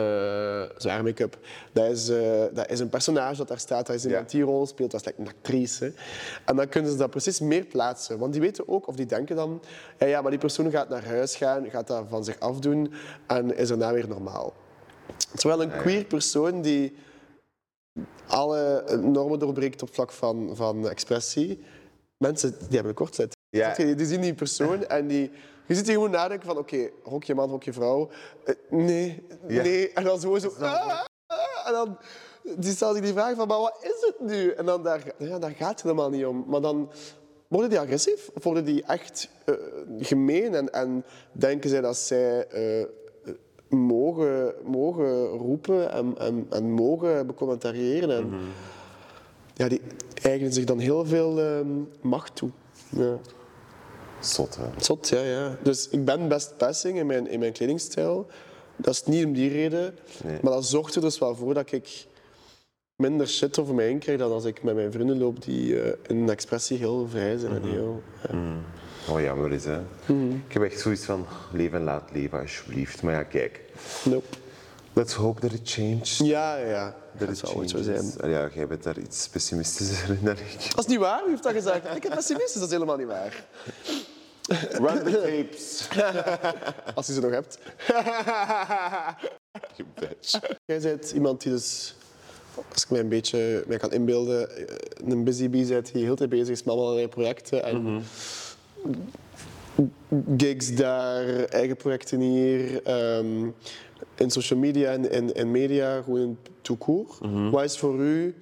zware 0.77 1.03
make-up. 1.03 1.37
Dat 1.71 1.85
is, 1.91 2.09
eh, 2.09 2.43
dat 2.53 2.69
is 2.69 2.79
een 2.79 2.89
personage 2.89 3.35
dat 3.35 3.47
daar 3.47 3.59
staat, 3.59 3.87
dat 3.87 3.95
is 3.95 4.05
iemand 4.05 4.29
die 4.29 4.43
rol 4.43 4.65
speelt, 4.65 4.91
dat 4.91 4.99
is 4.99 5.05
like 5.05 5.21
een 5.21 5.27
actrice. 5.27 5.93
En 6.45 6.55
dan 6.55 6.69
kunnen 6.69 6.91
ze 6.91 6.97
dat 6.97 7.09
precies 7.09 7.39
meer 7.39 7.65
plaatsen. 7.65 8.17
Want 8.17 8.31
die 8.33 8.41
weten 8.41 8.67
ook, 8.67 8.87
of 8.87 8.95
die 8.95 9.05
denken 9.05 9.35
dan, 9.35 9.61
ja, 9.99 10.05
ja 10.05 10.21
maar 10.21 10.31
die 10.31 10.39
persoon 10.39 10.71
gaat 10.71 10.89
naar 10.89 11.05
huis 11.05 11.35
gaan, 11.35 11.69
gaat 11.69 11.87
dat 11.87 12.05
van 12.09 12.23
zich 12.23 12.39
afdoen 12.39 12.93
en 13.27 13.57
is 13.57 13.67
daarna 13.67 13.93
weer 13.93 14.07
normaal. 14.07 14.53
Terwijl 15.35 15.61
een 15.61 15.77
queer 15.77 16.05
persoon 16.05 16.61
die 16.61 16.95
alle 18.27 18.83
normen 19.01 19.39
doorbreekt 19.39 19.81
op 19.81 19.93
vlak 19.93 20.11
van, 20.11 20.55
van 20.55 20.89
expressie. 20.89 21.63
Mensen 22.17 22.49
die 22.51 22.67
hebben 22.69 22.89
een 22.89 22.93
kortzet. 22.93 23.35
Ja. 23.49 23.73
Die, 23.73 23.95
die 23.95 24.05
zien 24.05 24.21
die 24.21 24.33
persoon 24.33 24.85
en 24.85 25.07
die, 25.07 25.31
je 25.67 25.75
ziet 25.75 25.85
die 25.85 25.93
gewoon 25.93 26.11
nadenken 26.11 26.47
van 26.47 26.57
oké, 26.57 26.89
hokje 27.03 27.35
man, 27.35 27.49
hokje 27.49 27.73
vrouw. 27.73 28.09
Eh, 28.45 28.55
nee, 28.69 29.25
Ja. 29.47 29.61
nee. 29.61 29.91
En 29.93 30.03
dan 30.03 30.19
zo, 30.19 30.37
zo 30.37 30.49
ah, 30.59 30.87
ah, 31.27 31.67
en 31.67 31.73
dan 31.73 31.97
die 32.57 32.71
stelt 32.71 32.95
zich 32.95 33.03
die 33.03 33.13
vraag 33.13 33.35
van, 33.35 33.47
maar 33.47 33.59
wat 33.59 33.77
is 33.81 34.07
het 34.07 34.15
nu? 34.19 34.49
En 34.49 34.65
dan 34.65 34.83
daar, 34.83 35.13
ja, 35.17 35.39
daar 35.39 35.51
gaat 35.51 35.69
het 35.69 35.81
helemaal 35.81 36.09
niet 36.09 36.25
om. 36.25 36.43
Maar 36.47 36.61
dan 36.61 36.91
worden 37.47 37.69
die 37.69 37.79
agressief? 37.79 38.29
Of 38.33 38.43
worden 38.43 38.65
die 38.65 38.83
echt 38.83 39.29
eh, 39.45 39.53
gemeen? 39.99 40.55
En, 40.55 40.73
en 40.73 41.05
denken 41.31 41.69
zij 41.69 41.81
dat 41.81 41.97
zij 41.97 42.47
eh, 42.47 42.85
mogen, 43.75 44.53
mogen 44.63 45.25
roepen 45.25 45.91
en, 45.91 46.17
en, 46.17 46.47
en 46.49 46.71
mogen 46.71 47.27
becommentariëren? 47.27 48.09
En, 48.09 48.31
ja, 49.53 49.67
die 49.67 49.81
eigenen 50.21 50.53
zich 50.53 50.65
dan 50.65 50.79
heel 50.79 51.05
veel 51.05 51.39
ehm, 51.39 51.67
macht 52.01 52.35
toe. 52.35 52.49
Ja. 52.89 53.17
Zot, 54.19 54.55
hè? 54.55 54.63
Zot, 54.77 55.09
ja, 55.09 55.21
ja. 55.21 55.57
Dus 55.63 55.89
ik 55.89 56.05
ben 56.05 56.27
best 56.27 56.57
passing 56.57 56.97
in 56.97 57.05
mijn, 57.05 57.27
in 57.27 57.39
mijn 57.39 57.51
kledingstijl. 57.51 58.27
Dat 58.75 58.93
is 58.93 59.03
niet 59.03 59.25
om 59.25 59.33
die 59.33 59.49
reden. 59.49 59.95
Nee. 60.23 60.37
Maar 60.41 60.53
dat 60.53 60.65
zorgt 60.65 60.95
er 60.95 61.01
dus 61.01 61.19
wel 61.19 61.35
voor 61.35 61.53
dat 61.53 61.71
ik 61.71 62.07
minder 62.95 63.27
shit 63.27 63.59
over 63.59 63.75
mij 63.75 63.85
heen 63.85 63.99
krijg 63.99 64.19
dan 64.19 64.31
als 64.31 64.45
ik 64.45 64.63
met 64.63 64.75
mijn 64.75 64.91
vrienden 64.91 65.17
loop 65.17 65.43
die 65.43 65.81
eh, 65.81 65.93
in 66.07 66.17
een 66.17 66.29
expressie 66.29 66.77
heel 66.77 67.07
vrij 67.09 67.37
zijn 67.37 67.51
en 67.51 67.63
heel... 67.63 68.01
ja. 68.29 68.61
Oh, 69.09 69.21
jammer 69.21 69.51
is, 69.51 69.65
hè. 69.65 69.79
Ik 70.47 70.53
heb 70.53 70.63
echt 70.63 70.79
zoiets 70.79 71.05
van, 71.05 71.25
leven 71.51 71.77
en 71.77 71.83
laat 71.83 72.09
leven, 72.13 72.39
alsjeblieft. 72.39 73.01
Maar 73.01 73.13
ja, 73.13 73.23
kijk. 73.23 73.62
Nope. 74.03 74.27
Let's 74.93 75.13
hope 75.13 75.39
that 75.39 75.51
it 75.51 75.61
changes. 75.63 76.17
Ja, 76.17 76.55
ja, 76.57 76.67
ja. 76.67 76.95
Dat 77.17 77.29
it 77.29 77.37
zal 77.37 77.55
ooit 77.55 77.69
zo 77.69 77.81
zijn. 77.81 78.11
Ja, 78.23 78.49
jij 78.53 78.67
bent 78.67 78.83
daar 78.83 78.97
iets 78.97 79.27
pessimistischer 79.27 80.09
in 80.09 80.19
dan 80.23 80.37
ik. 80.37 80.75
Dat 80.75 80.85
is 80.85 80.91
niet 80.91 80.99
waar, 80.99 81.21
wie 81.21 81.29
heeft 81.29 81.43
dat 81.43 81.53
gezegd? 81.53 81.95
Ik 81.95 82.01
ben 82.01 82.11
pessimistisch, 82.11 82.53
dat 82.53 82.63
is 82.63 82.71
helemaal 82.71 82.97
niet 82.97 83.07
waar. 83.07 83.45
Run 84.71 85.03
the 85.03 85.11
tapes. 85.11 85.87
Als 86.95 87.07
je 87.07 87.13
ze 87.13 87.19
nog 87.19 87.31
hebt. 87.31 87.57
You 89.75 89.89
bitch. 89.99 90.39
Jij 90.65 90.79
bent 90.79 91.11
iemand 91.11 91.41
die 91.41 91.51
dus, 91.51 91.95
als 92.73 92.83
ik 92.83 92.89
mij 92.89 92.99
een 92.99 93.09
beetje 93.09 93.63
mij 93.67 93.77
kan 93.77 93.91
inbeelden, 93.91 94.57
eh, 94.67 94.75
een 95.07 95.23
busy 95.23 95.49
bee 95.49 95.65
bent 95.65 95.93
die 95.93 96.03
heel 96.03 96.15
tijd 96.15 96.29
bezig 96.29 96.49
is 96.49 96.63
met 96.63 96.75
allerlei 96.75 97.07
projecten 97.07 97.63
en 97.63 98.03
gigs 100.37 100.75
daar, 100.75 101.25
eigen 101.43 101.75
projecten 101.75 102.19
hier, 102.19 102.83
ehm, 102.83 103.49
in 104.15 104.31
social 104.31 104.59
media 104.59 104.91
en 104.91 105.11
in, 105.11 105.33
in 105.33 105.51
media, 105.51 106.01
gewoon 106.01 106.37
tout 106.61 106.79
court. 106.79 107.17
Wat 107.51 107.63
is 107.63 107.77
voor 107.77 107.99
u 107.99 108.35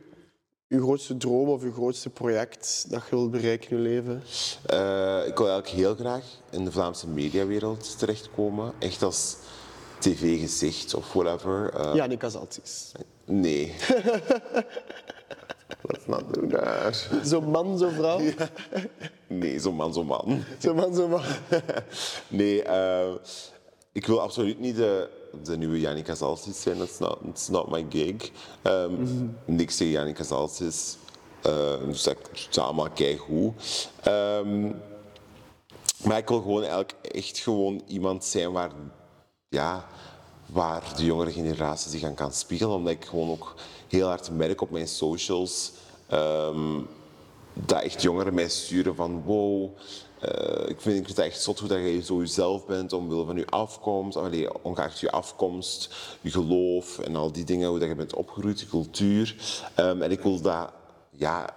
uw 0.68 0.84
grootste 0.84 1.18
droom 1.18 1.50
of 1.50 1.64
uw 1.64 1.72
grootste 1.72 2.10
project 2.10 2.86
dat 2.90 3.04
je 3.10 3.16
wilt 3.16 3.32
bereiken 3.32 3.70
in 3.70 3.78
je 3.78 3.84
leven? 3.84 4.24
Eh, 4.66 5.28
ik 5.28 5.38
wil 5.38 5.50
eigenlijk 5.50 5.68
heel 5.68 5.96
graag 5.96 6.24
in 6.50 6.66
de 6.66 6.72
Vlaamse 6.72 7.08
mediawereld 7.08 8.00
terechtkomen. 8.00 8.74
Echt 8.80 9.04
als 9.04 9.36
tv-gezicht 10.00 10.94
of 10.94 11.14
whatever. 11.14 11.96
Ja, 11.96 12.06
Nika 12.06 12.30
Zaltis. 12.30 12.92
Nee. 13.26 13.74
Let's 15.82 16.08
not 16.08 16.34
do 16.34 16.48
that. 16.48 17.10
Zo'n 17.24 17.52
man, 17.52 17.78
zo'n 17.78 17.92
vrouw. 17.92 18.22
Nee, 19.28 19.60
zo'n 19.60 19.76
man, 19.76 19.94
zo'n 19.94 20.06
man. 20.06 20.44
Zo'n 20.60 20.76
man, 20.76 20.94
zo'n 20.96 21.10
man. 21.10 21.22
Nee, 22.28 22.64
eh, 22.64 23.14
ik 23.92 24.08
wil 24.08 24.22
absoluut 24.22 24.60
niet 24.60 24.76
de, 24.76 25.10
de 25.44 25.58
nieuwe 25.58 25.80
Janica 25.80 26.16
Zalsis 26.16 26.62
zijn. 26.62 26.78
That's 26.78 27.00
not, 27.00 27.48
not 27.50 27.70
my 27.70 27.86
gig. 27.90 28.32
Ehm 28.62 28.94
Niks 29.46 29.78
tegen 29.78 29.94
Janica 29.94 30.24
Zalsis. 30.24 30.98
Uh, 31.48 31.88
dus 31.88 32.04
dat 32.04 32.18
is 32.34 32.58
allemaal 32.58 32.90
keigoed. 32.90 33.90
Ehm 34.04 34.72
maar 36.04 36.18
ik 36.18 36.28
wil 36.28 36.42
gewoon 36.42 36.62
eigenlijk 36.62 36.94
echt 37.02 37.38
gewoon 37.38 37.82
iemand 37.88 38.26
zijn 38.26 38.52
waar, 38.52 38.72
ja, 39.50 39.88
waar 40.52 40.94
de 40.96 41.06
jongere 41.06 41.32
generatie 41.32 41.92
zich 41.92 42.04
aan 42.04 42.14
kan 42.14 42.32
spiegelen. 42.32 42.76
Omdat 42.76 42.94
ik 42.94 43.06
gewoon 43.06 43.30
ook 43.30 43.56
heel 43.88 44.08
hard 44.08 44.32
merk 44.32 44.62
op 44.62 44.72
mijn 44.72 44.88
socials 44.88 45.72
ehm, 46.08 46.80
dat 47.54 47.82
echt 47.82 48.02
jongeren 48.02 48.34
mij 48.34 48.50
sturen 48.50 48.96
van 48.96 49.24
wow, 49.24 49.70
eh, 50.20 50.70
ik, 50.70 50.82
vind, 50.82 50.98
ik 50.98 51.06
vind 51.06 51.08
het 51.08 51.20
echt 51.20 51.42
zot 51.42 51.60
hoe 51.60 51.68
dat 51.68 51.78
je 51.78 52.02
zo 52.04 52.18
jezelf 52.18 52.66
bent, 52.66 52.94
omwille 52.94 53.26
van 53.26 53.36
je 53.36 53.46
afkomst, 53.46 54.18
allee, 54.18 54.64
ongeacht 54.64 55.00
je 55.00 55.12
afkomst, 55.12 55.96
je 56.22 56.32
geloof 56.32 57.00
en 57.00 57.16
al 57.16 57.32
die 57.32 57.44
dingen, 57.44 57.70
hoe 57.70 57.80
dat 57.80 57.88
je 57.88 57.96
bent 57.96 58.16
opgegroeid, 58.16 58.60
je 58.60 58.68
cultuur. 58.68 59.36
Ehm, 59.76 60.02
en 60.02 60.12
ik 60.12 60.20
wil 60.20 60.42
dat, 60.42 60.72
ja, 61.10 61.50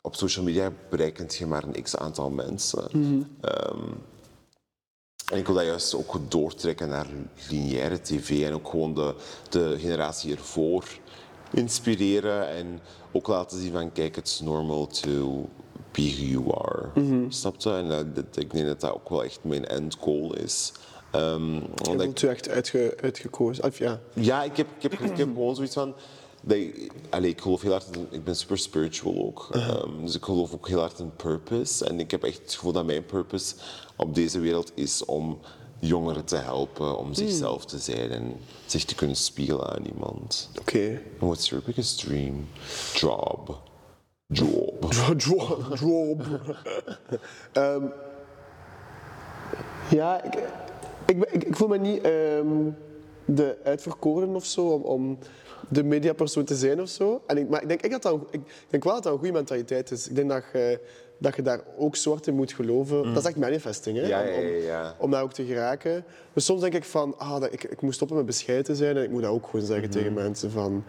op 0.00 0.14
social 0.14 0.44
media 0.44 0.72
bereikt 0.90 1.36
je 1.36 1.46
maar 1.46 1.64
een 1.64 1.82
x 1.82 1.96
aantal 1.96 2.30
mensen. 2.30 2.90
Ehm, 3.40 3.78
en 3.80 3.88
ik 3.88 4.15
wil 5.32 5.54
dat 5.54 5.64
juist 5.64 5.94
ook 5.94 6.18
doortrekken 6.28 6.88
naar 6.88 7.06
lineaire 7.48 8.00
tv 8.00 8.44
en 8.44 8.54
ook 8.54 8.68
gewoon 8.68 8.94
de, 8.94 9.14
de 9.48 9.76
generatie 9.78 10.32
ervoor 10.36 10.84
inspireren 11.52 12.48
en 12.48 12.80
ook 13.12 13.26
laten 13.26 13.58
zien 13.60 13.72
van 13.72 13.92
kijk, 13.92 14.16
it's 14.16 14.40
normal 14.40 14.86
to 14.86 15.48
be 15.92 16.12
who 16.16 16.24
you 16.24 16.44
are. 16.58 16.88
Snap 17.28 17.54
je? 17.60 17.70
En 17.70 17.88
dat- 17.88 18.14
dat- 18.16 18.36
ik 18.36 18.50
denk 18.52 18.66
dat 18.66 18.80
dat 18.80 18.92
ook 18.94 19.08
wel 19.08 19.24
echt 19.24 19.38
mijn 19.42 19.66
end 19.66 19.96
goal 20.00 20.36
is. 20.36 20.72
Ehm, 21.10 21.54
Je 21.54 21.96
ik- 21.98 22.22
u 22.22 22.28
echt 22.28 22.48
uitge, 22.48 22.96
uitgekozen. 23.02 23.64
Of 23.64 23.78
ja. 23.78 24.00
ja, 24.14 24.42
ik 24.42 24.56
heb, 24.56 24.66
ik 24.76 24.82
heb, 24.82 24.92
ik 24.92 25.16
heb 25.16 25.28
gewoon 25.34 25.54
zoiets 25.54 25.74
van. 25.74 25.94
Allee, 27.10 27.30
ik 27.30 27.40
geloof 27.40 27.62
heel 27.62 27.70
hard 27.70 27.96
in, 27.96 28.06
ik 28.10 28.24
ben 28.24 28.36
super 28.36 28.58
spiritual 28.58 29.26
ook. 29.26 29.48
Ehm, 29.52 30.00
dus 30.00 30.14
ik 30.14 30.24
geloof 30.24 30.52
ook 30.52 30.68
heel 30.68 30.80
hard 30.80 30.98
in 30.98 31.16
purpose. 31.16 31.84
En 31.84 32.00
ik 32.00 32.10
heb 32.10 32.24
echt 32.24 32.38
het 32.42 32.54
gevoel 32.54 32.72
dat 32.72 32.86
mijn 32.86 33.04
purpose 33.04 33.54
op 33.96 34.14
deze 34.14 34.38
wereld 34.38 34.72
is 34.74 35.04
om 35.04 35.38
jongeren 35.78 36.24
te 36.24 36.36
helpen 36.36 36.98
om 36.98 37.14
zichzelf 37.14 37.64
te 37.64 37.78
zijn 37.78 38.10
en 38.10 38.36
zich 38.66 38.84
te 38.84 38.94
kunnen 38.94 39.16
spiegelen 39.16 39.68
aan 39.68 39.84
iemand. 39.84 40.50
Oké. 40.60 41.02
What's 41.18 41.48
your 41.48 41.64
biggest 41.64 41.98
dream? 41.98 42.48
Job. 42.94 43.60
Job. 44.26 44.92
Job. 45.16 45.76
Job. 45.78 46.22
Ehm, 47.52 47.84
ja, 49.90 50.22
ik, 50.22 50.34
ik, 51.06 51.24
ik, 51.30 51.44
ik 51.44 51.56
voel 51.56 51.68
me 51.68 51.78
niet 51.78 52.00
ehm, 52.00 52.70
de 53.24 53.58
uitverkoren 53.64 54.34
of 54.34 54.44
zo 54.44 54.68
om, 54.68 54.82
om 54.82 55.18
de 55.68 55.84
mediapersoon 55.84 56.44
te 56.44 56.54
zijn 56.54 56.80
of 56.80 56.88
zo. 56.88 57.22
En 57.26 57.36
ik, 57.38 57.48
maar 57.48 57.62
ik 57.62 57.68
denk, 57.68 57.82
ik, 57.82 57.90
dat 57.90 58.02
dat, 58.02 58.20
ik 58.30 58.40
denk 58.68 58.84
wel 58.84 58.92
dat 58.94 59.02
dat 59.02 59.12
een 59.12 59.18
goede 59.18 59.32
mentaliteit 59.34 59.90
is. 59.90 60.08
Ik 60.08 60.14
denk 60.14 60.28
dat 60.30 60.42
je, 60.52 60.80
dat 61.18 61.36
je 61.36 61.42
daar 61.42 61.60
ook 61.78 61.96
zwart 61.96 62.26
in 62.26 62.34
moet 62.34 62.52
geloven. 62.52 63.02
Dat 63.02 63.16
is 63.22 63.28
echt 63.28 63.36
manifesting, 63.36 63.96
hè? 63.96 64.02
Mm. 64.02 64.08
Ja, 64.08 64.20
om, 64.22 64.26
om- 64.38 64.44
ja, 64.46 64.56
ja. 64.56 64.94
om 64.98 65.10
daar 65.10 65.22
ook 65.22 65.32
te 65.32 65.44
geraken. 65.44 66.04
Dus 66.32 66.44
soms 66.44 66.60
denk 66.60 66.74
ik 66.74 66.84
van, 66.84 67.18
ah, 67.18 67.40
dat, 67.40 67.52
ik, 67.52 67.64
ik 67.64 67.80
moet 67.80 67.94
stoppen 67.94 68.16
met 68.16 68.26
bescheiden 68.26 68.66
te 68.66 68.74
zijn 68.74 68.96
en 68.96 69.02
ik 69.02 69.10
moet 69.10 69.22
dat 69.22 69.30
ook 69.30 69.46
gewoon 69.46 69.66
zeggen 69.66 69.90
tegen 69.90 70.12
mensen 70.12 70.50
van... 70.50 70.84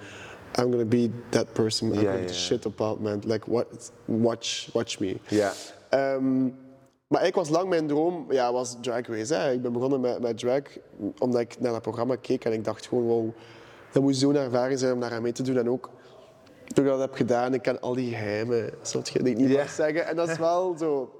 I'm 0.59 0.71
gonna 0.71 0.85
be 0.85 1.09
that 1.29 1.53
person. 1.53 1.87
I'm 1.87 1.93
Mhm. 1.95 2.03
Ja, 2.03 2.11
gonna 2.11 2.25
ja. 2.27 2.33
shit 2.33 2.65
about 2.65 2.99
man. 2.99 3.21
Like, 3.25 3.51
what, 3.51 3.91
watch, 4.05 4.69
watch 4.73 4.99
me. 4.99 5.17
Ja. 5.27 5.53
Ehm, 5.89 6.43
maar 7.07 7.25
ik 7.25 7.35
was 7.35 7.49
lang 7.49 7.69
mijn 7.69 7.87
droom, 7.87 8.25
ja, 8.29 8.51
was 8.53 8.77
Drag 8.81 9.07
Race. 9.07 9.33
Hè. 9.33 9.51
Ik 9.51 9.61
ben 9.61 9.73
begonnen 9.73 9.99
met, 9.99 10.19
met 10.21 10.37
drag 10.37 10.61
omdat 11.19 11.41
ik 11.41 11.59
naar 11.59 11.71
dat 11.71 11.81
programma 11.81 12.15
keek 12.15 12.45
en 12.45 12.53
ik 12.53 12.63
dacht 12.63 12.87
gewoon, 12.87 13.03
wow, 13.05 13.29
dat 13.91 14.03
moet 14.03 14.15
zo'n 14.15 14.35
ervaring 14.35 14.79
zijn 14.79 14.93
om 14.93 14.99
daar 14.99 15.11
aan 15.13 15.21
mee 15.21 15.31
te 15.31 15.43
doen. 15.43 15.57
En 15.57 15.69
ook 15.69 15.89
toen 16.73 16.83
ik 16.85 16.89
dat 16.91 16.99
heb 16.99 17.13
gedaan, 17.13 17.53
ik 17.53 17.61
ken 17.61 17.81
al 17.81 17.93
die 17.95 18.09
geheimen, 18.09 18.69
snap 18.81 19.07
je, 19.07 19.19
ik 19.19 19.37
niet 19.37 19.49
Ja. 19.49 19.57
mag 19.57 19.69
zeggen. 19.69 20.05
En 20.05 20.15
dat 20.15 20.29
is 20.29 20.37
wel 20.37 20.75
zo, 20.77 21.11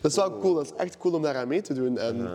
dat 0.00 0.10
is 0.10 0.16
wel 0.16 0.38
cool, 0.38 0.54
dat 0.54 0.64
is 0.64 0.72
echt 0.76 0.96
cool 0.96 1.14
om 1.14 1.22
daar 1.22 1.36
aan 1.36 1.48
mee 1.48 1.60
te 1.60 1.74
doen. 1.74 1.98
En 1.98 2.28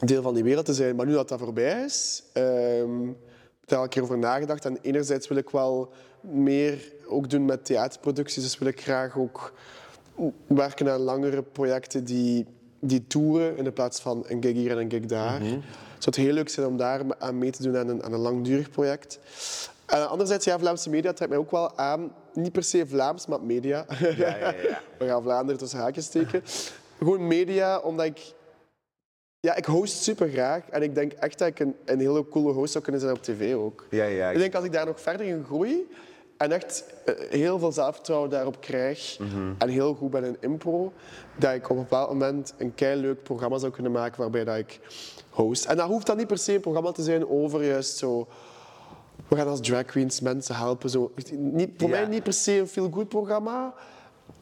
deel 0.00 0.22
van 0.22 0.34
die 0.34 0.42
wereld 0.42 0.64
te 0.66 0.74
zijn. 0.74 0.96
Maar 0.96 1.06
nu 1.06 1.12
dat 1.12 1.28
dat 1.28 1.38
voorbij 1.38 1.84
is, 1.84 2.22
ehm, 2.32 3.02
ik 3.02 3.14
heb 3.60 3.68
daar 3.68 3.78
al 3.78 3.84
een 3.84 3.90
keer 3.90 4.02
over 4.02 4.18
nagedacht. 4.18 4.64
En 4.64 4.78
enerzijds 4.82 5.28
wil 5.28 5.36
ik 5.36 5.50
wel 5.50 5.92
meer 6.20 6.92
ook 7.08 7.30
doen 7.30 7.44
met 7.44 7.64
theaterproducties. 7.64 8.42
Dus 8.42 8.58
wil 8.58 8.68
ik 8.68 8.80
graag 8.80 9.18
ook 9.18 9.52
werken 10.46 10.90
aan 10.92 11.00
langere 11.00 11.42
projecten 11.42 12.04
die, 12.04 12.46
die 12.80 13.06
toeren 13.06 13.56
in 13.56 13.64
de 13.64 13.72
plaats 13.72 14.00
van 14.00 14.24
een 14.28 14.42
gig 14.42 14.52
hier 14.52 14.70
en 14.70 14.78
een 14.78 14.90
gig 14.90 15.06
daar. 15.06 15.40
Het 15.40 15.58
zou 16.02 16.16
het 16.16 16.16
heel 16.16 16.32
leuk 16.32 16.48
zijn 16.48 16.66
om 16.66 16.76
daar 16.76 17.00
aan 17.18 17.38
mee 17.38 17.50
te 17.50 17.62
doen 17.62 17.76
aan 17.76 17.88
een, 17.88 18.02
aan 18.02 18.12
een 18.12 18.20
langdurig 18.20 18.70
project. 18.70 19.18
En 19.86 20.08
anderzijds, 20.08 20.44
ja, 20.44 20.58
Vlaamse 20.58 20.90
media 20.90 21.12
trekt 21.12 21.30
mij 21.30 21.40
ook 21.40 21.50
wel 21.50 21.78
aan. 21.78 22.12
Niet 22.32 22.52
per 22.52 22.62
se 22.62 22.86
Vlaams, 22.86 23.26
maar 23.26 23.42
media. 23.42 23.86
Ja, 23.98 24.08
ja, 24.08 24.36
ja. 24.36 24.54
We 24.98 25.06
gaan 25.06 25.22
Vlaanderen 25.22 25.60
tussen 25.60 25.78
haakjes 25.78 26.04
steken. 26.04 26.42
Gewoon 26.98 27.26
media, 27.26 27.78
omdat 27.78 28.06
ik... 28.06 28.20
Ja, 29.40 29.54
ik 29.54 29.64
host 29.64 30.02
super 30.02 30.28
graag. 30.28 30.68
En 30.70 30.82
ik 30.82 30.94
denk 30.94 31.12
echt 31.12 31.38
dat 31.38 31.48
ik 31.48 31.58
een, 31.58 31.76
een 31.84 32.00
hele 32.00 32.28
coole 32.28 32.52
host 32.52 32.72
zou 32.72 32.84
kunnen 32.84 33.00
zijn 33.00 33.14
op 33.14 33.22
tv 33.22 33.54
ook. 33.54 33.86
Ja, 33.90 34.04
ja. 34.04 34.30
Ik 34.30 34.38
denk 34.38 34.54
als 34.54 34.64
ik 34.64 34.72
daar 34.72 34.86
nog 34.86 35.00
verder 35.00 35.26
in 35.26 35.44
groei 35.44 35.88
en 36.38 36.52
echt 36.52 36.84
eh, 37.04 37.14
heel 37.30 37.58
veel 37.58 37.72
zelfvertrouwen 37.72 38.30
daarop 38.30 38.60
krijg 38.60 39.18
Mhm. 39.18 39.52
en 39.58 39.68
heel 39.68 39.94
goed 39.94 40.10
ben 40.10 40.24
in 40.24 40.36
impro, 40.40 40.92
dat 41.36 41.54
ik 41.54 41.64
op 41.70 41.76
een 41.76 41.82
bepaald 41.82 42.08
moment 42.08 42.54
een 42.58 42.72
leuk 43.00 43.22
programma 43.22 43.58
zou 43.58 43.72
kunnen 43.72 43.92
maken 43.92 44.20
waarbij 44.20 44.44
dat 44.44 44.56
ik 44.56 44.80
host. 45.30 45.64
En 45.64 45.76
dat 45.76 45.86
hoeft 45.88 46.06
dan 46.06 46.16
niet 46.16 46.26
per 46.26 46.38
se 46.38 46.54
een 46.54 46.60
programma 46.60 46.92
te 46.92 47.02
zijn 47.02 47.28
over 47.28 47.64
juist 47.64 47.96
zo... 47.96 48.26
We 49.28 49.36
gaan 49.36 49.46
als 49.48 49.60
drag 49.60 49.84
queens 49.84 50.20
mensen 50.20 50.54
helpen. 50.54 50.90
Zo. 50.90 51.12
Niet, 51.36 51.70
voor 51.76 51.88
Ja. 51.88 51.94
mij 52.00 52.06
niet 52.06 52.22
per 52.22 52.32
se 52.32 52.52
een 52.58 52.66
feel-good 52.68 53.08
programma, 53.08 53.74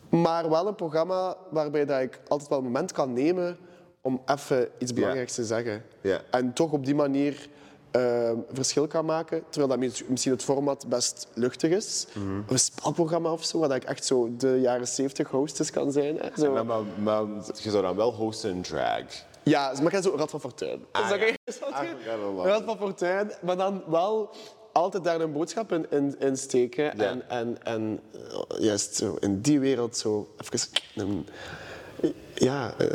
maar 0.08 0.50
wel 0.50 0.66
een 0.66 0.74
programma 0.74 1.36
waarbij 1.50 1.84
dat 1.84 2.00
ik 2.00 2.20
altijd 2.28 2.48
wel 2.48 2.58
een 2.58 2.64
moment 2.64 2.92
kan 2.92 3.12
nemen 3.12 3.56
om 4.00 4.22
even 4.26 4.68
iets 4.78 4.92
belangrijks 4.92 5.34
te 5.34 5.44
zeggen. 5.44 5.82
Ja. 6.00 6.20
En 6.30 6.52
toch 6.52 6.72
op 6.72 6.84
die 6.84 6.94
manier 6.94 7.48
eh, 8.00 8.32
verschil 8.52 8.86
kan 8.86 9.04
maken. 9.04 9.42
Terwijl 9.48 9.68
dat 9.68 9.78
mis- 9.78 10.04
misschien 10.08 10.32
het 10.32 10.42
format 10.42 10.88
best 10.88 11.26
luchtig 11.34 11.70
is. 11.70 12.06
Mhm. 12.14 12.40
Een 12.48 12.58
spelprogramma 12.58 13.32
of 13.32 13.44
zo, 13.44 13.58
waar 13.58 13.68
dat 13.68 13.76
ik 13.76 13.84
echt 13.84 14.04
zo 14.04 14.36
de 14.36 14.60
jaren 14.60 14.88
70 14.88 15.28
hostess 15.30 15.70
kan 15.70 15.92
zijn. 15.92 16.18
Hè. 16.18 16.28
Zo. 16.42 16.52
Maar, 16.52 16.66
maar, 16.66 16.82
maar 17.02 17.24
je 17.62 17.70
zou 17.70 17.82
dan 17.82 17.96
wel 17.96 18.12
hosten 18.12 18.50
in 18.50 18.62
drag. 18.62 19.02
Ja, 19.42 19.72
maar 19.72 19.82
ik 19.82 19.90
ga 19.92 20.02
zo 20.02 20.14
Rad 20.16 20.30
van 20.30 20.40
Fortuin. 20.40 20.84
Ah, 20.92 21.08
Zeg 21.08 21.18
ja. 21.20 21.26
je-? 21.26 21.36
Ah, 21.70 21.80
dat. 22.36 22.44
Rad 22.46 22.62
van 22.64 22.76
Fortuin, 22.76 23.30
maar 23.42 23.56
dan 23.56 23.82
wel 23.86 24.30
altijd 24.72 25.04
daar 25.04 25.20
een 25.20 25.32
boodschap 25.32 25.72
in, 25.72 25.86
in, 25.90 26.16
in 26.18 26.36
steken. 26.36 26.84
Ja. 26.84 26.92
En, 27.04 27.28
en, 27.28 27.62
en 27.62 28.00
eh, 28.12 28.58
juist 28.62 28.94
zo 28.96 29.16
in 29.20 29.40
die 29.40 29.60
wereld 29.60 29.96
zo 29.96 30.28
even 30.38 30.68
een, 30.94 31.26
ja, 32.34 32.74
eh, 32.78 32.86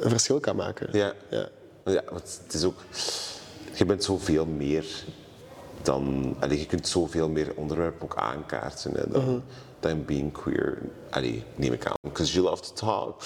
een 0.00 0.10
verschil 0.10 0.40
kan 0.40 0.56
maken. 0.56 0.88
Ja. 0.92 1.12
ja. 1.30 1.48
Ja, 1.84 2.02
want 2.10 2.40
het 2.44 2.54
is 2.54 2.64
ook... 2.64 2.76
Je 3.74 3.84
bent 3.84 4.04
zoveel 4.04 4.46
meer 4.46 5.04
dan 5.82 6.34
allee, 6.40 6.58
je 6.58 6.66
kunt 6.66 6.88
zoveel 6.88 7.28
meer 7.28 7.52
onderwerpen 7.56 8.02
ook 8.02 8.16
aankaarten 8.16 8.92
hè, 8.94 9.08
dan, 9.08 9.42
dan 9.80 10.04
being 10.04 10.32
queer. 10.32 10.78
Allee, 11.10 11.44
neem 11.56 11.72
ik 11.72 11.86
aan. 11.86 11.94
Because 12.02 12.32
you 12.32 12.44
love 12.44 12.62
to 12.62 12.72
talk. 12.74 13.22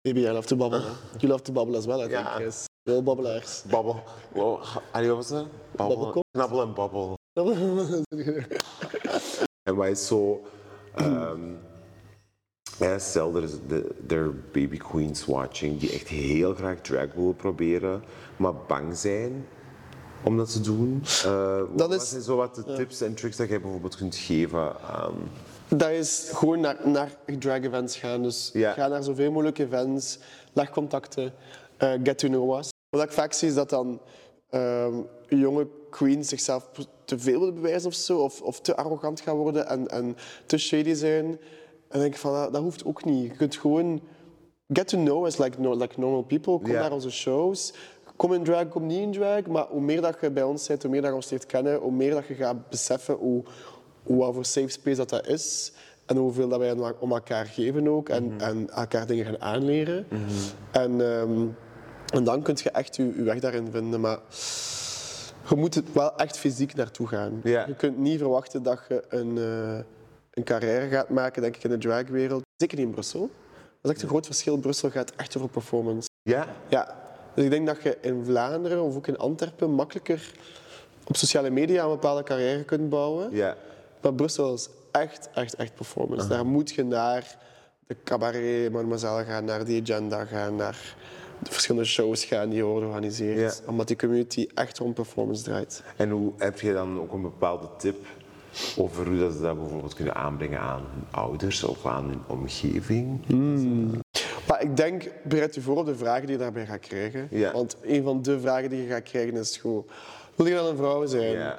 Baby, 0.00 0.20
I 0.20 0.30
love 0.30 0.46
to 0.46 0.56
babbelen. 0.56 0.84
You 1.18 1.32
love 1.32 1.42
to 1.42 1.52
babbelen 1.52 1.80
as 1.80 1.86
well, 1.86 2.04
I 2.04 2.08
think. 2.08 2.26
Chris. 2.26 2.64
Veel 2.84 3.02
babbelaars. 3.02 3.62
Babbel. 3.70 4.02
Wow. 4.32 4.62
Allee, 4.92 5.08
wat 5.08 5.16
was 5.16 5.28
dat? 5.28 5.46
Babbel. 5.76 6.24
Knabbel 6.30 6.62
en 6.62 6.74
babbel. 6.74 7.14
En 9.62 9.76
wij 9.76 9.94
zo. 9.94 10.42
ehm 10.94 11.40
ja, 12.78 12.98
stel, 12.98 13.36
er 13.36 13.50
er 14.08 14.34
baby 14.52 14.76
queens 14.76 15.24
watching 15.24 15.80
die 15.80 15.92
echt 15.92 16.08
heel 16.08 16.54
graag 16.54 16.80
drag 16.80 17.12
willen 17.14 17.36
proberen, 17.36 18.02
maar 18.36 18.54
bang 18.54 18.96
zijn 18.96 19.46
om 20.24 20.36
dat 20.36 20.52
te 20.52 20.60
doen. 20.60 21.02
Eh, 21.24 21.60
wat 21.76 21.92
is- 21.94 22.10
zijn 22.10 22.22
zo 22.22 22.36
wat 22.36 22.54
de 22.54 22.64
tips 22.74 23.00
en 23.00 23.14
tricks 23.14 23.36
dat 23.36 23.48
jij 23.48 23.60
bijvoorbeeld 23.60 23.96
kunt 23.96 24.16
geven 24.16 24.80
aan. 24.80 25.14
Dat 25.68 25.90
is 25.90 26.30
gewoon 26.32 26.60
naar, 26.60 26.76
naar 26.84 27.10
drag 27.38 27.60
events 27.62 27.96
gaan. 27.96 28.22
Dus 28.22 28.50
ga 28.74 28.88
naar 28.88 29.02
zoveel 29.02 29.30
mogelijk 29.30 29.58
events, 29.58 30.18
leg 30.52 30.70
contacten, 30.70 31.32
eh, 31.76 31.92
get 32.02 32.18
to 32.18 32.28
know 32.28 32.58
us. 32.58 32.68
Wat 32.90 33.02
ik 33.04 33.12
vaak 33.12 33.32
zie 33.32 33.48
is 33.48 33.54
dat 33.54 33.70
dan 33.70 34.00
ehm, 34.50 34.94
jonge 35.28 35.66
queens 35.90 36.28
zichzelf 36.28 36.68
te 37.04 37.18
veel 37.18 37.38
willen 37.38 37.54
bewijzen 37.54 37.88
of 37.88 37.94
zo, 37.94 38.18
of, 38.18 38.42
of 38.42 38.60
te 38.60 38.76
arrogant 38.76 39.20
gaan 39.20 39.36
worden 39.36 39.66
en, 39.68 39.88
en 39.88 40.16
te 40.46 40.58
shady 40.58 40.94
zijn. 40.94 41.38
En 41.88 42.00
denk 42.00 42.12
ik 42.14 42.20
van, 42.20 42.32
dat, 42.32 42.52
dat 42.52 42.62
hoeft 42.62 42.84
ook 42.84 43.04
niet. 43.04 43.22
Je 43.30 43.36
kunt 43.36 43.56
gewoon 43.56 44.00
get 44.68 44.88
to 44.88 44.98
know 44.98 45.26
us 45.26 45.36
like, 45.38 45.60
no- 45.60 45.76
like 45.76 46.00
normal 46.00 46.22
people. 46.22 46.58
Kom 46.58 46.70
naar 46.80 46.92
onze 46.92 47.10
shows. 47.10 47.72
Kom 48.16 48.32
in 48.32 48.44
drag, 48.44 48.68
kom 48.68 48.86
niet 48.86 49.00
in 49.00 49.12
drag. 49.12 49.46
Maar 49.46 49.66
hoe 49.68 49.80
meer 49.80 50.00
dat 50.00 50.16
je 50.20 50.30
bij 50.30 50.42
ons 50.42 50.66
bent, 50.66 50.82
hoe 50.82 50.90
meer 50.90 51.00
dat 51.00 51.10
je 51.10 51.16
ons 51.16 51.30
leert 51.30 51.46
kennen, 51.46 51.78
hoe 51.78 51.92
meer 51.92 52.10
dat 52.10 52.26
je 52.26 52.34
gaat 52.34 52.68
beseffen 52.68 53.14
hoe, 53.14 53.42
hoe 54.02 54.16
wat 54.16 54.34
voor 54.34 54.44
safe 54.44 54.68
space 54.68 54.96
dat, 54.96 55.08
dat 55.08 55.26
is. 55.26 55.72
En 56.06 56.16
hoeveel 56.16 56.48
dat 56.48 56.58
wij 56.58 56.94
om 56.98 57.12
elkaar 57.12 57.46
geven 57.46 57.88
ook. 57.88 58.08
En, 58.08 58.34
en 58.38 58.70
elkaar 58.70 59.06
dingen 59.06 59.24
gaan 59.24 59.40
aanleren. 59.40 60.06
En, 60.70 61.00
ehm, 61.00 61.46
en 62.12 62.24
dan 62.24 62.42
kun 62.42 62.56
je 62.62 62.70
echt 62.70 62.96
je, 62.96 63.12
je 63.16 63.22
weg 63.22 63.40
daarin 63.40 63.70
vinden. 63.70 64.00
Maar 64.00 64.18
je 65.48 65.56
moet 65.56 65.74
het 65.74 65.92
wel 65.92 66.16
echt 66.16 66.38
fysiek 66.38 66.74
naartoe 66.74 67.06
gaan. 67.06 67.40
Je 67.44 67.74
kunt 67.76 67.98
niet 67.98 68.18
verwachten 68.18 68.62
dat 68.62 68.80
je 68.88 69.04
een, 69.08 69.38
eh, 69.38 69.84
een 70.30 70.44
carrière 70.44 70.88
gaat 70.88 71.08
maken, 71.08 71.42
denk 71.42 71.56
ik, 71.56 71.64
in 71.64 71.70
de 71.70 71.78
dragwereld. 71.78 72.42
Zeker 72.56 72.76
niet 72.76 72.86
in 72.86 72.92
Brussel. 72.92 73.20
Dat 73.20 73.30
is 73.82 73.90
echt 73.90 74.02
een 74.02 74.08
groot 74.08 74.26
verschil. 74.26 74.56
Brussel 74.56 74.90
gaat 74.90 75.12
echt 75.16 75.36
over 75.36 75.48
performance. 75.48 76.08
Ja? 76.22 76.46
Ja. 76.68 77.05
Dus 77.36 77.44
ik 77.44 77.50
denk 77.50 77.66
dat 77.66 77.82
je 77.82 77.98
in 78.00 78.24
Vlaanderen 78.24 78.82
of 78.82 78.96
ook 78.96 79.06
in 79.06 79.18
Antwerpen 79.18 79.70
makkelijker 79.70 80.32
op 81.06 81.16
sociale 81.16 81.50
media 81.50 81.84
een 81.84 81.90
bepaalde 81.90 82.22
carrière 82.22 82.64
kunt 82.64 82.88
bouwen. 82.88 83.34
Ja. 83.34 83.56
Maar 84.00 84.14
Brussel 84.14 84.54
is 84.54 84.68
echt, 84.90 85.28
echt, 85.34 85.54
echt 85.54 85.74
performance. 85.74 86.28
Daar 86.28 86.46
moet 86.46 86.70
je 86.70 86.84
naar 86.84 87.36
de 87.86 87.96
cabaret, 88.04 88.72
mademoiselle 88.72 89.24
gaan, 89.24 89.44
naar 89.44 89.64
die 89.64 89.82
agenda 89.82 90.24
gaan, 90.24 90.56
naar 90.56 90.96
de 91.38 91.50
verschillende 91.52 91.86
shows 91.86 92.24
gaan 92.24 92.48
die 92.48 92.58
je 92.58 92.64
wordt 92.64 92.80
georganiseerd. 92.80 93.38
Ja. 93.38 93.70
Omdat 93.70 93.88
die 93.88 93.96
community 93.96 94.48
echt 94.54 94.78
rond 94.78 94.94
performance 94.94 95.42
draait. 95.42 95.82
En 95.96 96.10
hoe 96.10 96.32
heb 96.36 96.60
je 96.60 96.72
dan 96.72 97.00
ook 97.00 97.12
een 97.12 97.22
bepaalde 97.22 97.68
tip 97.78 98.06
over 98.76 99.06
hoe 99.06 99.18
dat 99.18 99.32
ze 99.32 99.40
dat 99.40 99.58
bijvoorbeeld 99.58 99.94
kunnen 99.94 100.14
aanbrengen 100.14 100.60
aan 100.60 100.84
hun 100.92 101.04
ouders 101.10 101.64
of 101.64 101.86
aan 101.86 102.08
hun 102.08 102.22
omgeving? 102.26 103.20
Maar 104.48 104.62
ik 104.62 104.76
denk, 104.76 105.10
bereid 105.22 105.54
je 105.54 105.60
voor 105.60 105.76
op 105.76 105.86
de 105.86 105.96
vragen 105.96 106.26
die 106.26 106.36
je 106.36 106.42
daarbij 106.42 106.66
gaat 106.66 106.80
krijgen. 106.80 107.28
Ja. 107.30 107.52
Want 107.52 107.76
een 107.82 108.02
van 108.02 108.22
de 108.22 108.40
vragen 108.40 108.70
die 108.70 108.82
je 108.82 108.88
gaat 108.88 109.02
krijgen 109.02 109.36
is 109.36 109.56
gewoon... 109.56 109.86
Wil 110.34 110.46
je 110.46 110.54
dan 110.54 110.66
een 110.66 110.76
vrouw 110.76 111.06
zijn? 111.06 111.32
Ja. 111.32 111.58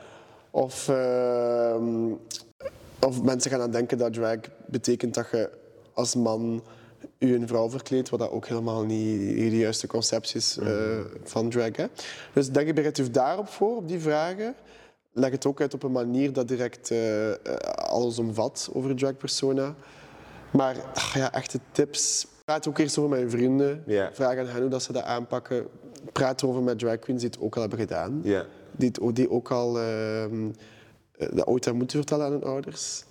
Of, 0.51 0.89
ehm, 0.89 2.11
of 2.99 3.21
mensen 3.21 3.51
gaan 3.51 3.61
aan 3.61 3.71
denken 3.71 3.97
dat 3.97 4.13
drag 4.13 4.38
betekent 4.65 5.13
dat 5.13 5.27
je 5.31 5.49
als 5.93 6.15
man 6.15 6.63
je 7.17 7.35
een 7.35 7.47
vrouw 7.47 7.69
verkleedt, 7.69 8.09
wat 8.09 8.19
dat 8.19 8.29
ook 8.29 8.47
helemaal 8.47 8.83
niet 8.83 9.19
de 9.38 9.57
juiste 9.57 9.88
conceptie 9.88 10.38
is 10.38 10.57
eh, 10.57 10.99
van 11.23 11.49
drag. 11.49 11.75
Hè. 11.75 11.85
Dus 12.33 12.49
denk 12.49 12.67
je, 12.67 12.73
bereid 12.73 12.97
je 12.97 13.11
daarop 13.11 13.47
voor, 13.47 13.75
op 13.75 13.88
die 13.88 13.99
vragen. 13.99 14.55
Leg 15.11 15.31
het 15.31 15.45
ook 15.45 15.61
uit 15.61 15.73
op 15.73 15.83
een 15.83 15.91
manier 15.91 16.33
dat 16.33 16.47
direct 16.47 16.91
eh, 16.91 17.31
eh, 17.31 17.38
alles 17.75 18.19
omvat 18.19 18.69
over 18.73 18.95
drag 18.95 19.17
persona. 19.17 19.75
Maar 20.51 20.75
ach 20.93 21.13
ja, 21.13 21.33
echte 21.33 21.59
tips. 21.71 22.27
Praat 22.47 22.67
ook 22.67 22.77
eerst 22.77 22.97
over 22.97 23.09
met 23.09 23.19
je 23.19 23.29
vrienden. 23.29 23.83
Vraag 24.11 24.37
aan 24.37 24.47
hen 24.47 24.61
hoe 24.61 24.69
dat 24.69 24.83
ze 24.83 24.93
dat 24.93 25.03
aanpakken. 25.03 25.67
Praat 26.11 26.41
erover 26.41 26.61
met 26.61 26.79
drag 26.79 26.99
queens 26.99 27.21
die 27.21 27.29
het 27.29 27.39
ook 27.39 27.55
al 27.55 27.61
hebben 27.61 27.79
gedaan. 27.79 28.19
Ja. 28.23 28.45
Die, 28.71 28.91
het, 28.93 29.15
die 29.15 29.29
ook 29.31 29.51
al 29.51 29.79
eh, 29.79 30.25
dat 31.17 31.45
ooit 31.47 31.63
hebben 31.63 31.75
moeten 31.77 31.97
vertellen 31.97 32.25
aan 32.25 32.31
hun 32.31 32.43
ouders. 32.43 33.03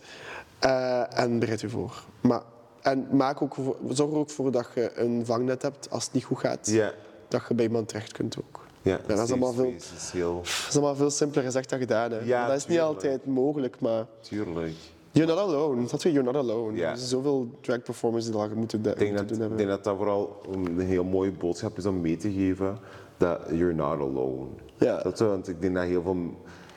Eh, 0.59 1.18
en 1.18 1.39
bereid 1.39 1.61
je 1.61 1.68
voor. 1.68 2.03
Maar, 2.20 2.43
en 2.82 3.07
maak 3.11 3.43
ook 3.43 3.55
voor, 3.55 3.76
zorg 3.89 4.11
er 4.12 4.16
ook 4.18 4.30
voor 4.30 4.51
dat 4.51 4.66
je 4.74 4.93
een 4.95 5.26
vangnet 5.26 5.62
hebt 5.62 5.91
als 5.91 6.05
het 6.05 6.12
niet 6.12 6.24
goed 6.24 6.39
gaat. 6.39 6.70
Ja. 6.70 6.93
Dat 7.28 7.43
je 7.49 7.55
bij 7.55 7.64
iemand 7.64 7.89
terecht 7.89 8.12
kunt 8.12 8.37
ook. 8.39 8.66
Ja, 8.82 9.01
dat 9.07 9.18
is 9.18 9.30
allemaal 9.30 9.53
veel- 9.53 9.74
is 9.74 10.11
heel... 10.12 10.37
Dat 10.37 10.66
is 10.68 10.72
allemaal 10.74 10.97
veel 10.97 11.11
simpeler 11.11 11.45
gezegd 11.45 11.70
dan 11.70 11.78
gedaan. 11.78 12.11
Hè. 12.11 12.18
Ja, 12.18 12.47
dat 12.47 12.57
is 12.57 12.66
niet 12.66 12.80
altijd 12.80 13.26
mogelijk, 13.26 13.80
maar 13.80 14.07
Tuurlijk. 14.20 14.74
You're 15.17 15.35
not 15.35 15.39
alone. 15.39 15.87
Dat 15.87 16.05
is 16.05 16.12
you're 16.12 16.23
not 16.33 16.37
alone. 16.37 16.77
Ja. 16.77 16.91
Er 16.91 16.97
zijn 16.97 17.09
zoveel 17.09 17.59
drag 17.61 17.83
performers 17.83 18.25
die 18.25 18.33
dat 18.33 18.55
moeten, 18.55 18.83
de- 18.83 18.91
Ik 18.91 18.99
denk 18.99 19.11
moeten 19.17 19.27
dat, 19.29 19.29
doen 19.29 19.37
ik 19.37 19.41
hebben. 19.49 19.57
denk 19.67 19.69
dat 19.71 19.85
dat 19.85 19.97
vooral 19.97 20.41
een 20.53 20.79
heel 20.81 21.05
mooie 21.05 21.33
boodschap 21.33 21.79
is 21.79 21.87
om 21.87 22.01
mee 22.01 22.17
te 22.17 22.33
geven. 22.33 22.79
Dat 23.17 23.41
you're 23.51 23.75
not 23.75 23.99
alone. 24.01 24.47
Ja. 24.79 25.03
Dat, 25.03 25.19
zo, 25.19 25.29
want 25.29 25.49
ik 25.49 25.61
denk 25.61 25.75
dat 25.75 25.85
heel 25.85 26.03
veel, 26.03 26.17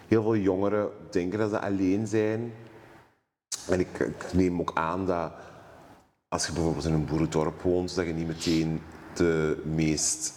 heel 0.08 0.22
veel 0.24 0.36
jongeren 0.36 0.90
denken 1.10 1.40
dat 1.40 1.50
ze 1.50 1.60
alleen 1.62 2.08
zijn. 2.08 2.54
En 3.70 3.80
ik, 3.80 4.00
ik 4.00 4.34
neem 4.34 4.60
ook 4.60 4.72
aan 4.74 5.06
dat 5.06 5.32
als 6.28 6.48
je 6.48 6.54
bijvoorbeeld 6.54 6.86
in 6.86 6.94
een 6.94 7.06
boerendorp 7.06 7.62
woont, 7.62 7.96
dat 7.96 8.06
je 8.06 8.14
niet 8.14 8.28
meteen 8.28 8.82
de 9.16 9.62
meest 9.66 10.34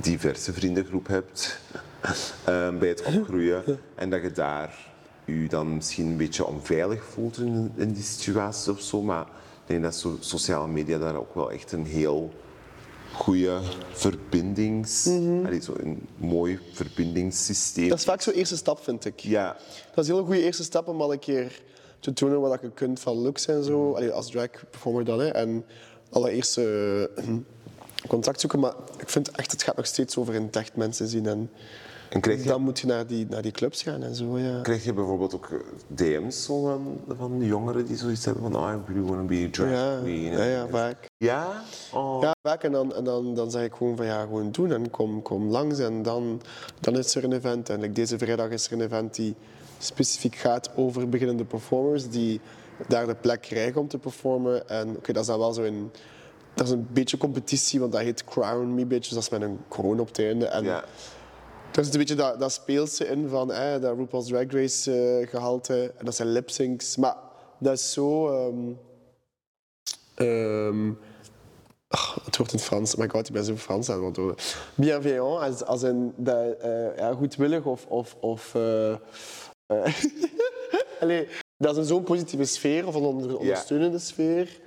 diverse 0.00 0.52
vriendengroep 0.52 1.06
hebt 1.06 1.60
eh, 2.44 2.78
bij 2.78 2.88
het 2.88 3.04
opgroeien. 3.04 3.62
En 3.94 4.10
dat 4.10 4.22
je 4.22 4.32
daar 4.32 4.85
je 5.26 5.48
dan 5.48 5.74
misschien 5.74 6.06
een 6.06 6.16
beetje 6.16 6.46
onveilig 6.46 7.04
voelt 7.04 7.38
in, 7.38 7.72
in 7.76 7.92
die 7.92 8.02
situaties 8.02 8.68
of 8.68 8.80
zo. 8.80 9.02
Maar 9.02 9.22
ik 9.22 9.66
denk 9.66 9.82
dat 9.82 9.94
so- 9.94 10.16
sociale 10.20 10.66
media 10.68 10.98
daar 10.98 11.16
ook 11.16 11.34
wel 11.34 11.50
echt 11.50 11.72
een 11.72 11.86
heel 11.86 12.32
goede 13.12 13.60
verbindings... 13.92 15.06
allee, 15.44 15.60
zo 15.60 15.74
een 15.76 16.06
mooi 16.16 16.58
verbindingssysteem. 16.72 17.88
Dat 17.88 17.98
is 17.98 18.04
vaak 18.04 18.20
zo'n 18.20 18.32
eerste 18.32 18.56
stap, 18.56 18.82
vind 18.82 19.04
ik. 19.04 19.20
Ja, 19.20 19.56
Dat 19.94 20.04
is 20.04 20.10
een 20.10 20.14
hele 20.14 20.26
goede 20.26 20.42
eerste 20.42 20.64
stap 20.64 20.88
om 20.88 21.00
al 21.00 21.12
een 21.12 21.18
keer 21.18 21.62
te 22.00 22.12
tonen 22.12 22.40
wat 22.40 22.60
je 22.62 22.70
kunt 22.70 23.00
van 23.00 23.16
looks 23.16 23.46
en 23.46 23.64
zo. 23.64 23.92
Allee, 23.92 24.10
als 24.10 24.30
drag 24.30 24.48
performer 24.70 25.04
dan. 25.04 25.20
Hè. 25.20 25.28
En 25.28 25.64
allereerst 26.10 26.58
eh, 26.58 27.02
contact 28.08 28.40
zoeken. 28.40 28.60
Maar 28.60 28.74
ik 28.98 29.08
vind 29.08 29.30
echt, 29.30 29.52
het 29.52 29.62
gaat 29.62 29.76
nog 29.76 29.86
steeds 29.86 30.16
over 30.16 30.34
in 30.34 30.42
het 30.42 30.56
echt 30.56 30.76
mensen 30.76 31.08
zien. 31.08 31.26
En 31.26 31.50
en 32.16 32.22
krijg 32.22 32.42
je, 32.42 32.48
dan 32.48 32.62
moet 32.62 32.78
je 32.78 32.86
naar 32.86 33.06
die, 33.06 33.26
naar 33.28 33.42
die 33.42 33.52
clubs 33.52 33.82
gaan 33.82 34.02
en 34.02 34.14
zo. 34.14 34.38
Ja. 34.38 34.60
krijg 34.60 34.84
je 34.84 34.92
bijvoorbeeld 34.92 35.34
ook 35.34 35.48
eh, 35.50 35.58
DM's 35.86 36.46
van, 36.46 37.00
van 37.18 37.38
jongeren 37.44 37.86
die 37.86 37.96
zoiets 37.96 38.24
hebben 38.24 38.52
van 38.52 38.70
I 38.74 38.78
really 38.86 39.02
want 39.08 39.20
to 39.20 39.24
be 39.26 39.44
a 39.46 39.50
drag 39.50 39.70
Ja, 39.70 39.98
queen. 40.00 40.22
ja, 40.32 40.42
ja, 40.44 40.66
vaak. 40.68 41.06
Ja? 41.16 41.62
Oh. 41.92 42.22
Ja, 42.22 42.34
vaak. 42.42 42.62
En, 42.62 42.72
dan, 42.72 42.94
en 42.94 43.04
dan, 43.04 43.34
dan 43.34 43.50
zeg 43.50 43.64
ik 43.64 43.72
gewoon 43.74 43.96
van 43.96 44.06
ja, 44.06 44.20
gewoon 44.22 44.50
doen 44.50 44.72
en 44.72 44.90
kom, 44.90 45.22
kom 45.22 45.48
langs. 45.48 45.78
En 45.78 46.02
dan, 46.02 46.42
dan 46.80 46.96
is 46.98 47.14
er 47.14 47.24
een 47.24 47.32
event. 47.32 47.68
En 47.68 47.80
like, 47.80 47.92
deze 47.92 48.18
vrijdag 48.18 48.48
is 48.48 48.66
er 48.66 48.72
een 48.72 48.80
event 48.80 49.14
die 49.14 49.34
specifiek 49.78 50.34
gaat 50.34 50.70
over 50.76 51.08
beginnende 51.08 51.44
performers 51.44 52.08
die 52.08 52.40
daar 52.88 53.06
de 53.06 53.14
plek 53.14 53.40
krijgen 53.40 53.80
om 53.80 53.88
te 53.88 53.98
performen. 53.98 54.68
En 54.68 54.88
oké, 54.96 55.12
dat 55.12 55.22
is 55.22 55.28
dan 55.28 55.38
wel 55.38 55.52
zo 55.52 55.62
een... 55.62 55.90
Dat 56.54 56.66
is 56.66 56.72
een 56.72 56.86
beetje 56.92 57.16
competitie, 57.16 57.80
want 57.80 57.92
dat 57.92 58.00
heet 58.00 58.24
Crown 58.24 58.74
Me 58.74 58.86
Bitch. 58.86 59.08
Dus 59.08 59.14
dat 59.14 59.22
is 59.22 59.28
met 59.28 59.42
een 59.42 59.58
kroon 59.68 60.00
op 60.00 60.06
het 60.08 60.18
einde. 60.18 60.46
En 60.46 60.64
Ja. 60.64 60.84
Er 61.76 61.84
zit 61.84 61.92
een 61.92 61.98
beetje 62.00 62.14
dat, 62.14 62.40
dat 62.40 62.52
speelse 62.52 63.06
in 63.06 63.28
van 63.28 63.52
eh, 63.52 63.80
dat 63.80 63.96
RuPaul's 63.96 64.26
Drag 64.28 64.52
Race 64.52 64.92
eh, 64.92 65.28
gehalte. 65.28 65.92
En 65.98 66.04
dat 66.04 66.14
zijn 66.14 66.32
lip-syncs. 66.32 66.96
Maar 66.96 67.16
dat 67.58 67.72
is 67.72 67.92
zo... 67.92 68.28
ehm, 68.28 68.72
ehm, 70.14 70.92
het 72.24 72.36
wordt 72.36 72.52
in 72.52 72.58
het 72.58 72.66
Frans. 72.66 72.94
Oh 72.94 73.00
my 73.00 73.08
god, 73.08 73.26
ik 73.26 73.32
ben 73.32 73.44
zo 73.44 73.56
Frans 73.56 73.90
aan 73.90 74.04
het 74.04 74.16
worden. 74.16 74.36
Bienveillant, 74.74 75.42
als, 75.42 75.64
als 75.64 75.82
een 75.82 76.12
dat, 76.16 76.56
eh, 76.60 76.96
ja, 76.96 77.12
goedwillig 77.12 77.64
of... 77.64 77.86
of, 77.86 78.16
of 78.20 78.54
eh, 78.54 78.96
Allee, 81.00 81.28
dat 81.58 81.72
is 81.72 81.78
in 81.78 81.84
zo'n 81.84 82.02
positieve 82.02 82.44
sfeer 82.44 82.86
of 82.86 82.94
een 82.94 83.02
onder- 83.02 83.38
ondersteunende 83.38 83.98
sfeer. 83.98 84.60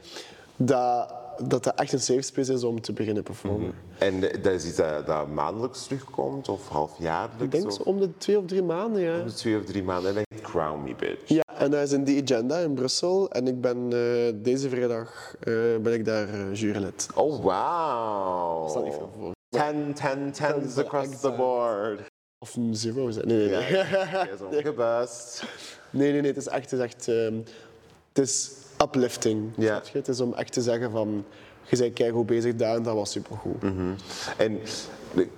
Dat, 0.56 1.14
dat 1.48 1.64
dat 1.64 1.76
echt 1.76 1.94
een 1.94 2.00
safe 2.00 2.22
space 2.22 2.54
is 2.54 2.64
om 2.64 2.82
te 2.82 2.94
beginnen 2.94 3.24
performen. 3.24 3.74
En 3.98 4.32
eh, 4.32 4.44
dat 4.44 4.54
is 4.54 4.66
iets 4.66 4.76
dat, 4.76 5.06
dat 5.06 5.28
maandelijks 5.28 5.84
terugkomt 5.84 6.50
of 6.50 6.68
halfjaarlijks? 6.68 7.44
Ik 7.44 7.52
denk 7.52 7.66
of 7.66 7.74
zo 7.74 7.82
om 7.82 8.00
de 8.00 8.18
twee 8.18 8.38
of 8.38 8.46
drie 8.46 8.64
maanden, 8.64 9.02
ja. 9.02 9.20
om 9.20 9.28
de 9.28 9.34
twee 9.34 9.58
of 9.58 9.66
drie 9.66 9.84
maanden. 9.84 10.10
En 10.10 10.16
dat 10.16 10.26
heet 10.30 10.42
Crown 10.42 10.84
Me 10.84 10.96
Bitch. 10.96 11.28
Ja, 11.28 11.44
en 11.58 11.72
dat 11.72 11.82
is 11.82 11.92
in 11.92 12.04
die 12.04 12.22
agenda 12.22 12.58
in 12.58 12.74
Brussel. 12.74 13.32
En 13.32 13.48
ik 13.48 13.62
ben 13.62 13.78
eh, 13.78 14.34
deze 14.36 14.70
vrijdag 14.70 15.36
eh, 15.40 15.54
ben 15.82 15.94
ik 15.94 16.06
daar 16.06 16.52
jurylid. 16.52 17.08
Oh, 17.16 17.44
wow. 17.44 18.68
Dat 18.68 18.76
is 18.76 18.84
niet 18.84 18.94
veel 18.94 19.12
voor. 19.20 19.32
10, 19.50 19.94
10, 19.94 20.32
10 20.32 20.86
across 20.86 21.20
the 21.20 21.32
board. 21.32 22.00
Of 22.40 22.56
een 22.56 22.76
zero 22.76 23.10
zijn. 23.10 23.28
Nee, 23.28 23.50
nee, 23.50 23.50
nee. 23.50 24.32
Is 24.34 24.42
ongebust. 24.52 25.44
Nee, 25.90 26.12
nee, 26.12 26.22
nee. 26.22 26.32
Het 26.32 26.40
is 26.40 26.48
echt... 26.48 26.72
Het 26.72 26.80
is, 26.80 26.86
echt, 26.86 27.08
ehm, 27.08 27.38
het 28.14 28.18
is 28.28 28.52
uplifting. 28.84 29.52
Ja. 29.58 29.82
je? 29.92 29.98
Het 29.98 30.08
is 30.08 30.20
om 30.20 30.34
echt 30.34 30.54
te 30.54 30.62
zeggen 30.62 30.92
van... 30.92 31.26
Je 31.70 31.78
bent 31.78 31.94
keigoed 31.94 32.26
bezig 32.26 32.56
daar 32.56 32.76
en 32.76 32.84
dat 32.84 32.96
was 32.96 33.12
supergoed. 33.12 33.64
En 34.38 34.60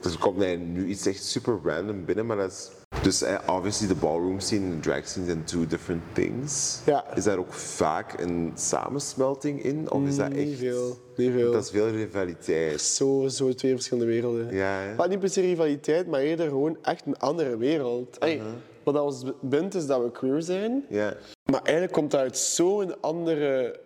er 0.01 0.17
komt 0.19 0.37
mij 0.37 0.55
nu 0.55 0.87
iets 0.87 1.05
echt 1.05 1.23
super 1.23 1.59
random 1.63 2.05
binnen, 2.05 2.25
maar 2.25 2.37
dat 2.37 2.51
is... 2.51 2.69
Dus 3.01 3.21
eh, 3.21 3.37
obviously 3.45 3.87
de 3.87 3.95
ballroom 3.95 4.39
scene 4.39 4.65
en 4.65 4.75
de 4.75 4.79
drag 4.79 5.07
scene 5.07 5.25
zijn 5.25 5.43
two 5.43 5.67
different 5.67 6.01
things. 6.13 6.79
Ja. 6.85 7.15
Is 7.15 7.23
daar 7.23 7.37
ook 7.37 7.53
vaak 7.53 8.19
een 8.19 8.51
samensmelting 8.55 9.63
in? 9.63 9.91
Of 9.91 10.07
is 10.07 10.15
dat 10.15 10.31
echt... 10.31 10.45
Niet 10.45 10.57
veel. 10.57 10.97
Niet 11.15 11.31
veel. 11.31 11.51
Dat 11.51 11.63
is 11.63 11.69
veel 11.69 11.87
rivaliteit. 11.87 12.81
Zo, 12.81 13.27
zo 13.27 13.53
twee 13.53 13.73
verschillende 13.73 14.11
werelden. 14.11 14.55
Ja, 14.55 14.79
hè? 14.79 14.95
Maar 14.95 15.07
niet 15.07 15.19
per 15.19 15.29
se 15.29 15.41
rivaliteit, 15.41 16.07
maar 16.07 16.19
eerder 16.19 16.47
gewoon 16.47 16.77
echt 16.81 17.05
een 17.05 17.17
andere 17.17 17.57
wereld. 17.57 18.15
Hey, 18.19 18.41
Wat 18.83 18.93
dat 18.93 19.03
ons 19.03 19.23
bindt 19.41 19.75
is 19.75 19.85
dat 19.87 20.01
we 20.03 20.11
queer 20.11 20.41
zijn, 20.41 20.85
Ja. 20.89 21.13
maar 21.51 21.61
eigenlijk 21.61 21.91
komt 21.93 22.11
dat 22.11 22.19
uit 22.19 22.37
zo'n 22.37 23.01
andere 23.01 23.79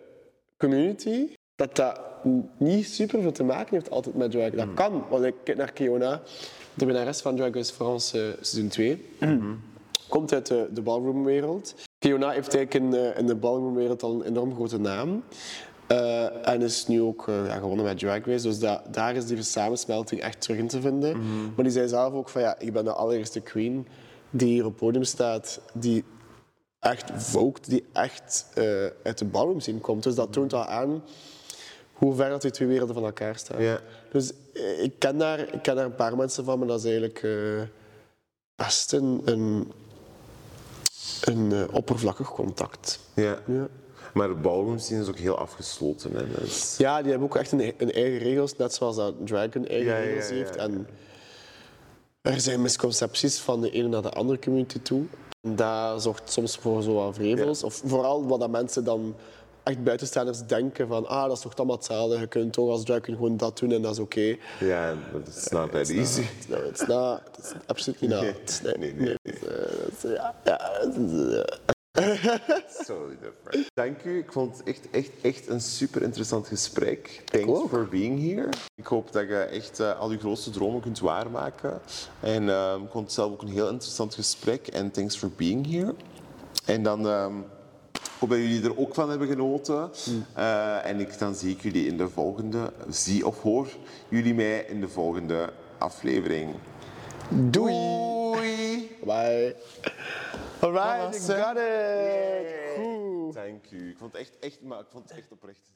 community 0.58 1.28
dat 1.56 1.76
dat 1.76 2.00
niet 2.58 2.86
super 2.86 3.20
veel 3.22 3.32
te 3.32 3.44
maken 3.44 3.74
heeft 3.74 3.90
altijd 3.90 4.14
met 4.16 4.30
drag. 4.30 4.50
Dat 4.50 4.74
kan, 4.74 5.04
want 5.10 5.24
ik 5.24 5.34
kijk 5.44 5.58
naar 5.58 5.72
Kiona, 5.72 6.22
de 6.74 6.84
winnares 6.86 7.20
van 7.20 7.36
Drag 7.36 7.54
Race 7.54 7.74
France 7.74 8.18
eh, 8.18 8.24
seizoen 8.40 8.68
2. 8.68 9.04
Komt 10.08 10.32
uit 10.32 10.46
de, 10.46 10.68
de 10.72 10.82
ballroomwereld. 10.82 11.74
Kiona 11.98 12.30
heeft 12.30 12.54
eigenlijk 12.54 12.84
in, 12.84 12.90
de- 12.90 13.12
in 13.18 13.26
de 13.26 13.34
ballroomwereld 13.34 14.02
al 14.02 14.12
een 14.12 14.22
enorm 14.22 14.54
grote 14.54 14.78
naam. 14.78 15.22
Eh, 15.86 16.48
en 16.48 16.62
is 16.62 16.86
nu 16.86 17.02
ook 17.02 17.28
eh, 17.28 17.46
ja, 17.46 17.54
gewonnen 17.58 17.84
met 17.84 17.98
Drag 17.98 18.24
Race. 18.26 18.46
Dus 18.48 18.58
da- 18.58 18.82
daar 18.90 19.16
is 19.16 19.26
die 19.26 19.42
samensmelting 19.42 20.20
echt 20.20 20.40
terug 20.40 20.58
in 20.58 20.68
te 20.68 20.80
vinden. 20.80 21.16
Maar 21.54 21.64
die 21.64 21.72
zei 21.72 21.88
zelf 21.88 22.12
ook 22.14 22.28
van 22.28 22.40
ja, 22.42 22.58
ik 22.58 22.72
ben 22.72 22.84
de 22.84 22.92
allereerste 22.92 23.40
queen 23.40 23.86
die 24.30 24.48
hier 24.48 24.64
op 24.64 24.70
het 24.70 24.80
podium 24.80 25.04
staat, 25.04 25.60
die 25.72 26.04
echt 26.80 27.10
vogt, 27.14 27.68
die 27.70 27.84
echt 27.92 28.46
eh, 28.54 28.64
uit 29.02 29.18
de 29.18 29.24
ballroom 29.24 29.60
scene 29.60 29.78
komt. 29.78 30.02
Dus 30.02 30.14
dat 30.14 30.32
toont 30.32 30.52
al 30.52 30.64
aan 30.64 31.02
hoe 31.92 32.14
ver 32.14 32.28
dat 32.28 32.42
die 32.42 32.50
twee 32.50 32.68
werelden 32.68 32.94
van 32.94 33.04
elkaar 33.04 33.36
staan. 33.36 33.62
Ja. 33.62 33.80
Dus 34.12 34.32
eh, 34.52 34.82
ik 34.82 34.98
ken, 34.98 35.18
daar, 35.18 35.38
ik 35.54 35.62
ken 35.62 35.76
daar 35.76 35.84
een 35.84 35.94
paar 35.94 36.16
mensen 36.16 36.44
van, 36.44 36.58
maar 36.58 36.68
dat 36.68 36.78
is 36.78 36.84
eigenlijk 36.84 37.22
eh, 37.22 37.62
best 38.54 38.92
een, 38.92 39.22
een, 39.24 39.72
een 41.24 41.70
oppervlakkig 41.72 42.28
contact. 42.32 42.98
ja. 43.14 43.38
Ja. 43.46 43.68
Maar 44.14 44.28
de 44.28 44.34
ballroom 44.34 44.78
scene 44.78 45.00
is 45.02 45.08
ook 45.08 45.18
heel 45.18 45.38
afgesloten. 45.38 46.12
Hè. 46.14 46.42
Is- 46.42 46.74
ja, 46.78 47.00
die 47.02 47.10
hebben 47.10 47.28
ook 47.28 47.36
echt 47.36 47.52
een, 47.52 47.74
een 47.78 47.92
eigen 47.92 48.18
regels, 48.18 48.56
net 48.56 48.74
zoals 48.74 48.96
dat 48.96 49.14
Dragon 49.24 49.66
eigen 49.66 49.92
Ja, 49.92 49.98
regels 49.98 50.28
heeft. 50.28 50.56
En 50.56 50.86
er 52.26 52.40
zijn 52.40 52.62
misconcepties 52.62 53.38
van 53.38 53.60
de 53.60 53.70
ene 53.70 53.88
naar 53.88 54.02
de 54.02 54.10
andere 54.10 54.38
community 54.38 54.80
toe. 54.80 55.04
En 55.40 55.56
dat 55.56 56.02
zorgt 56.02 56.32
soms 56.32 56.56
voor 56.56 56.82
zo 56.82 56.94
wat 56.94 57.14
vrevels. 57.14 57.62
Of 57.62 57.82
vooral 57.84 58.26
wat 58.26 58.40
dat 58.40 58.50
mensen 58.50 58.84
dan 58.84 59.14
echt 59.62 59.84
buitenstaanders 59.84 60.46
denken 60.46 60.88
van 60.88 61.06
ah, 61.06 61.22
dat 61.22 61.36
is 61.36 61.42
toch 61.42 61.56
allemaal 61.56 61.76
hetzelfde. 61.76 62.18
Je 62.18 62.26
kunt 62.26 62.52
toch 62.52 62.70
als 62.70 62.84
drag 62.84 63.00
queen 63.00 63.16
gewoon 63.16 63.36
dat 63.36 63.58
doen 63.58 63.72
en 63.72 63.82
dat 63.82 63.92
is 63.92 63.98
oké. 63.98 64.36
Ja, 64.60 64.94
dat 65.12 65.26
is 65.36 65.48
not 65.48 65.72
that 65.72 65.88
easy. 65.88 66.22
No, 66.48 66.56
it's 66.56 66.86
not. 66.86 67.20
It's 67.38 67.52
absolutely 67.66 68.08
not. 68.08 68.60
Nee, 68.62 68.74
nee, 68.78 68.94
nee. 68.94 69.16
Is, 69.22 69.44
eh, 69.44 70.12
is, 70.12 70.18
ja, 70.44 71.74
Totally 72.86 73.16
different. 73.20 73.70
Dank 73.74 74.02
u. 74.04 74.18
Ik 74.18 74.32
vond 74.32 74.58
het 74.58 74.66
echt, 74.66 74.90
echt, 74.90 75.10
echt 75.22 75.48
een 75.48 75.60
super 75.60 76.02
interessant 76.02 76.46
gesprek. 76.46 77.22
Thanks 77.24 77.68
for 77.68 77.88
being 77.88 78.20
here. 78.20 78.48
Ik 78.74 78.86
hoop 78.86 79.12
dat 79.12 79.28
je 79.28 79.36
echt 79.36 79.80
eh, 79.80 79.98
al 79.98 80.10
je 80.10 80.18
grootste 80.18 80.50
dromen 80.50 80.80
kunt 80.80 80.98
waarmaken. 80.98 81.80
En 82.20 82.48
ehm, 82.48 82.82
ik 82.82 82.90
vond 82.90 83.04
het 83.04 83.12
zelf 83.12 83.32
ook 83.32 83.42
een 83.42 83.48
heel 83.48 83.68
interessant 83.68 84.14
gesprek. 84.14 84.66
En 84.66 84.90
thanks 84.90 85.16
for 85.16 85.30
being 85.36 85.70
here. 85.70 85.94
En 86.64 86.82
dan 86.82 87.06
ehm, 87.08 87.38
ik 87.92 88.20
hoop 88.20 88.30
dat 88.30 88.38
jullie 88.38 88.64
er 88.64 88.78
ook 88.78 88.94
van 88.94 89.10
hebben 89.10 89.28
genoten. 89.28 89.90
Eh, 90.34 90.86
en 90.86 91.00
ik, 91.00 91.18
dan 91.18 91.34
zie 91.34 91.50
ik 91.50 91.62
jullie 91.62 91.86
in 91.86 91.96
de 91.96 92.08
volgende, 92.08 92.72
zie 92.88 93.26
of 93.26 93.42
hoor 93.42 93.68
jullie 94.08 94.34
mij 94.34 94.64
in 94.68 94.80
de 94.80 94.88
volgende 94.88 95.52
aflevering. 95.78 96.54
Doei. 97.30 97.50
Doei! 97.50 98.88
Bye. 99.04 99.56
Alright, 100.60 101.14
you 101.14 101.32
het. 101.32 101.44
got 101.44 101.56
it. 101.56 101.62
Yay. 101.62 102.74
Goed. 102.76 103.34
Dank 103.34 103.70
u. 103.70 103.90
Ik 103.90 103.96
vond 103.98 104.12
het 104.12 104.20
echt, 104.20 104.38
echt, 104.38 104.62
maar 104.62 104.80
ik 104.80 104.86
vond 104.90 105.08
het 105.08 105.18
echt 105.18 105.32
oprecht. 105.32 105.70